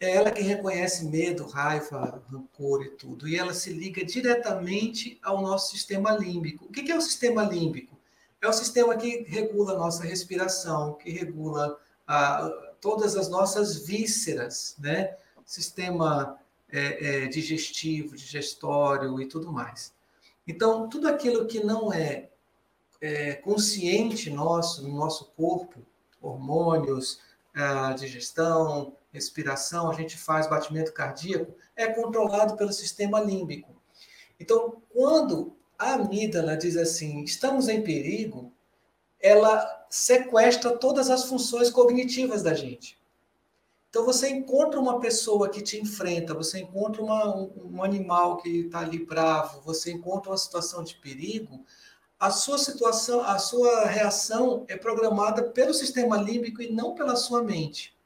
é 0.00 0.14
ela 0.14 0.30
que 0.30 0.42
reconhece 0.42 1.06
medo, 1.06 1.46
raiva, 1.46 2.22
rancor 2.30 2.84
e 2.84 2.90
tudo. 2.90 3.26
E 3.26 3.36
ela 3.36 3.52
se 3.52 3.72
liga 3.72 4.04
diretamente 4.04 5.18
ao 5.22 5.42
nosso 5.42 5.72
sistema 5.72 6.12
límbico. 6.12 6.66
O 6.66 6.68
que 6.68 6.90
é 6.90 6.96
o 6.96 7.00
sistema 7.00 7.42
límbico? 7.42 7.98
É 8.40 8.46
o 8.46 8.52
sistema 8.52 8.96
que 8.96 9.24
regula 9.24 9.72
a 9.72 9.78
nossa 9.78 10.04
respiração, 10.04 10.94
que 10.94 11.10
regula 11.10 11.76
a, 12.06 12.48
todas 12.80 13.16
as 13.16 13.28
nossas 13.28 13.84
vísceras, 13.84 14.76
né? 14.78 15.16
Sistema 15.44 16.38
é, 16.70 17.24
é, 17.24 17.26
digestivo, 17.26 18.14
digestório 18.14 19.20
e 19.20 19.26
tudo 19.26 19.50
mais. 19.50 19.92
Então, 20.46 20.88
tudo 20.88 21.08
aquilo 21.08 21.46
que 21.46 21.64
não 21.64 21.92
é, 21.92 22.28
é 23.00 23.34
consciente 23.34 24.30
nosso, 24.30 24.86
no 24.86 24.94
nosso 24.94 25.26
corpo, 25.36 25.80
hormônios, 26.20 27.20
digestão, 27.98 28.92
respiração, 29.12 29.90
a 29.90 29.94
gente 29.94 30.16
faz 30.16 30.48
batimento 30.48 30.92
cardíaco, 30.92 31.54
é 31.74 31.86
controlado 31.86 32.56
pelo 32.56 32.72
sistema 32.72 33.20
límbico. 33.20 33.74
Então, 34.38 34.82
quando 34.90 35.56
a 35.78 35.94
amígdala 35.94 36.56
diz 36.56 36.76
assim, 36.76 37.22
estamos 37.22 37.68
em 37.68 37.82
perigo, 37.82 38.52
ela 39.20 39.86
sequestra 39.90 40.76
todas 40.76 41.10
as 41.10 41.24
funções 41.24 41.70
cognitivas 41.70 42.42
da 42.42 42.54
gente. 42.54 42.98
Então, 43.90 44.04
você 44.04 44.28
encontra 44.28 44.78
uma 44.78 45.00
pessoa 45.00 45.48
que 45.48 45.62
te 45.62 45.80
enfrenta, 45.80 46.34
você 46.34 46.60
encontra 46.60 47.02
uma, 47.02 47.34
um, 47.34 47.82
animal 47.82 48.36
que 48.36 48.66
está 48.66 48.80
ali 48.80 49.04
bravo, 49.04 49.62
você 49.62 49.90
encontra 49.90 50.30
uma 50.30 50.36
situação 50.36 50.84
de 50.84 50.94
perigo, 50.96 51.64
a 52.20 52.30
sua 52.30 52.58
situação, 52.58 53.22
a 53.22 53.38
sua 53.38 53.86
reação 53.86 54.64
é 54.68 54.76
programada 54.76 55.42
pelo 55.42 55.72
sistema 55.72 56.16
límbico 56.16 56.60
e 56.60 56.70
não 56.70 56.94
pela 56.94 57.16
sua 57.16 57.42
mente. 57.42 57.97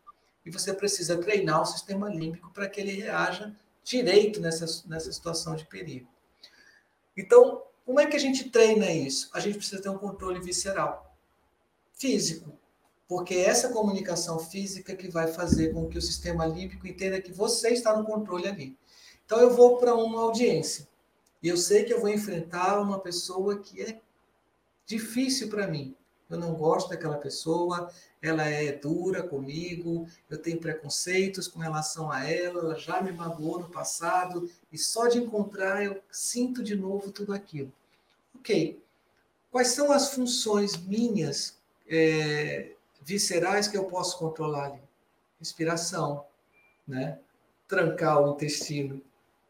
E 0.44 0.51
você 0.51 0.73
precisa 0.73 1.16
treinar 1.19 1.62
o 1.62 1.66
sistema 1.66 2.09
límbico 2.09 2.51
para 2.51 2.69
que 2.69 2.81
ele 2.81 2.93
reaja 2.93 3.55
direito 3.85 4.40
nessa, 4.40 4.66
nessa 4.89 5.12
situação 5.12 5.55
de 5.55 5.64
perigo. 5.66 6.09
Então, 7.16 7.62
como 7.85 8.01
é 8.01 8.06
que 8.06 8.16
a 8.16 8.20
gente 8.20 8.51
treina 8.51 8.90
isso? 8.90 9.31
A 9.32 9.40
gente 9.40 9.59
precisa 9.59 9.82
ter 9.82 9.89
um 9.89 9.98
controle 9.98 10.40
visceral, 10.40 11.14
físico, 11.94 12.52
porque 13.06 13.35
é 13.35 13.44
essa 13.44 13.69
comunicação 13.69 14.39
física 14.39 14.97
que 14.97 15.09
vai 15.09 15.28
fazer 15.28 15.73
com 15.73 15.89
que 15.89 15.98
o 15.98 16.02
sistema 16.02 16.47
límbico 16.47 16.86
entenda 16.86 17.20
que 17.20 17.32
você 17.32 17.70
está 17.70 17.97
no 17.97 18.05
controle 18.05 18.48
ali. 18.48 18.77
Então, 19.27 19.39
eu 19.40 19.55
vou 19.55 19.78
para 19.78 19.94
uma 19.94 20.23
audiência 20.23 20.89
e 21.43 21.48
eu 21.48 21.56
sei 21.56 21.85
que 21.85 21.93
eu 21.93 22.01
vou 22.01 22.09
enfrentar 22.09 22.81
uma 22.81 22.98
pessoa 22.98 23.59
que 23.59 23.82
é 23.82 24.01
difícil 24.86 25.48
para 25.48 25.66
mim. 25.66 25.94
Eu 26.35 26.39
não 26.39 26.55
gosto 26.55 26.91
daquela 26.91 27.19
pessoa, 27.19 27.91
ela 28.21 28.45
é 28.49 28.73
dura 28.73 29.23
comigo, 29.23 30.07
eu 30.31 30.39
tenho 30.39 30.59
preconceitos 30.59 31.47
com 31.47 31.59
relação 31.59 32.11
a 32.11 32.29
ela, 32.29 32.61
ela 32.61 32.79
já 32.79 33.01
me 33.03 33.13
magoou 33.13 33.61
no 33.61 33.69
passado, 33.69 34.51
e 34.73 34.79
só 34.79 35.09
de 35.09 35.19
encontrar 35.19 35.85
eu 35.85 36.01
sinto 36.11 36.63
de 36.63 36.75
novo 36.75 37.11
tudo 37.11 37.33
aquilo. 37.33 37.73
Ok, 38.35 38.83
quais 39.51 39.69
são 39.69 39.93
as 39.93 40.15
funções 40.15 40.77
minhas 40.77 41.59
é, 41.89 42.73
viscerais 43.03 43.69
que 43.69 43.77
eu 43.77 43.85
posso 43.85 44.19
controlar 44.19 44.67
ali? 44.67 44.83
Respiração, 45.39 46.25
né? 46.87 47.19
trancar 47.73 48.21
o 48.21 48.35
intestino, 48.35 49.01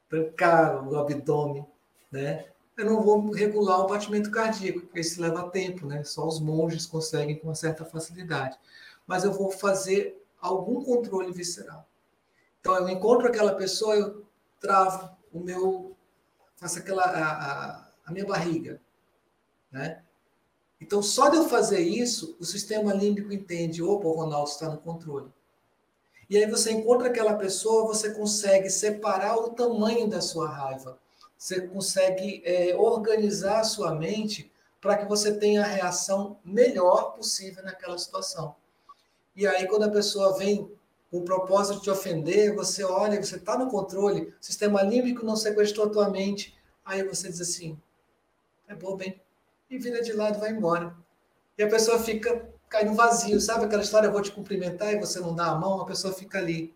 trancar 0.09 0.89
o 0.89 0.97
abdômen, 0.97 1.67
né? 2.11 2.47
Eu 2.83 2.91
não 2.91 3.03
vou 3.03 3.31
regular 3.31 3.81
o 3.81 3.87
batimento 3.87 4.31
cardíaco, 4.31 4.81
porque 4.81 5.01
isso 5.01 5.21
leva 5.21 5.49
tempo, 5.51 5.87
né? 5.87 6.05
Só 6.05 6.27
os 6.27 6.41
monges 6.41 6.87
conseguem 6.87 7.39
com 7.39 7.49
uma 7.49 7.55
certa 7.55 7.85
facilidade. 7.85 8.59
Mas 9.07 9.25
eu 9.25 9.33
vou 9.33 9.51
fazer 9.51 10.23
algum 10.41 10.83
controle 10.83 11.33
visceral. 11.33 11.89
Então, 12.61 12.77
eu 12.77 12.89
encontro 12.89 13.27
aquela 13.27 13.55
pessoa, 13.55 13.95
eu 13.95 14.25
travo 14.61 15.11
o 15.33 15.41
meu, 15.41 15.97
faço 16.57 16.79
aquela, 16.79 17.03
a, 17.03 17.31
a, 17.33 17.89
a 18.07 18.13
minha 18.13 18.27
barriga, 18.27 18.81
né? 19.71 20.03
Então, 20.81 21.03
só 21.03 21.29
de 21.29 21.37
eu 21.37 21.49
fazer 21.49 21.81
isso, 21.81 22.37
o 22.41 22.45
sistema 22.45 22.93
límbico 22.93 23.33
entende, 23.33 23.83
opa, 23.83 24.09
o 24.09 24.13
Ronaldo 24.13 24.51
está 24.51 24.69
no 24.69 24.79
controle. 24.79 25.33
E 26.29 26.37
aí 26.37 26.47
você 26.51 26.73
encontra 26.73 27.09
aquela 27.09 27.35
pessoa, 27.35 27.87
você 27.87 28.13
consegue 28.13 28.69
separar 28.69 29.37
o 29.37 29.51
tamanho 29.51 30.09
da 30.09 30.21
sua 30.21 30.49
raiva 30.49 30.99
você 31.43 31.67
consegue 31.67 32.41
é, 32.45 32.77
organizar 32.77 33.59
a 33.59 33.65
sua 33.65 33.93
mente 33.93 34.49
para 34.81 34.97
que 34.97 35.07
você 35.07 35.37
tenha 35.37 35.63
a 35.63 35.67
reação 35.67 36.39
melhor 36.45 37.15
possível 37.15 37.65
naquela 37.65 37.99
situação. 37.99 38.55
E 39.35 39.45
aí, 39.45 39.67
quando 39.67 39.83
a 39.83 39.91
pessoa 39.91 40.39
vem 40.39 40.71
com 41.11 41.19
o 41.19 41.25
propósito 41.25 41.79
de 41.79 41.83
te 41.83 41.91
ofender, 41.91 42.55
você 42.55 42.85
olha, 42.85 43.21
você 43.21 43.35
está 43.35 43.59
no 43.59 43.69
controle, 43.69 44.29
o 44.29 44.35
sistema 44.41 44.83
límbico 44.83 45.27
não 45.27 45.35
sequestrou 45.35 45.87
a 45.87 45.91
tua 45.91 46.11
mente, 46.11 46.57
aí 46.85 47.03
você 47.03 47.29
diz 47.29 47.41
assim, 47.41 47.77
é 48.69 48.75
bobo, 48.77 49.03
hein? 49.03 49.21
E 49.69 49.79
vira 49.79 50.01
de 50.01 50.13
lado 50.13 50.39
vai 50.39 50.53
embora. 50.53 50.97
E 51.59 51.65
a 51.65 51.69
pessoa 51.69 51.99
fica, 51.99 52.49
cai 52.69 52.85
no 52.85 52.95
vazio, 52.95 53.41
sabe 53.41 53.65
aquela 53.65 53.83
história, 53.83 54.07
eu 54.07 54.13
vou 54.13 54.23
te 54.23 54.31
cumprimentar 54.31 54.95
e 54.95 55.01
você 55.01 55.19
não 55.19 55.35
dá 55.35 55.47
a 55.47 55.57
mão, 55.57 55.81
a 55.81 55.87
pessoa 55.87 56.15
fica 56.15 56.39
ali, 56.39 56.73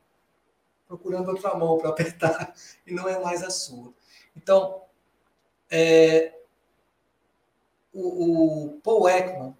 procurando 0.88 1.28
outra 1.28 1.55
mão 1.55 1.78
para 1.78 1.90
apertar, 1.90 2.52
e 2.84 2.93
não 2.93 3.09
é 3.09 3.22
mais 3.22 3.44
a 3.44 3.51
sua. 3.51 3.94
Então, 4.37 4.83
é, 5.71 6.39
o, 7.93 8.67
o, 8.67 8.81
Paul 8.83 9.09
Ekman, 9.09 9.57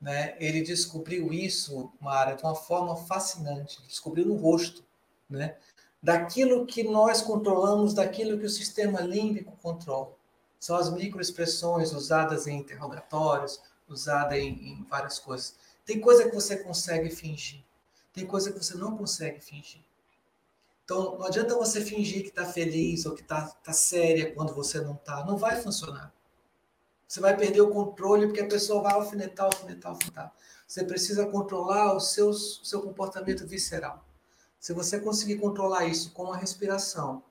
né, 0.00 0.36
ele 0.38 0.62
descobriu 0.62 1.32
isso, 1.32 1.92
Mara, 2.00 2.34
de 2.34 2.42
uma 2.42 2.54
forma 2.54 2.96
fascinante. 2.96 3.82
Descobriu 3.86 4.26
no 4.26 4.36
rosto, 4.36 4.84
né, 5.28 5.56
daquilo 6.02 6.66
que 6.66 6.84
nós 6.84 7.20
controlamos, 7.20 7.94
daquilo 7.94 8.38
que 8.38 8.46
o 8.46 8.50
sistema 8.50 9.00
límbico 9.00 9.56
controla. 9.62 10.14
São 10.60 10.76
as 10.76 10.90
microexpressões 10.90 11.92
usadas 11.92 12.46
em 12.46 12.58
interrogatórios, 12.58 13.60
usadas 13.88 14.38
em, 14.38 14.48
em 14.48 14.84
várias 14.84 15.18
coisas. 15.18 15.56
Tem 15.84 16.00
coisa 16.00 16.28
que 16.28 16.34
você 16.34 16.62
consegue 16.62 17.10
fingir, 17.10 17.62
tem 18.12 18.24
coisa 18.26 18.52
que 18.52 18.62
você 18.62 18.76
não 18.76 18.96
consegue 18.96 19.40
fingir. 19.40 19.82
Então, 20.84 21.18
não 21.18 21.24
adianta 21.24 21.56
você 21.56 21.80
fingir 21.80 22.22
que 22.22 22.28
está 22.28 22.44
feliz 22.44 23.06
ou 23.06 23.14
que 23.14 23.22
está 23.22 23.46
tá 23.46 23.72
séria 23.72 24.34
quando 24.34 24.54
você 24.54 24.80
não 24.80 24.94
está. 24.94 25.24
Não 25.24 25.36
vai 25.36 25.60
funcionar. 25.60 26.12
Você 27.08 27.20
vai 27.20 27.36
perder 27.36 27.62
o 27.62 27.70
controle 27.70 28.26
porque 28.26 28.40
a 28.40 28.48
pessoa 28.48 28.82
vai 28.82 28.92
alfinetar, 28.92 29.46
alfinetar, 29.46 29.92
alfinetar. 29.92 30.32
Você 30.66 30.84
precisa 30.84 31.26
controlar 31.26 31.94
o 31.94 32.00
seu, 32.00 32.32
seu 32.32 32.82
comportamento 32.82 33.46
visceral. 33.46 34.04
Se 34.58 34.72
você 34.72 34.98
conseguir 34.98 35.36
controlar 35.36 35.84
isso 35.86 36.12
com 36.12 36.32
a 36.32 36.36
respiração, 36.36 37.22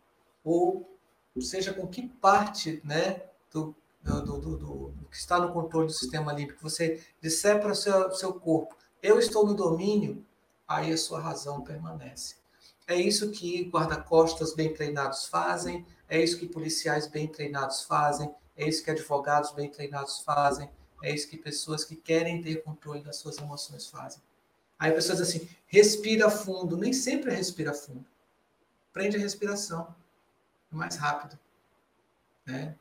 ou 0.43 0.87
seja, 1.41 1.73
com 1.73 1.87
que 1.87 2.07
parte 2.07 2.81
né, 2.83 3.23
do, 3.51 3.75
do, 4.03 4.21
do, 4.21 4.39
do, 4.39 4.57
do 4.89 5.05
que 5.09 5.17
está 5.17 5.39
no 5.39 5.51
controle 5.51 5.87
do 5.87 5.93
sistema 5.93 6.31
límbico, 6.31 6.61
você 6.61 7.03
disser 7.19 7.59
para 7.59 7.71
o 7.71 7.75
seu, 7.75 8.11
seu 8.13 8.33
corpo, 8.33 8.75
eu 9.01 9.19
estou 9.19 9.45
no 9.45 9.53
domínio, 9.53 10.23
aí 10.67 10.93
a 10.93 10.97
sua 10.97 11.19
razão 11.19 11.61
permanece. 11.61 12.42
É 12.87 12.95
isso 12.95 13.31
que 13.31 13.63
guarda-costas 13.69 14.53
bem 14.53 14.73
treinados 14.73 15.25
fazem, 15.25 15.85
é 16.07 16.21
isso 16.21 16.37
que 16.37 16.47
policiais 16.47 17.07
bem 17.07 17.27
treinados 17.27 17.83
fazem, 17.83 18.33
é 18.57 18.67
isso 18.67 18.83
que 18.83 18.91
advogados 18.91 19.51
bem 19.51 19.69
treinados 19.69 20.19
fazem, 20.19 20.69
é 21.01 21.13
isso 21.13 21.29
que 21.29 21.37
pessoas 21.37 21.85
que 21.85 21.95
querem 21.95 22.41
ter 22.41 22.63
controle 22.63 23.01
das 23.01 23.17
suas 23.17 23.37
emoções 23.37 23.87
fazem. 23.87 24.21
Aí 24.77 24.91
a 24.91 24.95
pessoa 24.95 25.15
diz 25.15 25.29
assim: 25.29 25.47
respira 25.65 26.29
fundo. 26.29 26.75
Nem 26.75 26.91
sempre 26.91 27.31
é 27.31 27.35
respira 27.35 27.73
fundo. 27.73 28.05
Prende 28.91 29.17
a 29.17 29.19
respiração. 29.19 29.95
É 30.71 30.75
mais 30.75 30.97
rápido. 30.97 31.39
Né? 32.45 32.75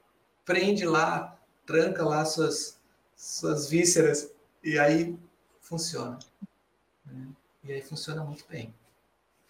Prende 0.44 0.84
lá, 0.84 1.38
tranca 1.64 2.04
lá 2.04 2.24
suas, 2.24 2.78
suas 3.16 3.68
vísceras 3.68 4.30
e 4.64 4.78
aí 4.78 5.16
funciona. 5.60 6.18
Né? 7.06 7.28
E 7.64 7.72
aí 7.72 7.82
funciona 7.82 8.24
muito 8.24 8.44
bem 8.48 8.74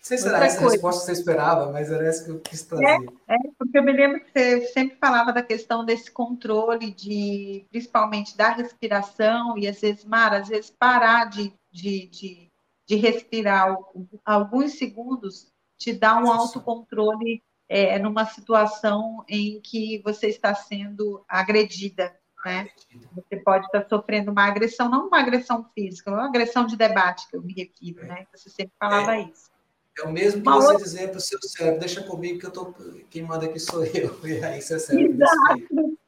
sei 0.02 0.18
se 0.18 0.28
era 0.28 0.44
essa 0.44 0.58
coisa. 0.58 0.72
resposta 0.72 1.00
que 1.00 1.06
você 1.06 1.12
esperava, 1.12 1.70
mas 1.70 1.90
era 1.90 2.04
essa 2.06 2.24
que 2.24 2.30
eu 2.30 2.40
quis 2.40 2.62
trazer. 2.62 2.84
É, 2.84 3.34
é, 3.34 3.38
porque 3.56 3.78
eu 3.78 3.82
me 3.82 3.92
lembro 3.92 4.20
que 4.20 4.30
você 4.32 4.66
sempre 4.66 4.96
falava 4.98 5.32
da 5.32 5.42
questão 5.42 5.84
desse 5.84 6.10
controle, 6.10 6.90
de 6.92 7.64
principalmente 7.70 8.36
da 8.36 8.50
respiração, 8.50 9.56
e 9.56 9.68
às 9.68 9.80
vezes, 9.80 10.04
Mara, 10.04 10.38
às 10.38 10.48
vezes 10.48 10.70
parar 10.70 11.26
de, 11.26 11.52
de, 11.70 12.08
de, 12.08 12.48
de 12.88 12.96
respirar 12.96 13.76
alguns 14.24 14.72
segundos 14.72 15.46
te 15.78 15.92
dá 15.92 16.16
um 16.18 16.30
autocontrole 16.30 17.42
é, 17.68 17.98
numa 17.98 18.26
situação 18.26 19.24
em 19.28 19.60
que 19.60 20.00
você 20.04 20.26
está 20.26 20.54
sendo 20.54 21.24
agredida. 21.28 22.14
Né? 22.44 22.68
Você 23.14 23.36
pode 23.36 23.66
estar 23.66 23.86
sofrendo 23.88 24.32
uma 24.32 24.46
agressão, 24.46 24.88
não 24.88 25.06
uma 25.06 25.20
agressão 25.20 25.64
física, 25.74 26.10
uma 26.10 26.26
agressão 26.26 26.66
de 26.66 26.76
debate, 26.76 27.28
que 27.30 27.36
eu 27.36 27.42
me 27.42 27.52
refiro, 27.52 28.04
né? 28.04 28.26
Você 28.34 28.50
sempre 28.50 28.72
falava 28.80 29.16
é. 29.16 29.22
isso. 29.22 29.51
É 29.98 30.02
o 30.02 30.12
mesmo 30.12 30.42
que 30.42 30.48
Uma 30.48 30.56
você 30.56 30.68
outra... 30.68 30.84
dizer 30.84 31.08
para 31.08 31.18
o 31.18 31.20
seu 31.20 31.38
cérebro, 31.42 31.80
deixa 31.80 32.02
comigo 32.02 32.38
que 32.38 32.46
eu 32.46 32.50
tô, 32.50 32.74
quem 33.10 33.22
manda 33.22 33.46
aqui 33.46 33.58
sou 33.58 33.84
eu. 33.84 34.18
E 34.24 34.42
aí 34.42 34.62
seu 34.62 34.80
cérebro 34.80 35.14
Exato. 35.14 35.98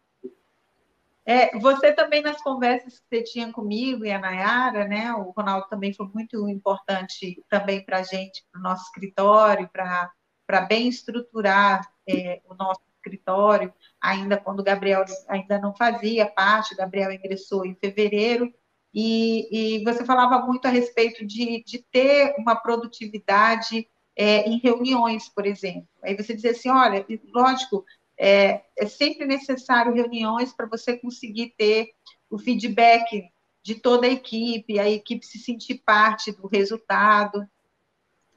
É, 1.27 1.59
você 1.59 1.90
também 1.93 2.20
nas 2.20 2.43
conversas 2.43 2.98
que 2.98 3.06
você 3.09 3.23
tinha 3.23 3.51
comigo 3.51 4.05
e 4.05 4.11
a 4.11 4.19
Nayara, 4.19 4.86
né? 4.86 5.12
O 5.15 5.31
Ronaldo 5.31 5.66
também 5.69 5.93
foi 5.93 6.06
muito 6.12 6.47
importante 6.48 7.43
também 7.48 7.82
para 7.82 7.98
a 7.98 8.02
gente, 8.02 8.44
para 8.52 8.61
o 8.61 8.62
nosso 8.62 8.85
escritório, 8.85 9.69
para 9.73 10.61
bem 10.69 10.89
estruturar 10.89 11.90
é, 12.06 12.43
o 12.44 12.55
nosso 12.55 12.82
escritório, 12.97 13.73
ainda 14.01 14.36
quando 14.36 14.61
o 14.61 14.65
Gabriel 14.65 15.05
ainda 15.28 15.59
não 15.59 15.74
fazia 15.74 16.27
parte, 16.27 16.74
o 16.74 16.77
Gabriel 16.77 17.12
ingressou 17.12 17.65
em 17.65 17.74
fevereiro, 17.74 18.52
e, 18.95 19.79
e 19.81 19.85
você 19.85 20.05
falava 20.05 20.47
muito 20.47 20.66
a 20.66 20.71
respeito 20.71 21.27
de, 21.27 21.65
de 21.65 21.81
ter 21.91 22.35
uma 22.39 22.55
produtividade 22.55 23.89
é, 24.16 24.49
em 24.49 24.59
reuniões, 24.59 25.29
por 25.29 25.45
exemplo. 25.45 25.89
Aí 26.03 26.16
você 26.16 26.35
dizia 26.35 26.53
assim, 26.53 26.71
olha, 26.71 27.05
lógico, 27.35 27.85
é, 28.16 28.62
é 28.79 28.87
sempre 28.87 29.27
necessário 29.27 29.93
reuniões 29.93 30.53
para 30.53 30.66
você 30.66 30.97
conseguir 30.97 31.55
ter 31.59 31.89
o 32.31 32.39
feedback 32.39 33.29
de 33.62 33.75
toda 33.75 34.07
a 34.07 34.11
equipe, 34.11 34.79
a 34.79 34.89
equipe 34.89 35.27
se 35.27 35.39
sentir 35.39 35.83
parte 35.85 36.31
do 36.31 36.47
resultado. 36.47 37.45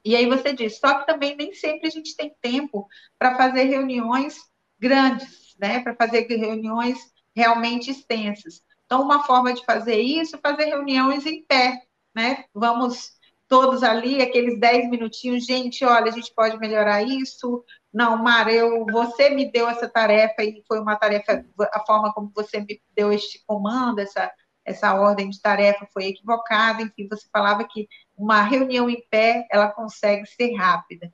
E 0.04 0.16
aí 0.16 0.26
você 0.26 0.52
diz, 0.52 0.78
só 0.78 0.98
que 0.98 1.06
também 1.06 1.36
nem 1.36 1.52
sempre 1.52 1.86
a 1.86 1.90
gente 1.90 2.16
tem 2.16 2.34
tempo 2.40 2.88
para 3.16 3.36
fazer 3.36 3.64
reuniões 3.64 4.38
grandes, 4.78 5.54
né? 5.58 5.80
Para 5.80 5.94
fazer 5.94 6.26
reuniões 6.26 6.98
realmente 7.36 7.90
extensas. 7.90 8.62
Então, 8.88 9.02
uma 9.02 9.22
forma 9.24 9.52
de 9.52 9.62
fazer 9.66 10.00
isso 10.00 10.34
é 10.36 10.38
fazer 10.38 10.64
reuniões 10.64 11.26
em 11.26 11.44
pé, 11.44 11.78
né? 12.14 12.46
Vamos 12.54 13.12
todos 13.46 13.82
ali, 13.82 14.22
aqueles 14.22 14.58
10 14.58 14.88
minutinhos, 14.88 15.44
gente, 15.44 15.84
olha, 15.84 16.06
a 16.06 16.10
gente 16.10 16.32
pode 16.34 16.58
melhorar 16.58 17.02
isso. 17.02 17.62
Não, 17.92 18.16
Mara, 18.16 18.50
eu, 18.50 18.86
você 18.86 19.28
me 19.28 19.52
deu 19.52 19.68
essa 19.68 19.86
tarefa 19.86 20.42
e 20.42 20.64
foi 20.66 20.80
uma 20.80 20.96
tarefa, 20.96 21.44
a 21.70 21.84
forma 21.84 22.14
como 22.14 22.32
você 22.34 22.60
me 22.60 22.80
deu 22.96 23.12
este 23.12 23.44
comando, 23.46 23.98
essa, 23.98 24.32
essa 24.64 24.94
ordem 24.94 25.28
de 25.28 25.38
tarefa 25.38 25.86
foi 25.92 26.06
equivocada. 26.06 26.80
Enfim, 26.80 27.08
você 27.10 27.28
falava 27.30 27.64
que 27.68 27.86
uma 28.16 28.40
reunião 28.40 28.88
em 28.88 29.02
pé, 29.10 29.46
ela 29.50 29.68
consegue 29.68 30.26
ser 30.26 30.54
rápida. 30.54 31.12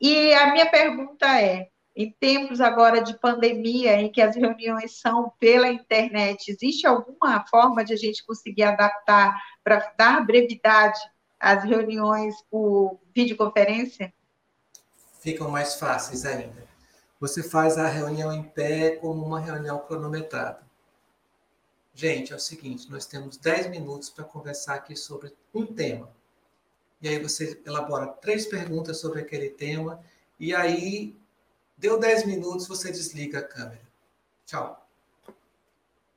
E 0.00 0.32
a 0.32 0.50
minha 0.50 0.70
pergunta 0.70 1.26
é, 1.38 1.68
em 1.96 2.14
tempos 2.20 2.60
agora 2.60 3.00
de 3.00 3.18
pandemia, 3.18 3.98
em 3.98 4.12
que 4.12 4.20
as 4.20 4.36
reuniões 4.36 5.00
são 5.00 5.32
pela 5.40 5.68
internet, 5.68 6.50
existe 6.50 6.86
alguma 6.86 7.46
forma 7.46 7.82
de 7.82 7.94
a 7.94 7.96
gente 7.96 8.24
conseguir 8.24 8.64
adaptar 8.64 9.34
para 9.64 9.94
dar 9.96 10.26
brevidade 10.26 11.00
às 11.40 11.64
reuniões 11.64 12.34
por 12.50 13.00
videoconferência? 13.14 14.12
Ficam 15.20 15.50
mais 15.50 15.76
fáceis 15.76 16.26
ainda. 16.26 16.66
Você 17.18 17.42
faz 17.42 17.78
a 17.78 17.88
reunião 17.88 18.30
em 18.30 18.42
pé 18.42 18.96
como 18.96 19.24
uma 19.24 19.40
reunião 19.40 19.78
cronometrada. 19.78 20.60
Gente, 21.94 22.30
é 22.30 22.36
o 22.36 22.38
seguinte: 22.38 22.90
nós 22.90 23.06
temos 23.06 23.38
10 23.38 23.70
minutos 23.70 24.10
para 24.10 24.22
conversar 24.22 24.74
aqui 24.74 24.94
sobre 24.94 25.32
um 25.54 25.64
tema. 25.64 26.10
E 27.00 27.08
aí 27.08 27.18
você 27.18 27.58
elabora 27.64 28.06
três 28.06 28.44
perguntas 28.46 29.00
sobre 29.00 29.20
aquele 29.20 29.48
tema, 29.48 29.98
e 30.38 30.54
aí 30.54 31.16
Deu 31.76 31.98
10 31.98 32.24
minutos, 32.26 32.66
você 32.66 32.90
desliga 32.90 33.40
a 33.40 33.44
câmera. 33.44 33.86
Tchau. 34.46 34.88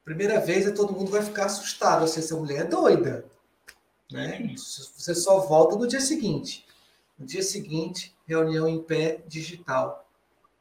Primeira 0.05 0.39
vez, 0.39 0.65
é 0.65 0.71
todo 0.71 0.93
mundo 0.93 1.11
vai 1.11 1.21
ficar 1.21 1.45
assustado. 1.45 2.07
Se 2.07 2.19
essa 2.19 2.35
mulher 2.35 2.61
é 2.61 2.63
doida. 2.63 3.25
Né? 4.11 4.55
Você 4.55 5.13
só 5.13 5.39
volta 5.39 5.75
no 5.75 5.87
dia 5.87 5.99
seguinte. 5.99 6.65
No 7.17 7.25
dia 7.25 7.43
seguinte, 7.43 8.15
reunião 8.25 8.67
em 8.67 8.81
pé 8.81 9.21
digital. 9.27 10.09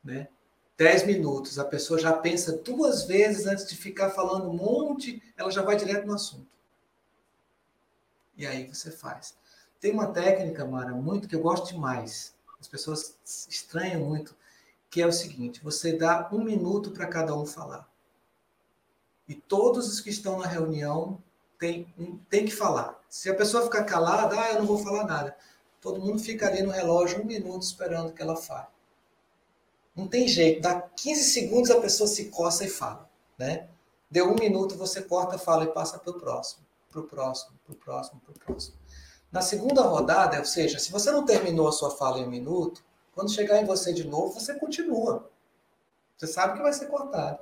Né? 0.03 0.29
10 0.77 1.07
minutos. 1.07 1.59
A 1.59 1.65
pessoa 1.65 1.99
já 1.99 2.13
pensa 2.13 2.59
duas 2.59 3.05
vezes 3.05 3.47
antes 3.47 3.67
de 3.67 3.77
ficar 3.77 4.11
falando 4.11 4.49
um 4.49 4.55
monte, 4.55 5.23
ela 5.37 5.51
já 5.51 5.63
vai 5.63 5.77
direto 5.77 6.07
no 6.07 6.15
assunto. 6.15 6.47
E 8.37 8.47
aí 8.47 8.67
você 8.67 8.91
faz. 8.91 9.37
Tem 9.81 9.93
uma 9.93 10.09
técnica, 10.09 10.65
Mara, 10.65 10.93
muito 10.93 11.29
que 11.29 11.37
eu 11.37 11.41
gosto 11.41 11.73
demais. 11.73 12.35
As 12.61 12.67
pessoas 12.69 13.17
estranham 13.25 14.05
muito 14.05 14.35
que 14.91 15.03
é 15.03 15.07
o 15.07 15.13
seguinte: 15.13 15.63
você 15.63 15.93
dá 15.93 16.29
um 16.33 16.43
minuto 16.43 16.91
para 16.91 17.07
cada 17.07 17.35
um 17.35 17.47
falar. 17.47 17.89
E 19.29 19.35
todos 19.35 19.89
os 19.89 20.01
que 20.01 20.11
estão 20.11 20.39
na 20.39 20.47
reunião 20.47 21.23
têm, 21.59 21.93
têm 22.31 22.47
que 22.47 22.55
falar. 22.55 22.99
Se 23.09 23.29
a 23.29 23.35
pessoa 23.35 23.65
ficar 23.65 23.85
calada, 23.85 24.41
ah, 24.41 24.53
eu 24.53 24.61
não 24.61 24.67
vou 24.67 24.79
falar 24.79 25.05
nada. 25.05 25.37
Todo 25.81 26.01
mundo 26.01 26.19
fica 26.19 26.47
ali 26.47 26.63
no 26.63 26.71
relógio 26.71 27.23
um 27.23 27.27
minuto 27.27 27.63
esperando 27.63 28.13
que 28.13 28.23
ela 28.23 28.37
fale. 28.37 28.67
Não 29.95 30.07
tem 30.07 30.29
jeito, 30.29 30.63
dá 30.63 30.81
15 30.81 31.25
segundos 31.25 31.71
a 31.71 31.81
pessoa 31.81 32.09
se 32.09 32.27
coça 32.27 32.65
e 32.65 32.69
fala. 32.69 33.09
Né? 33.37 33.69
Deu 34.11 34.31
um 34.31 34.35
minuto, 34.35 34.77
você 34.77 35.03
corta, 35.03 35.37
fala 35.39 35.65
e 35.65 35.73
passa 35.73 35.99
para 35.99 36.11
o 36.11 36.19
próximo, 36.19 36.65
para 36.91 37.01
o 37.01 37.05
próximo, 37.05 37.59
para 37.65 37.73
o 37.73 37.77
próximo, 37.77 38.21
para 38.21 38.33
o 38.33 38.39
próximo. 38.39 38.77
Na 39.31 39.43
segunda 39.43 39.83
rodada, 39.83 40.39
ou 40.39 40.45
seja, 40.45 40.79
se 40.79 40.91
você 40.91 41.11
não 41.11 41.27
terminou 41.27 41.69
a 41.69 41.73
sua 41.73 41.91
fala 41.91 42.19
em 42.19 42.25
um 42.25 42.31
minuto, 42.31 42.83
quando 43.19 43.33
chegar 43.33 43.61
em 43.61 43.65
você 43.65 43.93
de 43.93 44.05
novo, 44.05 44.39
você 44.39 44.55
continua. 44.55 45.29
Você 46.17 46.29
sabe 46.29 46.57
que 46.57 46.63
vai 46.63 46.73
ser 46.73 46.87
cortado. 46.87 47.41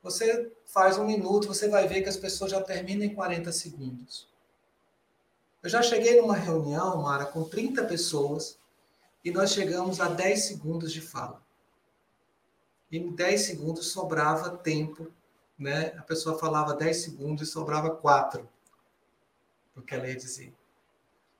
Você 0.00 0.52
faz 0.64 0.96
um 0.96 1.04
minuto, 1.04 1.48
você 1.48 1.68
vai 1.68 1.88
ver 1.88 2.02
que 2.02 2.08
as 2.08 2.16
pessoas 2.16 2.52
já 2.52 2.62
terminam 2.62 3.04
em 3.04 3.12
40 3.12 3.50
segundos. 3.50 4.28
Eu 5.60 5.68
já 5.68 5.82
cheguei 5.82 6.20
numa 6.20 6.36
reunião, 6.36 7.02
Mara, 7.02 7.26
com 7.26 7.42
30 7.42 7.82
pessoas 7.86 8.60
e 9.24 9.32
nós 9.32 9.50
chegamos 9.50 10.00
a 10.00 10.06
10 10.06 10.44
segundos 10.44 10.92
de 10.92 11.00
fala. 11.00 11.42
Em 12.92 13.10
10 13.10 13.40
segundos 13.40 13.88
sobrava 13.88 14.56
tempo, 14.56 15.10
né? 15.58 15.96
A 15.98 16.02
pessoa 16.02 16.38
falava 16.38 16.74
10 16.74 16.96
segundos 16.96 17.48
e 17.48 17.50
sobrava 17.50 17.90
4 17.90 18.48
porque 19.74 19.96
ela 19.96 20.06
ia 20.06 20.14
dizer. 20.14 20.54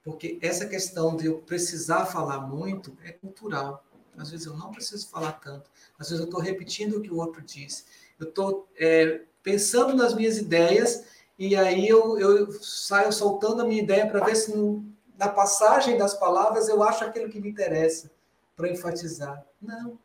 Porque 0.06 0.38
essa 0.40 0.66
questão 0.66 1.16
de 1.16 1.26
eu 1.26 1.38
precisar 1.38 2.06
falar 2.06 2.38
muito 2.38 2.96
é 3.02 3.10
cultural. 3.10 3.84
Às 4.16 4.30
vezes 4.30 4.46
eu 4.46 4.56
não 4.56 4.70
preciso 4.70 5.08
falar 5.08 5.32
tanto. 5.32 5.68
Às 5.98 6.10
vezes 6.10 6.20
eu 6.20 6.26
estou 6.26 6.40
repetindo 6.40 6.96
o 6.96 7.02
que 7.02 7.10
o 7.10 7.16
outro 7.16 7.42
disse. 7.42 7.84
Eu 8.16 8.28
estou 8.28 8.68
é, 8.78 9.22
pensando 9.42 9.96
nas 9.96 10.14
minhas 10.14 10.38
ideias 10.38 11.06
e 11.36 11.56
aí 11.56 11.88
eu, 11.88 12.20
eu 12.20 12.52
saio 12.62 13.12
soltando 13.12 13.62
a 13.62 13.64
minha 13.64 13.82
ideia 13.82 14.08
para 14.08 14.24
ver 14.24 14.36
se 14.36 14.54
na 15.18 15.28
passagem 15.28 15.98
das 15.98 16.14
palavras 16.14 16.68
eu 16.68 16.84
acho 16.84 17.04
aquilo 17.04 17.28
que 17.28 17.40
me 17.40 17.50
interessa 17.50 18.08
para 18.54 18.70
enfatizar. 18.70 19.44
Não. 19.60 19.98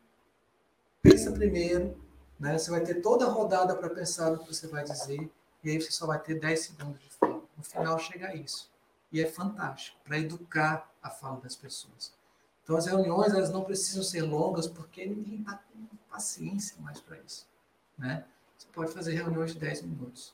Pensa 1.04 1.32
primeiro, 1.32 1.96
né? 2.40 2.58
Você 2.58 2.72
vai 2.72 2.82
ter 2.82 3.04
toda 3.04 3.28
a 3.28 3.30
rodada 3.30 3.76
para 3.76 3.88
pensar 3.92 4.32
no 4.32 4.40
que 4.40 4.52
você 4.52 4.66
vai 4.66 4.84
dizer 4.84 5.30
e 5.64 5.70
aí 5.70 5.80
você 5.80 5.92
só 5.92 6.08
vai 6.08 6.20
ter 6.20 6.40
10 6.40 6.60
segundos 6.60 7.00
de 7.00 7.10
fala. 7.12 7.44
No 7.56 7.64
final 7.64 8.00
chega 8.00 8.30
a 8.30 8.36
isso 8.36 8.71
e 9.12 9.22
é 9.22 9.26
fantástico 9.26 9.98
para 10.04 10.20
educar 10.20 10.90
a 11.02 11.10
fala 11.10 11.40
das 11.42 11.56
pessoas. 11.56 12.14
Então 12.64 12.76
as 12.76 12.86
reuniões 12.86 13.34
elas 13.34 13.52
não 13.52 13.64
precisam 13.64 14.04
ser 14.04 14.22
longas 14.22 14.68
porque 14.68 15.06
ninguém 15.06 15.40
está 15.40 15.56
com 15.56 15.98
paciência 16.10 16.78
mais 16.82 17.00
para 17.00 17.18
isso, 17.20 17.48
né? 17.98 18.24
Você 18.58 18.68
pode 18.72 18.92
fazer 18.92 19.16
reuniões 19.16 19.54
de 19.54 19.60
10 19.60 19.82
minutos, 19.84 20.34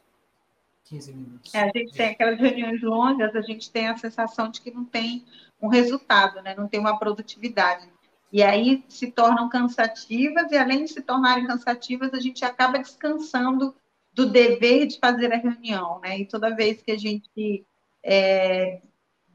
15 0.85 1.13
minutos. 1.13 1.53
É, 1.55 1.63
a 1.63 1.71
gente 1.73 1.93
tem 1.93 2.09
aquelas 2.09 2.39
reuniões 2.39 2.81
longas, 2.81 3.35
a 3.35 3.41
gente 3.41 3.71
tem 3.71 3.87
a 3.87 3.97
sensação 3.97 4.49
de 4.51 4.61
que 4.61 4.71
não 4.71 4.83
tem 4.83 5.25
um 5.61 5.67
resultado, 5.67 6.41
né? 6.41 6.53
Não 6.55 6.67
tem 6.67 6.79
uma 6.79 6.99
produtividade. 6.99 7.89
E 8.31 8.43
aí 8.43 8.83
se 8.89 9.09
tornam 9.11 9.47
cansativas 9.47 10.51
e 10.51 10.57
além 10.57 10.83
de 10.83 10.91
se 10.91 11.01
tornarem 11.01 11.47
cansativas, 11.47 12.13
a 12.13 12.19
gente 12.19 12.43
acaba 12.43 12.77
descansando 12.77 13.73
do 14.11 14.29
dever 14.29 14.87
de 14.87 14.99
fazer 14.99 15.31
a 15.31 15.37
reunião, 15.37 15.99
né? 16.01 16.19
E 16.19 16.25
toda 16.25 16.55
vez 16.55 16.81
que 16.81 16.91
a 16.91 16.97
gente 16.97 17.65
é, 18.09 18.79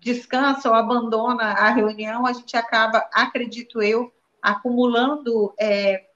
descansa 0.00 0.70
ou 0.70 0.74
abandona 0.74 1.44
a 1.44 1.68
reunião, 1.68 2.26
a 2.26 2.32
gente 2.32 2.56
acaba, 2.56 3.06
acredito 3.12 3.82
eu, 3.82 4.10
acumulando. 4.40 5.54
É, 5.60 6.06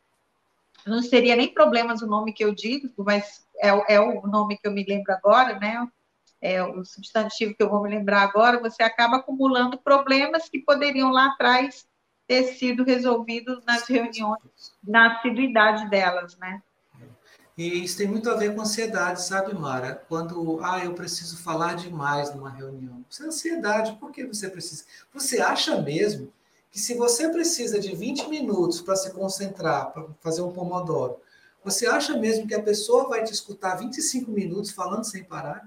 não 0.87 1.03
seria 1.03 1.37
nem 1.37 1.53
problemas 1.53 2.01
o 2.01 2.07
nome 2.07 2.33
que 2.33 2.43
eu 2.43 2.55
digo, 2.55 2.89
mas 3.05 3.47
é, 3.61 3.95
é, 3.95 4.01
o 4.01 4.27
nome 4.27 4.57
que 4.57 4.67
eu 4.67 4.73
me 4.73 4.85
lembro 4.85 5.13
agora, 5.13 5.59
né? 5.59 5.87
É 6.41 6.63
o 6.63 6.85
substantivo 6.85 7.55
que 7.55 7.63
eu 7.63 7.69
vou 7.69 7.83
me 7.83 7.91
lembrar 7.91 8.23
agora. 8.23 8.61
Você 8.61 8.83
acaba 8.83 9.17
acumulando 9.17 9.79
problemas 9.79 10.49
que 10.49 10.59
poderiam 10.59 11.11
lá 11.11 11.27
atrás 11.27 11.87
ter 12.27 12.45
sido 12.55 12.85
resolvidos 12.85 13.65
nas 13.65 13.87
reuniões, 13.87 14.41
na 14.83 15.15
assiduidade 15.15 15.89
delas, 15.91 16.37
né? 16.39 16.63
E 17.57 17.85
isso 17.85 17.97
tem 17.97 18.07
muito 18.07 18.29
a 18.29 18.35
ver 18.35 18.55
com 18.55 18.61
ansiedade, 18.61 19.23
sabe, 19.23 19.55
Mara? 19.55 19.95
Quando, 20.09 20.61
ah, 20.63 20.85
eu 20.85 20.93
preciso 20.93 21.39
falar 21.39 21.75
demais 21.75 22.35
numa 22.35 22.51
reunião. 22.51 23.03
Isso 23.09 23.23
é 23.23 23.27
ansiedade, 23.27 23.97
por 23.99 24.13
que 24.13 24.27
você 24.27 24.51
precisa? 24.51 24.85
Você 25.15 25.41
acha 25.41 25.81
mesmo 25.81 26.31
que 26.71 26.79
se 26.79 26.95
você 26.95 27.31
precisa 27.31 27.81
de 27.81 27.97
20 27.97 28.29
minutos 28.29 28.83
para 28.83 28.95
se 28.95 29.11
concentrar, 29.11 29.91
para 29.91 30.07
fazer 30.21 30.43
um 30.43 30.53
pomodoro, 30.53 31.19
você 31.65 31.87
acha 31.87 32.15
mesmo 32.19 32.47
que 32.47 32.55
a 32.55 32.63
pessoa 32.63 33.09
vai 33.09 33.25
te 33.25 33.33
escutar 33.33 33.77
25 33.77 34.31
minutos 34.31 34.71
falando 34.73 35.05
sem 35.05 35.25
parar? 35.25 35.67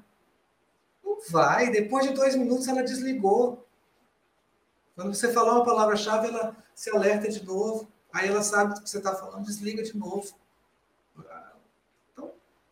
Não 1.03 1.17
vai. 1.31 1.71
Depois 1.71 2.07
de 2.07 2.13
dois 2.13 2.35
minutos 2.35 2.67
ela 2.67 2.83
desligou. 2.83 3.65
Quando 4.95 5.15
você 5.15 5.33
falar 5.33 5.55
uma 5.55 5.65
palavra-chave, 5.65 6.27
ela 6.27 6.55
se 6.75 6.91
alerta 6.91 7.27
de 7.27 7.43
novo. 7.43 7.91
Aí 8.13 8.29
ela 8.29 8.43
sabe 8.43 8.73
o 8.73 8.81
que 8.81 8.87
você 8.87 8.99
está 8.99 9.15
falando, 9.15 9.45
desliga 9.45 9.81
de 9.81 9.97
novo 9.97 10.35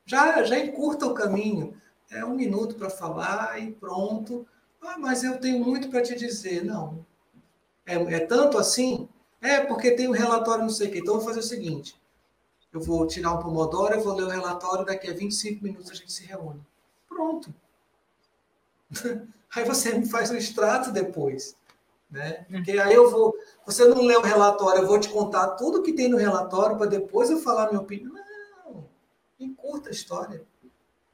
já, 0.07 0.41
já 0.43 0.57
encurta 0.57 1.05
o 1.05 1.13
caminho. 1.13 1.75
É 2.09 2.25
um 2.25 2.33
minuto 2.33 2.75
para 2.75 2.89
falar 2.89 3.59
e 3.59 3.73
pronto. 3.73 4.47
Ah, 4.81 4.97
mas 4.97 5.23
eu 5.23 5.37
tenho 5.39 5.63
muito 5.63 5.89
para 5.89 6.01
te 6.01 6.15
dizer. 6.15 6.63
Não. 6.63 7.05
É, 7.85 7.95
é, 7.95 8.19
tanto 8.21 8.57
assim? 8.57 9.07
É, 9.41 9.59
porque 9.59 9.91
tem 9.91 10.07
um 10.07 10.13
relatório, 10.13 10.63
não 10.63 10.69
sei 10.69 10.87
o 10.87 10.91
quê. 10.91 10.99
Então, 10.99 11.15
eu 11.15 11.19
vou 11.19 11.27
fazer 11.27 11.41
o 11.41 11.43
seguinte. 11.43 12.01
Eu 12.73 12.79
vou 12.79 13.05
tirar 13.05 13.33
um 13.33 13.39
pomodoro, 13.39 13.93
eu 13.93 14.01
vou 14.01 14.15
ler 14.15 14.23
o 14.23 14.29
relatório, 14.29 14.85
daqui 14.85 15.09
a 15.09 15.13
25 15.13 15.63
minutos 15.63 15.91
a 15.91 15.95
gente 15.95 16.11
se 16.11 16.25
reúne. 16.25 16.61
Pronto. 17.07 17.53
Aí 19.55 19.65
você 19.65 19.93
me 19.97 20.07
faz 20.07 20.31
um 20.31 20.35
extrato 20.35 20.91
depois. 20.91 21.55
Né? 22.09 22.45
Porque 22.49 22.71
aí 22.71 22.93
eu 22.93 23.11
vou. 23.11 23.35
Você 23.65 23.83
não 23.85 24.01
lê 24.01 24.15
o 24.15 24.21
relatório, 24.21 24.81
eu 24.81 24.87
vou 24.87 24.97
te 24.97 25.09
contar 25.09 25.55
tudo 25.55 25.83
que 25.83 25.91
tem 25.91 26.07
no 26.07 26.15
relatório 26.15 26.77
para 26.77 26.85
depois 26.85 27.29
eu 27.29 27.37
falar 27.39 27.67
minha 27.67 27.81
opinião. 27.81 28.13
Não, 29.39 29.47
encurta 29.47 29.89
a 29.89 29.91
história. 29.91 30.45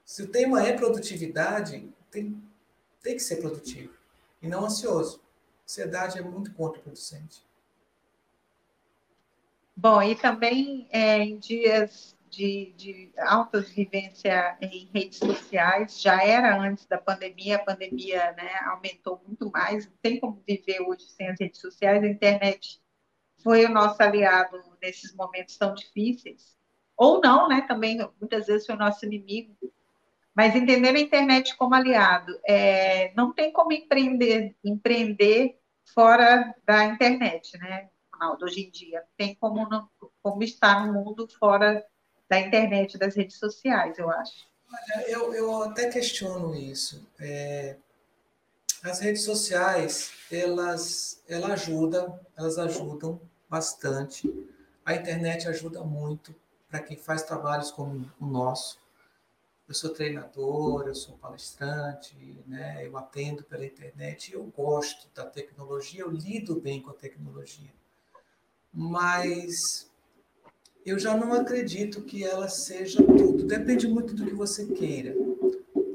Se 0.05 0.23
o 0.23 0.31
tema 0.31 0.65
é 0.65 0.73
produtividade, 0.73 1.89
tem, 2.11 2.41
tem 3.01 3.15
que 3.15 3.21
ser 3.21 3.37
produtivo 3.37 3.93
e 4.41 4.47
não 4.47 4.65
ansioso. 4.65 5.21
Ansiedade 5.63 6.19
é 6.19 6.21
muito 6.21 6.53
contraproducente. 6.53 7.43
Bom, 9.75 10.01
e 10.03 10.15
também 10.15 10.87
é, 10.91 11.17
em 11.17 11.37
dias 11.39 12.15
de, 12.29 12.73
de 12.75 13.11
alta 13.17 13.61
vivência 13.61 14.57
em 14.61 14.89
redes 14.93 15.19
sociais, 15.19 16.01
já 16.01 16.23
era 16.23 16.59
antes 16.59 16.85
da 16.85 16.97
pandemia, 16.97 17.57
a 17.57 17.63
pandemia 17.63 18.33
né, 18.33 18.49
aumentou 18.65 19.21
muito 19.25 19.49
mais, 19.51 19.85
não 19.85 19.93
tem 20.01 20.19
como 20.19 20.43
viver 20.47 20.81
hoje 20.81 21.05
sem 21.05 21.29
as 21.29 21.39
redes 21.39 21.61
sociais, 21.61 22.03
a 22.03 22.07
internet 22.07 22.81
foi 23.41 23.65
o 23.65 23.69
nosso 23.69 24.01
aliado 24.01 24.61
nesses 24.81 25.13
momentos 25.13 25.57
tão 25.57 25.73
difíceis, 25.73 26.57
ou 26.97 27.21
não, 27.21 27.47
né, 27.47 27.61
também 27.67 27.97
muitas 28.19 28.47
vezes 28.47 28.65
foi 28.65 28.75
nosso 28.75 29.05
inimigo, 29.05 29.55
mas 30.35 30.55
entender 30.55 30.95
a 30.95 30.99
internet 30.99 31.55
como 31.55 31.75
aliado, 31.75 32.39
é, 32.47 33.13
não 33.15 33.31
tem 33.33 33.51
como 33.51 33.71
empreender, 33.71 34.55
empreender 34.63 35.59
fora 35.93 36.55
da 36.65 36.85
internet, 36.85 37.57
né, 37.57 37.89
Ronaldo, 38.11 38.45
hoje 38.45 38.65
em 38.65 38.71
dia, 38.71 39.03
tem 39.17 39.35
como, 39.35 39.67
não, 39.69 39.87
como 40.21 40.43
estar 40.43 40.87
no 40.87 40.93
mundo 40.93 41.27
fora 41.39 41.85
da 42.29 42.39
internet, 42.39 42.97
das 42.97 43.15
redes 43.15 43.37
sociais, 43.37 43.97
eu 43.99 44.09
acho. 44.09 44.47
Eu, 45.07 45.33
eu 45.33 45.63
até 45.63 45.89
questiono 45.89 46.55
isso. 46.55 47.07
É, 47.19 47.75
as 48.83 48.99
redes 48.99 49.23
sociais, 49.23 50.11
elas, 50.31 51.21
elas 51.27 51.51
ajudam, 51.51 52.19
elas 52.35 52.57
ajudam 52.57 53.21
bastante. 53.47 54.33
A 54.83 54.95
internet 54.95 55.47
ajuda 55.47 55.83
muito 55.83 56.35
para 56.73 56.81
quem 56.81 56.97
faz 56.97 57.21
trabalhos 57.21 57.69
como 57.69 58.11
o 58.19 58.25
nosso. 58.25 58.79
Eu 59.67 59.75
sou 59.75 59.91
treinador, 59.91 60.87
eu 60.87 60.95
sou 60.95 61.15
palestrante, 61.17 62.17
né? 62.47 62.83
eu 62.83 62.97
atendo 62.97 63.43
pela 63.43 63.63
internet, 63.63 64.33
eu 64.33 64.43
gosto 64.45 65.07
da 65.13 65.23
tecnologia, 65.23 66.01
eu 66.01 66.09
lido 66.09 66.59
bem 66.59 66.81
com 66.81 66.89
a 66.89 66.95
tecnologia. 66.95 67.69
Mas 68.73 69.87
eu 70.83 70.97
já 70.97 71.15
não 71.15 71.31
acredito 71.33 72.01
que 72.01 72.25
ela 72.25 72.49
seja 72.49 73.03
tudo. 73.03 73.45
Depende 73.45 73.87
muito 73.87 74.15
do 74.15 74.25
que 74.25 74.33
você 74.33 74.65
queira, 74.65 75.13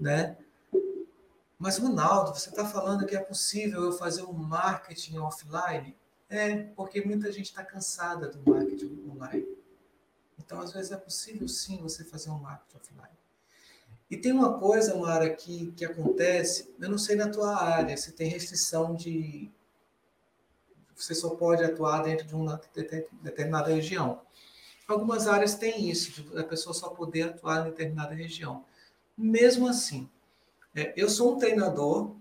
né? 0.00 0.36
Mas, 1.58 1.76
Ronaldo, 1.76 2.38
você 2.38 2.50
está 2.50 2.64
falando 2.64 3.04
que 3.04 3.16
é 3.16 3.20
possível 3.20 3.82
eu 3.82 3.92
fazer 3.92 4.22
um 4.22 4.32
marketing 4.32 5.18
offline? 5.18 5.96
É, 6.30 6.54
porque 6.76 7.04
muita 7.04 7.32
gente 7.32 7.46
está 7.46 7.64
cansada 7.64 8.28
do 8.28 8.48
marketing 8.48 9.10
online. 9.10 9.57
Então, 10.38 10.60
às 10.60 10.72
vezes, 10.72 10.92
é 10.92 10.96
possível 10.96 11.48
sim 11.48 11.78
você 11.82 12.04
fazer 12.04 12.30
um 12.30 12.38
marketing 12.38 12.76
offline. 12.76 13.18
E 14.10 14.16
tem 14.16 14.32
uma 14.32 14.58
coisa, 14.58 14.96
Mara, 14.96 15.28
que, 15.28 15.70
que 15.72 15.84
acontece, 15.84 16.74
eu 16.80 16.88
não 16.88 16.96
sei 16.96 17.14
na 17.14 17.28
tua 17.28 17.54
área, 17.56 17.96
se 17.96 18.12
tem 18.12 18.28
restrição 18.28 18.94
de. 18.94 19.50
Você 20.96 21.14
só 21.14 21.30
pode 21.30 21.62
atuar 21.62 22.02
dentro 22.02 22.26
de 22.26 22.34
uma 22.34 22.60
determinada 23.22 23.72
região. 23.72 24.22
Algumas 24.88 25.28
áreas 25.28 25.54
têm 25.54 25.90
isso, 25.90 26.22
de 26.22 26.38
a 26.38 26.44
pessoa 26.44 26.72
só 26.72 26.88
poder 26.88 27.22
atuar 27.22 27.60
em 27.60 27.70
determinada 27.70 28.14
região. 28.14 28.64
Mesmo 29.16 29.68
assim, 29.68 30.08
é, 30.74 30.94
eu 30.96 31.08
sou 31.10 31.34
um 31.34 31.38
treinador 31.38 32.16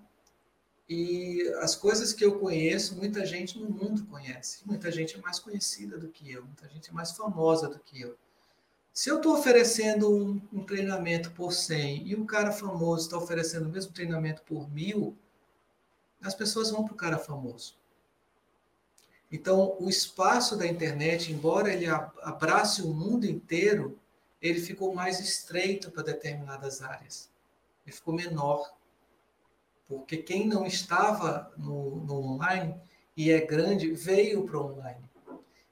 e 0.89 1.41
as 1.59 1.75
coisas 1.75 2.13
que 2.13 2.23
eu 2.23 2.39
conheço, 2.39 2.95
muita 2.95 3.25
gente 3.25 3.59
no 3.59 3.69
mundo 3.69 4.05
conhece. 4.05 4.65
Muita 4.65 4.91
gente 4.91 5.15
é 5.15 5.21
mais 5.21 5.37
conhecida 5.37 5.97
do 5.97 6.07
que 6.07 6.31
eu, 6.31 6.45
muita 6.45 6.67
gente 6.69 6.89
é 6.89 6.93
mais 6.93 7.11
famosa 7.11 7.67
do 7.67 7.79
que 7.79 8.01
eu. 8.01 8.17
Se 8.93 9.09
eu 9.09 9.17
estou 9.17 9.33
oferecendo 9.37 10.09
um, 10.09 10.41
um, 10.51 10.63
treinamento 10.63 11.31
por 11.31 11.51
100 11.51 12.07
e 12.07 12.15
um 12.15 12.25
cara 12.25 12.51
famoso 12.51 13.05
está 13.05 13.17
oferecendo 13.17 13.67
o 13.67 13.71
mesmo 13.71 13.91
treinamento 13.91 14.41
por 14.43 14.69
mil, 14.71 15.15
as 16.21 16.33
pessoas 16.33 16.71
vão 16.71 16.83
para 16.83 16.93
o 16.93 16.97
cara 16.97 17.17
famoso. 17.17 17.77
Então, 19.31 19.75
o 19.79 19.89
espaço 19.89 20.55
da 20.55 20.65
internet, 20.65 21.31
embora 21.31 21.71
ele 21.71 21.85
abrace 21.85 22.81
o 22.81 22.93
mundo 22.93 23.25
inteiro, 23.25 23.99
ele 24.41 24.59
ficou 24.59 24.95
mais 24.95 25.19
estreito 25.19 25.91
para 25.91 26.03
determinadas 26.03 26.81
áreas. 26.81 27.29
Ele 27.85 27.95
ficou 27.95 28.13
menor. 28.13 28.76
Porque 29.87 30.17
quem 30.17 30.47
não 30.47 30.65
estava 30.65 31.51
no, 31.57 31.97
no 31.97 32.15
online 32.15 32.75
e 33.15 33.31
é 33.31 33.39
grande, 33.41 33.91
veio 33.91 34.45
para 34.45 34.57
o 34.57 34.73
online. 34.73 35.09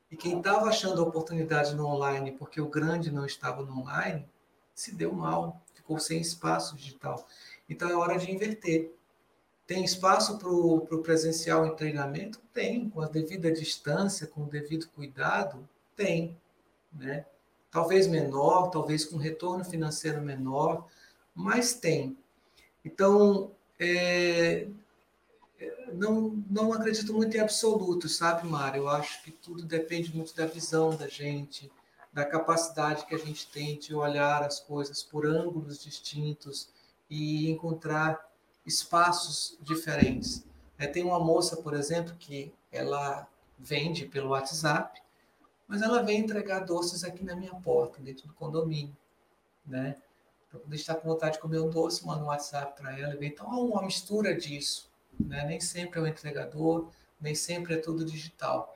E 0.09 0.15
quem 0.15 0.37
estava 0.37 0.67
achando 0.67 1.03
oportunidade 1.03 1.75
no 1.75 1.85
online 1.85 2.31
porque 2.31 2.61
o 2.61 2.69
grande 2.69 3.11
não 3.11 3.25
estava 3.25 3.63
no 3.63 3.79
online, 3.79 4.27
se 4.73 4.95
deu 4.95 5.11
mal, 5.11 5.61
ficou 5.73 5.99
sem 5.99 6.21
espaço 6.21 6.75
digital. 6.75 7.25
Então 7.69 7.89
é 7.89 7.95
hora 7.95 8.17
de 8.17 8.31
inverter. 8.31 8.93
Tem 9.67 9.83
espaço 9.83 10.37
para 10.37 10.49
o 10.49 11.01
presencial 11.01 11.65
em 11.65 11.75
treinamento? 11.75 12.39
Tem, 12.53 12.89
com 12.89 13.01
a 13.01 13.07
devida 13.07 13.51
distância, 13.51 14.27
com 14.27 14.43
o 14.43 14.49
devido 14.49 14.87
cuidado, 14.89 15.67
tem. 15.95 16.37
Né? 16.93 17.25
Talvez 17.71 18.07
menor, 18.07 18.69
talvez 18.69 19.03
com 19.05 19.17
retorno 19.17 19.65
financeiro 19.65 20.21
menor, 20.21 20.87
mas 21.33 21.73
tem. 21.73 22.17
Então, 22.83 23.51
é, 23.79 24.67
não, 25.93 26.43
não 26.49 26.73
acredito 26.73 27.13
muito 27.13 27.35
em 27.35 27.39
absolutos, 27.39 28.17
sabe, 28.17 28.47
Mário? 28.47 28.83
Eu 28.83 28.89
acho 28.89 29.23
que 29.23 29.31
tudo 29.31 29.63
depende 29.63 30.15
muito 30.15 30.35
da 30.35 30.45
visão 30.45 30.95
da 30.95 31.07
gente, 31.07 31.71
da 32.11 32.25
capacidade 32.25 33.05
que 33.05 33.15
a 33.15 33.17
gente 33.17 33.47
tem 33.47 33.77
de 33.77 33.93
olhar 33.93 34.43
as 34.43 34.59
coisas 34.59 35.03
por 35.03 35.25
ângulos 35.25 35.83
distintos 35.83 36.69
e 37.09 37.49
encontrar 37.49 38.31
espaços 38.65 39.57
diferentes. 39.61 40.43
É, 40.77 40.87
tem 40.87 41.03
uma 41.03 41.19
moça, 41.19 41.57
por 41.57 41.73
exemplo, 41.73 42.15
que 42.17 42.51
ela 42.71 43.27
vende 43.57 44.05
pelo 44.05 44.29
WhatsApp, 44.29 45.01
mas 45.67 45.81
ela 45.81 46.03
vem 46.03 46.19
entregar 46.19 46.59
doces 46.59 47.03
aqui 47.03 47.23
na 47.23 47.35
minha 47.35 47.53
porta, 47.55 48.01
dentro 48.01 48.27
do 48.27 48.33
condomínio, 48.33 48.95
né? 49.65 49.95
Quando 50.59 50.73
está 50.73 50.95
com 50.95 51.07
vontade 51.07 51.35
de 51.35 51.41
comer 51.41 51.59
um 51.59 51.69
doce, 51.69 52.05
manda 52.05 52.23
um 52.23 52.27
WhatsApp 52.27 52.79
para 52.79 52.97
ela. 52.97 53.15
Então, 53.25 53.51
há 53.51 53.59
uma 53.59 53.81
mistura 53.83 54.35
disso, 54.35 54.91
né? 55.19 55.45
Nem 55.45 55.59
sempre 55.59 55.99
é 55.99 56.03
o 56.03 56.07
entregador, 56.07 56.89
nem 57.19 57.35
sempre 57.35 57.75
é 57.75 57.77
tudo 57.77 58.05
digital. 58.05 58.75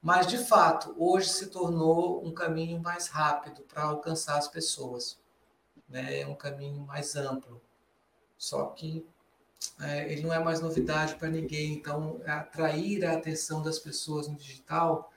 Mas, 0.00 0.26
de 0.26 0.38
fato, 0.38 0.94
hoje 0.96 1.28
se 1.28 1.46
tornou 1.48 2.24
um 2.24 2.32
caminho 2.32 2.80
mais 2.80 3.08
rápido 3.08 3.62
para 3.62 3.82
alcançar 3.82 4.38
as 4.38 4.48
pessoas. 4.48 5.18
Né? 5.88 6.20
É 6.20 6.26
um 6.26 6.34
caminho 6.34 6.80
mais 6.82 7.16
amplo. 7.16 7.60
Só 8.36 8.66
que 8.66 9.04
é, 9.80 10.12
ele 10.12 10.22
não 10.22 10.32
é 10.32 10.38
mais 10.38 10.60
novidade 10.60 11.16
para 11.16 11.28
ninguém. 11.28 11.74
Então, 11.74 12.20
atrair 12.26 13.04
a 13.04 13.14
atenção 13.14 13.62
das 13.62 13.78
pessoas 13.78 14.28
no 14.28 14.36
digital 14.36 15.12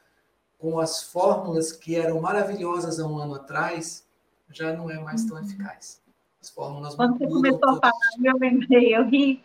com 0.58 0.80
as 0.80 1.04
fórmulas 1.04 1.72
que 1.72 1.96
eram 1.96 2.22
maravilhosas 2.22 3.00
há 3.00 3.06
um 3.06 3.18
ano 3.18 3.36
atrás 3.36 4.08
já 4.50 4.74
não 4.74 4.90
é 4.90 5.00
mais 5.00 5.26
tão 5.26 5.38
uhum. 5.38 5.44
eficaz. 5.44 6.01
As 6.42 6.50
fórmulas 6.50 6.96
Quando 6.96 7.18
você 7.18 7.28
começou 7.28 7.70
a 7.70 7.80
falar, 7.80 7.92
eu 8.24 8.38
lembrei, 8.38 8.96
eu 8.96 9.06
ri, 9.06 9.44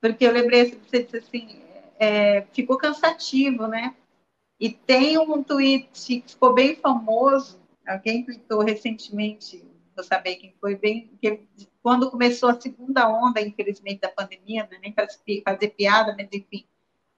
porque 0.00 0.26
eu 0.26 0.32
lembrei 0.32 0.62
assim, 0.62 0.78
você 0.86 1.02
disse 1.02 1.16
assim, 1.16 1.60
é, 1.98 2.42
ficou 2.52 2.76
cansativo, 2.76 3.66
né? 3.66 3.94
E 4.60 4.70
tem 4.70 5.18
um 5.18 5.42
tweet 5.42 5.88
que 6.20 6.32
ficou 6.32 6.54
bem 6.54 6.76
famoso, 6.76 7.58
alguém 7.86 8.24
tweetou 8.24 8.62
recentemente, 8.62 9.64
vou 9.94 10.04
saber 10.04 10.36
quem 10.36 10.54
foi, 10.60 10.76
bem, 10.76 11.10
que 11.20 11.40
quando 11.82 12.10
começou 12.10 12.50
a 12.50 12.60
segunda 12.60 13.08
onda, 13.08 13.40
infelizmente, 13.40 14.00
da 14.00 14.08
pandemia, 14.08 14.68
né, 14.70 14.78
nem 14.82 14.92
para 14.92 15.06
fazer 15.44 15.68
piada, 15.68 16.14
mas 16.16 16.28
enfim, 16.32 16.66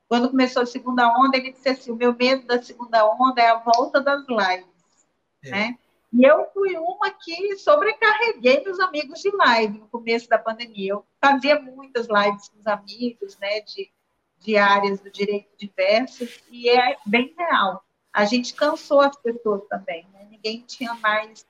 quando 0.08 0.30
começou 0.30 0.62
a 0.62 0.66
segunda 0.66 1.08
onda, 1.08 1.36
ele 1.36 1.52
disse 1.52 1.68
assim, 1.68 1.90
o 1.90 1.96
meu 1.96 2.14
medo 2.14 2.46
da 2.46 2.62
segunda 2.62 3.06
onda 3.06 3.42
é 3.42 3.48
a 3.48 3.58
volta 3.58 4.00
das 4.00 4.24
lives, 4.28 5.08
é. 5.44 5.50
né? 5.50 5.78
E 6.12 6.24
eu 6.24 6.46
fui 6.52 6.76
uma 6.76 7.10
que 7.10 7.56
sobrecarreguei 7.56 8.64
meus 8.64 8.80
amigos 8.80 9.20
de 9.20 9.30
live 9.30 9.78
no 9.78 9.88
começo 9.88 10.28
da 10.28 10.38
pandemia. 10.38 10.92
Eu 10.92 11.06
fazia 11.20 11.60
muitas 11.60 12.06
lives 12.08 12.48
com 12.48 12.60
os 12.60 12.66
amigos, 12.66 13.38
né, 13.38 13.60
de, 13.60 13.90
de 14.38 14.56
áreas 14.56 15.00
do 15.00 15.10
direito 15.10 15.48
diversas, 15.56 16.42
e 16.50 16.68
é 16.68 16.96
bem 17.04 17.34
real. 17.36 17.84
A 18.12 18.24
gente 18.24 18.54
cansou 18.54 19.00
as 19.00 19.16
pessoas 19.16 19.62
também, 19.68 20.06
né? 20.12 20.26
ninguém 20.30 20.64
tinha 20.66 20.94
mais 20.94 21.46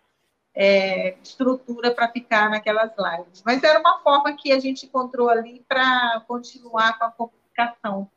é, 0.55 1.16
estrutura 1.22 1.94
para 1.94 2.10
ficar 2.10 2.51
naquelas 2.51 2.90
lives. 2.98 3.43
Mas 3.44 3.62
era 3.62 3.78
uma 3.78 4.01
forma 4.01 4.36
que 4.36 4.51
a 4.51 4.59
gente 4.59 4.86
encontrou 4.86 5.28
ali 5.28 5.64
para 5.68 6.20
continuar 6.26 6.98
com 6.98 7.05
a 7.05 7.10
comunicação. 7.12 8.10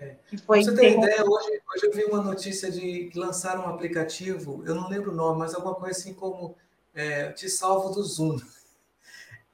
É. 0.00 0.16
você 0.46 0.74
tem 0.74 0.96
ideia, 0.96 1.24
hoje, 1.24 1.60
hoje 1.74 1.86
eu 1.86 1.92
vi 1.92 2.04
uma 2.04 2.22
notícia 2.22 2.70
de 2.70 3.08
que 3.10 3.18
lançaram 3.18 3.64
um 3.64 3.68
aplicativo, 3.68 4.62
eu 4.64 4.74
não 4.74 4.88
lembro 4.88 5.10
o 5.10 5.14
nome, 5.14 5.40
mas 5.40 5.54
alguma 5.54 5.74
coisa 5.74 5.98
assim 5.98 6.14
como 6.14 6.56
é, 6.94 7.32
Te 7.32 7.48
Salvo 7.48 7.90
do 7.90 8.02
Zoom. 8.02 8.38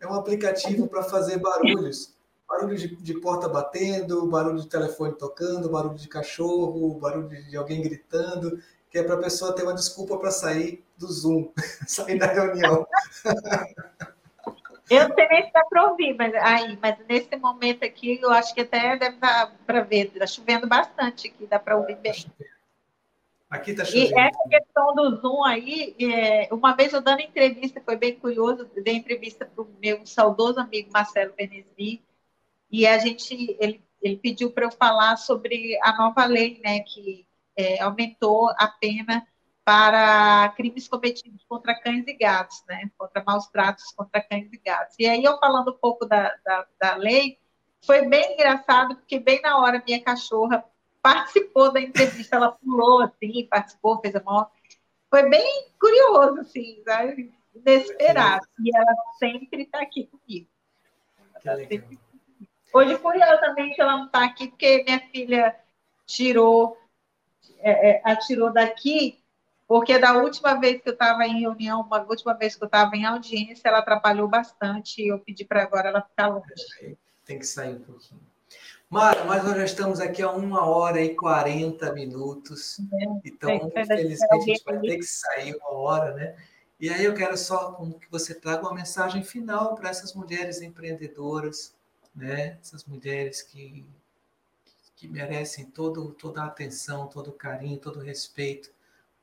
É 0.01 0.07
um 0.07 0.13
aplicativo 0.13 0.87
para 0.87 1.03
fazer 1.03 1.39
barulhos. 1.39 2.15
barulho 2.47 2.77
de, 2.77 2.95
de, 2.95 3.15
porta 3.21 3.49
batendo, 3.49 4.27
barulho 4.27 4.61
de 4.61 4.69
telefone 4.69 5.15
tocando, 5.15 5.71
barulho 5.71 5.97
de 5.97 6.09
cachorro, 6.09 6.99
barulho 6.99 7.29
de 7.29 7.57
alguém 7.57 7.81
gritando, 7.81 8.61
que 8.91 8.99
é 8.99 9.03
para 9.03 9.15
a 9.15 9.19
pessoa 9.19 9.55
ter 9.55 9.63
uma 9.63 9.73
desculpa 9.73 10.19
para 10.19 10.31
sair 10.31 10.85
do 10.99 11.11
Zoom, 11.11 11.51
sair 11.89 12.19
da 12.19 12.27
reunião. 12.27 12.87
Eu 14.91 15.09
não 15.09 15.15
sei 15.15 15.29
nem 15.29 15.47
se 15.47 15.53
dá 15.53 15.65
para 15.65 15.91
ouvir, 15.91 16.15
mas 16.15 16.35
aí, 16.35 16.79
mas 16.81 16.97
nesse 17.09 17.37
momento 17.37 17.85
aqui, 17.85 18.19
eu 18.21 18.31
acho 18.31 18.55
que 18.55 18.61
até 18.61 18.97
deve 18.97 19.17
dar 19.17 19.53
para 19.67 19.81
ver. 19.81 20.11
Está 20.13 20.27
chovendo 20.27 20.67
bastante 20.67 21.29
aqui, 21.29 21.47
dá 21.47 21.59
para 21.59 21.77
ouvir 21.77 21.97
bem. 21.97 22.15
Aqui 23.49 23.71
está 23.71 23.85
chovendo. 23.85 24.13
E 24.13 24.19
essa 24.19 24.49
questão 24.49 24.95
do 24.95 25.17
Zoom 25.17 25.43
aí, 25.45 25.97
é, 25.99 26.49
uma 26.53 26.75
vez 26.75 26.93
eu 26.93 27.01
dando 27.01 27.21
entrevista, 27.21 27.81
foi 27.83 27.97
bem 27.97 28.15
curioso, 28.17 28.69
dei 28.83 28.95
entrevista 28.95 29.47
para 29.47 29.63
o 29.63 29.69
meu 29.81 30.05
saudoso 30.05 30.61
amigo 30.61 30.91
Marcelo 30.93 31.33
Benesvi, 31.35 32.03
e 32.71 32.87
a 32.87 32.99
gente, 32.99 33.57
ele, 33.61 33.83
ele 34.03 34.17
pediu 34.17 34.51
para 34.51 34.67
eu 34.67 34.71
falar 34.71 35.17
sobre 35.17 35.79
a 35.83 35.97
nova 35.97 36.27
lei, 36.27 36.61
né, 36.63 36.81
que 36.81 37.27
é, 37.57 37.81
aumentou 37.81 38.51
a 38.59 38.67
pena 38.67 39.27
para 39.65 40.53
crimes 40.57 40.87
cometidos 40.87 41.45
contra 41.49 41.75
cães 41.75 42.07
e 42.07 42.13
gatos, 42.13 42.63
né? 42.69 42.91
Contra 42.99 43.25
maus 43.25 43.47
tratos 43.49 43.93
contra 43.93 44.21
cães 44.21 44.53
e 44.53 44.59
gatos. 44.59 44.97
E 44.99 45.07
aí, 45.07 45.25
eu 45.25 45.39
falando 45.39 45.71
um 45.71 45.79
pouco 45.79 46.05
da, 46.05 46.35
da, 46.45 46.67
da 46.81 46.97
lei, 46.97 47.39
foi 47.85 48.03
bem 48.07 48.35
engraçado, 48.35 48.97
porque 48.97 49.19
bem 49.19 49.41
na 49.41 49.59
hora 49.59 49.83
minha 49.87 50.03
cachorra 50.03 50.65
participou 51.03 51.73
da 51.73 51.81
entrevista, 51.81 52.37
ela 52.37 52.53
pulou 52.53 53.03
assim, 53.03 53.47
participou, 53.47 54.01
fez 54.01 54.15
a 54.17 54.23
mão. 54.23 54.47
Foi 55.11 55.29
bem 55.29 55.69
curioso, 55.79 56.41
assim, 56.41 56.83
sabe? 56.85 57.33
inesperado. 57.55 58.47
E 58.61 58.77
ela 58.77 58.95
sempre 59.19 59.63
está 59.63 59.81
aqui 59.81 60.07
comigo. 60.07 60.49
Tá 61.43 61.57
sempre... 61.57 61.99
Hoje, 62.73 62.99
curiosamente, 62.99 63.81
ela 63.81 63.99
não 63.99 64.07
está 64.07 64.25
aqui 64.25 64.49
porque 64.49 64.83
minha 64.83 65.01
filha 65.11 65.57
tirou, 66.05 66.77
é, 67.59 67.91
é, 67.91 68.03
atirou 68.05 68.53
daqui 68.53 69.23
porque 69.75 69.99
da 69.99 70.17
última 70.17 70.55
vez 70.55 70.81
que 70.81 70.89
eu 70.89 70.93
estava 70.93 71.27
em 71.27 71.41
reunião, 71.41 71.81
uma 71.81 72.01
última 72.01 72.33
vez 72.33 72.55
que 72.55 72.63
eu 72.63 72.67
estava 72.67 72.95
em 72.95 73.05
audiência, 73.05 73.67
ela 73.67 73.81
atrapalhou 73.81 74.29
bastante 74.29 75.03
e 75.03 75.09
eu 75.09 75.19
pedi 75.19 75.45
para 75.45 75.65
agora 75.65 75.89
ela 75.89 76.01
ficar 76.01 76.29
longe. 76.29 76.97
Tem 77.25 77.41
que 77.41 77.45
sair 77.45 77.75
um 77.75 77.81
pouquinho. 77.81 78.21
Mara, 78.89 79.25
mas 79.25 79.43
nós 79.43 79.57
já 79.57 79.65
estamos 79.65 79.99
aqui 79.99 80.23
a 80.23 80.31
uma 80.31 80.65
hora 80.65 81.03
e 81.03 81.17
40 81.17 81.93
minutos. 81.93 82.79
É, 82.79 83.05
então, 83.25 83.51
é, 83.51 83.57
infelizmente, 83.57 84.25
a 84.31 84.39
gente 84.39 84.65
vai 84.65 84.79
ter 84.79 84.97
que 84.97 85.07
sair 85.07 85.57
uma 85.57 85.71
hora, 85.71 86.15
né? 86.15 86.37
E 86.79 86.89
aí 86.89 87.05
eu 87.05 87.13
quero 87.13 87.37
só 87.37 87.73
que 88.01 88.09
você 88.09 88.33
traga 88.33 88.63
uma 88.63 88.75
mensagem 88.75 89.25
final 89.25 89.75
para 89.75 89.91
essas 89.91 90.15
mulheres 90.15 90.63
empreendedoras, 90.63 91.75
né? 92.15 92.59
Essas 92.63 92.85
mulheres 92.85 93.43
que, 93.43 93.85
que 94.95 95.09
merecem 95.09 95.65
todo, 95.65 96.13
toda 96.13 96.43
a 96.43 96.47
atenção, 96.47 97.09
todo 97.09 97.31
o 97.31 97.33
carinho, 97.33 97.77
todo 97.77 97.99
o 97.99 98.03
respeito 98.05 98.73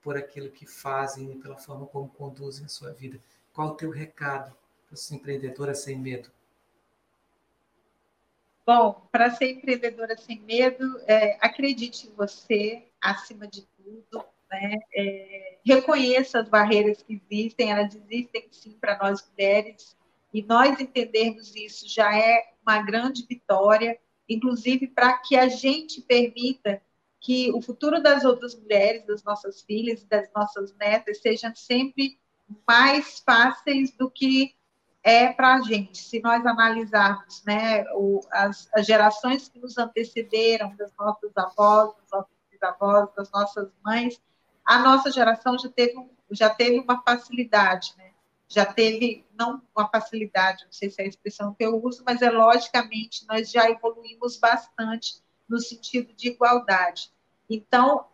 por 0.01 0.17
aquilo 0.17 0.49
que 0.49 0.65
fazem 0.65 1.31
e 1.31 1.35
pela 1.35 1.57
forma 1.57 1.85
como 1.85 2.09
conduzem 2.09 2.65
a 2.65 2.69
sua 2.69 2.91
vida. 2.91 3.19
Qual 3.53 3.69
o 3.69 3.75
teu 3.75 3.89
recado 3.89 4.55
para 4.85 4.93
essa 4.93 5.13
empreendedora 5.15 5.75
sem 5.75 5.97
medo? 5.97 6.31
Bom, 8.65 9.07
para 9.11 9.31
ser 9.31 9.51
empreendedora 9.51 10.15
sem 10.17 10.39
medo, 10.39 10.99
é, 11.07 11.37
acredite 11.41 12.07
em 12.07 12.13
você, 12.13 12.87
acima 13.01 13.47
de 13.47 13.67
tudo, 13.77 14.23
né? 14.49 14.75
É, 14.93 15.57
reconheça 15.65 16.39
as 16.39 16.49
barreiras 16.49 17.01
que 17.01 17.21
existem, 17.29 17.71
elas 17.71 17.95
existem 17.95 18.47
sim 18.51 18.71
para 18.79 18.97
nós 18.97 19.27
mulheres, 19.31 19.97
e 20.33 20.41
nós 20.43 20.79
entendermos 20.79 21.55
isso 21.55 21.89
já 21.89 22.15
é 22.15 22.53
uma 22.61 22.81
grande 22.81 23.25
vitória, 23.27 23.99
inclusive 24.29 24.87
para 24.87 25.17
que 25.17 25.35
a 25.35 25.47
gente 25.47 26.01
permita 26.01 26.81
que 27.21 27.51
o 27.51 27.61
futuro 27.61 28.01
das 28.01 28.25
outras 28.25 28.59
mulheres, 28.59 29.05
das 29.05 29.23
nossas 29.23 29.61
filhas, 29.61 30.03
das 30.03 30.27
nossas 30.35 30.75
netas, 30.75 31.21
sejam 31.21 31.55
sempre 31.55 32.19
mais 32.67 33.19
fáceis 33.19 33.91
do 33.95 34.09
que 34.09 34.55
é 35.03 35.31
para 35.31 35.55
a 35.55 35.61
gente. 35.61 35.99
Se 35.99 36.19
nós 36.19 36.43
analisarmos 36.45 37.43
né, 37.45 37.85
o, 37.93 38.21
as, 38.31 38.67
as, 38.73 38.85
gerações 38.87 39.47
que 39.47 39.59
nos 39.59 39.77
antecederam, 39.77 40.75
das 40.75 40.91
nossas 40.97 41.31
avós, 41.37 41.95
dos 41.95 42.11
nossos 42.11 42.31
bisavós, 42.51 43.09
das 43.15 43.31
nossas 43.31 43.69
mães, 43.85 44.19
a 44.65 44.79
nossa 44.79 45.11
geração 45.11 45.57
já 45.57 45.69
teve, 45.69 45.93
já 46.31 46.49
teve 46.49 46.79
uma 46.79 47.01
facilidade, 47.03 47.93
né? 47.97 48.11
já 48.47 48.65
teve, 48.65 49.25
não 49.37 49.61
uma 49.75 49.87
facilidade, 49.87 50.65
não 50.65 50.71
sei 50.71 50.89
se 50.89 51.01
é 51.01 51.05
a 51.05 51.07
expressão 51.07 51.53
que 51.53 51.63
eu 51.63 51.81
uso, 51.81 52.03
mas 52.05 52.21
é 52.21 52.29
logicamente 52.29 53.25
nós 53.27 53.49
já 53.49 53.69
evoluímos 53.69 54.37
bastante 54.37 55.20
no 55.51 55.59
sentido 55.59 56.13
de 56.13 56.29
igualdade. 56.29 57.11
Então, 57.49 58.05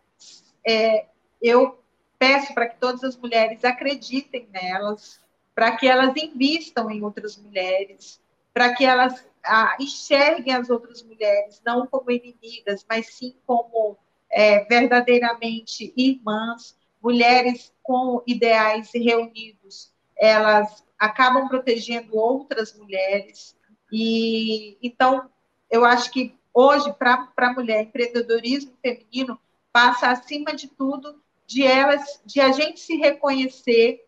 é, 0.66 1.06
eu 1.40 1.82
peço 2.18 2.52
para 2.52 2.68
que 2.68 2.78
todas 2.78 3.04
as 3.04 3.16
mulheres 3.16 3.64
acreditem 3.64 4.48
nelas, 4.52 5.20
para 5.54 5.76
que 5.76 5.86
elas 5.86 6.14
invistam 6.16 6.90
em 6.90 7.02
outras 7.02 7.36
mulheres, 7.36 8.20
para 8.52 8.74
que 8.74 8.84
elas 8.84 9.24
ah, 9.44 9.76
enxerguem 9.80 10.54
as 10.54 10.68
outras 10.68 11.02
mulheres 11.02 11.62
não 11.64 11.86
como 11.86 12.10
inimigas, 12.10 12.84
mas 12.88 13.14
sim 13.14 13.36
como 13.46 13.96
é, 14.30 14.64
verdadeiramente 14.64 15.92
irmãs, 15.96 16.76
mulheres 17.02 17.72
com 17.82 18.22
ideais 18.26 18.90
reunidos, 18.92 19.92
elas 20.16 20.84
acabam 20.98 21.48
protegendo 21.48 22.16
outras 22.16 22.76
mulheres. 22.76 23.56
E 23.92 24.76
então, 24.82 25.30
eu 25.70 25.84
acho 25.84 26.10
que 26.10 26.37
hoje, 26.60 26.92
para 26.92 27.28
a 27.36 27.52
mulher, 27.52 27.84
empreendedorismo 27.84 28.72
feminino 28.82 29.38
passa, 29.72 30.10
acima 30.10 30.52
de 30.52 30.66
tudo, 30.66 31.22
de 31.46 31.62
elas, 31.62 32.20
de 32.26 32.40
a 32.40 32.50
gente 32.50 32.80
se 32.80 32.96
reconhecer 32.96 34.04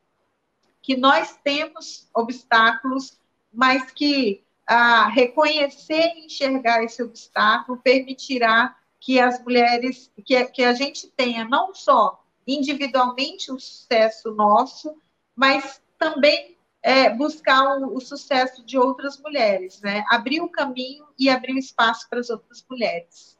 que 0.83 0.97
nós 0.97 1.39
temos 1.45 2.09
obstáculos, 2.13 3.17
mas 3.53 3.93
que 3.93 4.43
ah, 4.67 5.07
reconhecer 5.09 6.13
e 6.17 6.27
enxergar 6.27 6.83
esse 6.83 7.01
obstáculo 7.01 7.79
permitirá 7.79 8.77
que 8.99 9.21
as 9.21 9.41
mulheres, 9.45 10.11
que, 10.25 10.45
que 10.47 10.65
a 10.65 10.73
gente 10.73 11.07
tenha 11.09 11.45
não 11.45 11.73
só 11.73 12.21
individualmente 12.45 13.53
o 13.53 13.61
sucesso 13.61 14.33
nosso, 14.33 14.97
mas 15.37 15.81
também 15.97 16.57
é, 16.83 17.11
buscar 17.11 17.79
o, 17.79 17.97
o, 17.97 18.01
sucesso 18.01 18.65
de 18.65 18.79
outras 18.79 19.19
mulheres, 19.19 19.81
né? 19.81 20.05
Abrir 20.09 20.41
o 20.41 20.49
caminho 20.49 21.07
e 21.19 21.29
abrir 21.29 21.55
o 21.55 21.59
espaço 21.59 22.09
para 22.09 22.21
as 22.21 22.31
outras 22.31 22.65
mulheres. 22.69 23.39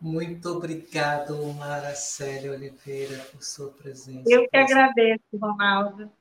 Muito 0.00 0.50
obrigado, 0.50 1.42
Maracélia 1.54 2.52
Oliveira, 2.52 3.16
por 3.32 3.42
sua 3.42 3.70
presença. 3.70 4.24
Eu 4.26 4.46
que 4.48 4.56
agradeço, 4.56 5.24
Ronaldo. 5.40 6.12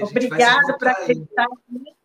Obrigada 0.00 0.78
por 0.78 0.88
acreditar 0.88 1.44
aqui 1.44 1.96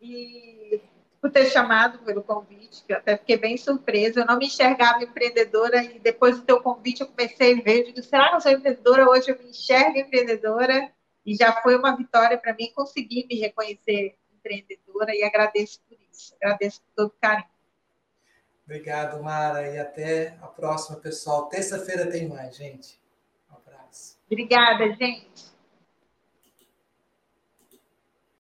e 0.00 0.80
por 1.20 1.30
ter 1.30 1.46
chamado 1.46 1.98
pelo 2.00 2.22
convite, 2.22 2.84
que 2.84 2.92
eu 2.92 2.96
até 2.96 3.16
fiquei 3.16 3.36
bem 3.36 3.56
surpresa. 3.56 4.20
Eu 4.20 4.26
não 4.26 4.38
me 4.38 4.46
enxergava 4.46 5.02
empreendedora 5.02 5.82
e 5.82 5.98
depois 5.98 6.38
do 6.38 6.44
teu 6.44 6.60
convite 6.60 7.00
eu 7.00 7.08
comecei 7.08 7.58
a 7.58 7.62
ver, 7.62 7.80
eu 7.80 7.84
digo, 7.86 8.02
será 8.02 8.30
que 8.30 8.36
eu 8.36 8.40
sou 8.40 8.52
empreendedora? 8.52 9.08
Hoje 9.08 9.30
eu 9.30 9.38
me 9.38 9.50
enxergo 9.50 9.98
empreendedora 9.98 10.92
e 11.26 11.34
já 11.34 11.52
foi 11.60 11.76
uma 11.76 11.96
vitória 11.96 12.38
para 12.38 12.54
mim 12.54 12.72
conseguir 12.74 13.26
me 13.26 13.38
reconhecer 13.38 14.16
empreendedora 14.32 15.14
e 15.14 15.22
agradeço 15.24 15.80
por 15.88 15.98
isso. 16.10 16.34
Agradeço 16.40 16.80
por 16.82 16.88
todo 16.94 17.08
o 17.08 17.20
carinho. 17.20 17.48
Obrigado, 18.64 19.22
Mara, 19.22 19.66
e 19.66 19.78
até 19.78 20.36
a 20.42 20.46
próxima, 20.46 20.98
pessoal. 20.98 21.48
Terça-feira 21.48 22.10
tem 22.10 22.28
mais, 22.28 22.54
gente. 22.54 23.00
Um 23.50 23.56
abraço. 23.56 24.18
Obrigada, 24.26 24.94
gente. 24.94 25.47